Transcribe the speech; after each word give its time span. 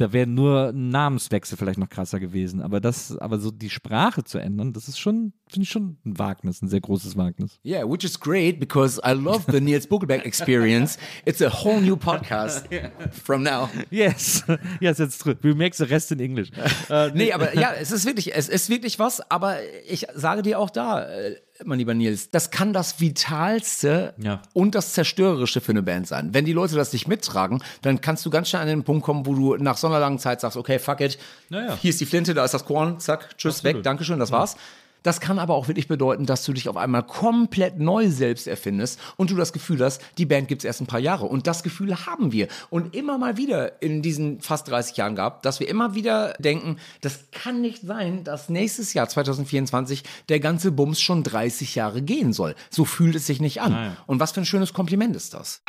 Da 0.00 0.14
wäre 0.14 0.26
nur 0.26 0.68
ein 0.68 0.88
Namenswechsel 0.88 1.58
vielleicht 1.58 1.78
noch 1.78 1.90
krasser 1.90 2.20
gewesen. 2.20 2.62
Aber 2.62 2.80
das, 2.80 3.18
aber 3.18 3.38
so 3.38 3.50
die 3.50 3.68
Sprache 3.68 4.24
zu 4.24 4.38
ändern, 4.38 4.72
das 4.72 4.88
ist 4.88 4.98
schon, 4.98 5.34
finde 5.46 5.64
ich 5.64 5.68
schon 5.68 5.98
ein 6.06 6.18
Wagnis, 6.18 6.62
ein 6.62 6.68
sehr 6.68 6.80
großes 6.80 7.18
Wagnis. 7.18 7.60
Yeah, 7.62 7.84
which 7.86 8.02
is 8.02 8.18
great 8.18 8.58
because 8.58 8.98
I 9.06 9.12
love 9.12 9.44
the 9.52 9.60
Niels 9.60 9.86
Buckelberg 9.86 10.24
experience. 10.24 10.96
It's 11.26 11.42
a 11.42 11.50
whole 11.50 11.82
new 11.82 11.96
podcast 11.96 12.64
from 13.12 13.42
now. 13.42 13.68
Yes, 13.90 14.42
yes, 14.80 14.96
that's 14.96 15.18
true. 15.18 15.36
We 15.42 15.54
make 15.54 15.76
the 15.76 15.84
rest 15.84 16.10
in 16.12 16.18
English. 16.18 16.50
Äh, 16.88 17.10
nee, 17.14 17.32
aber 17.32 17.54
ja, 17.54 17.74
es 17.78 17.92
ist 17.92 18.06
wirklich, 18.06 18.34
es 18.34 18.48
ist 18.48 18.70
wirklich 18.70 18.98
was, 18.98 19.20
aber 19.30 19.58
ich 19.86 20.06
sage 20.14 20.40
dir 20.40 20.58
auch 20.58 20.70
da, 20.70 21.10
äh, 21.10 21.36
mein 21.64 21.78
lieber 21.78 21.94
Nils, 21.94 22.30
das 22.30 22.50
kann 22.50 22.72
das 22.72 23.00
Vitalste 23.00 24.14
Ja. 24.18 24.42
und 24.52 24.74
das 24.74 24.92
Zerstörerische 24.92 25.60
für 25.60 25.72
eine 25.72 25.82
Band 25.82 26.06
sein. 26.06 26.30
Wenn 26.32 26.44
die 26.44 26.52
Leute 26.52 26.74
das 26.74 26.92
nicht 26.92 27.08
mittragen, 27.08 27.62
dann 27.82 28.00
kannst 28.00 28.24
du 28.26 28.30
ganz 28.30 28.48
schnell 28.48 28.62
an 28.62 28.68
den 28.68 28.84
Punkt 28.84 29.04
kommen, 29.04 29.26
wo 29.26 29.34
du 29.34 29.56
nach 29.56 29.76
so 29.76 29.86
einer 29.86 30.00
langen 30.00 30.18
Zeit 30.18 30.40
sagst, 30.40 30.56
okay, 30.56 30.78
fuck 30.78 31.00
it, 31.00 31.18
Naja. 31.48 31.76
hier 31.80 31.90
ist 31.90 32.00
die 32.00 32.06
Flinte, 32.06 32.34
da 32.34 32.44
ist 32.44 32.54
das 32.54 32.64
Korn, 32.64 32.98
zack, 33.00 33.36
tschüss, 33.36 33.56
Absolut. 33.58 33.76
weg, 33.76 33.82
Dankeschön, 33.82 34.18
das 34.18 34.30
war's. 34.32 34.56
Das 35.02 35.20
kann 35.20 35.38
aber 35.38 35.54
auch 35.54 35.68
wirklich 35.68 35.88
bedeuten, 35.88 36.26
dass 36.26 36.44
du 36.44 36.52
dich 36.52 36.68
auf 36.68 36.76
einmal 36.76 37.02
komplett 37.02 37.78
neu 37.78 38.10
selbst 38.10 38.46
erfindest 38.46 38.98
und 39.16 39.30
du 39.30 39.36
das 39.36 39.52
Gefühl 39.52 39.82
hast, 39.82 40.02
die 40.18 40.26
Band 40.26 40.48
gibt's 40.48 40.64
erst 40.64 40.80
ein 40.80 40.86
paar 40.86 41.00
Jahre. 41.00 41.26
Und 41.26 41.46
das 41.46 41.62
Gefühl 41.62 42.06
haben 42.06 42.32
wir. 42.32 42.48
Und 42.68 42.94
immer 42.94 43.18
mal 43.18 43.36
wieder 43.36 43.82
in 43.82 44.02
diesen 44.02 44.40
fast 44.40 44.68
30 44.68 44.96
Jahren 44.96 45.16
gehabt, 45.16 45.44
dass 45.44 45.60
wir 45.60 45.68
immer 45.68 45.94
wieder 45.94 46.34
denken, 46.38 46.76
das 47.00 47.30
kann 47.32 47.60
nicht 47.60 47.82
sein, 47.82 48.24
dass 48.24 48.48
nächstes 48.48 48.94
Jahr 48.94 49.08
2024 49.08 50.02
der 50.28 50.40
ganze 50.40 50.72
Bums 50.72 51.00
schon 51.00 51.22
30 51.22 51.74
Jahre 51.74 52.02
gehen 52.02 52.32
soll. 52.32 52.54
So 52.70 52.84
fühlt 52.84 53.14
es 53.14 53.26
sich 53.26 53.40
nicht 53.40 53.60
an. 53.60 53.96
Und 54.06 54.20
was 54.20 54.32
für 54.32 54.40
ein 54.40 54.46
schönes 54.46 54.72
Kompliment 54.72 55.16
ist 55.16 55.34
das? 55.34 55.62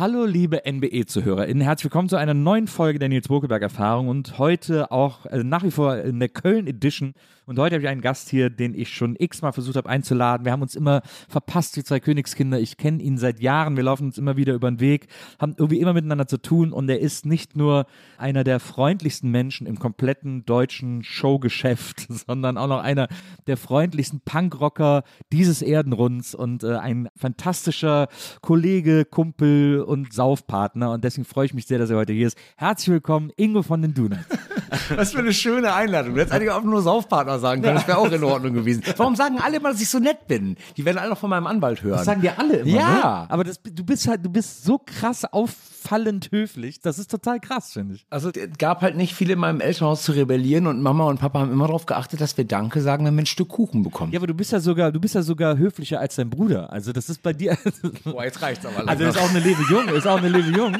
Hallo 0.00 0.24
liebe 0.24 0.62
NBE-ZuhörerInnen, 0.64 1.62
herzlich 1.62 1.84
willkommen 1.84 2.08
zu 2.08 2.16
einer 2.16 2.32
neuen 2.32 2.68
Folge 2.68 2.98
der 2.98 3.10
Nils 3.10 3.28
Bokelberg-Erfahrung 3.28 4.08
und 4.08 4.38
heute 4.38 4.90
auch 4.90 5.26
äh, 5.26 5.44
nach 5.44 5.62
wie 5.62 5.70
vor 5.70 5.98
in 5.98 6.18
der 6.18 6.30
Köln-Edition. 6.30 7.12
Und 7.50 7.58
heute 7.58 7.74
habe 7.74 7.82
ich 7.82 7.88
einen 7.88 8.00
Gast 8.00 8.28
hier, 8.28 8.48
den 8.48 8.76
ich 8.76 8.94
schon 8.94 9.16
x-mal 9.18 9.50
versucht 9.50 9.74
habe 9.74 9.88
einzuladen. 9.88 10.44
Wir 10.44 10.52
haben 10.52 10.62
uns 10.62 10.76
immer 10.76 11.02
verpasst 11.28 11.76
wie 11.76 11.82
zwei 11.82 11.98
Königskinder. 11.98 12.60
Ich 12.60 12.76
kenne 12.76 13.02
ihn 13.02 13.18
seit 13.18 13.40
Jahren, 13.40 13.74
wir 13.74 13.82
laufen 13.82 14.04
uns 14.04 14.18
immer 14.18 14.36
wieder 14.36 14.54
über 14.54 14.70
den 14.70 14.78
Weg, 14.78 15.08
haben 15.40 15.56
irgendwie 15.58 15.80
immer 15.80 15.92
miteinander 15.92 16.28
zu 16.28 16.40
tun 16.40 16.72
und 16.72 16.88
er 16.88 17.00
ist 17.00 17.26
nicht 17.26 17.56
nur 17.56 17.86
einer 18.18 18.44
der 18.44 18.60
freundlichsten 18.60 19.32
Menschen 19.32 19.66
im 19.66 19.80
kompletten 19.80 20.44
deutschen 20.44 21.02
Showgeschäft, 21.02 22.06
sondern 22.28 22.56
auch 22.56 22.68
noch 22.68 22.84
einer 22.84 23.08
der 23.48 23.56
freundlichsten 23.56 24.20
Punkrocker 24.20 25.02
dieses 25.32 25.60
Erdenrunds 25.60 26.36
und 26.36 26.62
äh, 26.62 26.76
ein 26.76 27.08
fantastischer 27.16 28.06
Kollege, 28.42 29.04
Kumpel 29.04 29.82
und 29.82 30.12
Saufpartner. 30.12 30.92
Und 30.92 31.02
deswegen 31.02 31.24
freue 31.24 31.46
ich 31.46 31.54
mich 31.54 31.66
sehr, 31.66 31.80
dass 31.80 31.90
er 31.90 31.96
heute 31.96 32.12
hier 32.12 32.28
ist. 32.28 32.38
Herzlich 32.56 32.92
willkommen, 32.92 33.32
Ingo 33.34 33.64
von 33.64 33.82
den 33.82 33.92
Donuts. 33.92 34.24
Was 34.94 35.10
für 35.10 35.18
eine 35.18 35.32
schöne 35.32 35.74
Einladung. 35.74 36.14
Du 36.14 36.20
hättest 36.20 36.32
eigentlich 36.32 36.52
auch 36.52 36.62
nur 36.62 36.80
Saufpartner 36.80 37.39
sagen 37.40 37.62
können. 37.62 37.76
Das 37.76 37.88
wäre 37.88 37.98
auch 37.98 38.10
in 38.10 38.22
Ordnung 38.22 38.54
gewesen. 38.54 38.82
Warum 38.96 39.16
sagen 39.16 39.38
alle 39.40 39.56
immer, 39.56 39.70
dass 39.70 39.80
ich 39.80 39.88
so 39.88 39.98
nett 39.98 40.28
bin? 40.28 40.56
Die 40.76 40.84
werden 40.84 40.98
alle 40.98 41.10
noch 41.10 41.18
von 41.18 41.30
meinem 41.30 41.46
Anwalt 41.46 41.82
hören. 41.82 41.96
Das 41.96 42.06
sagen 42.06 42.20
dir 42.20 42.38
alle 42.38 42.58
immer. 42.58 42.70
Ja. 42.70 43.20
Ne? 43.22 43.30
Aber 43.30 43.44
das, 43.44 43.60
du 43.62 43.84
bist 43.84 44.06
halt, 44.06 44.24
du 44.24 44.30
bist 44.30 44.64
so 44.64 44.78
krass 44.78 45.24
auffallend 45.24 46.30
höflich. 46.30 46.80
Das 46.80 46.98
ist 46.98 47.10
total 47.10 47.40
krass, 47.40 47.72
finde 47.72 47.96
ich. 47.96 48.06
Also 48.10 48.30
es 48.30 48.58
gab 48.58 48.82
halt 48.82 48.96
nicht 48.96 49.14
viele 49.14 49.34
in 49.34 49.38
meinem 49.38 49.60
Elternhaus 49.60 50.02
zu 50.02 50.12
rebellieren 50.12 50.66
und 50.66 50.82
Mama 50.82 51.04
und 51.04 51.20
Papa 51.20 51.40
haben 51.40 51.52
immer 51.52 51.66
darauf 51.66 51.86
geachtet, 51.86 52.20
dass 52.20 52.36
wir 52.36 52.44
Danke 52.44 52.80
sagen, 52.80 53.04
wenn 53.04 53.14
wir 53.14 53.22
ein 53.22 53.26
Stück 53.26 53.48
Kuchen 53.48 53.82
bekommen. 53.82 54.12
Ja, 54.12 54.18
aber 54.18 54.26
du 54.26 54.34
bist 54.34 54.52
ja 54.52 54.60
sogar, 54.60 54.92
du 54.92 55.00
bist 55.00 55.14
ja 55.14 55.22
sogar 55.22 55.56
höflicher 55.56 56.00
als 56.00 56.16
dein 56.16 56.30
Bruder. 56.30 56.72
Also 56.72 56.92
das 56.92 57.08
ist 57.08 57.22
bei 57.22 57.32
dir. 57.32 57.56
Boah, 58.04 58.24
jetzt 58.24 58.40
reicht's 58.42 58.64
aber 58.64 58.88
Also 58.88 59.04
ist 59.04 59.18
auch 59.18 59.30
eine 59.30 59.40
Lebe 59.40 59.62
jung, 59.70 59.88
ist 59.88 60.06
auch 60.06 60.18
eine 60.18 60.28
Lebe 60.28 60.50
jung. 60.56 60.76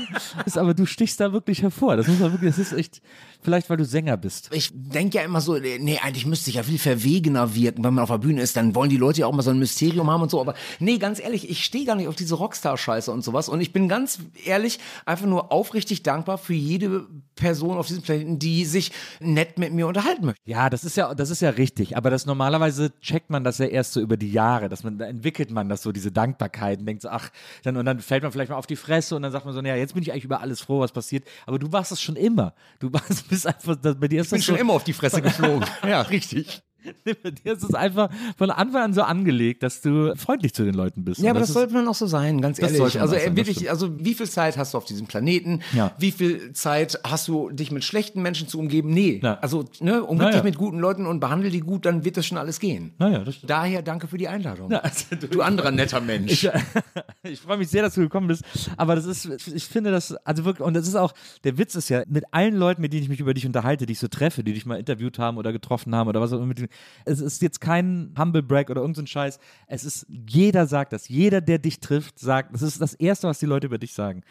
Ist 0.47 0.59
aber 0.59 0.75
du 0.75 0.87
stichst 0.87 1.21
da 1.21 1.32
wirklich 1.32 1.62
hervor. 1.62 1.97
Das 1.97 2.06
muss 2.06 2.19
man 2.19 2.32
wirklich, 2.32 2.50
das 2.50 2.59
ist 2.59 2.72
echt, 2.72 3.03
vielleicht 3.41 3.71
weil 3.71 3.77
du 3.77 3.84
Sänger 3.84 4.16
bist. 4.16 4.50
ich 4.53 4.71
denke 4.72 5.19
ja 5.19 5.25
immer 5.25 5.41
so, 5.41 5.56
nee, 5.59 5.98
eigentlich 6.03 6.27
müsste 6.27 6.50
ich 6.50 6.50
ja 6.55 6.62
viel 6.62 6.78
verwegener 6.78 7.55
wirken, 7.55 7.84
wenn 7.84 7.94
man 7.94 8.03
auf 8.03 8.11
der 8.11 8.19
Bühne 8.19 8.43
ist, 8.43 8.56
dann 8.56 8.75
wollen 8.75 8.91
die 8.91 8.97
Leute 8.97 9.21
ja 9.21 9.27
auch 9.27 9.33
mal 9.33 9.43
so 9.43 9.50
ein 9.50 9.59
Mysterium 9.59 10.11
haben 10.11 10.22
und 10.22 10.31
so, 10.31 10.41
aber 10.41 10.55
nee, 10.78 10.99
ganz 10.99 11.21
ehrlich, 11.21 11.49
ich 11.49 11.65
stehe 11.65 11.84
gar 11.84 11.97
nicht 11.97 12.09
auf 12.09 12.16
diese 12.16 12.34
Rockstar-Scheiße 12.34 13.11
und 13.11 13.22
sowas 13.22 13.49
und 13.49 13.61
ich 13.61 13.72
bin 13.72 13.88
ganz 13.88 14.19
ehrlich 14.44 14.78
einfach 15.06 15.27
nur 15.27 15.53
aufrichtig 15.53 16.03
dankbar 16.03 16.39
für 16.39 16.55
jede 16.55 17.06
Person 17.41 17.77
auf 17.77 17.87
diesem 17.87 18.03
Planeten, 18.03 18.39
die 18.39 18.65
sich 18.65 18.93
nett 19.19 19.59
mit 19.59 19.72
mir 19.72 19.87
unterhalten 19.87 20.27
möchte. 20.27 20.41
Ja, 20.44 20.71
das 20.71 20.84
ist 20.84 20.97
ja, 20.97 21.15
das 21.15 21.31
ist 21.31 21.41
ja 21.41 21.50
richtig. 21.50 21.97
Aber 21.97 22.10
das 22.10 22.27
normalerweise 22.27 22.93
checkt 23.00 23.31
man 23.31 23.43
das 23.44 23.59
ja 23.59 23.66
erst 23.66 23.94
so 23.94 24.00
über 24.00 24.16
die 24.16 24.31
Jahre, 24.31 24.69
dass 24.69 24.84
man, 24.84 24.99
da 24.99 25.06
entwickelt 25.06 25.50
man 25.50 25.69
das 25.69 25.83
so, 25.83 25.91
diese 25.91 26.12
Dankbarkeit 26.12 26.81
und 26.81 26.87
denkt 26.87 27.03
so, 27.03 27.09
ach, 27.09 27.31
dann, 27.62 27.77
und 27.77 27.87
dann 27.87 28.00
fällt 28.00 28.22
man 28.22 28.31
vielleicht 28.31 28.50
mal 28.50 28.56
auf 28.56 28.66
die 28.66 28.77
Fresse 28.77 29.16
und 29.16 29.22
dann 29.22 29.33
sagt 29.33 29.44
man 29.44 29.55
so, 29.55 29.60
naja, 29.60 29.77
jetzt 29.77 29.94
bin 29.94 30.03
ich 30.03 30.12
eigentlich 30.12 30.25
über 30.25 30.41
alles 30.41 30.60
froh, 30.60 30.81
was 30.81 30.93
passiert. 30.93 31.25
Aber 31.47 31.59
du 31.59 31.72
warst 31.72 31.93
es 31.93 32.00
schon 32.00 32.16
immer. 32.16 32.55
Du 32.78 32.93
warst, 32.93 33.28
bist 33.28 33.47
einfach, 33.47 33.77
das, 33.77 33.99
bei 33.99 34.09
dir 34.09 34.21
ist 34.21 34.27
Ich 34.27 34.33
bin 34.33 34.43
schon 34.43 34.56
so, 34.56 34.60
immer 34.60 34.75
auf 34.75 34.84
die 34.84 34.93
Fresse 34.93 35.22
geflogen. 35.22 35.65
ja, 35.89 36.03
richtig. 36.03 36.40
Bei 36.47 36.70
dir 37.45 37.53
ist 37.53 37.63
es 37.65 37.75
einfach 37.75 38.11
von 38.37 38.51
Anfang 38.51 38.83
an 38.83 38.93
so 38.95 39.03
angelegt, 39.03 39.63
dass 39.63 39.81
du 39.81 40.15
freundlich 40.17 40.55
zu 40.55 40.65
den 40.65 40.75
Leuten 40.75 41.05
bist. 41.05 41.21
Ja, 41.21 41.31
aber 41.31 41.41
das, 41.41 41.49
ist- 41.51 41.55
sollte 41.55 41.75
man 41.75 41.87
auch 41.89 41.95
so 41.95 42.07
sein, 42.07 42.41
ganz 42.41 42.59
Das 42.59 42.73
ehrlich. 42.73 43.01
Also 43.01 43.15
sein, 43.15 43.23
äh, 43.23 43.27
das 43.29 43.37
wirklich, 43.37 43.71
also 43.71 43.99
wie 43.99 44.15
viel 44.15 44.29
Zeit 44.29 44.57
hast 44.59 44.75
du 44.75 44.79
auf 44.79 44.85
diesem 44.85 45.07
Planeten? 45.07 45.61
Ja. 45.73 45.95
Wie 45.99 46.11
viel 46.13 46.53
Zeit 46.53 46.99
hast 47.05 47.29
du, 47.29 47.51
dich 47.51 47.71
mit 47.71 47.85
schlechten 47.85 48.23
Menschen 48.23 48.49
zu 48.49 48.59
umgeben? 48.59 48.91
Nee. 48.91 49.21
Ja. 49.22 49.39
Also, 49.41 49.65
ne, 49.81 50.03
umgib 50.03 50.28
ja. 50.28 50.33
dich 50.34 50.43
mit 50.45 50.57
guten 50.57 50.78
Leuten 50.78 51.07
und 51.07 51.21
behandle 51.21 51.51
die 51.51 51.60
gut, 51.60 51.84
dann 51.87 52.04
wird 52.04 52.16
das 52.16 52.27
schon 52.27 52.39
alles 52.39 52.60
gehen. 52.60 52.93
Naja, 52.99 53.21
das 53.21 53.37
stimmt. 53.37 53.51
Daher 53.51 53.83
danke 53.83 54.07
für 54.09 54.19
die 54.19 54.28
Einladung. 54.28 54.72
Also 54.72 55.04
du- 55.19 55.28
du 55.28 55.43
anderer 55.43 55.71
netter 55.71 56.01
Mensch. 56.01 56.33
Ich, 56.33 56.51
ich 57.22 57.41
freue 57.41 57.59
mich 57.59 57.69
sehr, 57.69 57.83
dass 57.83 57.95
du 57.95 58.01
gekommen 58.01 58.28
bist. 58.28 58.43
Aber 58.77 58.95
das 58.97 59.04
ist, 59.07 59.27
ich 59.49 59.65
finde 59.66 59.91
das, 59.91 60.13
also 60.25 60.45
wirklich, 60.45 60.66
und 60.66 60.75
das 60.75 60.87
ist 60.89 60.95
auch, 60.97 61.13
der 61.45 61.59
Witz 61.59 61.75
ist 61.75 61.89
ja, 61.89 62.03
mit 62.09 62.25
allen 62.33 62.54
Leuten, 62.57 62.81
mit 62.83 62.93
denen 62.93 63.03
ich 63.03 63.09
mich 63.09 63.21
über 63.21 63.34
dich 63.34 63.47
unterhalte, 63.47 63.87
die 63.87 63.93
ich 63.93 63.99
so 63.99 64.09
treffe, 64.09 64.43
die 64.43 64.53
dich 64.53 64.66
mal 64.66 64.77
interviewt 64.78 65.19
haben 65.19 65.37
oder 65.39 65.53
getroffen 65.53 65.95
haben 65.95 66.09
oder 66.09 66.21
was 66.21 66.33
auch 66.33 66.39
immer, 66.39 66.47
mit 66.47 66.59
denen- 66.59 66.69
es 67.05 67.21
ist 67.21 67.43
jetzt 67.43 67.61
kein 67.61 68.15
Humble 68.19 68.43
Brag 68.43 68.71
oder 68.71 68.81
irgendein 68.81 69.07
Scheiß. 69.07 69.39
Es 69.67 69.84
ist, 69.84 70.07
jeder 70.09 70.67
sagt 70.67 70.93
das. 70.93 71.09
Jeder, 71.09 71.41
der 71.41 71.59
dich 71.59 71.81
trifft, 71.81 72.19
sagt, 72.19 72.55
das 72.55 72.63
ist 72.63 72.81
das 72.81 72.95
Erste, 72.95 73.28
was 73.28 73.39
die 73.39 73.47
Leute 73.47 73.67
über 73.67 73.78
dich 73.78 73.93
sagen. 73.93 74.22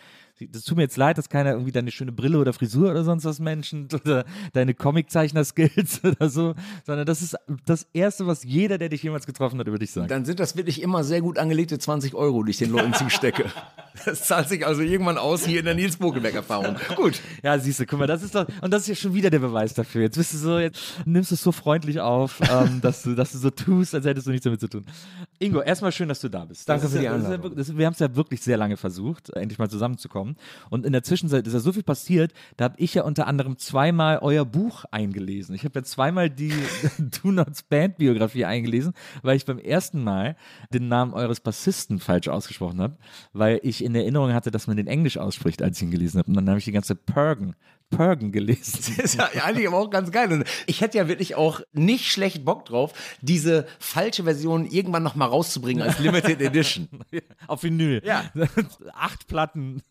Das 0.47 0.63
tut 0.63 0.77
mir 0.77 0.83
jetzt 0.83 0.97
leid, 0.97 1.18
dass 1.18 1.30
keiner 1.30 1.51
irgendwie 1.51 1.71
deine 1.71 1.91
schöne 1.91 2.12
Brille 2.12 2.38
oder 2.39 2.53
Frisur 2.53 2.91
oder 2.91 3.03
sonst 3.03 3.25
was 3.25 3.39
menschent 3.39 3.94
oder 4.06 4.25
deine 4.53 4.74
Comiczeichner-Skills 4.74 6.01
oder 6.03 6.30
so, 6.30 6.56
sondern 6.86 7.06
das 7.06 7.21
ist 7.21 7.36
das 7.65 7.88
Erste, 7.94 8.27
was 8.27 8.44
jeder, 8.44 8.77
der 8.77 8.89
dich 8.89 9.03
jemals 9.03 9.25
getroffen 9.25 9.59
hat, 9.59 9.68
über 9.68 9.77
dich 9.80 9.91
sagt. 9.91 10.12
Dann 10.12 10.25
sind 10.25 10.39
das 10.39 10.56
wirklich 10.56 10.81
immer 10.81 11.03
sehr 11.03 11.21
gut 11.21 11.38
angelegte 11.38 11.77
20 11.77 12.13
Euro, 12.15 12.44
die 12.44 12.51
ich 12.51 12.57
den 12.57 12.71
Leuten 12.71 12.94
zustecke. 12.94 13.45
Das 14.06 14.24
zahlt 14.24 14.47
sich 14.47 14.65
also 14.65 14.81
irgendwann 14.81 15.18
aus 15.18 15.45
hier 15.45 15.59
in 15.59 15.65
der 15.65 15.74
Nils 15.75 15.97
Bokelberg-Erfahrung. 15.97 16.77
Gut. 16.95 17.19
Ja, 17.44 17.57
siehst 17.59 17.81
du, 17.81 17.85
guck 17.85 18.00
mal, 18.00 18.07
das 18.07 18.24
ist 18.24 18.33
doch, 18.33 18.47
und 18.62 18.71
das 18.71 18.83
ist 18.83 18.88
ja 18.88 18.95
schon 18.95 19.13
wieder 19.13 19.30
der 19.30 19.39
Beweis 19.39 19.74
dafür. 19.74 20.03
Jetzt 20.03 20.15
bist 20.15 20.33
du 20.33 20.38
so, 20.38 20.57
jetzt 20.59 20.80
nimmst 21.06 21.31
du 21.31 21.35
es 21.35 21.42
so 21.44 21.51
freundlich 21.51 22.00
auf, 22.00 22.39
ähm, 22.50 22.80
dass, 22.81 23.01
du, 23.01 23.13
dass 23.15 23.33
du 23.33 23.39
so 23.39 23.50
tust, 23.50 23.94
als 23.95 24.06
hättest 24.06 24.27
du 24.27 24.31
nichts 24.31 24.45
damit 24.45 24.62
zu 24.62 24.69
tun. 24.69 24.85
Ingo, 25.39 25.59
erstmal 25.62 25.92
schön, 25.92 26.07
dass 26.07 26.21
du 26.21 26.30
da 26.30 26.45
bist. 26.45 26.69
Danke 26.69 26.83
Das 26.83 26.92
für 26.94 27.00
die 27.00 27.06
ja- 27.06 27.12
ja 27.18 27.18
Einladung. 27.18 27.56
das, 27.56 27.75
wir 27.75 27.85
haben 27.85 27.94
es 27.94 28.00
ja 28.00 28.15
wirklich 28.15 28.42
sehr 28.42 28.56
lange 28.57 28.77
versucht, 28.77 29.31
endlich 29.31 29.57
mal 29.59 29.69
zusammenzukommen. 29.69 30.28
Und 30.69 30.85
in 30.85 30.93
der 30.93 31.03
Zwischenzeit 31.03 31.45
ist 31.47 31.53
ja 31.53 31.59
so 31.59 31.71
viel 31.71 31.83
passiert, 31.83 32.33
da 32.57 32.65
habe 32.65 32.75
ich 32.77 32.93
ja 32.93 33.03
unter 33.03 33.27
anderem 33.27 33.57
zweimal 33.57 34.19
euer 34.19 34.45
Buch 34.45 34.85
eingelesen. 34.91 35.55
Ich 35.55 35.63
habe 35.63 35.79
ja 35.79 35.83
zweimal 35.83 36.29
die 36.29 36.53
Do 36.97 37.31
Nots 37.31 37.63
Band 37.63 37.97
Biografie 37.97 38.45
eingelesen, 38.45 38.93
weil 39.21 39.37
ich 39.37 39.45
beim 39.45 39.59
ersten 39.59 40.03
Mal 40.03 40.35
den 40.73 40.87
Namen 40.87 41.13
eures 41.13 41.39
Bassisten 41.39 41.99
falsch 41.99 42.27
ausgesprochen 42.27 42.81
habe, 42.81 42.97
weil 43.33 43.59
ich 43.63 43.83
in 43.83 43.95
Erinnerung 43.95 44.33
hatte, 44.33 44.51
dass 44.51 44.67
man 44.67 44.77
den 44.77 44.87
Englisch 44.87 45.17
ausspricht, 45.17 45.61
als 45.61 45.77
ich 45.77 45.83
ihn 45.83 45.91
gelesen 45.91 46.19
habe. 46.19 46.29
Und 46.29 46.35
dann 46.35 46.49
habe 46.49 46.59
ich 46.59 46.65
die 46.65 46.71
ganze 46.71 46.95
Pergen, 46.95 47.55
Pergen 47.89 48.31
gelesen. 48.31 48.80
Das 48.97 49.13
ist 49.13 49.15
ja 49.15 49.30
eigentlich 49.44 49.68
aber 49.68 49.77
auch 49.77 49.89
ganz 49.89 50.12
geil. 50.12 50.31
Und 50.31 50.44
ich 50.68 50.81
hätte 50.81 50.97
ja 50.97 51.07
wirklich 51.07 51.36
auch 51.36 51.62
nicht 51.74 52.12
schlecht 52.12 52.45
Bock 52.45 52.65
drauf, 52.65 52.94
diese 53.21 53.65
falsche 53.80 54.24
Version 54.24 54.65
irgendwann 54.65 55.03
noch 55.03 55.15
mal 55.15 55.25
rauszubringen 55.25 55.81
als 55.88 56.00
Limited 56.00 56.41
Edition. 56.41 56.88
Auf 57.47 57.63
Vinyl. 57.63 58.01
Ja. 58.06 58.25
Acht 58.94 59.27
Platten. 59.27 59.81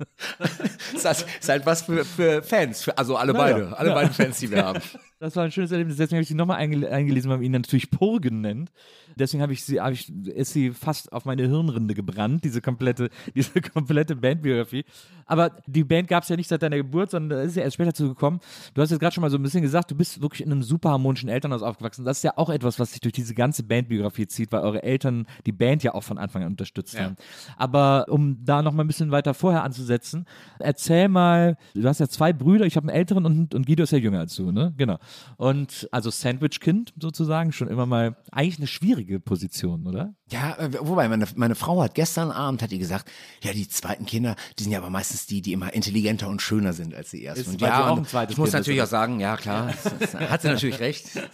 Das 1.03 1.25
ist 1.41 1.49
halt, 1.49 1.67
was 1.67 1.83
für, 1.83 2.05
für 2.05 2.43
Fans, 2.43 2.83
für, 2.85 2.97
also 2.97 3.17
alle 3.17 3.33
Ja, 3.33 3.39
beide, 3.39 3.61
ja. 3.63 3.73
alle 3.73 3.89
Ja. 3.91 3.95
beiden 3.95 4.13
Fans, 4.13 4.39
die 4.39 4.51
wir 4.51 4.65
haben. 4.65 4.81
Das 5.21 5.35
war 5.35 5.43
ein 5.45 5.51
schönes 5.51 5.73
Erlebnis. 5.73 5.97
Deswegen 5.97 6.17
habe 6.19 6.23
ich 6.23 6.29
sie 6.29 6.35
nochmal 6.35 6.59
einge 6.59 6.89
eingelesen, 6.89 7.29
weil 7.29 7.39
man 7.39 7.45
ihn 7.45 7.51
natürlich 7.53 7.91
Purgen 7.91 8.41
nennt. 8.41 8.71
Deswegen 9.17 9.43
habe 9.43 9.53
ich 9.53 9.65
sie, 9.65 9.81
habe 9.81 9.95
ich, 9.95 10.09
ist 10.29 10.53
sie 10.53 10.71
fast 10.71 11.13
auf 11.13 11.25
meine 11.25 11.43
Hirnrinde 11.43 11.95
gebrannt, 11.95 12.45
diese 12.45 12.61
komplette, 12.61 13.11
diese 13.35 13.61
komplette 13.61 14.15
Bandbiografie. 14.15 14.85
Aber 15.27 15.51
die 15.67 15.83
Band 15.83 16.07
gab 16.09 16.23
es 16.23 16.29
ja 16.29 16.37
nicht 16.37 16.49
seit 16.49 16.63
deiner 16.63 16.77
Geburt, 16.77 17.11
sondern 17.11 17.41
ist 17.47 17.57
ja 17.57 17.63
erst 17.65 17.75
später 17.75 17.93
zugekommen. 17.93 18.39
Du 18.75 18.81
hast 18.81 18.91
jetzt 18.91 19.01
gerade 19.01 19.13
schon 19.13 19.23
mal 19.23 19.31
so 19.31 19.37
ein 19.39 19.43
bisschen 19.43 19.61
gesagt, 19.63 19.91
du 19.91 19.97
bist 19.97 20.23
wirklich 20.23 20.43
in 20.43 20.53
einem 20.53 20.63
super 20.63 20.91
harmonischen 20.91 21.29
Elternhaus 21.29 21.63
aufgewachsen. 21.63 22.05
Das 22.05 22.19
ist 22.19 22.23
ja 22.23 22.35
auch 22.37 22.49
etwas, 22.49 22.79
was 22.79 22.93
sich 22.93 23.01
durch 23.01 23.13
diese 23.13 23.35
ganze 23.35 23.65
Bandbiografie 23.65 24.29
zieht, 24.29 24.53
weil 24.53 24.61
eure 24.61 24.85
Eltern 24.85 25.27
die 25.47 25.53
Band 25.53 25.83
ja 25.83 25.95
auch 25.95 26.05
von 26.05 26.17
Anfang 26.19 26.45
an 26.45 26.53
unterstützt 26.53 26.95
Ja. 26.95 27.07
haben. 27.07 27.17
Aber 27.57 28.07
um 28.09 28.45
da 28.45 28.63
noch 28.63 28.73
mal 28.73 28.85
ein 28.85 28.87
bisschen 28.87 29.11
weiter 29.11 29.35
vorher 29.35 29.65
anzusetzen, 29.65 30.27
erzähl 30.61 31.09
mal, 31.09 31.57
du 31.75 31.89
hast 31.89 31.99
ja 31.99 32.09
zwei 32.09 32.33
Brüder, 32.33 32.65
ich 32.67 32.77
habe 32.77 32.89
einen 32.89 32.97
älteren 32.97 33.27
und, 33.27 33.55
und 33.55 33.67
Guido 33.67 33.83
ist 33.83 33.91
ja 33.91 33.99
jünger 33.99 34.21
als 34.21 34.37
du, 34.37 34.53
ne? 34.53 34.73
Genau. 34.77 34.99
Und 35.37 35.89
also 35.93 36.11
Sandwich-Kind 36.11 36.95
sozusagen, 37.01 37.53
schon 37.53 37.69
immer 37.69 37.87
mal 37.87 38.17
eigentlich 38.31 38.59
eine 38.59 38.67
schwierige 38.67 39.21
Position, 39.21 39.87
oder? 39.87 40.15
Ja, 40.31 40.57
äh, 40.59 40.71
wobei, 40.81 41.09
meine, 41.09 41.27
meine 41.37 41.55
Frau 41.55 41.83
hat 41.83 41.95
gestern 41.95 42.31
Abend, 42.31 42.63
hat 42.63 42.71
die 42.71 42.79
gesagt, 42.79 43.11
ja, 43.43 43.53
die 43.53 43.69
zweiten 43.69 44.07
Kinder, 44.07 44.37
die 44.59 44.65
sind 44.65 44.73
ja 44.73 44.79
aber 44.79 44.91
meistens 44.91 45.27
die, 45.27 45.43
die 45.43 45.53
immer 45.53 45.73
intelligenter 45.73 46.29
und 46.29 46.43
schöner 46.43 46.73
sind 46.73 46.95
als 46.95 47.11
die 47.11 47.25
ersten. 47.25 47.41
Ist, 47.43 47.49
und 47.49 47.61
ja, 47.61 47.77
sie 47.77 47.85
auch 47.85 47.97
ein 47.97 48.07
zweites 48.07 48.33
ich 48.33 48.39
muss 48.39 48.51
Kind 48.51 48.55
ist, 48.55 48.61
natürlich 48.61 48.81
oder? 48.81 48.85
auch 48.85 48.91
sagen, 48.91 49.21
ja 49.21 49.37
klar, 49.37 49.69
hat 50.31 50.43
sie 50.43 50.49
natürlich 50.49 50.81
recht. 50.81 51.07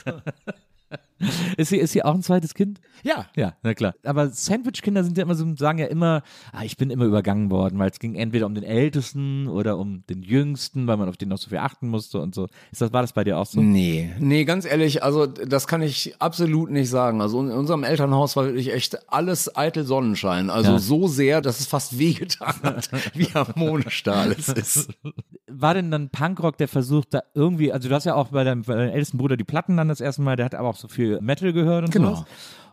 Ist 1.56 1.68
sie, 1.68 1.76
ist 1.76 1.92
sie 1.92 2.02
auch 2.04 2.14
ein 2.14 2.22
zweites 2.22 2.54
Kind? 2.54 2.80
Ja, 3.02 3.26
Ja, 3.36 3.54
na 3.62 3.74
klar. 3.74 3.94
Aber 4.04 4.28
Sandwich-Kinder 4.30 5.04
sind 5.04 5.16
ja 5.16 5.22
immer 5.24 5.34
so, 5.36 5.46
sagen 5.56 5.78
ja 5.78 5.86
immer, 5.86 6.22
ah, 6.52 6.64
ich 6.64 6.76
bin 6.76 6.90
immer 6.90 7.04
übergangen 7.04 7.50
worden, 7.50 7.78
weil 7.78 7.90
es 7.90 7.98
ging 8.00 8.14
entweder 8.16 8.46
um 8.46 8.54
den 8.54 8.64
Ältesten 8.64 9.46
oder 9.48 9.78
um 9.78 10.04
den 10.08 10.22
Jüngsten, 10.22 10.86
weil 10.86 10.96
man 10.96 11.08
auf 11.08 11.16
den 11.16 11.28
noch 11.28 11.38
so 11.38 11.48
viel 11.50 11.58
achten 11.58 11.88
musste 11.88 12.20
und 12.20 12.34
so. 12.34 12.48
Ist 12.72 12.80
das, 12.80 12.92
war 12.92 13.02
das 13.02 13.12
bei 13.12 13.22
dir 13.24 13.38
auch 13.38 13.46
so? 13.46 13.60
Nee, 13.60 14.12
nee, 14.18 14.44
ganz 14.44 14.64
ehrlich, 14.64 15.02
also 15.04 15.26
das 15.26 15.66
kann 15.68 15.82
ich 15.82 16.14
absolut 16.20 16.70
nicht 16.70 16.90
sagen. 16.90 17.20
Also 17.20 17.40
in 17.40 17.50
unserem 17.50 17.84
Elternhaus 17.84 18.34
war 18.36 18.46
wirklich 18.46 18.72
echt 18.72 19.10
alles 19.12 19.56
eitel 19.56 19.84
Sonnenschein. 19.84 20.50
Also 20.50 20.72
Ja. 20.72 20.78
so 20.78 21.06
sehr, 21.06 21.40
dass 21.40 21.60
es 21.60 21.66
fast 21.66 21.98
wehgetan 21.98 22.54
hat, 22.62 22.90
wie 23.14 23.26
harmonisch 23.26 24.02
da 24.02 24.22
alles 24.22 24.48
ist. 24.48 24.88
war 25.46 25.74
denn 25.74 25.90
dann 25.90 26.08
Punkrock 26.10 26.58
der 26.58 26.68
Versuch, 26.68 27.04
da 27.08 27.22
irgendwie, 27.34 27.72
also 27.72 27.88
du 27.88 27.94
hast 27.94 28.04
ja 28.04 28.14
auch 28.14 28.28
bei 28.28 28.42
deinem, 28.44 28.62
bei 28.62 28.74
deinem 28.74 28.92
ältesten 28.92 29.18
Bruder 29.18 29.36
die 29.36 29.44
Platten 29.44 29.76
dann 29.76 29.88
das 29.88 30.00
erste 30.00 30.22
Mal, 30.22 30.36
der 30.36 30.46
hat 30.46 30.54
aber 30.54 30.68
auch 30.68 30.76
so 30.76 30.88
viel 30.88 31.03
Metal 31.20 31.52
gehört 31.52 31.84
und 31.84 31.90
Genau. 31.92 32.10
sowas. 32.14 32.24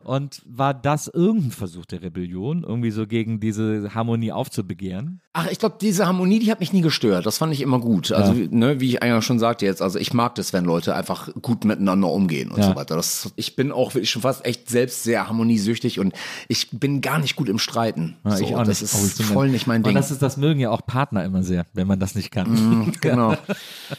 Und 0.03 0.41
war 0.45 0.73
das 0.73 1.07
irgendein 1.07 1.51
Versuch 1.51 1.85
der 1.85 2.01
Rebellion, 2.01 2.63
irgendwie 2.63 2.91
so 2.91 3.07
gegen 3.07 3.39
diese 3.39 3.93
Harmonie 3.95 4.31
aufzubegehren? 4.31 5.21
Ach, 5.33 5.47
ich 5.49 5.59
glaube, 5.59 5.75
diese 5.79 6.07
Harmonie, 6.07 6.39
die 6.39 6.51
hat 6.51 6.59
mich 6.59 6.73
nie 6.73 6.81
gestört. 6.81 7.25
Das 7.25 7.37
fand 7.37 7.53
ich 7.53 7.61
immer 7.61 7.79
gut. 7.79 8.11
Also, 8.11 8.35
wie- 8.35 8.49
ne, 8.49 8.79
wie 8.81 8.89
ich 8.89 9.03
eigentlich 9.03 9.23
schon 9.23 9.39
sagte 9.39 9.65
jetzt, 9.65 9.81
also 9.81 9.97
ich 9.97 10.13
mag 10.13 10.35
das, 10.35 10.51
wenn 10.51 10.65
Leute 10.65 10.93
einfach 10.93 11.29
gut 11.41 11.63
miteinander 11.63 12.09
umgehen 12.09 12.51
und 12.51 12.57
Ja. 12.59 12.65
so 12.69 12.75
weiter. 12.75 12.95
Das, 12.97 13.31
ich 13.37 13.55
bin 13.55 13.71
auch 13.71 13.93
wirklich 13.93 14.09
schon 14.11 14.21
fast 14.23 14.45
echt 14.45 14.69
selbst 14.69 15.03
sehr 15.03 15.27
harmoniesüchtig 15.27 15.99
und 15.99 16.13
ich 16.49 16.69
bin 16.71 16.99
gar 17.01 17.19
nicht 17.19 17.37
gut 17.37 17.47
im 17.47 17.59
Streiten. 17.59 18.17
Ja, 18.25 18.35
so, 18.37 18.43
ich 18.43 18.55
auch 18.55 18.63
das 18.63 18.81
nicht. 18.81 18.93
Oh, 18.93 19.05
ist 19.05 19.17
bin 19.19 19.25
voll 19.27 19.49
nicht 19.49 19.67
mein 19.67 19.81
Und 19.81 19.87
Ding. 19.87 19.95
das, 19.95 20.11
ist, 20.11 20.21
das 20.21 20.35
mögen 20.35 20.59
ja 20.59 20.69
auch 20.69 20.85
Partner 20.85 21.23
immer 21.23 21.43
sehr, 21.43 21.65
wenn 21.73 21.87
man 21.87 21.99
das 21.99 22.15
nicht 22.15 22.31
kann. 22.31 22.91
Genau. 23.01 23.35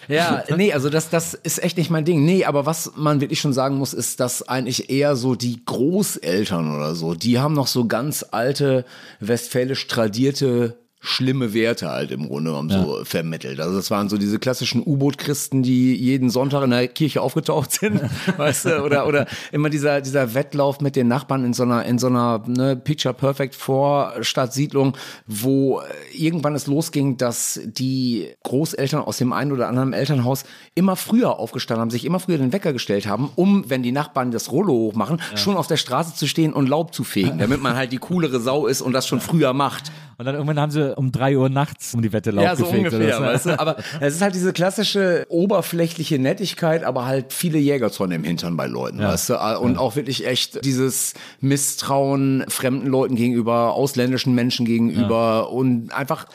Ja, 0.09 0.45
nee, 0.57 0.73
also 0.73 0.91
das, 0.91 1.09
das 1.11 1.35
ist 1.35 1.63
echt 1.63 1.77
nicht 1.77 1.91
mein 1.91 2.05
Ding. 2.05 2.25
Nee, 2.25 2.45
aber 2.45 2.67
was 2.67 2.93
man 2.97 3.21
wirklich 3.21 3.41
schon 3.41 3.53
sagen 3.53 3.77
muss, 3.79 3.95
ist, 3.95 4.21
dass 4.21 4.47
eigentlich 4.49 4.91
eher 4.91 5.17
so 5.17 5.35
die 5.35 5.65
Großeltern 5.93 6.75
oder 6.75 6.95
so, 6.95 7.13
die 7.13 7.39
haben 7.39 7.53
noch 7.53 7.67
so 7.67 7.87
ganz 7.87 8.25
alte, 8.31 8.87
westfälisch 9.21 9.89
tradierte 9.89 10.79
schlimme 11.05 11.53
Werte 11.53 11.91
halt 11.91 12.13
im 12.13 12.29
Grunde 12.29 12.53
genommen 12.53 12.71
so 12.71 13.05
vermittelt. 13.05 13.59
Also 13.61 13.75
das 13.75 13.91
waren 13.91 14.09
so 14.09 14.17
diese 14.17 14.39
klassischen 14.39 14.83
U-Boot-Christen, 14.87 15.65
die 15.65 15.97
jeden 15.97 16.31
Sonntag 16.31 16.63
in 16.63 16.71
der 16.71 16.87
Kirche 16.87 17.21
aufgetaucht 17.21 17.73
sind, 17.73 18.01
weißt 18.37 18.67
du, 18.67 18.85
oder 18.85 19.09
oder 19.09 19.27
immer 19.51 19.69
dieser 19.69 20.01
dieser 20.01 20.35
Wettlauf 20.35 20.81
mit 20.81 20.95
den 20.95 21.09
Nachbarn 21.09 21.45
in 21.45 21.55
so 21.55 21.65
einer 21.65 21.85
in 21.85 21.99
so 21.99 22.07
einer 22.07 22.45
ne, 22.47 22.77
Picture 22.77 23.15
Perfect 23.15 23.57
Vorstadtsiedlung, 23.57 24.97
wo 25.27 25.81
äh, 25.81 25.85
irgendwann 26.17 26.55
es 26.55 26.69
losging, 26.69 27.17
dass 27.17 27.59
die 27.65 28.29
Großeltern 28.45 29.03
aus 29.03 29.17
dem 29.17 29.33
einen 29.33 29.51
oder 29.51 29.69
anderen 29.69 29.95
Elternhaus 29.95 30.45
immer 30.77 30.95
früher 30.95 31.41
aufgestanden 31.41 31.81
haben, 31.81 31.91
sich 31.91 32.05
immer 32.05 32.21
früher 32.21 32.39
den 32.39 32.53
Wecker 32.53 32.73
gestellt 32.73 33.09
haben, 33.09 33.29
um, 33.35 33.69
wenn 33.69 33.83
die 33.83 33.91
Nachbarn 33.91 34.31
das 34.31 34.53
Rollo 34.53 34.73
hochmachen, 34.73 35.21
schon 35.35 35.57
auf 35.57 35.67
der 35.67 35.79
Straße 35.79 36.15
zu 36.15 36.29
stehen 36.29 36.53
und 36.53 36.69
Laub 36.69 36.95
zu 36.95 37.03
fegen, 37.03 37.39
damit 37.39 37.61
man 37.61 37.75
halt 37.75 37.91
die 37.91 37.99
coolere 37.99 38.39
Sau 38.39 38.69
ist 38.69 38.83
und 38.83 38.93
das 38.93 39.09
schon 39.09 39.21
früher 39.21 39.53
macht. 39.53 39.91
Und 40.23 40.27
dann 40.27 40.37
irgendwann 40.37 40.61
haben 40.61 40.71
sie 40.71 40.97
um 40.97 41.11
drei 41.11 41.37
Uhr 41.37 41.49
nachts 41.49 41.95
um 41.95 42.01
die 42.01 42.13
Wette 42.13 42.31
Laub 42.31 42.45
Ja, 42.45 42.55
so 42.55 42.63
gefegt. 42.63 42.93
ungefähr, 42.93 43.19
oder 43.19 43.27
weißt 43.27 43.47
du? 43.47 43.59
Aber 43.59 43.77
es 44.01 44.15
ist 44.15 44.23
halt 44.23 44.37
diese 44.37 44.53
klassische 44.53 45.27
oberflächliche 45.29 46.17
Nettigkeit, 46.21 46.85
aber 46.85 47.07
halt 47.07 47.33
viele 47.33 47.59
Jägerzäune 47.59 48.15
im 48.15 48.23
Hintern 48.23 48.57
bei 48.57 48.69
Leuten, 48.69 49.01
weißt 49.01 49.31
du? 49.31 49.59
Und 49.59 49.79
auch 49.79 49.97
wirklich 49.97 50.25
echt 50.25 50.65
dieses 50.65 51.15
Misstrauen 51.41 52.45
fremden 52.47 52.87
Leuten 52.87 53.17
gegenüber, 53.17 53.75
ausländischen 53.75 54.33
Menschen 54.33 54.65
gegenüber 54.65 55.51
und 55.51 55.93
einfach 55.93 56.27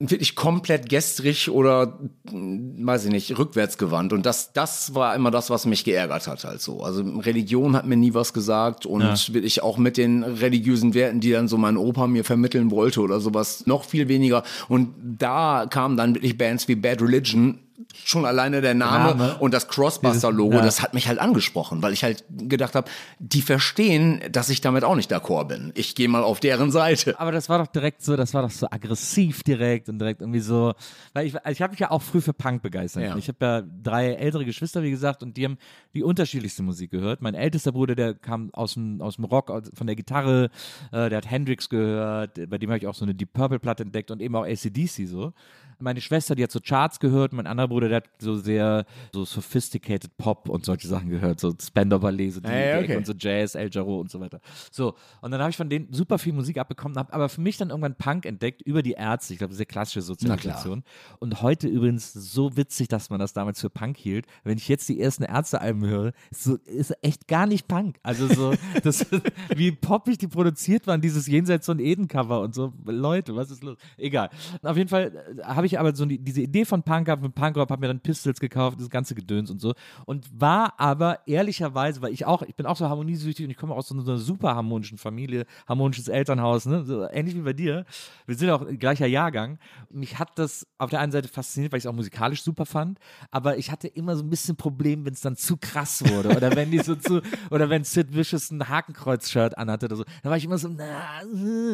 wirklich 0.00 0.36
komplett 0.36 0.88
gestrig 0.88 1.50
oder 1.50 1.98
mh, 2.30 2.86
weiß 2.86 3.06
ich 3.06 3.10
nicht, 3.10 3.36
rückwärts 3.36 3.78
gewandt. 3.78 4.12
Und 4.12 4.26
das, 4.26 4.52
das 4.52 4.94
war 4.94 5.14
immer 5.16 5.30
das, 5.30 5.50
was 5.50 5.66
mich 5.66 5.84
geärgert 5.84 6.28
hat 6.28 6.44
halt 6.44 6.60
so. 6.60 6.82
Also 6.82 7.02
Religion 7.02 7.74
hat 7.74 7.86
mir 7.86 7.96
nie 7.96 8.14
was 8.14 8.32
gesagt 8.32 8.86
und 8.86 9.34
wirklich 9.34 9.62
auch 9.62 9.76
mit 9.76 9.96
den 9.96 10.22
religiösen 10.22 10.94
Werten, 10.94 11.20
die 11.20 11.32
dann 11.32 11.48
so 11.48 11.58
mein 11.58 11.76
Opa 11.76 12.06
mir 12.06 12.24
vermitteln 12.24 12.70
wollte 12.70 13.00
oder 13.00 13.18
sowas, 13.20 13.66
noch 13.66 13.84
viel 13.84 14.08
weniger. 14.08 14.44
Und 14.68 14.94
da 15.02 15.66
kamen 15.68 15.96
dann 15.96 16.14
wirklich 16.14 16.38
Bands 16.38 16.68
wie 16.68 16.76
Bad 16.76 17.02
Religion, 17.02 17.58
schon 18.04 18.24
alleine 18.24 18.60
der 18.60 18.74
Name, 18.74 19.14
Name. 19.14 19.36
und 19.38 19.54
das 19.54 19.68
Crossbuster-Logo, 19.68 20.56
ja. 20.56 20.62
das 20.62 20.82
hat 20.82 20.94
mich 20.94 21.06
halt 21.08 21.18
angesprochen, 21.18 21.80
weil 21.82 21.92
ich 21.92 22.02
halt 22.04 22.24
gedacht 22.28 22.74
habe, 22.74 22.90
die 23.18 23.42
verstehen, 23.42 24.20
dass 24.32 24.48
ich 24.48 24.60
damit 24.60 24.84
auch 24.84 24.96
nicht 24.96 25.12
d'accord 25.12 25.46
bin. 25.48 25.72
Ich 25.74 25.94
gehe 25.94 26.08
mal 26.08 26.22
auf 26.24 26.40
deren 26.40 26.70
Seite. 26.70 27.18
Aber 27.20 27.30
das 27.32 27.48
war 27.48 27.58
doch 27.58 27.68
direkt 27.68 28.02
so, 28.02 28.16
das 28.16 28.34
war 28.34 28.42
doch 28.42 28.50
so 28.50 28.66
aggressiv 28.70 29.42
direkt 29.42 29.88
und 29.88 29.98
direkt 29.98 30.20
irgendwie 30.22 30.40
so, 30.40 30.74
weil 31.14 31.26
ich, 31.26 31.34
ich 31.48 31.62
habe 31.62 31.70
mich 31.70 31.80
ja 31.80 31.90
auch 31.90 32.02
früh 32.02 32.20
für 32.20 32.32
Punk 32.32 32.62
begeistert. 32.62 33.02
Ja. 33.04 33.16
Ich 33.16 33.28
habe 33.28 33.38
ja 33.40 33.62
drei 33.82 34.12
ältere 34.14 34.44
Geschwister, 34.44 34.82
wie 34.82 34.90
gesagt, 34.90 35.22
und 35.22 35.36
die 35.36 35.44
haben 35.44 35.58
die 35.94 36.02
unterschiedlichste 36.02 36.62
Musik 36.62 36.90
gehört. 36.90 37.22
Mein 37.22 37.34
ältester 37.34 37.72
Bruder, 37.72 37.94
der 37.94 38.14
kam 38.14 38.50
aus 38.54 38.74
dem, 38.74 39.00
aus 39.00 39.16
dem 39.16 39.24
Rock, 39.24 39.50
aus- 39.50 39.70
von 39.74 39.86
der 39.86 39.96
Gitarre, 39.96 40.50
äh, 40.92 41.08
der 41.08 41.18
hat 41.18 41.30
Hendrix 41.30 41.68
gehört, 41.68 42.38
bei 42.48 42.58
dem 42.58 42.70
habe 42.70 42.78
ich 42.78 42.86
auch 42.86 42.94
so 42.94 43.04
eine 43.04 43.14
Deep 43.14 43.32
Purple 43.32 43.58
Platte 43.58 43.84
entdeckt 43.84 44.10
und 44.10 44.20
eben 44.20 44.34
auch 44.34 44.44
ACDC 44.44 45.06
so. 45.06 45.32
Meine 45.80 46.00
Schwester, 46.00 46.34
die 46.34 46.42
hat 46.42 46.50
so 46.50 46.60
Charts 46.60 47.00
gehört, 47.00 47.32
mein 47.32 47.46
anderer 47.46 47.68
Bruder, 47.68 47.88
der 47.88 47.96
hat 47.98 48.08
so 48.18 48.36
sehr 48.36 48.84
so 49.12 49.24
sophisticated 49.24 50.16
Pop 50.16 50.48
und 50.48 50.64
solche 50.64 50.88
Sachen 50.88 51.08
gehört, 51.08 51.40
so 51.40 51.54
Spender 51.60 51.98
Ballet, 51.98 52.30
so 52.30 52.40
Hey, 52.42 52.82
okay. 52.82 52.96
Und 52.96 53.06
so 53.06 53.12
Jazz, 53.16 53.54
El 53.54 53.70
Jarreau 53.70 54.00
und 54.00 54.10
so 54.10 54.20
weiter. 54.20 54.40
So, 54.70 54.94
und 55.20 55.30
dann 55.30 55.40
habe 55.40 55.50
ich 55.50 55.56
von 55.56 55.68
denen 55.68 55.92
super 55.92 56.18
viel 56.18 56.32
Musik 56.32 56.58
abbekommen, 56.58 56.96
habe 56.96 57.12
aber 57.12 57.28
für 57.28 57.40
mich 57.40 57.56
dann 57.56 57.70
irgendwann 57.70 57.94
Punk 57.94 58.26
entdeckt 58.26 58.62
über 58.62 58.82
die 58.82 58.92
Ärzte, 58.92 59.32
ich 59.32 59.38
glaube, 59.38 59.54
sehr 59.54 59.66
klassische 59.66 60.02
Sozialisation. 60.02 60.82
Und 61.18 61.42
heute 61.42 61.68
übrigens 61.68 62.12
so 62.12 62.56
witzig, 62.56 62.88
dass 62.88 63.10
man 63.10 63.20
das 63.20 63.32
damals 63.32 63.60
für 63.60 63.70
Punk 63.70 63.96
hielt. 63.96 64.26
Wenn 64.44 64.58
ich 64.58 64.68
jetzt 64.68 64.88
die 64.88 65.00
ersten 65.00 65.24
Ärztealben 65.24 65.86
höre, 65.86 66.12
ist, 66.30 66.44
so, 66.44 66.56
ist 66.64 66.94
echt 67.02 67.28
gar 67.28 67.46
nicht 67.46 67.68
Punk. 67.68 67.98
Also 68.02 68.26
so, 68.28 68.54
das, 68.82 69.06
wie 69.54 69.72
poppig 69.72 70.18
die 70.18 70.28
produziert 70.28 70.86
waren, 70.86 71.00
dieses 71.00 71.26
Jenseits 71.26 71.66
von 71.66 71.78
Eden-Cover 71.78 72.40
und 72.40 72.54
so. 72.54 72.72
Leute, 72.84 73.36
was 73.36 73.50
ist 73.50 73.62
los? 73.62 73.76
Egal. 73.96 74.30
Auf 74.62 74.76
jeden 74.76 74.88
Fall 74.88 75.12
äh, 75.38 75.42
habe 75.44 75.66
ich 75.66 75.67
aber 75.76 75.92
so 75.96 76.06
die, 76.06 76.18
diese 76.18 76.40
Idee 76.40 76.64
von 76.64 76.84
Punk 76.84 77.06
gehabt, 77.06 77.20
mit 77.20 77.34
Punkrock, 77.34 77.68
habe 77.68 77.80
mir 77.80 77.88
dann 77.88 77.98
Pistols 77.98 78.38
gekauft, 78.38 78.78
das 78.80 78.88
ganze 78.90 79.16
Gedöns 79.16 79.50
und 79.50 79.60
so. 79.60 79.74
Und 80.06 80.28
war 80.32 80.78
aber 80.78 81.26
ehrlicherweise, 81.26 82.00
weil 82.00 82.12
ich 82.12 82.24
auch, 82.24 82.42
ich 82.42 82.54
bin 82.54 82.64
auch 82.66 82.76
so 82.76 82.88
harmoniesüchtig 82.88 83.44
und 83.44 83.50
ich 83.50 83.56
komme 83.56 83.74
aus 83.74 83.88
so 83.88 83.94
einer 83.98 84.18
super 84.18 84.54
harmonischen 84.54 84.98
Familie, 84.98 85.46
harmonisches 85.66 86.06
Elternhaus, 86.06 86.66
ne? 86.66 86.84
so, 86.84 87.08
ähnlich 87.10 87.34
wie 87.34 87.40
bei 87.40 87.52
dir. 87.52 87.84
Wir 88.26 88.36
sind 88.36 88.50
auch 88.50 88.64
gleicher 88.78 89.06
Jahrgang. 89.06 89.58
Mich 89.90 90.18
hat 90.20 90.38
das 90.38 90.66
auf 90.78 90.90
der 90.90 91.00
einen 91.00 91.10
Seite 91.10 91.26
fasziniert, 91.28 91.72
weil 91.72 91.78
ich 91.78 91.84
es 91.84 91.88
auch 91.90 91.94
musikalisch 91.94 92.42
super 92.42 92.66
fand, 92.66 92.98
aber 93.32 93.58
ich 93.58 93.72
hatte 93.72 93.88
immer 93.88 94.14
so 94.14 94.22
ein 94.22 94.30
bisschen 94.30 94.54
Problem, 94.54 95.04
wenn 95.04 95.14
es 95.14 95.20
dann 95.22 95.34
zu 95.34 95.56
krass 95.56 96.04
wurde 96.08 96.28
oder 96.36 96.54
wenn 96.54 96.70
die 96.70 96.78
so 96.78 96.94
zu, 96.94 97.20
oder 97.50 97.68
wenn 97.70 97.82
Sid 97.82 98.14
Vicious 98.14 98.50
ein 98.52 98.68
Hakenkreuz-Shirt 98.68 99.56
anhatte 99.58 99.86
oder 99.86 99.96
so, 99.96 100.04
dann 100.22 100.30
war 100.30 100.36
ich 100.36 100.44
immer 100.44 100.58
so, 100.58 100.68
na, 100.68 101.22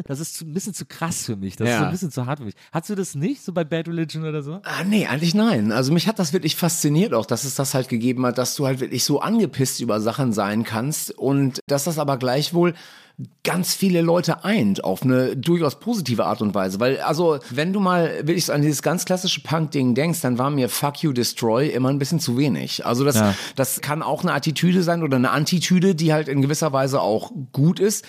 das 0.04 0.20
ist 0.20 0.40
ein 0.42 0.52
bisschen 0.54 0.72
zu 0.74 0.86
krass 0.86 1.24
für 1.26 1.36
mich, 1.36 1.56
das 1.56 1.68
ist 1.68 1.72
Ja. 1.74 1.78
so 1.80 1.84
ein 1.86 1.90
bisschen 1.90 2.10
zu 2.10 2.24
hart 2.26 2.38
für 2.38 2.44
mich. 2.46 2.54
Hast 2.72 2.88
du 2.88 2.94
das 2.94 3.14
nicht, 3.14 3.42
so 3.42 3.52
bei 3.52 3.64
Bad 3.64 3.83
Religion 3.88 4.24
oder 4.24 4.42
so? 4.42 4.60
Ah, 4.64 4.84
nee, 4.84 5.06
eigentlich 5.06 5.34
nein. 5.34 5.72
Also 5.72 5.92
mich 5.92 6.06
hat 6.08 6.18
das 6.18 6.32
wirklich 6.32 6.56
fasziniert 6.56 7.14
auch, 7.14 7.26
dass 7.26 7.44
es 7.44 7.54
das 7.54 7.74
halt 7.74 7.88
gegeben 7.88 8.24
hat, 8.26 8.38
dass 8.38 8.54
du 8.56 8.66
halt 8.66 8.80
wirklich 8.80 9.04
so 9.04 9.20
angepisst 9.20 9.80
über 9.80 10.00
Sachen 10.00 10.32
sein 10.32 10.64
kannst 10.64 11.10
und 11.16 11.60
dass 11.66 11.84
das 11.84 11.98
aber 11.98 12.16
gleichwohl 12.16 12.74
ganz 13.44 13.74
viele 13.74 14.00
Leute 14.02 14.42
eint 14.44 14.82
auf 14.82 15.04
eine 15.04 15.36
durchaus 15.36 15.78
positive 15.78 16.24
Art 16.24 16.42
und 16.42 16.52
Weise. 16.52 16.80
Weil, 16.80 16.98
also, 17.00 17.38
wenn 17.50 17.72
du 17.72 17.78
mal 17.78 18.10
wirklich 18.26 18.50
an 18.52 18.60
dieses 18.60 18.82
ganz 18.82 19.04
klassische 19.04 19.40
Punk-Ding 19.40 19.94
denkst, 19.94 20.20
dann 20.20 20.36
war 20.36 20.50
mir 20.50 20.68
Fuck 20.68 21.04
You 21.04 21.12
Destroy 21.12 21.68
immer 21.68 21.90
ein 21.90 22.00
bisschen 22.00 22.18
zu 22.18 22.36
wenig. 22.36 22.84
Also 22.84 23.04
das, 23.04 23.14
Ja. 23.14 23.34
das 23.54 23.80
kann 23.80 24.02
auch 24.02 24.24
eine 24.24 24.32
Attitüde 24.32 24.82
sein 24.82 25.04
oder 25.04 25.16
eine 25.16 25.30
Antitüde, 25.30 25.94
die 25.94 26.12
halt 26.12 26.26
in 26.26 26.42
gewisser 26.42 26.72
Weise 26.72 27.00
auch 27.00 27.30
gut 27.52 27.78
ist. 27.78 28.04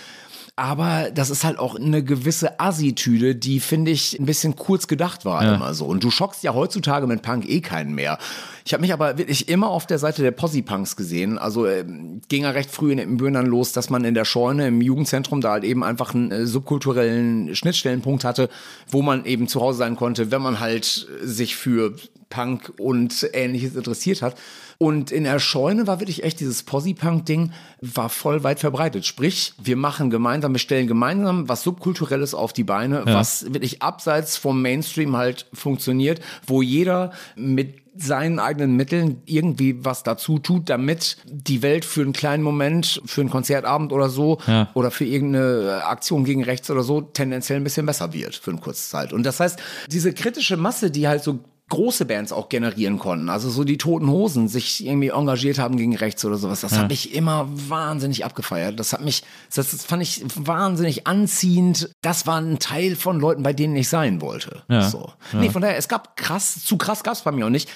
Aber 0.58 1.12
das 1.14 1.30
ist 1.30 1.44
halt 1.44 1.60
auch 1.60 1.76
eine 1.76 2.02
gewisse 2.02 2.62
Assitüde, 2.62 3.36
die, 3.36 3.60
finde 3.60 3.92
ich, 3.92 4.18
ein 4.18 4.26
bisschen 4.26 4.56
kurz 4.56 4.88
gedacht 4.88 5.26
war 5.26 5.44
immer 5.56 5.74
so. 5.74 5.86
Und 5.86 6.02
du 6.02 6.12
schockst 6.12 6.44
ja 6.44 6.54
heutzutage 6.54 7.08
mit 7.08 7.22
Punk 7.22 7.50
eh 7.50 7.60
keinen 7.60 7.94
mehr. 7.94 8.18
Ich 8.64 8.72
habe 8.72 8.80
mich 8.80 8.94
aber 8.94 9.18
wirklich 9.18 9.50
immer 9.50 9.68
auf 9.68 9.86
der 9.86 10.00
Seite 10.00 10.22
der 10.22 10.32
Posse-Punks 10.32 10.96
gesehen. 10.96 11.38
Also 11.38 11.68
ähm, 11.68 12.22
ging 12.30 12.44
ja 12.44 12.52
recht 12.52 12.72
früh 12.72 12.94
in 12.94 13.00
den 13.00 13.18
Bürnern 13.18 13.48
los, 13.48 13.74
dass 13.74 13.90
man 13.90 14.06
in 14.06 14.14
der 14.14 14.24
Scheune 14.24 14.68
im 14.68 14.80
Jugendzentrum 14.80 15.42
da 15.42 15.52
halt 15.52 15.66
eben 15.66 15.84
einfach 15.84 16.16
einen 16.16 16.32
äh, 16.32 16.46
subkulturellen 16.46 17.54
Schnittstellenpunkt 17.54 18.24
hatte, 18.24 18.50
wo 18.90 19.02
man 19.02 19.26
eben 19.26 19.50
zu 19.50 19.60
Hause 19.60 19.80
sein 19.80 19.98
konnte, 19.98 20.32
wenn 20.32 20.42
man 20.42 20.62
halt 20.62 21.06
äh, 21.22 21.28
sich 21.28 21.58
für 21.58 21.96
Punk 22.30 22.72
und 22.80 23.30
ähnliches 23.34 23.76
interessiert 23.76 24.22
hat. 24.22 24.36
Und 24.78 25.12
in 25.12 25.24
der 25.24 25.40
Scheune 25.40 25.88
war 25.88 26.00
wirklich 26.00 26.24
echt 26.24 26.40
dieses 26.40 26.64
Posse-Punk-Ding, 26.64 27.52
war 27.82 28.10
voll 28.10 28.44
weit 28.44 28.60
verbreitet. 28.60 29.06
Sprich, 29.06 29.54
wir 29.62 29.78
machen 29.78 30.10
gemeinsam, 30.10 30.54
wir 30.54 30.60
stellen 30.60 30.88
gemeinsam 30.88 31.48
was 31.48 31.64
Subkulturelles 31.64 32.34
auf 32.34 32.54
die 32.54 32.64
Beine, 32.64 33.04
was 33.06 33.54
wirklich 33.54 33.82
abseits 33.82 34.38
vom 34.38 34.62
Mainstream 34.62 35.16
halt 35.16 35.48
funktioniert, 35.54 36.20
wo 36.46 36.62
jeder 36.62 37.12
mit 37.36 37.86
seinen 37.98 38.40
eigenen 38.40 38.76
Mitteln 38.76 39.22
irgendwie 39.26 39.86
was 39.86 40.04
dazu 40.04 40.38
tut, 40.38 40.70
damit 40.70 41.16
die 41.26 41.62
Welt 41.62 41.86
für 41.86 42.02
einen 42.02 42.12
kleinen 42.12 42.44
Moment, 42.44 43.02
für 43.06 43.22
einen 43.22 43.30
Konzertabend 43.30 43.94
oder 43.94 44.10
so 44.10 44.40
Ja. 44.48 44.70
oder 44.74 44.92
für 44.92 45.06
irgendeine 45.06 45.86
Aktion 45.86 46.26
gegen 46.26 46.44
rechts 46.44 46.70
oder 46.70 46.84
so 46.84 47.00
tendenziell 47.00 47.58
ein 47.58 47.64
bisschen 47.64 47.86
besser 47.86 48.12
wird 48.12 48.36
für 48.36 48.52
eine 48.52 48.60
kurze 48.60 48.90
Zeit. 48.90 49.14
Und 49.14 49.24
das 49.26 49.40
heißt, 49.40 49.60
diese 49.90 50.12
kritische 50.12 50.58
Masse, 50.58 50.92
die 50.92 51.08
halt 51.08 51.24
so 51.24 51.40
große 51.70 52.06
Bands 52.06 52.32
auch 52.32 52.50
generieren 52.50 53.00
konnten, 53.00 53.30
also 53.30 53.50
so 53.50 53.64
die 53.64 53.78
Toten 53.78 54.08
Hosen 54.08 54.48
sich 54.48 54.86
irgendwie 54.86 55.10
engagiert 55.10 55.58
haben 55.58 55.78
gegen 55.78 55.96
rechts 55.96 56.24
oder 56.24 56.38
sowas, 56.38 56.62
das 56.62 56.78
habe 56.78 56.94
ich 56.94 57.14
immer 57.16 57.48
wahnsinnig 57.50 58.24
abgefeiert. 58.24 58.80
Das 58.80 58.94
hat 58.94 59.02
mich, 59.02 59.24
das, 59.54 59.72
das 59.72 59.84
fand 59.84 60.04
ich 60.04 60.24
wahnsinnig 60.36 61.08
anziehend. 61.08 61.90
Das 62.02 62.28
war 62.28 62.40
ein 62.40 62.60
Teil 62.60 62.96
von 62.96 63.20
Leuten, 63.20 63.42
bei 63.42 63.54
denen 63.54 63.76
ich 63.76 63.90
sein 63.90 64.22
wollte. 64.22 64.64
Ja. 64.70 64.88
So. 64.90 65.12
Nee, 65.34 65.50
von 65.50 65.62
daher, 65.62 65.78
es 65.78 65.88
gab 65.88 66.16
krass, 66.18 66.64
zu 66.64 66.78
krass 66.78 67.04
gab 67.04 67.16
es 67.16 67.22
bei 67.22 67.32
mir 67.32 67.46
auch 67.46 67.50
nicht. 67.50 67.70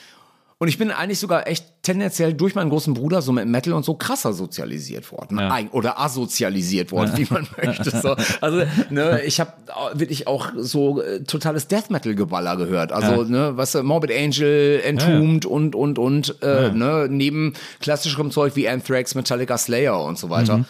Und 0.61 0.67
ich 0.67 0.77
bin 0.77 0.91
eigentlich 0.91 1.19
sogar 1.19 1.47
echt 1.47 1.65
tendenziell 1.83 2.33
durch 2.33 2.53
meinen 2.53 2.69
großen 2.69 2.93
Bruder 2.93 3.21
so 3.21 3.31
mit 3.31 3.47
Metal 3.47 3.71
und 3.71 3.85
so 3.85 3.93
krasser 3.93 4.33
sozialisiert 4.33 5.09
worden. 5.09 5.39
Ja. 5.39 5.57
Oder 5.71 6.01
asozialisiert 6.01 6.91
worden, 6.91 7.13
wie 7.15 7.25
man 7.29 7.47
möchte. 7.63 7.97
So. 7.97 8.17
Also, 8.41 8.63
ne, 8.89 9.21
ich 9.23 9.39
habe 9.39 9.53
wirklich 9.93 10.27
auch 10.27 10.51
so 10.57 11.01
äh, 11.01 11.23
totales 11.23 11.67
Death 11.67 11.89
Metal-Geballer 11.89 12.57
gehört. 12.57 12.91
Also, 12.91 13.23
ne, 13.23 13.53
was 13.55 13.71
du, 13.71 13.83
Morbid 13.83 14.11
Angel, 14.11 14.81
Entombed 14.83 15.45
und, 15.45 15.75
und, 15.75 15.97
und, 15.97 16.35
äh, 16.41 16.71
ne, 16.71 17.07
neben 17.09 17.53
klassischem 17.79 18.29
Zeug 18.29 18.57
wie 18.57 18.67
Anthrax, 18.67 19.15
Metallica, 19.15 19.57
Slayer 19.57 20.03
und 20.03 20.17
so 20.17 20.29
weiter. 20.29 20.65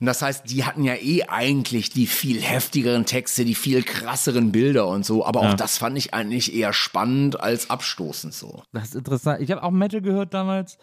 Und 0.00 0.06
das 0.06 0.22
heißt, 0.22 0.48
die 0.48 0.64
hatten 0.64 0.84
ja 0.84 0.94
eh 0.94 1.24
eigentlich 1.24 1.90
die 1.90 2.06
viel 2.06 2.40
heftigeren 2.40 3.04
Texte, 3.04 3.44
die 3.44 3.56
viel 3.56 3.82
krasseren 3.82 4.52
Bilder 4.52 4.86
und 4.86 5.04
so. 5.04 5.26
Aber 5.26 5.40
auch 5.40 5.54
das 5.54 5.78
fand 5.78 5.98
ich 5.98 6.14
eigentlich 6.14 6.54
eher 6.54 6.72
spannend 6.72 7.40
als 7.40 7.68
abstoßend 7.68 8.32
so. 8.32 8.62
Das 8.72 8.84
ist 8.90 8.94
interessant. 8.94 9.40
Ich 9.40 9.50
habe 9.50 9.62
auch 9.62 9.72
Metal 9.72 10.00
gehört 10.00 10.34
damals 10.34 10.78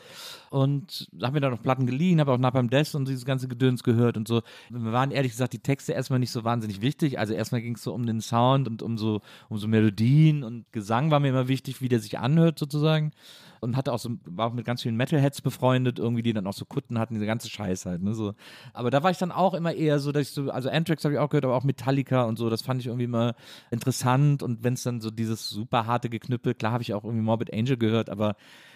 und 0.50 1.08
habe 1.22 1.34
mir 1.34 1.42
da 1.42 1.50
noch 1.50 1.62
Platten 1.62 1.86
geliehen, 1.86 2.20
habe 2.20 2.32
auch 2.32 2.38
Napalm 2.38 2.70
Death 2.70 2.96
und 2.96 3.08
dieses 3.08 3.25
ganze 3.25 3.48
Gedöns 3.48 3.84
gehört 3.84 4.18
und 4.18 4.28
so. 4.28 4.42
Wir 4.70 4.92
waren 4.92 5.12
ehrlich 5.12 5.32
gesagt 5.32 5.54
die 5.54 5.60
Texte 5.60 5.94
erstmal 5.94 6.20
nicht 6.20 6.32
so 6.32 6.44
wahnsinnig 6.44 6.82
wichtig. 6.82 7.20
Also 7.20 7.34
erstmal 7.34 7.62
ging 7.62 7.75
es 7.75 7.84
so 7.84 7.94
um 7.94 8.06
den 8.06 8.22
Sound 8.22 8.68
und 8.68 8.82
um 8.82 8.98
so, 8.98 9.22
um 9.50 9.58
so 9.58 9.68
Melodien 9.68 10.44
und 10.44 10.72
Gesang 10.72 11.12
war 11.12 11.20
mir 11.20 11.30
immer 11.30 11.48
wichtig, 11.48 11.82
wie 11.82 11.90
der 11.90 12.00
sich 12.00 12.20
anhört 12.20 12.60
sozusagen. 12.60 13.12
Und 13.62 13.78
hatte 13.78 13.94
auch 13.94 14.00
so, 14.00 14.12
war 14.25 14.48
auch 14.48 14.54
mit 14.54 14.66
ganz 14.66 14.84
vielen 14.84 14.96
Metalheads 14.96 15.42
befreundet, 15.42 15.98
irgendwie, 15.98 16.22
die 16.22 16.34
dann 16.34 16.46
auch 16.46 16.54
so 16.54 16.66
Kutten 16.66 17.00
hatten, 17.00 17.16
diese 17.16 17.25
ganze 17.25 17.50
Scheiße 17.50 17.90
halt, 17.90 18.04
ne, 18.04 18.14
so. 18.14 18.36
Aber 18.74 18.92
da 18.92 19.02
war 19.02 19.10
ich 19.10 19.18
dann 19.18 19.32
auch 19.32 19.56
immer 19.56 19.74
eher 19.74 19.98
so, 19.98 20.12
dass 20.12 20.24
ich 20.24 20.32
so, 20.32 20.52
also 20.52 20.70
Anthrax 20.70 21.04
habe 21.04 21.16
ich 21.16 21.20
auch 21.20 21.30
gehört, 21.30 21.46
aber 21.46 21.56
auch 21.56 21.64
Metallica 21.64 22.25
und 22.25 22.38
so, 22.38 22.50
das 22.52 22.62
fand 22.62 22.82
ich 22.82 22.88
irgendwie 22.88 23.06
immer 23.06 23.34
interessant 23.72 24.44
und 24.44 24.64
wenn 24.64 24.74
es 24.74 24.84
dann 24.84 25.02
so 25.02 25.10
dieses 25.10 25.50
super 25.50 25.88
harte 25.88 26.10
Geknüppel, 26.10 26.54
klar 26.54 26.74
habe 26.74 26.84
ich 26.84 26.94
auch 26.94 27.04
irgendwie 27.06 27.24
Morbid 27.24 27.54
Angel 27.54 27.78
gehört, 27.78 28.12
aber 28.12 28.36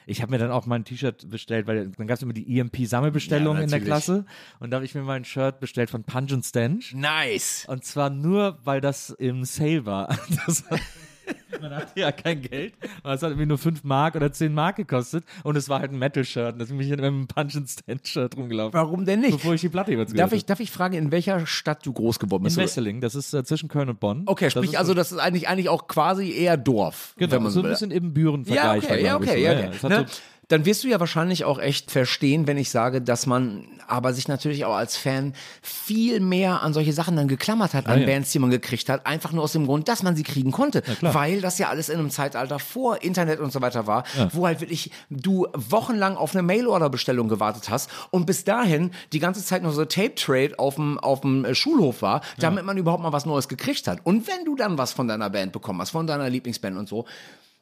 ich 0.10 0.22
habe 0.22 0.32
mir 0.32 0.40
dann 0.40 0.52
auch 0.52 0.66
mal 0.66 0.76
ein 0.76 0.86
T-Shirt 0.86 1.30
bestellt, 1.30 1.68
weil 1.68 1.90
dann 1.90 2.08
gab 2.08 2.18
es 2.18 2.24
immer 2.24 2.34
die 2.34 2.58
EMP-Sammelbestellung 2.60 3.58
Ja, 3.58 3.64
in 3.64 3.70
der. 3.70 3.80
Klasse 3.80 4.26
und 4.60 4.72
da 4.72 4.76
habe 4.76 4.86
ich 4.86 4.96
mir 4.96 5.02
mal 5.04 5.14
ein 5.14 5.26
Shirt 5.26 5.60
bestellt 5.60 5.90
von 5.90 6.04
Punch 6.04 6.34
and 6.34 6.44
Stench. 6.46 6.94
Nice. 6.94 7.66
Und 7.68 7.86
zwar 7.86 8.10
nur, 8.10 8.58
weil 8.64 8.82
das 8.82 9.12
im 9.12 9.46
Sale 9.46 9.86
war. 9.86 10.10
Das 10.46 10.70
war 10.70 10.80
man 11.62 11.76
hatte 11.76 12.00
ja 12.00 12.12
kein 12.12 12.42
Geld. 12.42 12.74
Und 13.04 13.12
es 13.12 13.22
hat 13.22 13.30
irgendwie 13.32 13.46
nur 13.48 13.58
5 13.58 13.84
Mark 13.84 14.16
oder 14.16 14.32
10 14.32 14.54
Mark 14.54 14.76
gekostet. 14.78 15.24
Und 15.44 15.56
es 15.56 15.70
war 15.70 15.80
halt 15.80 15.92
ein 15.92 16.00
Metal-Shirt. 16.00 16.54
Und 16.54 16.60
deswegen 16.60 16.78
bin 16.78 16.88
ich 16.88 16.92
mit 16.92 17.02
einem 17.02 17.28
Punch 17.28 17.56
and 17.56 17.70
Stand-Shirt 17.70 18.38
rumgelaufen. 18.38 18.74
Warum 18.74 19.06
denn 19.06 19.22
nicht? 19.22 19.32
Bevor 19.32 19.54
ich 19.54 19.62
die 19.62 19.70
Platte 19.70 19.92
jeweils 19.92 20.14
Darf 20.14 20.32
ich, 20.32 20.46
darf 20.46 20.60
ich 20.60 20.72
fragen, 20.72 20.94
in 20.96 21.12
welcher 21.12 21.46
Stadt 21.46 21.86
du 21.86 21.94
groß 21.94 22.20
geworden 22.20 22.44
bist? 22.44 22.58
In 22.58 22.64
Wesseling, 22.64 23.02
das 23.02 23.16
ist 23.16 23.34
äh, 23.34 23.44
zwischen 23.44 23.70
Köln 23.70 23.90
und 23.90 24.00
Bonn. 24.00 24.24
Okay, 24.26 24.46
Das 24.46 24.54
sprich 24.54 24.78
also, 24.78 24.90
so, 24.92 24.94
das 24.96 25.12
ist 25.12 25.20
eigentlich, 25.20 25.48
eigentlich 25.48 25.70
auch 25.70 25.88
quasi 25.88 26.32
eher 26.32 26.58
Dorf. 26.58 27.14
genau, 27.18 27.32
wenn 27.34 27.44
man 27.44 27.52
so 27.52 27.62
ein 27.62 27.70
bisschen 27.70 27.92
eben 27.92 28.14
Büren 28.14 28.44
Ja, 28.46 28.76
okay, 28.76 29.04
ja, 29.04 29.16
okay, 29.16 29.42
ja, 29.42 29.54
Ja, 29.54 29.68
okay. 29.70 29.78
hat 29.84 29.90
Ne? 29.90 30.06
so, 30.08 30.22
Dann 30.50 30.66
wirst 30.66 30.84
du 30.84 30.88
ja 30.88 31.00
wahrscheinlich 31.00 31.46
auch 31.46 31.60
echt 31.60 31.90
verstehen, 31.92 32.46
wenn 32.48 32.58
ich 32.58 32.70
sage, 32.70 33.02
dass 33.02 33.26
man 33.26 33.68
aber 33.88 34.14
sich 34.14 34.28
natürlich 34.28 34.66
auch 34.66 34.76
als 34.76 34.98
Fan 34.98 35.34
viel 35.62 36.20
mehr 36.20 36.62
an 36.62 36.74
solche 36.74 36.94
Sachen 36.94 37.16
dann 37.16 37.28
geklammert 37.28 37.74
hat, 37.74 37.88
an 37.88 38.02
ja. 38.02 38.06
Bands, 38.06 38.32
die 38.32 38.40
man 38.40 38.50
gekriegt 38.50 38.90
hat, 38.90 39.06
einfach 39.06 39.32
nur 39.32 39.44
aus 39.44 39.54
dem 39.54 39.66
Grund, 39.66 39.88
dass 39.88 40.04
man 40.04 40.16
sie 40.16 40.24
kriegen 40.24 40.52
konnte. 40.52 40.84
Weil 41.02 41.42
das 41.42 41.58
ja 41.58 41.70
alles 41.70 41.90
in 41.90 42.00
einem 42.00 42.10
Zeitalter 42.10 42.60
vor 42.60 43.02
Internet 43.02 43.40
und 43.40 43.52
so 43.52 43.62
weiter 43.62 43.88
war, 43.88 44.04
wo 44.32 44.46
halt 44.46 44.62
wirklich 44.62 44.92
du 45.10 45.48
wochenlang 45.54 46.18
auf 46.18 46.36
eine 46.36 46.44
Mail-Order-Bestellung 46.44 47.30
gewartet 47.30 47.70
hast 47.70 47.90
und 48.12 48.26
bis 48.26 48.44
dahin 48.44 48.92
die 49.14 49.20
ganze 49.20 49.44
Zeit 49.44 49.64
nur 49.64 49.72
so 49.72 49.86
Tape-Trade 49.86 50.58
auf 50.58 50.76
dem, 50.76 51.00
auf 51.00 51.22
dem 51.22 51.46
äh, 51.46 51.56
Schulhof 51.56 52.02
war, 52.02 52.22
damit 52.38 52.66
man 52.66 52.78
überhaupt 52.78 53.04
mal 53.04 53.14
was 53.14 53.26
Neues 53.26 53.48
gekriegt 53.48 53.88
hat. 53.88 54.00
Und 54.04 54.28
wenn 54.28 54.46
du 54.46 54.56
dann 54.56 54.78
was 54.78 54.94
von 54.94 55.08
deiner 55.08 55.30
Band 55.30 55.52
bekommen 55.52 55.82
hast, 55.82 55.92
von 55.92 56.08
deiner 56.08 56.30
Lieblingsband 56.30 56.78
und 56.78 56.90
so, 56.90 57.06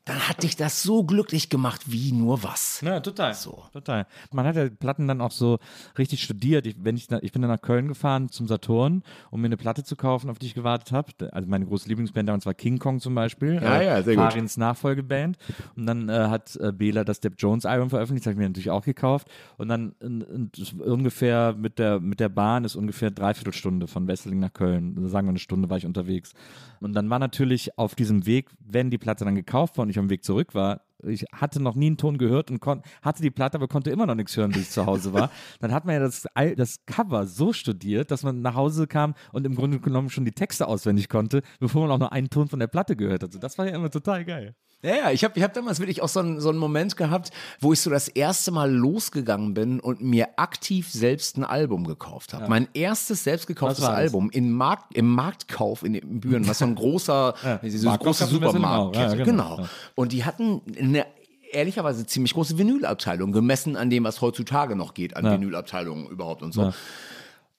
dann 0.08 0.28
hat 0.28 0.44
dich 0.44 0.56
das 0.56 0.82
so 0.82 1.04
glücklich 1.04 1.50
gemacht 1.50 1.82
wie 1.88 2.14
nur 2.14 2.44
was. 2.44 2.82
Ja, 2.82 3.00
total. 3.02 3.34
So. 3.34 3.64
Total. 3.74 4.08
Man 4.32 4.46
hat 4.46 4.56
ja 4.56 4.70
Platten 4.70 5.08
dann 5.08 5.20
auch 5.20 5.32
so 5.32 5.60
richtig 5.98 6.24
studiert. 6.24 6.66
Ich, 6.66 6.78
wenn 6.80 6.96
ich, 6.96 7.12
ich 7.22 7.32
bin 7.34 7.42
dann 7.42 7.52
nach 7.52 7.62
Köln 7.62 7.90
gefahren 7.90 8.30
zum 8.30 8.48
Saturn, 8.48 9.04
um 9.32 9.42
mir 9.42 9.48
eine 9.48 9.58
Platte 9.58 9.84
zu 9.84 9.96
kaufen, 9.98 10.30
auf 10.30 10.40
die 10.40 10.46
ich 10.46 10.54
gewartet 10.54 10.94
habe. 10.94 11.12
Also 11.34 11.50
meine 11.50 11.66
große 11.66 11.90
Lieblingsband 11.90 12.30
damals 12.30 12.46
war 12.46 12.54
King 12.54 12.80
Kong 12.80 13.02
zum 13.02 13.16
Beispiel. 13.16 13.56
Ja, 13.56 13.82
ja, 13.82 14.02
sehr 14.02 14.16
gut. 14.16 14.24
Farins 14.24 14.56
Nachfolgeband. 14.56 15.38
Und 15.76 15.86
dann 15.86 16.08
äh, 16.08 16.14
hat 16.14 16.56
äh, 16.56 16.72
Bela 16.72 17.04
das 17.04 17.20
Depp 17.20 17.34
Jones 17.38 17.66
Album 17.66 17.90
veröffentlicht, 17.90 18.26
das 18.26 18.32
habe 18.32 18.34
ich 18.34 18.46
mir 18.46 18.50
natürlich 18.50 18.70
auch 18.70 18.86
gekauft. 18.86 19.28
Und 19.58 19.68
dann 19.68 19.94
in, 20.00 20.22
in, 20.22 20.80
ungefähr 20.80 21.54
mit 21.54 21.80
der, 21.80 22.00
mit 22.00 22.22
der 22.22 22.30
Bahn 22.30 22.64
ist 22.64 22.76
ungefähr 22.76 23.12
dreiviertel 23.12 23.54
Stunde 23.54 23.88
von 23.88 24.08
Wesseling 24.08 24.40
nach 24.40 24.54
Köln. 24.54 24.94
Also 24.96 25.10
sagen 25.10 25.28
wir 25.28 25.32
eine 25.32 25.40
Stunde 25.40 25.70
war 25.70 25.78
ich 25.78 25.86
unterwegs. 25.86 26.34
Und 26.80 26.94
dann 26.94 27.10
war 27.10 27.20
natürlich 27.20 27.78
auf 27.78 27.96
diesem 27.96 28.26
Weg, 28.26 28.50
wenn 28.60 28.90
die 28.90 28.98
Platte 28.98 29.26
dann 29.26 29.36
gekauft 29.36 29.78
war 29.78 29.84
und 29.84 29.90
ich 29.90 29.97
am 30.00 30.10
Weg 30.10 30.24
zurück 30.24 30.56
war, 30.56 30.82
ich 31.04 31.26
hatte 31.32 31.62
noch 31.62 31.76
nie 31.76 31.88
einen 31.88 31.98
Ton 31.98 32.18
gehört 32.18 32.50
und 32.50 32.64
hatte 33.02 33.22
die 33.22 33.30
Platte, 33.30 33.58
aber 33.58 33.68
konnte 33.68 33.92
immer 33.92 34.06
noch 34.06 34.16
nichts 34.16 34.36
hören, 34.36 34.52
bis 34.52 34.64
ich 34.64 34.70
zu 34.72 34.86
Hause 34.86 35.14
war. 35.14 35.30
Dann 35.60 35.72
hat 35.72 35.86
man 35.86 35.96
ja 35.96 36.02
das, 36.02 36.26
das 36.56 36.86
Cover 36.86 37.28
so 37.28 37.54
studiert, 37.54 38.12
dass 38.12 38.24
man 38.24 38.42
nach 38.42 38.56
Hause 38.56 38.88
kam 38.88 39.14
und 39.32 39.46
im 39.46 39.56
Grunde 39.56 39.80
genommen 39.80 40.10
schon 40.10 40.26
die 40.26 40.32
Texte 40.32 40.68
auswendig 40.68 41.10
konnte, 41.10 41.42
bevor 41.60 41.84
man 41.84 41.92
auch 41.92 42.00
nur 42.00 42.12
einen 42.12 42.30
Ton 42.30 42.48
von 42.48 42.60
der 42.60 42.68
Platte 42.68 42.96
gehört 42.96 43.24
hat. 43.24 43.44
Das 43.44 43.58
war 43.58 43.68
ja 43.68 43.76
immer 43.76 43.92
total 43.92 44.26
geil. 44.26 44.56
Ja, 44.84 44.96
ja, 44.96 45.12
ich 45.12 45.24
habe 45.24 45.34
ich 45.36 45.44
hab 45.44 45.54
damals 45.54 45.80
wirklich 45.80 46.04
auch 46.04 46.08
so 46.08 46.20
einen, 46.20 46.40
so 46.40 46.50
einen 46.50 46.60
Moment 46.60 46.96
gehabt, 46.96 47.32
wo 47.60 47.74
ich 47.74 47.82
so 47.82 47.90
das 47.90 48.08
erste 48.08 48.52
Mal 48.52 48.72
losgegangen 48.72 49.56
bin 49.56 49.80
und 49.80 50.02
mir 50.02 50.38
aktiv 50.38 50.92
selbst 50.92 51.36
ein 51.38 51.44
Album 51.44 51.88
gekauft 51.88 52.34
habe. 52.34 52.48
Mein 52.48 52.68
erstes 52.76 53.24
selbst 53.24 53.48
gekauftes? 53.48 53.84
Album 53.86 54.30
in 54.30 54.52
Markt, 54.52 54.96
im 54.96 55.10
Marktkauf 55.10 55.84
in 55.84 55.94
den 55.94 56.20
Büren, 56.20 56.48
was 56.48 56.60
so 56.60 56.66
ein 56.66 56.76
großer, 56.76 57.34
große 57.42 57.56
in 57.56 57.64
Wesseling 57.64 57.92
auch, 57.92 58.16
Supermarktkette. 58.16 59.18
ja, 59.18 59.26
genau. 59.26 59.56
genau. 59.56 59.70
Und 59.96 60.12
die 60.12 60.26
hatten 60.26 60.62
eine 60.78 61.08
ehrlicherweise 61.52 62.06
ziemlich 62.06 62.34
große 62.34 62.58
Vinylabteilung, 62.58 63.32
gemessen 63.32 63.78
an 63.78 63.90
dem, 63.90 64.04
was 64.04 64.22
heutzutage 64.22 64.76
noch 64.76 64.94
geht, 64.94 65.16
an 65.16 65.26
Vinylabteilungen 65.26 66.08
überhaupt 66.08 66.44
und 66.44 66.54
so. 66.54 66.74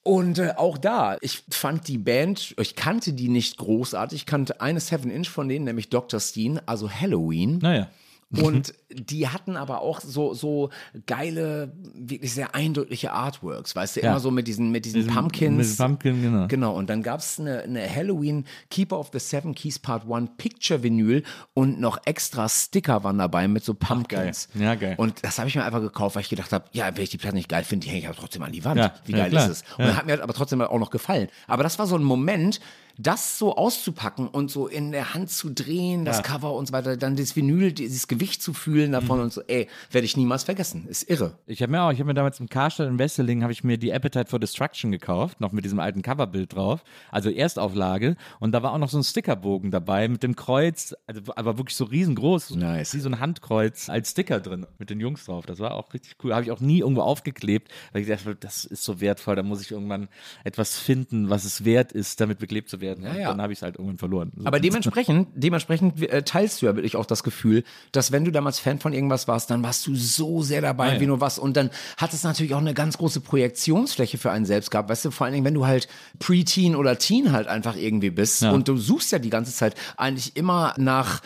Und 0.09 0.39
äh, 0.39 0.55
auch 0.57 0.79
da, 0.79 1.19
ich 1.21 1.43
fand 1.51 1.87
die 1.87 1.99
Band, 1.99 2.55
ich 2.59 2.77
kannte 2.77 3.13
die 3.13 3.29
nicht 3.29 3.59
großartig, 3.59 4.21
ich 4.21 4.25
kannte 4.25 4.63
eine 4.63 4.81
Seven 4.81 5.11
Inch 5.11 5.29
von 5.29 5.51
denen, 5.51 5.67
nämlich 5.67 5.91
Dr. 5.91 6.19
Steen, 6.19 6.59
also 6.65 6.91
Halloween. 6.91 7.59
Naja. 7.59 7.89
Und 8.31 8.75
die 8.93 9.27
hatten 9.29 9.57
aber 9.57 9.81
auch 9.81 10.01
so, 10.01 10.35
so 10.35 10.69
geile, 11.07 11.73
wirklich 11.95 12.35
sehr 12.35 12.55
eindrückliche 12.55 13.13
Artworks, 13.13 13.75
weißt 13.75 13.97
du, 13.97 14.01
Ja. 14.03 14.11
immer 14.11 14.21
so 14.21 14.31
mit 14.31 14.47
diesen, 14.47 14.71
mit 14.71 14.85
diesen 14.85 15.01
Diesen- 15.01 15.15
Pumpkins. 15.15 15.69
mit 15.71 15.79
Pumpkin, 15.79 16.23
genau. 16.23 16.47
Genau, 16.47 16.75
und 16.77 16.91
dann 16.91 17.03
gab 17.03 17.21
es 17.21 17.41
eine, 17.41 17.61
eine 17.63 17.89
Halloween 17.95 18.45
Keeper 18.71 18.99
of 18.99 19.09
the 19.15 19.19
Seven 19.19 19.55
Keys 19.55 19.79
Part 19.79 20.05
1 20.11 20.29
Picture 20.37 20.83
Vinyl 20.83 21.23
und 21.55 21.81
noch 21.81 21.99
extra 22.05 22.49
Sticker 22.51 23.03
waren 23.03 23.17
dabei 23.19 23.49
mit 23.49 23.65
so 23.65 23.73
Pumpkins. 23.75 24.49
geil. 24.53 24.63
Ja, 24.63 24.75
geil. 24.75 24.95
Und 24.99 25.25
das 25.25 25.39
habe 25.39 25.49
ich 25.49 25.55
mir 25.57 25.65
einfach 25.65 25.81
gekauft, 25.81 26.15
weil 26.17 26.23
ich 26.23 26.29
gedacht 26.29 26.53
habe, 26.53 26.67
ja, 26.73 26.95
wenn 26.95 27.03
ich 27.05 27.11
die 27.11 27.19
Platte 27.19 27.35
nicht 27.37 27.49
geil 27.49 27.65
finde, 27.65 27.85
die 27.87 27.91
hänge 27.91 28.01
ich 28.03 28.09
aber 28.09 28.17
trotzdem 28.19 28.43
an 28.43 28.53
die 28.53 28.65
Wand. 28.65 28.79
Ja, 28.79 28.93
Wie 29.07 29.13
ja, 29.13 29.19
geil 29.19 29.31
klar. 29.31 29.51
ist 29.51 29.65
es? 29.65 29.79
Und 29.79 29.97
hat 29.97 30.05
mir 30.07 30.23
aber 30.23 30.35
trotzdem 30.35 30.61
auch 30.61 30.79
noch 30.79 30.91
gefallen. 30.91 31.29
Aber 31.47 31.63
das 31.63 31.79
war 31.79 31.87
so 31.87 31.97
ein 31.97 32.03
Moment, 32.05 32.61
das 32.99 33.39
so 33.39 33.57
auszupacken 33.57 34.27
und 34.27 34.51
so 34.51 34.67
in 34.67 34.91
der 34.91 35.15
Hand 35.15 35.31
zu 35.31 35.51
drehen, 35.51 36.05
das 36.05 36.25
Cover 36.25 36.53
und 36.55 36.67
so 36.67 36.73
weiter, 36.73 36.97
dann 36.97 37.15
das 37.15 37.37
Vinyl, 37.37 37.73
dieses 37.73 38.09
Gewicht 38.09 38.43
zu 38.43 38.53
fühlen 38.53 38.93
davon 38.93 39.21
und 39.21 39.33
so, 39.33 39.41
ey, 39.47 39.69
werde 39.93 40.05
ich 40.05 40.17
niemals 40.17 40.43
vergessen. 40.43 40.87
Ist 40.89 41.09
irre. 41.09 41.39
Ich 41.47 41.63
habe 41.63 41.71
mir 41.71 41.83
auch, 41.83 41.93
ich 41.93 42.01
habe 42.01 42.09
mir 42.09 42.15
damals 42.15 42.41
im 42.41 42.49
Karstadt 42.49 42.89
in 42.89 42.99
Wesseling 42.99 43.43
habe 43.43 43.53
ich 43.53 43.63
mir 43.63 43.79
die 43.79 43.93
Appetite 43.93 44.29
for 44.29 44.41
Destruction 44.41 44.91
gekauft, 44.91 45.41
noch 45.41 45.53
mit 45.53 45.65
diesem 45.65 45.79
alten 45.79 46.03
Coverbild 46.03 46.55
drauf, 46.55 46.83
also 47.13 47.31
Erstauflage 47.31 48.17
und 48.41 48.51
da 48.53 48.65
war 48.65 48.73
auch 48.73 48.79
noch 48.79 48.89
so 48.89 48.99
ein 48.99 49.05
Stickerbogen 49.05 49.71
dabei 49.71 50.09
mit 50.09 50.25
dem 50.25 50.35
Kreuz, 50.35 50.95
also 51.07 51.21
aber 51.37 51.57
wirklich 51.57 51.77
so 51.77 51.85
riesengroß, 51.85 52.57
Nice. 52.57 52.95
wie 52.95 53.01
so 53.01 53.09
ein 53.09 53.21
Handkreuz 53.21 53.89
als 53.89 54.11
Sticker 54.11 54.41
drin 54.41 54.67
mit 54.79 54.91
den 54.91 54.99
Jungs 54.99 55.25
drauf. 55.25 55.47
Das 55.47 55.61
war 55.61 55.75
auch 55.75 55.95
richtig 55.95 56.17
cool. 56.25 56.35
Habe 56.35 56.43
ich 56.43 56.51
auch 56.51 56.61
nie 56.61 56.81
irgendwo 56.81 57.03
aufgeklebt, 57.03 57.71
weil 57.93 58.03
ich 58.03 58.09
dachte, 58.09 58.35
das 58.35 58.65
ist 58.65 58.83
so 58.83 59.01
wertvoll, 59.01 59.37
da 59.37 59.45
muss 59.45 59.63
ich 59.63 59.71
irgendwann 59.71 60.09
etwas 60.43 60.79
finden, 60.79 61.31
was 61.31 61.45
es 61.45 61.65
wert 61.65 61.93
ist, 61.93 62.21
damit 62.21 62.39
beklebt 62.39 62.69
zu 62.69 62.81
werden. 62.81 62.88
Und 62.97 63.05
ja. 63.05 63.29
dann 63.29 63.41
habe 63.43 63.53
ich 63.53 63.59
es 63.59 63.63
halt 63.63 63.77
irgendwann 63.77 63.99
verloren. 63.99 64.33
So. 64.37 64.47
Aber 64.47 64.61
dementsprechend, 64.61 65.29
dementsprechend 65.35 66.03
äh, 66.03 66.23
teilst 66.23 66.63
du 66.63 66.67
ja 66.67 66.75
wirklich 66.77 66.97
auch 66.97 67.07
das 67.07 67.23
Gefühl, 67.23 67.65
dass 67.93 68.13
wenn 68.13 68.25
du 68.25 68.31
damals 68.33 68.59
Fan 68.59 68.79
von 68.79 68.93
irgendwas 68.93 69.29
warst, 69.29 69.51
dann 69.51 69.63
warst 69.63 69.87
du 69.87 69.95
so 69.95 70.43
sehr 70.43 70.61
dabei, 70.61 70.89
Ah, 70.91 70.95
ja. 70.95 71.01
wie 71.01 71.07
nur 71.07 71.21
was. 71.21 71.39
Und 71.39 71.57
dann 71.57 71.71
hat 71.97 72.13
es 72.13 72.23
natürlich 72.25 72.55
auch 72.55 72.59
eine 72.61 72.75
ganz 72.75 72.99
große 72.99 73.21
Projektionsfläche 73.21 74.19
für 74.19 74.31
einen 74.31 74.47
selbst 74.47 74.71
gehabt. 74.71 74.89
Weißt 74.89 75.05
du, 75.05 75.11
vor 75.11 75.25
allen 75.25 75.35
Dingen, 75.35 75.45
wenn 75.45 75.55
du 75.55 75.67
halt 75.67 75.89
Preteen 76.19 76.77
oder 76.77 76.99
Teen 76.99 77.33
halt 77.33 77.47
einfach 77.49 77.77
irgendwie 77.77 78.11
bist 78.11 78.43
Ja. 78.43 78.53
und 78.53 78.69
du 78.69 78.77
suchst 78.77 79.13
ja 79.13 79.19
die 79.19 79.31
ganze 79.31 79.53
Zeit 79.53 79.75
eigentlich 79.97 80.37
immer 80.37 80.75
nach 80.77 81.21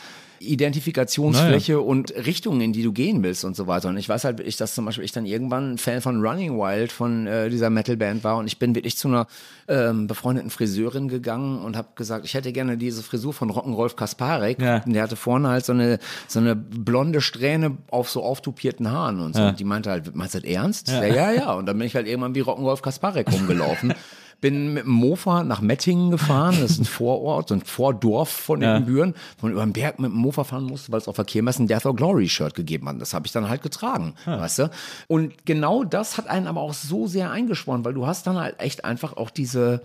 Identifikationsfläche 0.48 1.80
und 1.80 2.14
Richtungen, 2.14 2.60
in 2.60 2.72
die 2.72 2.82
du 2.82 2.92
gehen 2.92 3.22
willst 3.22 3.44
und 3.44 3.56
so 3.56 3.66
weiter. 3.66 3.88
Und 3.88 3.96
ich 3.96 4.08
weiß 4.08 4.24
halt 4.24 4.38
wirklich, 4.38 4.56
dass 4.56 4.74
zum 4.74 4.84
Beispiel 4.84 5.04
ich 5.04 5.12
dann 5.12 5.26
irgendwann 5.26 5.72
ein 5.72 5.78
Fan 5.78 6.00
von 6.00 6.24
Running 6.24 6.58
Wild, 6.58 6.92
von 6.92 7.26
äh, 7.26 7.50
dieser 7.50 7.70
Metalband 7.70 8.24
war 8.24 8.36
und 8.36 8.46
ich 8.46 8.58
bin 8.58 8.74
wirklich 8.74 8.96
zu 8.96 9.08
einer 9.08 9.26
ähm, 9.68 10.06
befreundeten 10.06 10.50
Friseurin 10.50 11.08
gegangen 11.08 11.62
und 11.62 11.76
habe 11.76 11.88
gesagt, 11.94 12.24
ich 12.24 12.34
hätte 12.34 12.52
gerne 12.52 12.76
diese 12.76 13.02
Frisur 13.02 13.32
von 13.32 13.50
Rockenrolf 13.50 13.96
Kasparek. 13.96 14.60
Ja. 14.60 14.82
Und 14.84 14.92
der 14.92 15.02
hatte 15.02 15.16
vorne 15.16 15.48
halt 15.48 15.64
so 15.64 15.72
eine, 15.72 15.98
so 16.28 16.40
eine 16.40 16.56
blonde 16.56 17.20
Strähne 17.20 17.78
auf 17.90 18.10
so 18.10 18.22
auftupierten 18.22 18.90
Haaren 18.90 19.20
und 19.20 19.36
so. 19.36 19.42
Und 19.42 19.60
die 19.60 19.64
meinte 19.64 19.90
halt, 19.90 20.14
meinst 20.14 20.34
du 20.34 20.40
das 20.40 20.50
ernst? 20.50 20.88
Ja. 20.88 21.04
ja, 21.04 21.32
ja, 21.32 21.52
Und 21.52 21.66
dann 21.66 21.78
bin 21.78 21.86
ich 21.86 21.94
halt 21.94 22.06
irgendwann 22.06 22.34
wie 22.34 22.40
Rockenrolf 22.40 22.82
Kasparek 22.82 23.32
rumgelaufen. 23.32 23.94
Bin 24.42 24.74
mit 24.74 24.84
dem 24.84 24.90
Mofa 24.92 25.42
nach 25.44 25.62
Mettingen 25.62 26.10
gefahren, 26.10 26.56
das 26.60 26.72
ist 26.72 26.80
ein 26.80 26.84
Vorort, 27.00 27.48
so 27.48 27.54
ein 27.54 27.62
Vordorf 27.62 28.28
von 28.28 28.60
Ja. 28.60 28.78
den 28.78 28.84
Büren, 28.84 29.14
wo 29.38 29.46
man 29.46 29.52
über 29.52 29.64
den 29.64 29.72
Berg 29.72 29.98
mit 29.98 30.10
dem 30.10 30.18
Mofa 30.18 30.44
fahren 30.44 30.64
musste, 30.64 30.92
weil 30.92 30.98
es 30.98 31.08
auf 31.08 31.16
der 31.16 31.24
Kirmes 31.24 31.58
ein 31.58 31.66
Death 31.68 31.86
or 31.86 31.96
Glory 31.96 32.28
Shirt 32.28 32.54
gegeben 32.54 32.86
hat. 32.88 33.00
Das 33.00 33.14
habe 33.14 33.24
ich 33.26 33.32
dann 33.32 33.48
halt 33.48 33.62
getragen, 33.62 34.14
weißt 34.26 34.58
du? 34.58 34.70
Und 35.08 35.46
genau 35.46 35.84
das 35.84 36.18
hat 36.18 36.26
einen 36.28 36.46
aber 36.46 36.60
auch 36.60 36.74
so 36.74 37.06
sehr 37.06 37.30
eingeschworen, 37.30 37.84
weil 37.86 37.94
du 37.94 38.06
hast 38.06 38.26
dann 38.26 38.36
halt 38.36 38.60
echt 38.60 38.84
einfach 38.84 39.16
auch 39.16 39.30
diese, 39.30 39.80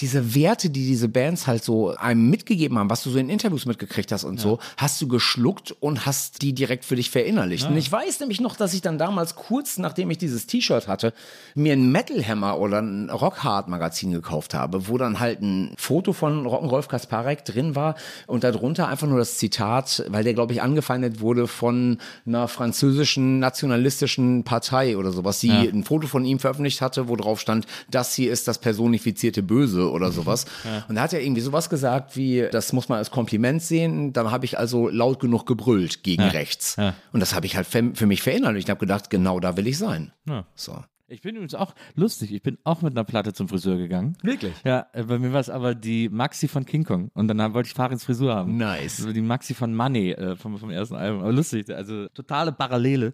diese 0.00 0.34
Werte, 0.34 0.70
die 0.70 0.86
diese 0.86 1.08
Bands 1.08 1.46
halt 1.46 1.64
so 1.64 1.94
einem 1.96 2.30
mitgegeben 2.30 2.78
haben, 2.78 2.90
was 2.90 3.02
du 3.02 3.10
so 3.10 3.18
in 3.18 3.28
Interviews 3.28 3.66
mitgekriegt 3.66 4.12
hast 4.12 4.24
und 4.24 4.40
so, 4.40 4.58
hast 4.76 5.00
du 5.00 5.08
geschluckt 5.08 5.72
und 5.80 6.06
hast 6.06 6.42
die 6.42 6.52
direkt 6.52 6.84
für 6.84 6.96
dich 6.96 7.10
verinnerlicht. 7.10 7.66
Und 7.66 7.76
ich 7.76 7.90
weiß 7.90 8.20
nämlich 8.20 8.40
noch, 8.40 8.56
dass 8.56 8.74
ich 8.74 8.80
dann 8.80 8.98
damals 8.98 9.34
kurz 9.34 9.78
nachdem 9.78 10.10
ich 10.10 10.18
dieses 10.18 10.46
T-Shirt 10.46 10.88
hatte, 10.88 11.12
mir 11.54 11.72
ein 11.72 11.90
Metal 11.90 12.24
Hammer 12.24 12.58
oder 12.58 12.80
ein 12.80 13.10
Rock 13.10 13.42
Hard 13.44 13.68
Magazin 13.68 14.12
gekauft 14.12 14.54
habe, 14.54 14.88
wo 14.88 14.98
dann 14.98 15.20
halt 15.20 15.42
ein 15.42 15.74
Foto 15.76 16.12
von 16.12 16.46
Rolf 16.46 16.88
Kasparek 16.88 17.44
drin 17.44 17.74
war 17.74 17.94
und 18.26 18.44
darunter 18.44 18.88
einfach 18.88 19.06
nur 19.06 19.18
das 19.18 19.38
Zitat, 19.38 20.04
weil 20.08 20.24
der 20.24 20.34
glaube 20.34 20.52
ich 20.52 20.62
angefeindet 20.62 21.20
wurde 21.20 21.46
von 21.46 21.98
einer 22.26 22.48
französischen 22.48 23.38
nationalistischen 23.38 24.44
Partei 24.44 24.96
oder 24.96 25.12
sowas, 25.12 25.40
die 25.40 25.50
ein 25.50 25.84
Foto 25.84 26.06
von 26.06 26.24
ihm 26.24 26.38
veröffentlicht 26.38 26.80
hatte, 26.80 27.08
wo 27.08 27.16
drauf 27.16 27.40
stand, 27.40 27.66
das 27.90 28.14
hier 28.14 28.32
ist 28.32 28.48
das 28.48 28.58
personifizierte 28.58 29.42
Böse 29.42 29.89
oder 29.90 30.12
sowas. 30.12 30.46
Und 30.88 30.94
da 30.94 31.02
hat 31.02 31.12
er 31.12 31.22
irgendwie 31.22 31.40
sowas 31.40 31.70
gesagt 31.70 32.16
wie, 32.16 32.46
das 32.50 32.72
muss 32.72 32.88
man 32.88 32.98
als 32.98 33.10
Kompliment 33.10 33.62
sehen. 33.62 34.12
Dann 34.12 34.30
habe 34.30 34.44
ich 34.44 34.58
also 34.58 34.88
laut 34.88 35.20
genug 35.20 35.46
gebrüllt 35.46 36.02
gegen 36.02 36.22
rechts. 36.22 36.76
Ja. 36.76 36.94
Und 37.12 37.20
das 37.20 37.34
habe 37.34 37.46
ich 37.46 37.56
halt 37.56 37.66
für, 37.66 38.06
mich 38.06 38.22
verinnerlicht. 38.22 38.68
Ich 38.68 38.70
habe 38.70 38.80
gedacht, 38.80 39.10
genau 39.10 39.40
da 39.40 39.56
will 39.56 39.66
ich 39.66 39.78
sein. 39.78 40.12
Ja. 40.26 40.44
So. 40.54 40.76
Ich 41.10 41.22
bin 41.22 41.34
übrigens 41.34 41.56
auch 41.56 41.74
lustig. 41.96 42.32
Ich 42.32 42.42
bin 42.42 42.56
auch 42.62 42.82
mit 42.82 42.92
einer 42.92 43.02
Platte 43.02 43.32
zum 43.32 43.48
Friseur 43.48 43.76
gegangen. 43.76 44.16
Wirklich? 44.22 44.54
Ja, 44.64 44.86
äh, 44.92 45.02
bei 45.02 45.18
mir 45.18 45.32
war 45.32 45.40
es 45.40 45.50
aber 45.50 45.74
die 45.74 46.08
Maxi 46.08 46.46
von 46.46 46.64
King 46.64 46.84
Kong. 46.84 47.10
Und 47.14 47.26
dann 47.26 47.52
wollte 47.52 47.66
ich 47.66 47.74
Farins 47.74 48.04
Frisur 48.04 48.32
haben. 48.32 48.56
Nice. 48.56 49.00
Also 49.00 49.12
die 49.12 49.20
Maxi 49.20 49.54
von 49.54 49.74
Money 49.74 50.12
äh, 50.12 50.36
vom, 50.36 50.56
vom 50.56 50.70
ersten 50.70 50.94
Album. 50.94 51.22
Aber 51.22 51.32
lustig, 51.32 51.68
also 51.68 52.06
totale 52.08 52.52
Parallele. 52.52 53.12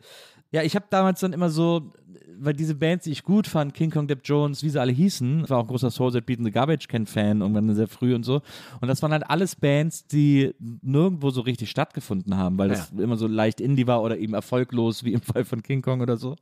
Ja, 0.52 0.62
ich 0.62 0.76
habe 0.76 0.86
damals 0.90 1.20
dann 1.20 1.32
immer 1.32 1.48
so, 1.48 1.90
weil 2.38 2.54
diese 2.54 2.74
Bands, 2.74 3.04
die 3.04 3.12
ich 3.12 3.22
gut 3.22 3.46
fand, 3.46 3.74
King 3.74 3.90
Kong, 3.90 4.06
Depp 4.06 4.20
Jones, 4.24 4.62
wie 4.62 4.70
sie 4.70 4.80
alle 4.80 4.92
hießen, 4.92 5.48
war 5.48 5.58
auch 5.58 5.62
ein 5.62 5.68
großer 5.68 5.90
Soul 5.90 6.12
Set 6.12 6.26
Beat 6.26 6.38
and 6.38 6.46
the 6.46 6.52
Garbage 6.52 6.88
Can 6.88 7.06
Fan, 7.06 7.40
irgendwann 7.40 7.74
sehr 7.74 7.88
früh 7.88 8.14
und 8.14 8.24
so. 8.24 8.42
Und 8.80 8.88
das 8.88 9.02
waren 9.02 9.12
halt 9.12 9.28
alles 9.28 9.56
Bands, 9.56 10.06
die 10.06 10.54
nirgendwo 10.82 11.30
so 11.30 11.40
richtig 11.40 11.70
stattgefunden 11.70 12.36
haben, 12.36 12.58
weil 12.58 12.68
das 12.68 12.90
immer 12.90 13.16
so 13.16 13.26
leicht 13.26 13.60
Indie 13.60 13.86
war 13.86 14.02
oder 14.02 14.18
eben 14.18 14.34
erfolglos, 14.34 15.04
wie 15.04 15.12
im 15.12 15.20
Fall 15.22 15.44
von 15.44 15.62
King 15.62 15.82
Kong 15.82 16.00
oder 16.00 16.16
so. 16.16 16.36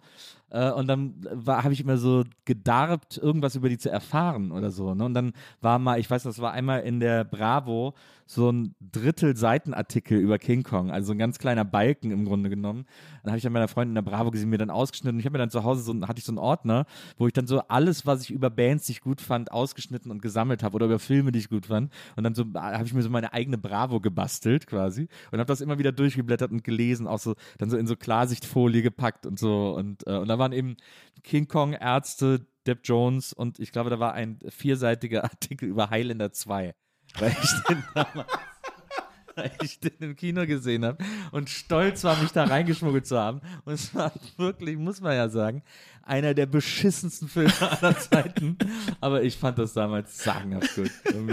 Äh, 0.50 0.70
und 0.70 0.86
dann 0.86 1.14
habe 1.46 1.72
ich 1.72 1.80
immer 1.80 1.96
so 1.96 2.22
gedarbt, 2.44 3.18
irgendwas 3.18 3.56
über 3.56 3.68
die 3.68 3.78
zu 3.78 3.90
erfahren 3.90 4.52
oder 4.52 4.70
so. 4.70 4.94
Ne? 4.94 5.04
Und 5.04 5.14
dann 5.14 5.32
war 5.60 5.78
mal, 5.78 5.98
ich 5.98 6.08
weiß, 6.08 6.22
das 6.22 6.38
war 6.40 6.52
einmal 6.52 6.82
in 6.82 7.00
der 7.00 7.24
Bravo 7.24 7.94
so 8.26 8.50
ein 8.50 8.74
Drittel 8.80 9.36
Seitenartikel 9.36 10.18
über 10.18 10.38
King 10.38 10.62
Kong, 10.62 10.90
also 10.90 11.08
so 11.08 11.12
ein 11.12 11.18
ganz 11.18 11.38
kleiner 11.38 11.64
Balken 11.64 12.10
im 12.10 12.24
Grunde 12.24 12.48
genommen. 12.48 12.86
Dann 13.22 13.32
habe 13.32 13.38
ich 13.38 13.42
dann 13.42 13.52
meiner 13.52 13.68
Freundin 13.68 13.90
in 13.90 14.04
der 14.04 14.10
Bravo 14.10 14.30
gesehen, 14.30 14.48
mir 14.48 14.58
dann 14.58 14.70
ausgeschnitten. 14.70 15.16
Und 15.16 15.20
ich 15.20 15.26
habe 15.26 15.32
mir 15.34 15.40
dann 15.40 15.50
zu 15.50 15.63
Hause 15.64 15.82
so, 15.82 15.94
hatte 16.06 16.18
ich 16.18 16.24
so 16.24 16.32
einen 16.32 16.38
Ordner, 16.38 16.86
wo 17.16 17.26
ich 17.26 17.32
dann 17.32 17.46
so 17.46 17.60
alles, 17.68 18.06
was 18.06 18.22
ich 18.22 18.30
über 18.30 18.50
Bands, 18.50 18.86
die 18.86 18.92
ich 18.92 19.00
gut 19.00 19.20
fand, 19.20 19.52
ausgeschnitten 19.52 20.10
und 20.10 20.22
gesammelt 20.22 20.62
habe 20.62 20.74
oder 20.76 20.86
über 20.86 20.98
Filme, 20.98 21.32
die 21.32 21.38
ich 21.38 21.48
gut 21.48 21.66
fand. 21.66 21.92
Und 22.16 22.24
dann 22.24 22.34
so 22.34 22.44
habe 22.54 22.86
ich 22.86 22.94
mir 22.94 23.02
so 23.02 23.10
meine 23.10 23.32
eigene 23.32 23.58
Bravo 23.58 24.00
gebastelt 24.00 24.66
quasi 24.66 25.08
und 25.32 25.38
habe 25.38 25.46
das 25.46 25.60
immer 25.60 25.78
wieder 25.78 25.92
durchgeblättert 25.92 26.50
und 26.50 26.64
gelesen, 26.64 27.06
auch 27.06 27.18
so 27.18 27.34
dann 27.58 27.70
so 27.70 27.76
in 27.76 27.86
so 27.86 27.96
Klarsichtfolie 27.96 28.82
gepackt 28.82 29.26
und 29.26 29.38
so. 29.38 29.74
Und, 29.74 30.06
äh, 30.06 30.16
und 30.16 30.28
da 30.28 30.38
waren 30.38 30.52
eben 30.52 30.76
King 31.22 31.48
Kong, 31.48 31.72
Ärzte, 31.72 32.46
Depp 32.66 32.80
Jones 32.84 33.32
und 33.32 33.58
ich 33.58 33.72
glaube, 33.72 33.90
da 33.90 33.98
war 33.98 34.14
ein 34.14 34.38
vierseitiger 34.48 35.24
Artikel 35.24 35.68
über 35.68 35.90
Highlander 35.90 36.32
2. 36.32 36.74
Weil 37.18 37.36
ich 37.42 37.62
den 37.68 37.84
damals 37.94 38.53
weil 39.36 39.52
ich 39.62 39.80
den 39.80 39.92
im 40.00 40.16
Kino 40.16 40.46
gesehen 40.46 40.84
habe 40.84 40.98
und 41.32 41.50
stolz 41.50 42.04
war, 42.04 42.20
mich 42.20 42.32
da 42.32 42.44
reingeschmuggelt 42.44 43.06
zu 43.06 43.18
haben. 43.18 43.40
Und 43.64 43.74
es 43.74 43.94
war 43.94 44.12
wirklich, 44.36 44.76
muss 44.76 45.00
man 45.00 45.14
ja 45.14 45.28
sagen, 45.28 45.62
einer 46.06 46.34
der 46.34 46.46
beschissensten 46.46 47.28
Filme 47.28 47.52
aller 47.60 47.98
Zeiten. 48.10 48.56
Aber 49.00 49.22
ich 49.22 49.36
fand 49.36 49.58
das 49.58 49.72
damals 49.72 50.22
sagenhaft 50.22 50.74
gut. 50.74 50.90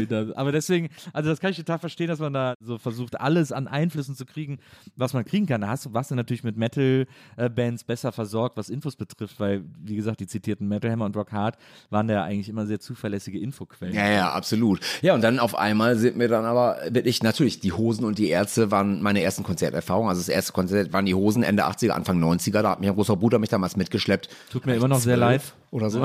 Das. 0.10 0.32
Aber 0.32 0.52
deswegen, 0.52 0.90
also 1.14 1.30
das 1.30 1.40
kann 1.40 1.52
ich 1.52 1.58
total 1.58 1.80
verstehen, 1.80 2.08
dass 2.08 2.20
man 2.20 2.34
da 2.34 2.56
so 2.60 2.78
versucht, 2.78 3.20
alles 3.20 3.52
an 3.52 3.68
Einflüssen 3.68 4.16
zu 4.16 4.26
kriegen, 4.26 4.60
was 4.96 5.14
man 5.14 5.26
kriegen 5.26 5.46
kann. 5.46 5.62
Da 5.62 5.68
hast 5.68 5.86
du, 5.86 5.94
warst 5.94 6.12
du 6.12 6.16
natürlich 6.16 6.44
mit 6.44 6.58
Metal-Bands 6.58 7.84
besser 7.84 8.12
versorgt, 8.12 8.58
was 8.58 8.70
Infos 8.70 8.96
betrifft, 8.96 9.40
weil, 9.40 9.64
wie 9.84 9.96
gesagt, 9.96 10.20
die 10.20 10.28
zitierten 10.28 10.68
Metal 10.68 10.92
Hammer 10.92 11.06
und 11.06 11.16
Rock 11.16 11.32
Hard 11.32 11.58
waren 11.90 12.08
da 12.08 12.16
ja 12.16 12.24
eigentlich 12.24 12.50
immer 12.50 12.66
sehr 12.66 12.80
zuverlässige 12.80 13.40
Infoquellen. 13.40 13.94
Ja, 13.94 14.10
ja, 14.10 14.32
absolut. 14.32 14.80
Ja, 15.02 15.14
und 15.14 15.22
dann 15.22 15.40
auf 15.40 15.56
einmal 15.56 15.98
sind 15.98 16.18
mir 16.18 16.28
dann 16.28 16.46
aber 16.46 16.78
wirklich, 16.90 17.22
natürlich, 17.24 17.60
die 17.60 17.74
Hosen 17.92 18.06
und 18.06 18.18
die 18.18 18.30
Ärzte 18.30 18.72
waren 18.72 19.02
meine 19.02 19.22
ersten 19.22 19.44
Konzerterfahrungen. 19.44 20.10
Also 20.10 20.22
das 20.22 20.30
erste 20.30 20.54
Konzert 20.54 20.94
waren 20.94 21.06
die 21.06 21.14
Hosen 21.14 21.44
Ende 21.44 21.66
80er, 21.66 21.90
Anfang 21.90 22.24
90er. 22.24 22.62
Da 22.62 22.72
hat 22.72 22.80
mich 22.80 22.90
ein 22.90 22.96
großer 22.96 23.18
Bruder 23.18 23.38
mich 23.38 23.50
damals 23.50 23.76
mitgeschleppt. 23.76 24.30
Tut 24.50 24.66
mir 24.66 24.76
immer 24.76 24.88
noch 24.88 25.00
sehr 25.00 25.18
leid. 25.18 25.42
Oder 25.72 25.90
so. 25.90 26.04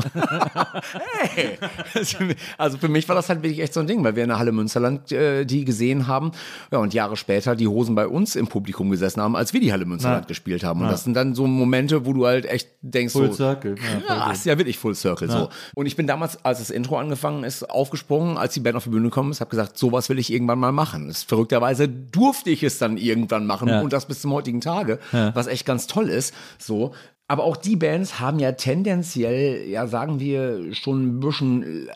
hey. 1.35 1.59
Also 2.59 2.79
für 2.79 2.89
mich 2.89 3.09
war 3.09 3.17
das 3.17 3.29
halt 3.29 3.43
wirklich 3.43 3.61
echt 3.61 3.75
so 3.75 3.81
ein 3.81 3.87
Ding, 3.87 4.03
weil 4.05 4.15
wir 4.17 4.23
in 4.23 4.29
der 4.29 4.39
Halle 4.39 4.53
Münsterland 4.53 5.11
äh, 5.13 5.45
die 5.45 5.65
gesehen 5.65 6.07
haben. 6.07 6.31
Ja, 6.71 6.79
und 6.79 6.95
Jahre 6.95 7.17
später 7.17 7.57
die 7.57 7.67
Hosen 7.67 7.95
bei 7.95 8.07
uns 8.07 8.37
im 8.37 8.47
Publikum 8.47 8.91
gesessen 8.91 9.21
haben, 9.21 9.35
als 9.37 9.53
wir 9.53 9.61
die 9.61 9.73
Halle 9.73 9.85
Münsterland 9.85 10.25
Ja. 10.25 10.29
gespielt 10.29 10.63
haben. 10.65 10.83
Und 10.83 10.89
das 10.89 11.05
sind 11.05 11.15
dann 11.15 11.35
so 11.35 11.47
Momente, 11.47 12.07
wo 12.07 12.13
du 12.13 12.27
halt 12.27 12.47
echt 12.47 12.69
denkst, 12.83 13.13
Full 13.13 13.29
so, 13.29 13.35
Circle. 13.35 13.75
Ja, 14.09 14.15
krass, 14.15 14.45
ja 14.45 14.57
wirklich 14.57 14.79
Full 14.79 14.95
Circle. 14.95 15.29
So. 15.31 15.49
Und 15.75 15.87
ich 15.87 15.97
bin 15.97 16.07
damals, 16.07 16.45
als 16.45 16.59
das 16.61 16.71
Intro 16.71 16.99
angefangen 16.99 17.43
ist, 17.45 17.69
aufgesprungen, 17.69 18.39
als 18.39 18.55
die 18.55 18.61
Band 18.61 18.77
auf 18.77 18.85
die 18.85 18.91
Bühne 18.91 19.05
gekommen 19.05 19.33
ist, 19.33 19.41
habe 19.41 19.51
gesagt, 19.51 19.77
sowas 19.79 20.09
will 20.09 20.19
ich 20.19 20.33
irgendwann 20.33 20.59
mal 20.61 20.73
machen. 20.73 21.09
Das, 21.09 21.25
verrückterweise 21.25 21.89
durfte 21.89 22.51
ich 22.51 22.63
es 22.63 22.79
dann 22.79 22.97
irgendwann 22.99 23.47
machen 23.47 23.69
Ja. 23.69 23.81
und 23.81 23.93
das 23.93 24.07
bis 24.07 24.21
zum 24.21 24.33
heutigen 24.33 24.61
Tage, 24.61 24.99
was 25.35 25.47
echt 25.49 25.67
ganz 25.67 25.87
toll 25.89 26.09
ist. 26.09 26.33
So. 26.59 26.93
Aber 27.29 27.45
auch 27.45 27.57
die 27.57 27.77
Bands 27.77 28.21
haben 28.21 28.39
ja 28.39 28.53
tendenziell, 28.53 29.69
ja 29.69 29.87
sagen 29.89 30.21
wir, 30.21 30.75
schon 30.75 31.07
ein 31.07 31.21
bisschen 31.21 31.89
äh, 31.89 31.91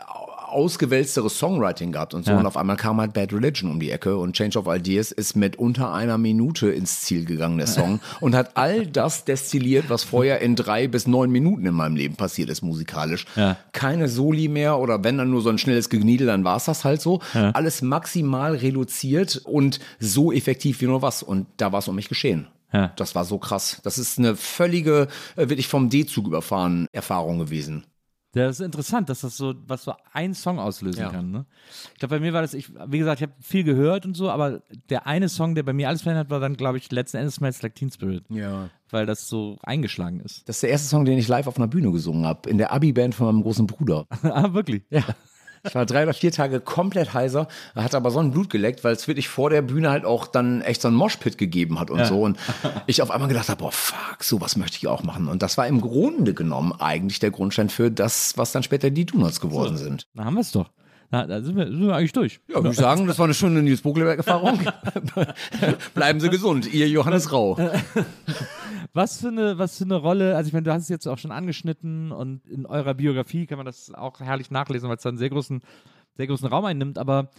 ausgewälzteres 0.51 1.39
Songwriting 1.39 1.93
gehabt 1.93 2.15
und 2.15 2.25
so. 2.25 2.33
Und 2.33 2.47
auf 2.47 2.57
einmal 2.57 2.77
kam 2.77 3.01
halt 3.01 3.13
Bad 3.13 3.33
Religion 3.33 3.71
um 3.71 3.79
die 3.79 3.93
Ecke 3.93 4.17
und 4.17 4.35
Change 4.35 4.59
of 4.59 4.67
Ideas 4.67 5.13
ist 5.13 5.37
mit 5.37 5.57
unter 5.57 5.93
einer 5.93 6.19
Minute 6.19 6.71
ins 6.71 7.03
Ziel 7.03 7.25
gegangen, 7.25 7.59
der 7.59 7.69
Song. 7.69 8.01
und 8.21 8.35
hat 8.35 8.57
all 8.57 8.87
das 8.87 9.25
destilliert, 9.25 9.89
was 9.89 10.03
vorher 10.03 10.41
in 10.41 10.57
drei 10.57 10.89
bis 10.89 11.07
neun 11.07 11.31
Minuten 11.31 11.65
in 11.67 11.75
meinem 11.75 11.95
Leben 11.95 12.17
passiert 12.17 12.51
ist, 12.51 12.63
musikalisch. 12.63 13.27
Ja. 13.37 13.57
Keine 13.73 14.09
Soli 14.09 14.49
mehr 14.49 14.79
oder 14.79 15.05
wenn 15.05 15.19
dann 15.19 15.31
nur 15.31 15.43
so 15.43 15.51
ein 15.51 15.59
schnelles 15.59 15.89
Gegniedel, 15.89 16.27
dann 16.27 16.43
war 16.45 16.57
es 16.57 16.65
das 16.65 16.85
halt 16.85 17.01
so. 17.01 17.21
Alles 17.33 17.83
maximal 17.83 18.57
reduziert 18.57 19.41
und 19.45 19.79
so 20.01 20.33
effektiv 20.33 20.81
wie 20.81 20.87
nur 20.87 21.03
was. 21.03 21.23
Und 21.23 21.47
da 21.57 21.73
war 21.73 21.79
es 21.79 21.89
um 21.89 21.95
mich 21.95 22.09
geschehen. 22.09 22.49
Ja. 22.73 22.93
Das 22.97 23.15
war 23.15 23.25
so 23.25 23.39
krass. 23.39 23.81
Das 23.85 23.99
ist 23.99 24.19
eine 24.19 24.37
völlige, 24.37 25.09
äh, 25.37 25.49
wirklich 25.49 25.69
vom 25.69 25.89
D-Zug 25.91 26.27
überfahren 26.27 26.87
Erfahrung 26.93 27.39
gewesen. 27.39 27.85
Das 28.33 28.61
ist 28.61 28.65
interessant, 28.65 29.09
dass 29.09 29.23
das 29.23 29.37
so, 29.37 29.55
was 29.67 29.83
so 29.83 29.93
ein 30.13 30.35
Song 30.35 30.61
auslösen 30.61 31.01
Ja. 31.01 31.09
kann. 31.11 31.33
Ne? 31.33 31.47
Ich 31.93 31.99
glaube, 31.99 32.15
bei 32.15 32.21
mir 32.21 32.33
war 32.33 32.43
das, 32.43 32.55
ich, 32.55 32.71
wie 32.87 32.99
gesagt, 32.99 33.21
ich 33.21 33.27
habe 33.29 33.35
viel 33.41 33.65
gehört 33.65 34.07
und 34.07 34.17
so, 34.17 34.31
aber 34.31 34.63
der 34.89 35.09
eine 35.09 35.29
Song, 35.29 35.57
der 35.57 35.65
bei 35.65 35.73
mir 35.73 35.89
alles 35.89 36.03
verändert, 36.03 36.31
war 36.31 36.39
dann, 36.39 36.57
glaube 36.57 36.79
ich, 36.79 36.93
letzten 36.93 37.17
Endes 37.17 37.35
Smells 37.35 37.61
Like 37.63 37.75
Teen 37.75 37.91
Spirit. 37.91 38.25
Ja. 38.29 38.71
Weil 38.91 39.07
das 39.07 39.27
so 39.29 39.59
eingeschlagen 39.65 40.21
ist. 40.21 40.49
Das 40.49 40.57
ist 40.57 40.63
der 40.63 40.71
erste 40.71 40.89
Song, 40.89 41.05
den 41.05 41.19
ich 41.19 41.27
live 41.27 41.49
auf 41.49 41.57
einer 41.57 41.67
Bühne 41.67 41.91
gesungen 41.91 42.25
habe. 42.25 42.49
In 42.49 42.59
der 42.59 42.73
Abi-Band 42.73 43.17
von 43.17 43.27
meinem 43.27 43.43
großen 43.43 43.67
Bruder. 43.67 44.07
ah, 44.23 44.53
wirklich? 44.53 44.83
Ja. 44.91 45.03
Ich 45.63 45.75
war 45.75 45.87
drei 45.87 46.05
oder 46.05 46.15
vier 46.15 46.33
Tage 46.33 46.61
komplett 46.61 47.13
heiser, 47.15 47.49
hat 47.75 47.95
aber 47.95 48.11
so 48.11 48.19
ein 48.19 48.31
Blut 48.31 48.51
geleckt, 48.51 48.83
weil 48.85 48.95
es 48.95 49.07
wirklich 49.09 49.29
vor 49.29 49.51
der 49.51 49.63
Bühne 49.63 49.91
halt 49.91 50.05
auch 50.05 50.27
dann 50.27 50.63
echt 50.63 50.83
so 50.83 50.89
ein 50.89 50.95
Moshpit 50.95 51.39
gegeben 51.39 51.79
hat 51.79 51.91
und 51.91 52.05
so. 52.07 52.23
Und 52.23 52.39
ich 52.87 53.03
auf 53.03 53.11
einmal 53.11 53.29
gedacht 53.29 53.49
habe, 53.49 53.63
boah, 53.63 53.73
fuck, 53.73 54.23
sowas 54.25 54.57
möchte 54.57 54.79
ich 54.79 54.87
auch 54.87 55.03
machen. 55.03 55.29
Und 55.29 55.43
das 55.43 55.59
war 55.59 55.67
im 55.67 55.81
Grunde 55.81 56.35
genommen 56.35 56.73
eigentlich 56.79 57.19
der 57.19 57.31
Grundstein 57.31 57.69
für 57.69 57.91
das, 57.91 58.37
was 58.37 58.53
dann 58.53 58.63
später 58.63 58.91
die 58.91 59.07
Donuts 59.07 59.41
geworden 59.41 59.77
sind. 59.77 60.07
Na, 60.15 60.25
haben 60.25 60.35
wir 60.35 60.41
es 60.41 60.53
doch. 60.53 60.71
Na, 61.13 61.27
da 61.27 61.43
sind 61.43 61.57
wir, 61.57 61.67
sind 61.67 61.87
wir 61.87 61.97
eigentlich 61.97 62.13
durch. 62.13 62.41
Ja, 62.47 62.57
würde 62.57 62.71
ich 62.71 62.77
sagen, 62.77 63.07
das 63.07 63.19
war 63.19 63.25
eine 63.25 63.35
schöne 63.35 63.63
Nils 63.63 63.83
Bokelberg-Erfahrung. 63.83 64.61
Bleiben 65.95 66.21
Sie 66.21 66.31
gesund, 66.31 66.73
ihr 66.73 66.89
Johannes 66.89 67.33
Rau. 67.33 67.59
Was 68.93 69.21
für 69.21 69.29
eine, 69.29 69.57
was 69.57 69.79
für 69.79 69.85
eine 69.85 69.95
Rolle, 69.95 70.37
also 70.37 70.49
ich 70.49 70.53
meine, 70.53 70.65
du 70.65 70.73
hast 70.73 70.83
es 70.83 70.89
jetzt 70.89 71.07
auch 71.07 71.19
schon 71.19 71.31
angeschnitten 71.31 72.11
und 72.11 72.45
in 72.49 72.67
eurer 72.67 72.95
Biografie 72.95 73.47
kann 73.47 73.57
man 73.57 73.67
das 73.67 73.95
auch 73.95 74.19
herrlich 74.19 74.51
nachlesen, 74.51 74.89
weil 74.89 74.97
es 74.97 75.03
da 75.05 75.11
einen 75.11 75.19
sehr 75.19 75.31
großen, 75.31 75.61
sehr 76.17 76.27
großen 76.27 76.49
Raum 76.49 76.65
einnimmt, 76.65 76.99
aber 76.99 77.31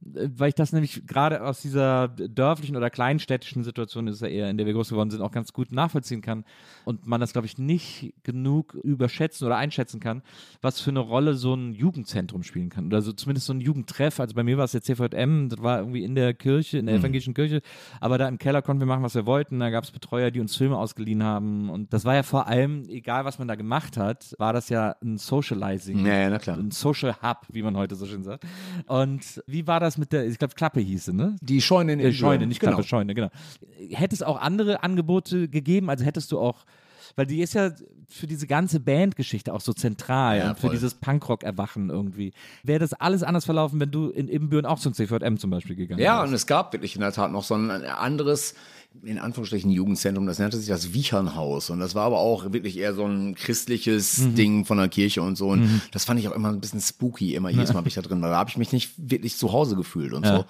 weil 0.00 0.50
ich 0.50 0.54
das 0.54 0.72
nämlich 0.72 1.06
gerade 1.06 1.42
aus 1.44 1.60
dieser 1.60 2.08
dörflichen 2.08 2.76
oder 2.76 2.90
kleinstädtischen 2.90 3.64
Situation 3.64 4.06
ist 4.06 4.22
ja 4.22 4.28
eher, 4.28 4.50
in 4.50 4.56
der 4.56 4.66
wir 4.66 4.72
groß 4.72 4.90
geworden 4.90 5.10
sind, 5.10 5.22
auch 5.22 5.30
ganz 5.30 5.52
gut 5.52 5.72
nachvollziehen 5.72 6.20
kann 6.20 6.44
und 6.84 7.06
man 7.06 7.20
das, 7.20 7.32
glaube 7.32 7.46
ich, 7.46 7.58
nicht 7.58 8.14
genug 8.22 8.74
überschätzen 8.74 9.46
oder 9.46 9.56
einschätzen 9.56 10.00
kann, 10.00 10.22
was 10.62 10.80
für 10.80 10.90
eine 10.90 11.00
Rolle 11.00 11.34
so 11.34 11.54
ein 11.54 11.72
Jugendzentrum 11.72 12.42
spielen 12.42 12.68
kann 12.68 12.86
oder 12.86 13.02
so 13.02 13.12
zumindest 13.12 13.46
so 13.46 13.52
ein 13.52 13.60
Jugendtreff. 13.60 14.20
Also 14.20 14.34
bei 14.34 14.42
mir 14.42 14.56
war 14.56 14.64
es 14.64 14.72
der 14.72 14.82
CVM, 14.82 15.48
das 15.48 15.62
war 15.62 15.78
irgendwie 15.80 16.04
in 16.04 16.14
der 16.14 16.34
Kirche, 16.34 16.78
in 16.78 16.86
der 16.86 16.96
evangelischen 16.96 17.34
Kirche, 17.34 17.60
aber 18.00 18.18
da 18.18 18.28
im 18.28 18.38
Keller 18.38 18.62
konnten 18.62 18.80
wir 18.80 18.86
machen, 18.86 19.02
was 19.02 19.14
wir 19.14 19.26
wollten. 19.26 19.58
Da 19.58 19.70
gab 19.70 19.84
es 19.84 19.90
Betreuer, 19.90 20.30
die 20.30 20.40
uns 20.40 20.56
Filme 20.56 20.76
ausgeliehen 20.76 21.22
haben 21.22 21.70
und 21.70 21.92
das 21.92 22.04
war 22.04 22.14
ja 22.14 22.22
vor 22.22 22.46
allem, 22.46 22.88
egal 22.88 23.24
was 23.24 23.38
man 23.38 23.48
da 23.48 23.54
gemacht 23.54 23.96
hat, 23.96 24.34
war 24.38 24.52
das 24.52 24.68
ja 24.68 24.96
ein 25.02 25.18
Socializing. 25.18 26.04
Ja, 26.06 26.14
ja, 26.14 26.30
na 26.30 26.38
klar. 26.38 26.56
Ein 26.56 26.70
Social 26.70 27.16
Hub, 27.22 27.46
wie 27.48 27.62
man 27.62 27.76
heute 27.76 27.94
so 27.94 28.06
schön 28.06 28.22
sagt. 28.22 28.44
Und 28.86 29.42
wie 29.46 29.66
war 29.66 29.80
das 29.80 29.87
mit 29.96 30.12
der, 30.12 30.26
ich 30.26 30.38
glaube, 30.38 30.54
Klappe 30.54 30.80
hieß 30.80 31.06
sie, 31.06 31.12
ne? 31.14 31.36
Die 31.40 31.62
Scheune 31.62 31.92
in 31.94 32.00
Äh, 32.00 32.12
Scheune, 32.12 32.46
nicht 32.46 32.60
genau. 32.60 32.72
Klappe, 32.72 32.86
Scheune, 32.88 33.14
genau. 33.14 33.30
Hätte 33.90 34.14
es 34.14 34.22
auch 34.22 34.38
andere 34.40 34.82
Angebote 34.82 35.48
gegeben? 35.48 35.88
Also 35.88 36.04
hättest 36.04 36.30
du 36.32 36.38
auch, 36.40 36.66
weil 37.16 37.24
die 37.26 37.40
ist 37.40 37.54
ja 37.54 37.70
für 38.10 38.26
diese 38.26 38.46
ganze 38.46 38.80
Bandgeschichte 38.80 39.52
auch 39.52 39.60
so 39.60 39.72
zentral 39.72 40.38
Ja, 40.38 40.48
und 40.50 40.54
für 40.56 40.62
voll. 40.62 40.70
dieses 40.70 40.94
Punkrock-Erwachen 40.94 41.90
irgendwie. 41.90 42.32
Wäre 42.64 42.78
das 42.80 42.92
alles 42.94 43.22
anders 43.22 43.44
verlaufen, 43.44 43.78
wenn 43.80 43.90
du 43.90 44.08
in 44.10 44.28
Ibbenbüren 44.28 44.66
auch 44.66 44.78
zum 44.78 44.92
CVM 44.94 45.36
zum 45.38 45.50
Beispiel 45.50 45.76
gegangen 45.76 46.00
Ja, 46.00 46.18
wärst? 46.18 46.28
und 46.28 46.34
es 46.34 46.46
gab 46.46 46.72
wirklich 46.72 46.94
in 46.94 47.00
der 47.02 47.12
Tat 47.12 47.30
noch 47.32 47.44
so 47.44 47.54
ein 47.54 47.70
anderes, 47.70 48.54
in 49.04 49.18
Anführungsstrichen, 49.18 49.70
Jugendzentrum, 49.70 50.26
das 50.26 50.38
nannte 50.38 50.56
sich 50.56 50.68
das 50.68 50.92
Wiechernhaus. 50.92 51.70
Und 51.70 51.78
das 51.80 51.94
war 51.94 52.04
aber 52.04 52.18
auch 52.18 52.52
wirklich 52.52 52.76
eher 52.78 52.94
so 52.94 53.04
ein 53.06 53.34
christliches 53.34 54.18
Mhm. 54.18 54.34
Ding 54.34 54.64
von 54.64 54.78
der 54.78 54.88
Kirche 54.88 55.22
und 55.22 55.36
so. 55.36 55.48
Und 55.50 55.82
das 55.92 56.04
fand 56.04 56.18
ich 56.18 56.28
auch 56.28 56.34
immer 56.34 56.48
ein 56.48 56.60
bisschen 56.60 56.80
spooky, 56.80 57.34
immer 57.34 57.50
jedes 57.50 57.72
Mal, 57.72 57.80
wenn 57.80 57.88
ich 57.88 57.94
da 57.94 58.02
drin 58.02 58.20
war. 58.22 58.30
Da 58.30 58.36
habe 58.36 58.50
ich 58.50 58.56
mich 58.56 58.72
nicht 58.72 58.92
wirklich 58.96 59.36
zu 59.36 59.52
Hause 59.52 59.76
gefühlt 59.76 60.12
und 60.12 60.26
so. 60.26 60.44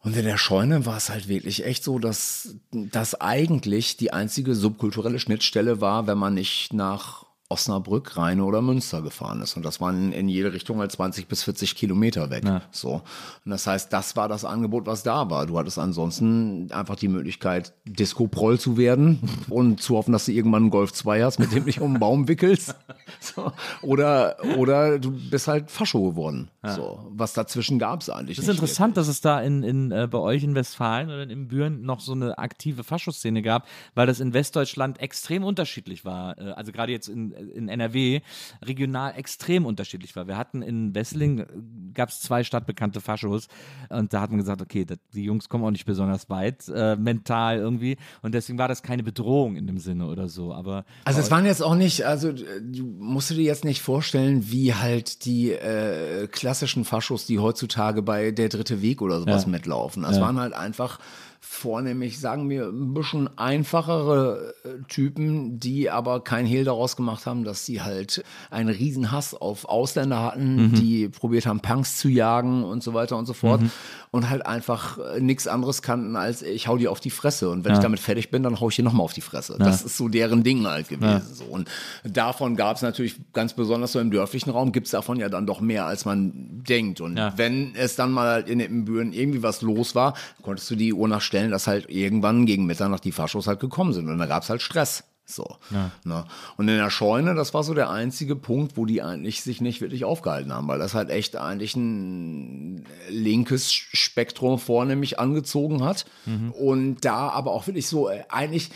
Und 0.00 0.16
in 0.16 0.24
der 0.24 0.36
Scheune 0.38 0.86
war 0.86 0.96
es 0.96 1.10
halt 1.10 1.28
wirklich 1.28 1.64
echt 1.64 1.82
so, 1.82 1.98
dass 1.98 2.54
das 2.70 3.20
eigentlich 3.20 3.96
die 3.96 4.12
einzige 4.12 4.54
subkulturelle 4.54 5.18
Schnittstelle 5.18 5.80
war, 5.80 6.06
wenn 6.06 6.18
man 6.18 6.34
nicht 6.34 6.72
nach 6.72 7.24
Osnabrück, 7.50 8.16
Rheine 8.18 8.44
oder 8.44 8.60
Münster 8.60 9.00
gefahren 9.00 9.40
ist. 9.40 9.56
Und 9.56 9.64
das 9.64 9.80
waren 9.80 10.12
in 10.12 10.28
jede 10.28 10.52
Richtung 10.52 10.80
halt 10.80 10.92
20 10.92 11.28
bis 11.28 11.44
40 11.44 11.76
Kilometer 11.76 12.28
weg. 12.28 12.44
So. 12.70 13.02
Und 13.44 13.50
das 13.50 13.66
heißt, 13.66 13.90
das 13.92 14.16
war 14.16 14.28
das 14.28 14.44
Angebot, 14.44 14.84
was 14.86 15.02
da 15.02 15.30
war. 15.30 15.46
Du 15.46 15.58
hattest 15.58 15.78
ansonsten 15.78 16.70
einfach 16.72 16.96
die 16.96 17.08
Möglichkeit, 17.08 17.72
Disco-Proll 17.86 18.60
zu 18.60 18.76
werden 18.76 19.20
und 19.48 19.80
zu 19.80 19.96
hoffen, 19.96 20.12
dass 20.12 20.26
du 20.26 20.32
irgendwann 20.32 20.64
einen 20.64 20.70
Golf 20.70 20.92
2 20.92 21.24
hast, 21.24 21.38
mit 21.38 21.52
dem 21.52 21.60
du 21.60 21.64
dich 21.66 21.80
um 21.80 21.94
den 21.94 22.00
Baum 22.00 22.28
wickelst. 22.28 22.74
So. 23.20 23.52
Oder, 23.82 24.36
oder 24.58 24.98
du 24.98 25.10
bist 25.10 25.48
halt 25.48 25.70
Fascho 25.70 26.10
geworden. 26.10 26.50
So. 26.66 27.06
Was 27.10 27.34
dazwischen 27.34 27.78
gab 27.78 28.00
es 28.00 28.10
eigentlich 28.10 28.36
Das 28.36 28.48
ist 28.48 28.50
interessant, 28.50 28.96
dass 28.96 29.06
es 29.06 29.20
da 29.20 29.40
in, 29.40 29.62
in, 29.62 29.92
äh, 29.92 30.08
bei 30.10 30.18
euch 30.18 30.42
in 30.42 30.56
Westfalen 30.56 31.08
oder 31.08 31.22
in 31.22 31.46
Büren 31.46 31.82
noch 31.82 32.00
so 32.00 32.12
eine 32.12 32.36
aktive 32.36 32.82
Faschoszene 32.82 33.42
gab, 33.42 33.68
weil 33.94 34.08
das 34.08 34.18
in 34.18 34.34
Westdeutschland 34.34 35.00
extrem 35.00 35.44
unterschiedlich 35.44 36.04
war. 36.04 36.36
Äh, 36.36 36.50
also 36.50 36.72
gerade 36.72 36.90
jetzt 36.90 37.08
in, 37.08 37.30
in 37.30 37.68
NRW 37.68 38.22
regional 38.64 39.14
extrem 39.16 39.66
unterschiedlich 39.66 40.16
war. 40.16 40.26
Wir 40.26 40.36
hatten 40.36 40.62
in 40.62 40.96
Wesseling, 40.96 41.46
gab 41.94 42.08
es 42.08 42.20
zwei 42.20 42.42
stadtbekannte 42.42 43.00
Faschos 43.00 43.46
und 43.88 44.12
da 44.12 44.20
hat 44.20 44.30
man 44.30 44.40
gesagt, 44.40 44.60
okay, 44.60 44.84
das, 44.84 44.98
die 45.14 45.22
Jungs 45.22 45.48
kommen 45.48 45.62
auch 45.64 45.70
nicht 45.70 45.86
besonders 45.86 46.28
weit, 46.28 46.68
äh, 46.74 46.96
mental 46.96 47.58
irgendwie 47.58 47.96
und 48.22 48.34
deswegen 48.34 48.58
war 48.58 48.66
das 48.66 48.82
keine 48.82 49.04
Bedrohung 49.04 49.54
in 49.54 49.68
dem 49.68 49.78
Sinne 49.78 50.06
oder 50.06 50.28
so. 50.28 50.52
Aber 50.52 50.84
Also 51.04 51.20
es 51.20 51.30
waren 51.30 51.46
jetzt 51.46 51.62
auch 51.62 51.76
nicht, 51.76 52.04
also 52.04 52.30
äh, 52.30 52.60
du 52.60 52.84
musst 52.84 53.30
du 53.30 53.34
dir 53.34 53.44
jetzt 53.44 53.64
nicht 53.64 53.80
vorstellen, 53.80 54.50
wie 54.50 54.74
halt 54.74 55.24
die 55.24 55.52
äh, 55.52 56.26
klassischen 56.58 56.84
Faschos, 56.84 57.24
die 57.24 57.38
heutzutage 57.38 58.02
bei 58.02 58.32
Der 58.32 58.48
Dritte 58.48 58.82
Weg 58.82 59.00
oder 59.00 59.20
sowas 59.20 59.44
Ja. 59.44 59.48
mitlaufen. 59.48 60.02
Das 60.02 60.20
waren 60.20 60.40
halt 60.40 60.52
einfach 60.54 60.98
vornehmlich, 61.40 62.18
sagen 62.18 62.50
wir, 62.50 62.66
ein 62.66 62.94
bisschen 62.94 63.30
einfachere 63.38 64.54
äh, 64.64 64.68
Typen, 64.88 65.60
die 65.60 65.88
aber 65.88 66.20
kein 66.24 66.46
Hehl 66.46 66.64
daraus 66.64 66.96
gemacht 66.96 67.26
haben, 67.26 67.44
dass 67.44 67.64
sie 67.64 67.80
halt 67.80 68.24
einen 68.50 68.68
Riesenhass 68.70 69.34
auf 69.34 69.64
Ausländer 69.68 70.20
hatten, 70.20 70.74
die 70.74 71.08
probiert 71.08 71.46
haben, 71.46 71.60
Punks 71.60 71.96
zu 71.96 72.08
jagen 72.08 72.64
und 72.64 72.82
so 72.82 72.92
weiter 72.92 73.16
und 73.16 73.26
so 73.26 73.34
fort. 73.34 73.62
Und 74.10 74.30
halt 74.30 74.46
einfach 74.46 74.98
äh, 74.98 75.20
nichts 75.20 75.46
anderes 75.46 75.82
kannten 75.82 76.16
als 76.16 76.42
ich 76.42 76.66
hau 76.66 76.76
dir 76.78 76.90
auf 76.90 77.00
die 77.00 77.10
Fresse. 77.10 77.50
Und 77.50 77.64
wenn 77.64 77.74
ich 77.74 77.78
damit 77.80 78.00
fertig 78.00 78.30
bin, 78.30 78.42
dann 78.42 78.58
hau 78.60 78.68
ich 78.70 78.76
dir 78.76 78.82
nochmal 78.82 79.04
auf 79.04 79.12
die 79.12 79.20
Fresse. 79.20 79.56
Das 79.58 79.82
ist 79.82 79.96
so 79.96 80.08
deren 80.08 80.42
Ding 80.42 80.66
halt 80.66 80.88
gewesen. 80.88 81.22
So. 81.34 81.44
Und 81.44 81.68
davon 82.04 82.56
gab 82.56 82.76
es 82.76 82.82
natürlich 82.82 83.16
ganz 83.32 83.52
besonders 83.54 83.92
so 83.92 84.00
im 84.00 84.10
dörflichen 84.10 84.50
Raum, 84.50 84.72
gibt 84.72 84.86
es 84.86 84.92
davon 84.92 85.18
ja 85.18 85.28
dann 85.28 85.46
doch 85.46 85.60
mehr, 85.60 85.86
als 85.86 86.04
man 86.04 86.32
denkt. 86.68 87.00
Und 87.00 87.16
Ja. 87.16 87.32
wenn 87.36 87.74
es 87.74 87.96
dann 87.96 88.10
mal 88.12 88.40
in 88.48 88.58
den 88.60 88.84
Büren 88.84 89.12
irgendwie 89.12 89.42
was 89.42 89.62
los 89.62 89.94
war, 89.94 90.14
konntest 90.42 90.70
du 90.70 90.76
die 90.76 90.92
Uhr 90.94 91.08
nachstellen, 91.08 91.50
dass 91.50 91.66
halt 91.66 91.90
irgendwann 91.90 92.46
gegen 92.46 92.66
Mitternacht 92.66 93.04
die 93.04 93.12
Faschos 93.12 93.46
halt 93.46 93.60
gekommen 93.60 93.92
sind. 93.92 94.08
Und 94.08 94.18
da 94.18 94.26
gab 94.26 94.42
es 94.42 94.50
halt 94.50 94.62
Stress. 94.62 95.04
So. 95.30 95.56
Ne? 96.04 96.24
Und 96.56 96.68
in 96.68 96.78
der 96.78 96.88
Scheune, 96.88 97.34
das 97.34 97.52
war 97.52 97.62
so 97.62 97.74
der 97.74 97.90
einzige 97.90 98.34
Punkt, 98.34 98.78
wo 98.78 98.86
die 98.86 99.02
eigentlich 99.02 99.42
sich 99.42 99.60
nicht 99.60 99.82
wirklich 99.82 100.06
aufgehalten 100.06 100.54
haben, 100.54 100.68
weil 100.68 100.78
das 100.78 100.94
halt 100.94 101.10
echt 101.10 101.36
eigentlich 101.36 101.76
ein 101.76 102.86
linkes 103.10 103.70
Spektrum 103.72 104.58
vornehmlich 104.58 105.18
angezogen 105.18 105.84
hat. 105.84 106.06
Und 106.52 107.04
da 107.04 107.28
aber 107.28 107.52
auch 107.52 107.66
wirklich 107.66 107.86
so 107.88 108.08
äh, 108.08 108.24
eigentlich 108.30 108.70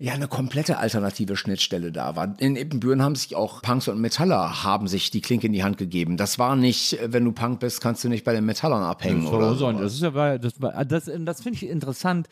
ja, 0.00 0.12
eine 0.12 0.26
komplette 0.26 0.78
alternative 0.78 1.36
Schnittstelle 1.36 1.92
da 1.92 2.16
war. 2.16 2.34
In 2.40 2.56
Ippenbüren 2.56 3.00
haben 3.00 3.14
sich 3.14 3.36
auch 3.36 3.62
Punks 3.62 3.86
und 3.86 4.00
Metaller 4.00 4.64
haben 4.64 4.88
sich 4.88 5.12
die 5.12 5.20
Klinke 5.20 5.46
in 5.46 5.52
die 5.52 5.62
Hand 5.62 5.78
gegeben. 5.78 6.16
Das 6.16 6.38
war 6.40 6.56
nicht, 6.56 6.94
äh, 7.00 7.12
wenn 7.12 7.24
du 7.24 7.30
Punk 7.30 7.60
bist, 7.60 7.80
kannst 7.80 8.02
du 8.02 8.08
nicht 8.08 8.24
bei 8.24 8.32
den 8.32 8.44
Metallern 8.44 8.82
abhängen 8.82 9.22
Das, 9.22 9.32
oder 9.32 9.54
so, 9.54 9.70
das 9.72 9.94
ist 9.94 10.02
ja, 10.02 10.38
das, 10.38 10.60
war- 10.60 10.84
das, 10.84 11.08
das 11.20 11.42
finde 11.42 11.56
ich 11.62 11.68
interessant, 11.70 12.28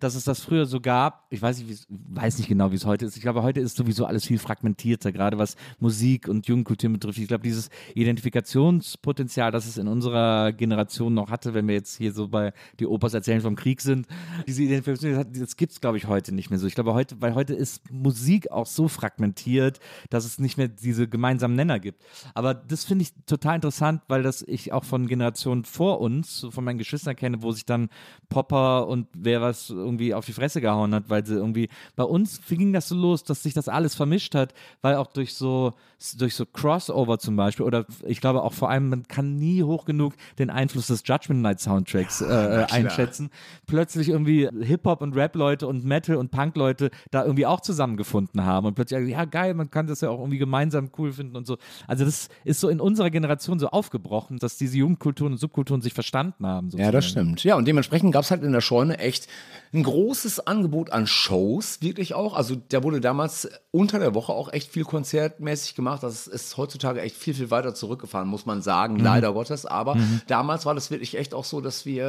dass 0.00 0.16
es 0.16 0.24
das 0.24 0.40
früher 0.40 0.66
so 0.66 0.80
gab. 0.80 1.26
Ich 1.30 1.40
weiß 1.40 1.58
nicht, 1.62 1.86
weiß 1.88 2.38
nicht 2.38 2.48
genau, 2.48 2.72
wie 2.72 2.76
es 2.76 2.84
heute 2.84 3.04
ist. 3.06 3.16
Ich 3.16 3.22
glaube, 3.22 3.44
heute 3.44 3.60
ist 3.60 3.76
sowieso 3.76 4.06
alles 4.06 4.26
viel 4.26 4.38
fragmentierter, 4.40 5.12
gerade 5.12 5.38
was 5.38 5.54
Musik 5.78 6.26
und 6.26 6.48
Jugendkultur 6.48 6.90
betrifft. 6.90 7.18
Ich 7.18 7.28
glaube, 7.28 7.44
dieses 7.44 7.70
Identifikationspotenzial, 7.94 9.52
das 9.52 9.66
es 9.66 9.78
in 9.78 9.88
unserer 9.88 10.52
Generation 10.52 11.14
noch 11.14 11.30
hatte, 11.30 11.54
wenn 11.54 11.68
wir 11.68 11.74
jetzt 11.74 11.96
hier 11.96 12.12
so 12.12 12.28
bei 12.28 12.52
die 12.80 12.86
Opas 12.86 13.14
erzählen 13.14 13.40
vom 13.40 13.56
Krieg 13.56 13.80
sind, 13.80 14.06
diese 14.46 14.62
Identifikation, 14.64 15.24
das 15.32 15.56
gibt 15.56 15.72
es, 15.72 15.80
glaube 15.80 15.96
ich, 15.96 16.06
heute 16.06 16.34
nicht 16.34 16.50
mehr 16.50 16.58
so. 16.58 16.66
Ich 16.66 16.74
glaube, 16.74 16.92
heute, 16.92 17.03
weil 17.18 17.34
heute 17.34 17.54
ist 17.54 17.90
Musik 17.90 18.50
auch 18.50 18.66
so 18.66 18.88
fragmentiert, 18.88 19.80
dass 20.10 20.24
es 20.24 20.38
nicht 20.38 20.56
mehr 20.56 20.68
diese 20.68 21.08
gemeinsamen 21.08 21.56
Nenner 21.56 21.80
gibt. 21.80 22.02
Aber 22.34 22.54
das 22.54 22.84
finde 22.84 23.02
ich 23.02 23.12
total 23.26 23.56
interessant, 23.56 24.02
weil 24.08 24.22
das 24.22 24.42
ich 24.42 24.72
auch 24.72 24.84
von 24.84 25.06
Generationen 25.06 25.64
vor 25.64 26.00
uns, 26.00 26.46
von 26.50 26.64
meinen 26.64 26.78
Geschwistern 26.78 27.16
kenne, 27.16 27.42
wo 27.42 27.52
sich 27.52 27.64
dann 27.66 27.88
Popper 28.28 28.86
und 28.88 29.08
wer 29.14 29.40
was 29.40 29.70
irgendwie 29.70 30.14
auf 30.14 30.26
die 30.26 30.32
Fresse 30.32 30.60
gehauen 30.60 30.94
hat, 30.94 31.08
weil 31.08 31.24
sie 31.26 31.34
irgendwie, 31.34 31.68
bei 31.96 32.04
uns 32.04 32.40
ging 32.48 32.72
das 32.72 32.88
so 32.88 32.94
los, 32.94 33.24
dass 33.24 33.42
sich 33.42 33.54
das 33.54 33.68
alles 33.68 33.94
vermischt 33.94 34.34
hat, 34.34 34.54
weil 34.82 34.96
auch 34.96 35.08
durch 35.08 35.34
so, 35.34 35.74
durch 36.18 36.34
so 36.34 36.46
Crossover 36.46 37.18
zum 37.18 37.36
Beispiel 37.36 37.66
oder 37.66 37.86
ich 38.04 38.20
glaube 38.20 38.42
auch 38.42 38.52
vor 38.52 38.70
allem, 38.70 38.88
man 38.88 39.02
kann 39.08 39.36
nie 39.36 39.62
hoch 39.62 39.84
genug 39.84 40.14
den 40.38 40.50
Einfluss 40.50 40.86
des 40.86 41.02
Judgment 41.04 41.42
Night 41.42 41.60
Soundtracks 41.60 42.20
äh, 42.20 42.26
äh, 42.26 42.66
einschätzen. 42.70 43.30
Plötzlich 43.66 44.08
irgendwie 44.08 44.48
Hip-Hop 44.60 45.02
und 45.02 45.14
Rap-Leute 45.14 45.66
und 45.66 45.84
Metal 45.84 46.16
und 46.16 46.30
Punk-Leute 46.30 46.90
da 47.10 47.22
irgendwie 47.22 47.46
auch 47.46 47.60
zusammengefunden 47.60 48.44
haben 48.44 48.66
und 48.66 48.74
plötzlich, 48.74 49.08
ja 49.08 49.24
geil, 49.24 49.54
man 49.54 49.70
kann 49.70 49.86
das 49.86 50.00
ja 50.00 50.10
auch 50.10 50.18
irgendwie 50.18 50.38
gemeinsam 50.38 50.90
cool 50.98 51.12
finden 51.12 51.36
und 51.36 51.46
so. 51.46 51.58
Also 51.86 52.04
das 52.04 52.28
ist 52.44 52.60
so 52.60 52.68
in 52.68 52.80
unserer 52.80 53.10
Generation 53.10 53.58
so 53.58 53.68
aufgebrochen, 53.68 54.38
dass 54.38 54.56
diese 54.56 54.76
Jugendkulturen 54.78 55.32
und 55.32 55.38
Subkulturen 55.38 55.80
sich 55.80 55.94
verstanden 55.94 56.46
haben. 56.46 56.70
Ja, 56.70 56.90
das 56.90 57.04
sozusagen. 57.04 57.26
stimmt. 57.28 57.44
Ja, 57.44 57.56
und 57.56 57.66
dementsprechend 57.66 58.12
gab 58.12 58.24
es 58.24 58.30
halt 58.30 58.42
in 58.42 58.52
der 58.52 58.60
Scheune 58.60 58.98
echt 58.98 59.28
ein 59.74 59.82
großes 59.82 60.46
Angebot 60.46 60.90
an 60.90 61.06
Shows, 61.06 61.82
wirklich 61.82 62.14
auch. 62.14 62.34
Also 62.34 62.56
da 62.68 62.84
wurde 62.84 63.00
damals 63.00 63.48
unter 63.72 63.98
der 63.98 64.14
Woche 64.14 64.32
auch 64.32 64.52
echt 64.52 64.70
viel 64.70 64.84
konzertmäßig 64.84 65.74
gemacht. 65.74 66.02
Das 66.04 66.28
ist 66.28 66.56
heutzutage 66.56 67.00
echt 67.00 67.16
viel, 67.16 67.34
viel 67.34 67.50
weiter 67.50 67.74
zurückgefahren, 67.74 68.28
muss 68.28 68.46
man 68.46 68.62
sagen, 68.62 68.98
leider 68.98 69.32
Gottes. 69.32 69.66
Aber 69.66 69.96
damals 70.28 70.64
war 70.64 70.74
das 70.74 70.90
wirklich 70.90 71.16
echt 71.18 71.34
auch 71.34 71.44
so, 71.44 71.60
dass 71.60 71.84
wir 71.86 72.04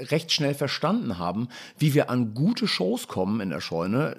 äh, 0.00 0.04
recht 0.04 0.32
schnell 0.32 0.54
verstanden 0.54 1.18
haben, 1.18 1.48
wie 1.78 1.92
wir 1.92 2.08
an 2.08 2.32
gute 2.32 2.66
Shows 2.66 3.08
kommen 3.08 3.40
in 3.40 3.50
der 3.50 3.60
Scheune. 3.60 4.16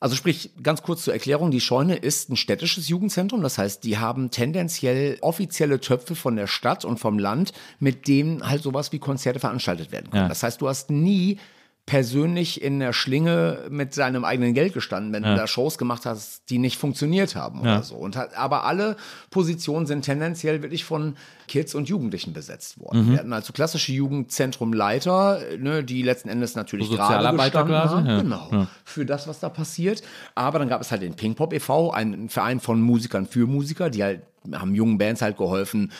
Also 0.00 0.16
sprich, 0.16 0.50
ganz 0.62 0.82
kurz 0.82 1.04
zur 1.04 1.12
Erklärung, 1.12 1.50
die 1.52 1.60
Scheune 1.60 1.94
ist 1.94 2.28
ein 2.28 2.36
städtisches 2.36 2.88
Jugendzentrum, 2.88 3.40
das 3.40 3.56
heißt, 3.56 3.84
die 3.84 3.98
haben 3.98 4.32
tendenziell 4.32 5.16
offizielle 5.20 5.78
Töpfe 5.78 6.16
von 6.16 6.34
der 6.34 6.48
Stadt 6.48 6.84
und 6.84 6.98
vom 6.98 7.20
Land, 7.20 7.52
mit 7.78 8.08
denen 8.08 8.48
halt 8.48 8.64
sowas 8.64 8.90
wie 8.90 8.98
Konzerte 8.98 9.38
veranstaltet 9.38 9.92
werden 9.92 10.10
können. 10.10 10.24
Ja. 10.24 10.28
Das 10.28 10.42
heißt, 10.42 10.60
du 10.60 10.66
hast 10.66 10.90
nie 10.90 11.38
persönlich 11.84 12.62
in 12.62 12.78
der 12.78 12.92
Schlinge 12.92 13.66
mit 13.68 13.92
seinem 13.92 14.24
eigenen 14.24 14.54
Geld 14.54 14.72
gestanden, 14.72 15.12
wenn 15.12 15.24
du 15.24 15.34
da 15.34 15.46
Shows 15.48 15.78
gemacht 15.78 16.06
hast, 16.06 16.48
die 16.48 16.58
nicht 16.58 16.78
funktioniert 16.78 17.34
haben 17.34 17.60
oder 17.60 17.70
Ja. 17.70 17.82
so. 17.82 17.96
Und 17.96 18.14
hat, 18.16 18.36
aber 18.36 18.64
alle 18.64 18.96
Positionen 19.30 19.86
sind 19.86 20.02
tendenziell 20.02 20.62
wirklich 20.62 20.84
von 20.84 21.16
Kids 21.48 21.74
und 21.74 21.88
Jugendlichen 21.88 22.32
besetzt 22.32 22.78
worden. 22.78 23.10
Wir 23.10 23.18
hatten 23.18 23.32
also 23.32 23.52
klassische 23.52 23.92
Jugendzentrumleiter, 23.92 25.40
ne, 25.58 25.82
die 25.84 26.02
letzten 26.02 26.28
Endes 26.28 26.54
natürlich 26.54 26.86
So 26.88 26.94
gerade 26.94 27.36
gestanden 27.36 27.74
haben, 27.76 28.06
Ja. 28.06 28.22
genau, 28.22 28.66
für 28.84 29.04
das, 29.04 29.26
was 29.26 29.40
da 29.40 29.48
passiert. 29.48 30.02
Aber 30.34 30.58
dann 30.58 30.68
gab 30.68 30.80
es 30.80 30.90
halt 30.90 31.02
den 31.02 31.14
Pink 31.14 31.36
Pop 31.36 31.52
e.V., 31.52 31.90
einen 31.90 32.28
Verein 32.28 32.60
von 32.60 32.80
Musikern 32.80 33.26
für 33.26 33.46
Musiker, 33.46 33.90
die 33.90 34.02
halt 34.02 34.22
haben 34.52 34.74
jungen 34.74 34.98
Bands 34.98 35.22
halt 35.22 35.36
geholfen, 35.36 35.92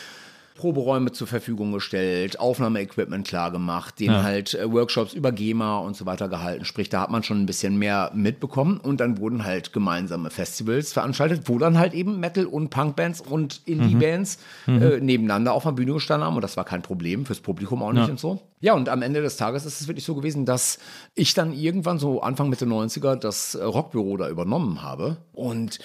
Proberäume 0.55 1.11
zur 1.11 1.27
Verfügung 1.27 1.71
gestellt, 1.71 2.39
Aufnahmeequipment 2.39 3.27
klar 3.27 3.51
gemacht, 3.51 3.99
denen 3.99 4.23
halt 4.23 4.53
äh, 4.53 4.71
Workshops 4.71 5.13
über 5.13 5.31
GEMA 5.31 5.79
und 5.79 5.95
so 5.95 6.05
weiter 6.05 6.29
gehalten. 6.29 6.65
Sprich, 6.65 6.89
da 6.89 7.01
hat 7.01 7.09
man 7.09 7.23
schon 7.23 7.41
ein 7.41 7.45
bisschen 7.45 7.77
mehr 7.77 8.11
mitbekommen. 8.13 8.77
Und 8.77 8.99
dann 8.99 9.17
wurden 9.17 9.43
halt 9.43 9.73
gemeinsame 9.73 10.29
Festivals 10.29 10.93
veranstaltet, 10.93 11.43
wo 11.45 11.57
dann 11.57 11.77
halt 11.77 11.93
eben 11.93 12.19
Metal- 12.19 12.45
und 12.45 12.69
Punkbands 12.69 13.21
und 13.21 13.61
Indie-Bands 13.65 14.39
äh, 14.67 14.99
nebeneinander 14.99 15.53
auf 15.53 15.63
der 15.63 15.71
Bühne 15.71 15.93
gestanden 15.93 16.27
haben. 16.27 16.35
Und 16.35 16.43
das 16.43 16.57
war 16.57 16.65
kein 16.65 16.81
Problem, 16.81 17.25
fürs 17.25 17.39
Publikum 17.39 17.81
auch 17.81 17.93
nicht 17.93 18.09
und 18.09 18.19
so. 18.19 18.41
Ja, 18.59 18.75
und 18.75 18.87
am 18.87 19.01
Ende 19.01 19.21
des 19.21 19.35
Tages 19.35 19.65
ist 19.65 19.81
es 19.81 19.87
wirklich 19.87 20.05
so 20.05 20.15
gewesen, 20.15 20.45
dass 20.45 20.79
ich 21.15 21.33
dann 21.33 21.51
irgendwann 21.51 21.99
so 21.99 22.21
Anfang 22.21 22.49
Mitte 22.49 22.65
90er 22.65 23.15
das 23.15 23.55
äh, 23.55 23.63
Rockbüro 23.63 24.15
da 24.17 24.29
übernommen 24.29 24.81
habe. 24.81 25.17
Und 25.33 25.79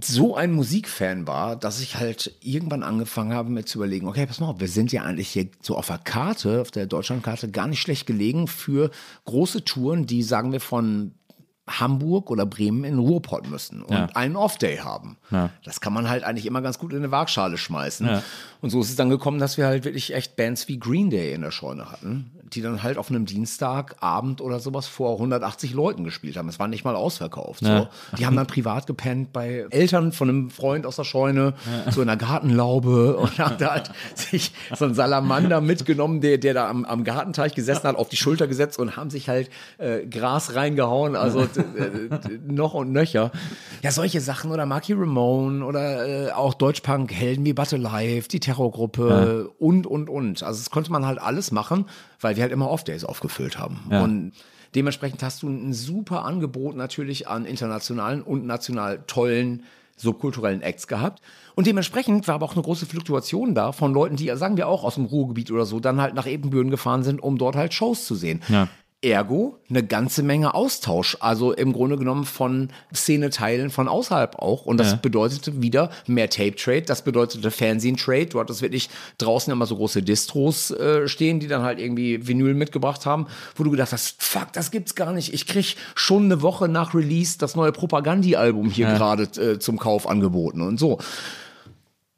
so 0.00 0.36
ein 0.36 0.52
Musikfan 0.52 1.26
war, 1.26 1.56
dass 1.56 1.80
ich 1.80 1.96
halt 1.96 2.36
irgendwann 2.40 2.82
angefangen 2.82 3.32
habe, 3.32 3.50
mir 3.50 3.64
zu 3.64 3.78
überlegen, 3.78 4.06
okay, 4.06 4.26
pass 4.26 4.38
mal 4.38 4.48
auf, 4.48 4.60
wir 4.60 4.68
sind 4.68 4.92
ja 4.92 5.02
eigentlich 5.02 5.28
hier 5.28 5.48
so 5.60 5.76
auf 5.76 5.88
der 5.88 5.98
Karte, 5.98 6.60
auf 6.60 6.70
der 6.70 6.86
Deutschlandkarte, 6.86 7.50
gar 7.50 7.66
nicht 7.66 7.80
schlecht 7.80 8.06
gelegen 8.06 8.46
für 8.46 8.90
große 9.24 9.64
Touren, 9.64 10.06
die, 10.06 10.22
sagen 10.22 10.52
wir, 10.52 10.60
von 10.60 11.14
Hamburg 11.68 12.30
oder 12.30 12.46
Bremen 12.46 12.84
in 12.84 12.98
Ruhrpott 12.98 13.48
müssen 13.48 13.82
und 13.82 13.94
Ja. 13.94 14.06
einen 14.14 14.36
Off-Day 14.36 14.78
haben. 14.78 15.16
Ja. 15.30 15.50
Das 15.64 15.80
kann 15.80 15.92
man 15.92 16.08
halt 16.08 16.24
eigentlich 16.24 16.46
immer 16.46 16.62
ganz 16.62 16.78
gut 16.78 16.92
in 16.92 16.98
eine 16.98 17.10
Waagschale 17.10 17.58
schmeißen. 17.58 18.06
Ja. 18.06 18.22
Und 18.60 18.70
so 18.70 18.80
ist 18.80 18.90
es 18.90 18.96
dann 18.96 19.10
gekommen, 19.10 19.38
dass 19.38 19.56
wir 19.56 19.66
halt 19.66 19.84
wirklich 19.84 20.14
echt 20.14 20.34
Bands 20.36 20.66
wie 20.68 20.78
Green 20.78 21.10
Day 21.10 21.32
in 21.32 21.42
der 21.42 21.50
Scheune 21.52 21.90
hatten, 21.92 22.32
die 22.52 22.60
dann 22.62 22.82
halt 22.82 22.98
auf 22.98 23.08
einem 23.10 23.24
Dienstagabend 23.72 24.40
oder 24.40 24.58
sowas 24.60 24.86
vor 24.86 25.12
180 25.14 25.74
Leuten 25.74 26.04
gespielt 26.04 26.36
haben. 26.36 26.48
Es 26.48 26.58
war 26.58 26.66
nicht 26.68 26.84
mal 26.84 26.96
ausverkauft. 26.96 27.60
So. 27.60 27.86
Die 28.18 28.26
haben 28.26 28.34
dann 28.36 28.46
privat 28.46 28.86
gepennt 28.86 29.32
bei 29.32 29.66
Eltern 29.70 30.12
von 30.12 30.28
einem 30.28 30.50
Freund 30.50 30.86
aus 30.86 30.96
der 30.96 31.04
Scheune, 31.04 31.54
so 31.90 32.00
in 32.00 32.06
der 32.08 32.16
Gartenlaube 32.16 33.16
und 33.18 33.38
haben 33.38 33.56
da 33.58 33.72
halt 33.72 33.90
sich 34.14 34.52
so 34.74 34.84
einen 34.86 34.94
Salamander 34.94 35.60
mitgenommen, 35.60 36.20
der, 36.20 36.38
der 36.38 36.54
da 36.54 36.68
am, 36.68 36.84
am 36.84 37.04
Gartenteich 37.04 37.54
gesessen 37.54 37.84
hat, 37.84 37.96
auf 37.96 38.08
die 38.08 38.16
Schulter 38.16 38.46
gesetzt 38.48 38.78
und 38.78 38.96
haben 38.96 39.10
sich 39.10 39.28
halt 39.28 39.50
äh, 39.78 40.06
Gras 40.06 40.54
reingehauen, 40.54 41.14
also 41.16 41.46
äh, 41.58 42.06
äh, 42.14 42.38
noch 42.46 42.74
und 42.74 42.92
nöcher. 42.92 43.30
Ja, 43.82 43.90
solche 43.90 44.20
Sachen 44.20 44.50
oder 44.50 44.66
Marky 44.66 44.92
Ramone 44.92 45.64
oder 45.64 46.28
äh, 46.28 46.32
auch 46.32 46.54
Deutschpunk, 46.54 47.12
Helden 47.12 47.44
wie 47.44 47.52
Battle 47.52 47.78
Life, 47.78 48.28
die 48.28 48.40
Terrorgruppe 48.40 49.50
und, 49.58 49.86
und, 49.86 50.08
und. 50.08 50.42
Also 50.42 50.60
das 50.60 50.70
konnte 50.70 50.92
man 50.92 51.06
halt 51.06 51.20
alles 51.20 51.50
machen, 51.50 51.86
weil 52.20 52.36
wir 52.36 52.42
halt 52.42 52.52
immer 52.52 52.70
Off-Days 52.70 53.04
aufgefüllt 53.04 53.58
haben. 53.58 53.80
Ja. 53.90 54.02
Und 54.02 54.32
dementsprechend 54.74 55.22
hast 55.22 55.42
du 55.42 55.48
ein 55.48 55.72
super 55.72 56.24
Angebot 56.24 56.76
natürlich 56.76 57.28
an 57.28 57.44
internationalen 57.44 58.22
und 58.22 58.46
national 58.46 59.02
tollen 59.06 59.64
subkulturellen 60.00 60.62
Acts 60.62 60.86
gehabt. 60.86 61.22
Und 61.54 61.66
dementsprechend 61.66 62.28
war 62.28 62.36
aber 62.36 62.46
auch 62.46 62.54
eine 62.54 62.62
große 62.62 62.86
Fluktuation 62.86 63.54
da 63.54 63.72
von 63.72 63.92
Leuten, 63.92 64.16
die, 64.16 64.30
sagen 64.36 64.56
wir 64.56 64.68
auch 64.68 64.84
aus 64.84 64.94
dem 64.94 65.06
Ruhrgebiet 65.06 65.50
oder 65.50 65.66
so, 65.66 65.80
dann 65.80 66.00
halt 66.00 66.14
nach 66.14 66.26
Ebenbüren 66.26 66.70
gefahren 66.70 67.02
sind, 67.02 67.20
um 67.20 67.36
dort 67.36 67.56
halt 67.56 67.74
Shows 67.74 68.04
zu 68.06 68.14
sehen. 68.14 68.40
Ja. 68.48 68.68
Ergo 69.00 69.58
eine 69.70 69.84
ganze 69.84 70.24
Menge 70.24 70.54
Austausch, 70.54 71.16
also 71.20 71.52
im 71.52 71.72
Grunde 71.72 71.96
genommen 71.96 72.24
von 72.24 72.70
Szeneteilen 72.92 73.70
von 73.70 73.86
außerhalb 73.86 74.36
auch. 74.36 74.66
Und 74.66 74.78
das 74.78 74.90
Ja. 74.92 74.98
bedeutete 75.00 75.62
wieder 75.62 75.90
mehr 76.08 76.28
Tape-Trade, 76.28 76.82
das 76.82 77.02
bedeutete 77.02 77.52
Fernsehen-Trade. 77.52 78.26
Du 78.26 78.40
hattest 78.40 78.60
wirklich 78.60 78.90
draußen 79.18 79.52
immer 79.52 79.66
so 79.66 79.76
große 79.76 80.02
Distros 80.02 80.72
äh, 80.72 81.06
stehen, 81.06 81.38
die 81.38 81.46
dann 81.46 81.62
halt 81.62 81.78
irgendwie 81.78 82.26
Vinyl 82.26 82.54
mitgebracht 82.54 83.06
haben, 83.06 83.28
wo 83.54 83.62
du 83.62 83.70
gedacht 83.70 83.92
hast, 83.92 84.20
fuck, 84.20 84.52
das 84.52 84.72
gibt's 84.72 84.96
gar 84.96 85.12
nicht. 85.12 85.32
Ich 85.32 85.46
krieg 85.46 85.76
schon 85.94 86.24
eine 86.24 86.42
Woche 86.42 86.68
nach 86.68 86.92
Release 86.92 87.38
das 87.38 87.54
neue 87.54 87.70
Propagandi-Album 87.70 88.68
hier 88.68 88.86
gerade 88.88 89.24
äh, 89.40 89.58
zum 89.60 89.78
Kauf 89.78 90.08
angeboten 90.08 90.60
und 90.60 90.78
so. 90.80 90.98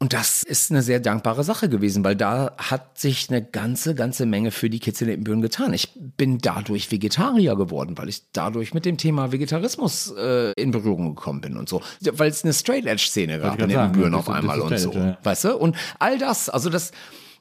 Und 0.01 0.13
das 0.13 0.41
ist 0.41 0.71
eine 0.71 0.81
sehr 0.81 0.99
dankbare 0.99 1.43
Sache 1.43 1.69
gewesen, 1.69 2.03
weil 2.03 2.15
da 2.15 2.53
hat 2.57 2.97
sich 2.97 3.29
eine 3.29 3.43
ganze, 3.43 3.93
ganze 3.93 4.25
Menge 4.25 4.49
für 4.49 4.67
die 4.67 4.79
Kids 4.79 4.99
in 4.99 5.09
Ebenbüren 5.09 5.43
getan. 5.43 5.73
Ich 5.73 5.93
bin 5.95 6.39
dadurch 6.39 6.91
Vegetarier 6.91 7.55
geworden, 7.55 7.95
weil 7.99 8.09
ich 8.09 8.23
dadurch 8.33 8.73
mit 8.73 8.85
dem 8.85 8.97
Thema 8.97 9.31
Vegetarismus 9.31 10.11
äh, 10.17 10.53
in 10.53 10.71
Berührung 10.71 11.13
gekommen 11.13 11.41
bin 11.41 11.55
und 11.55 11.69
so. 11.69 11.83
Weil 12.13 12.31
es 12.31 12.43
eine 12.43 12.51
Straight-Edge-Szene 12.51 13.41
gab 13.41 13.61
in 13.61 13.69
das 13.69 14.13
auf 14.15 14.29
einmal 14.31 14.59
und 14.61 14.79
so. 14.79 14.91
Ja. 14.91 15.19
Weißt 15.21 15.43
du? 15.43 15.55
Und 15.55 15.75
all 15.99 16.17
das, 16.17 16.49
also 16.49 16.71
das, 16.71 16.93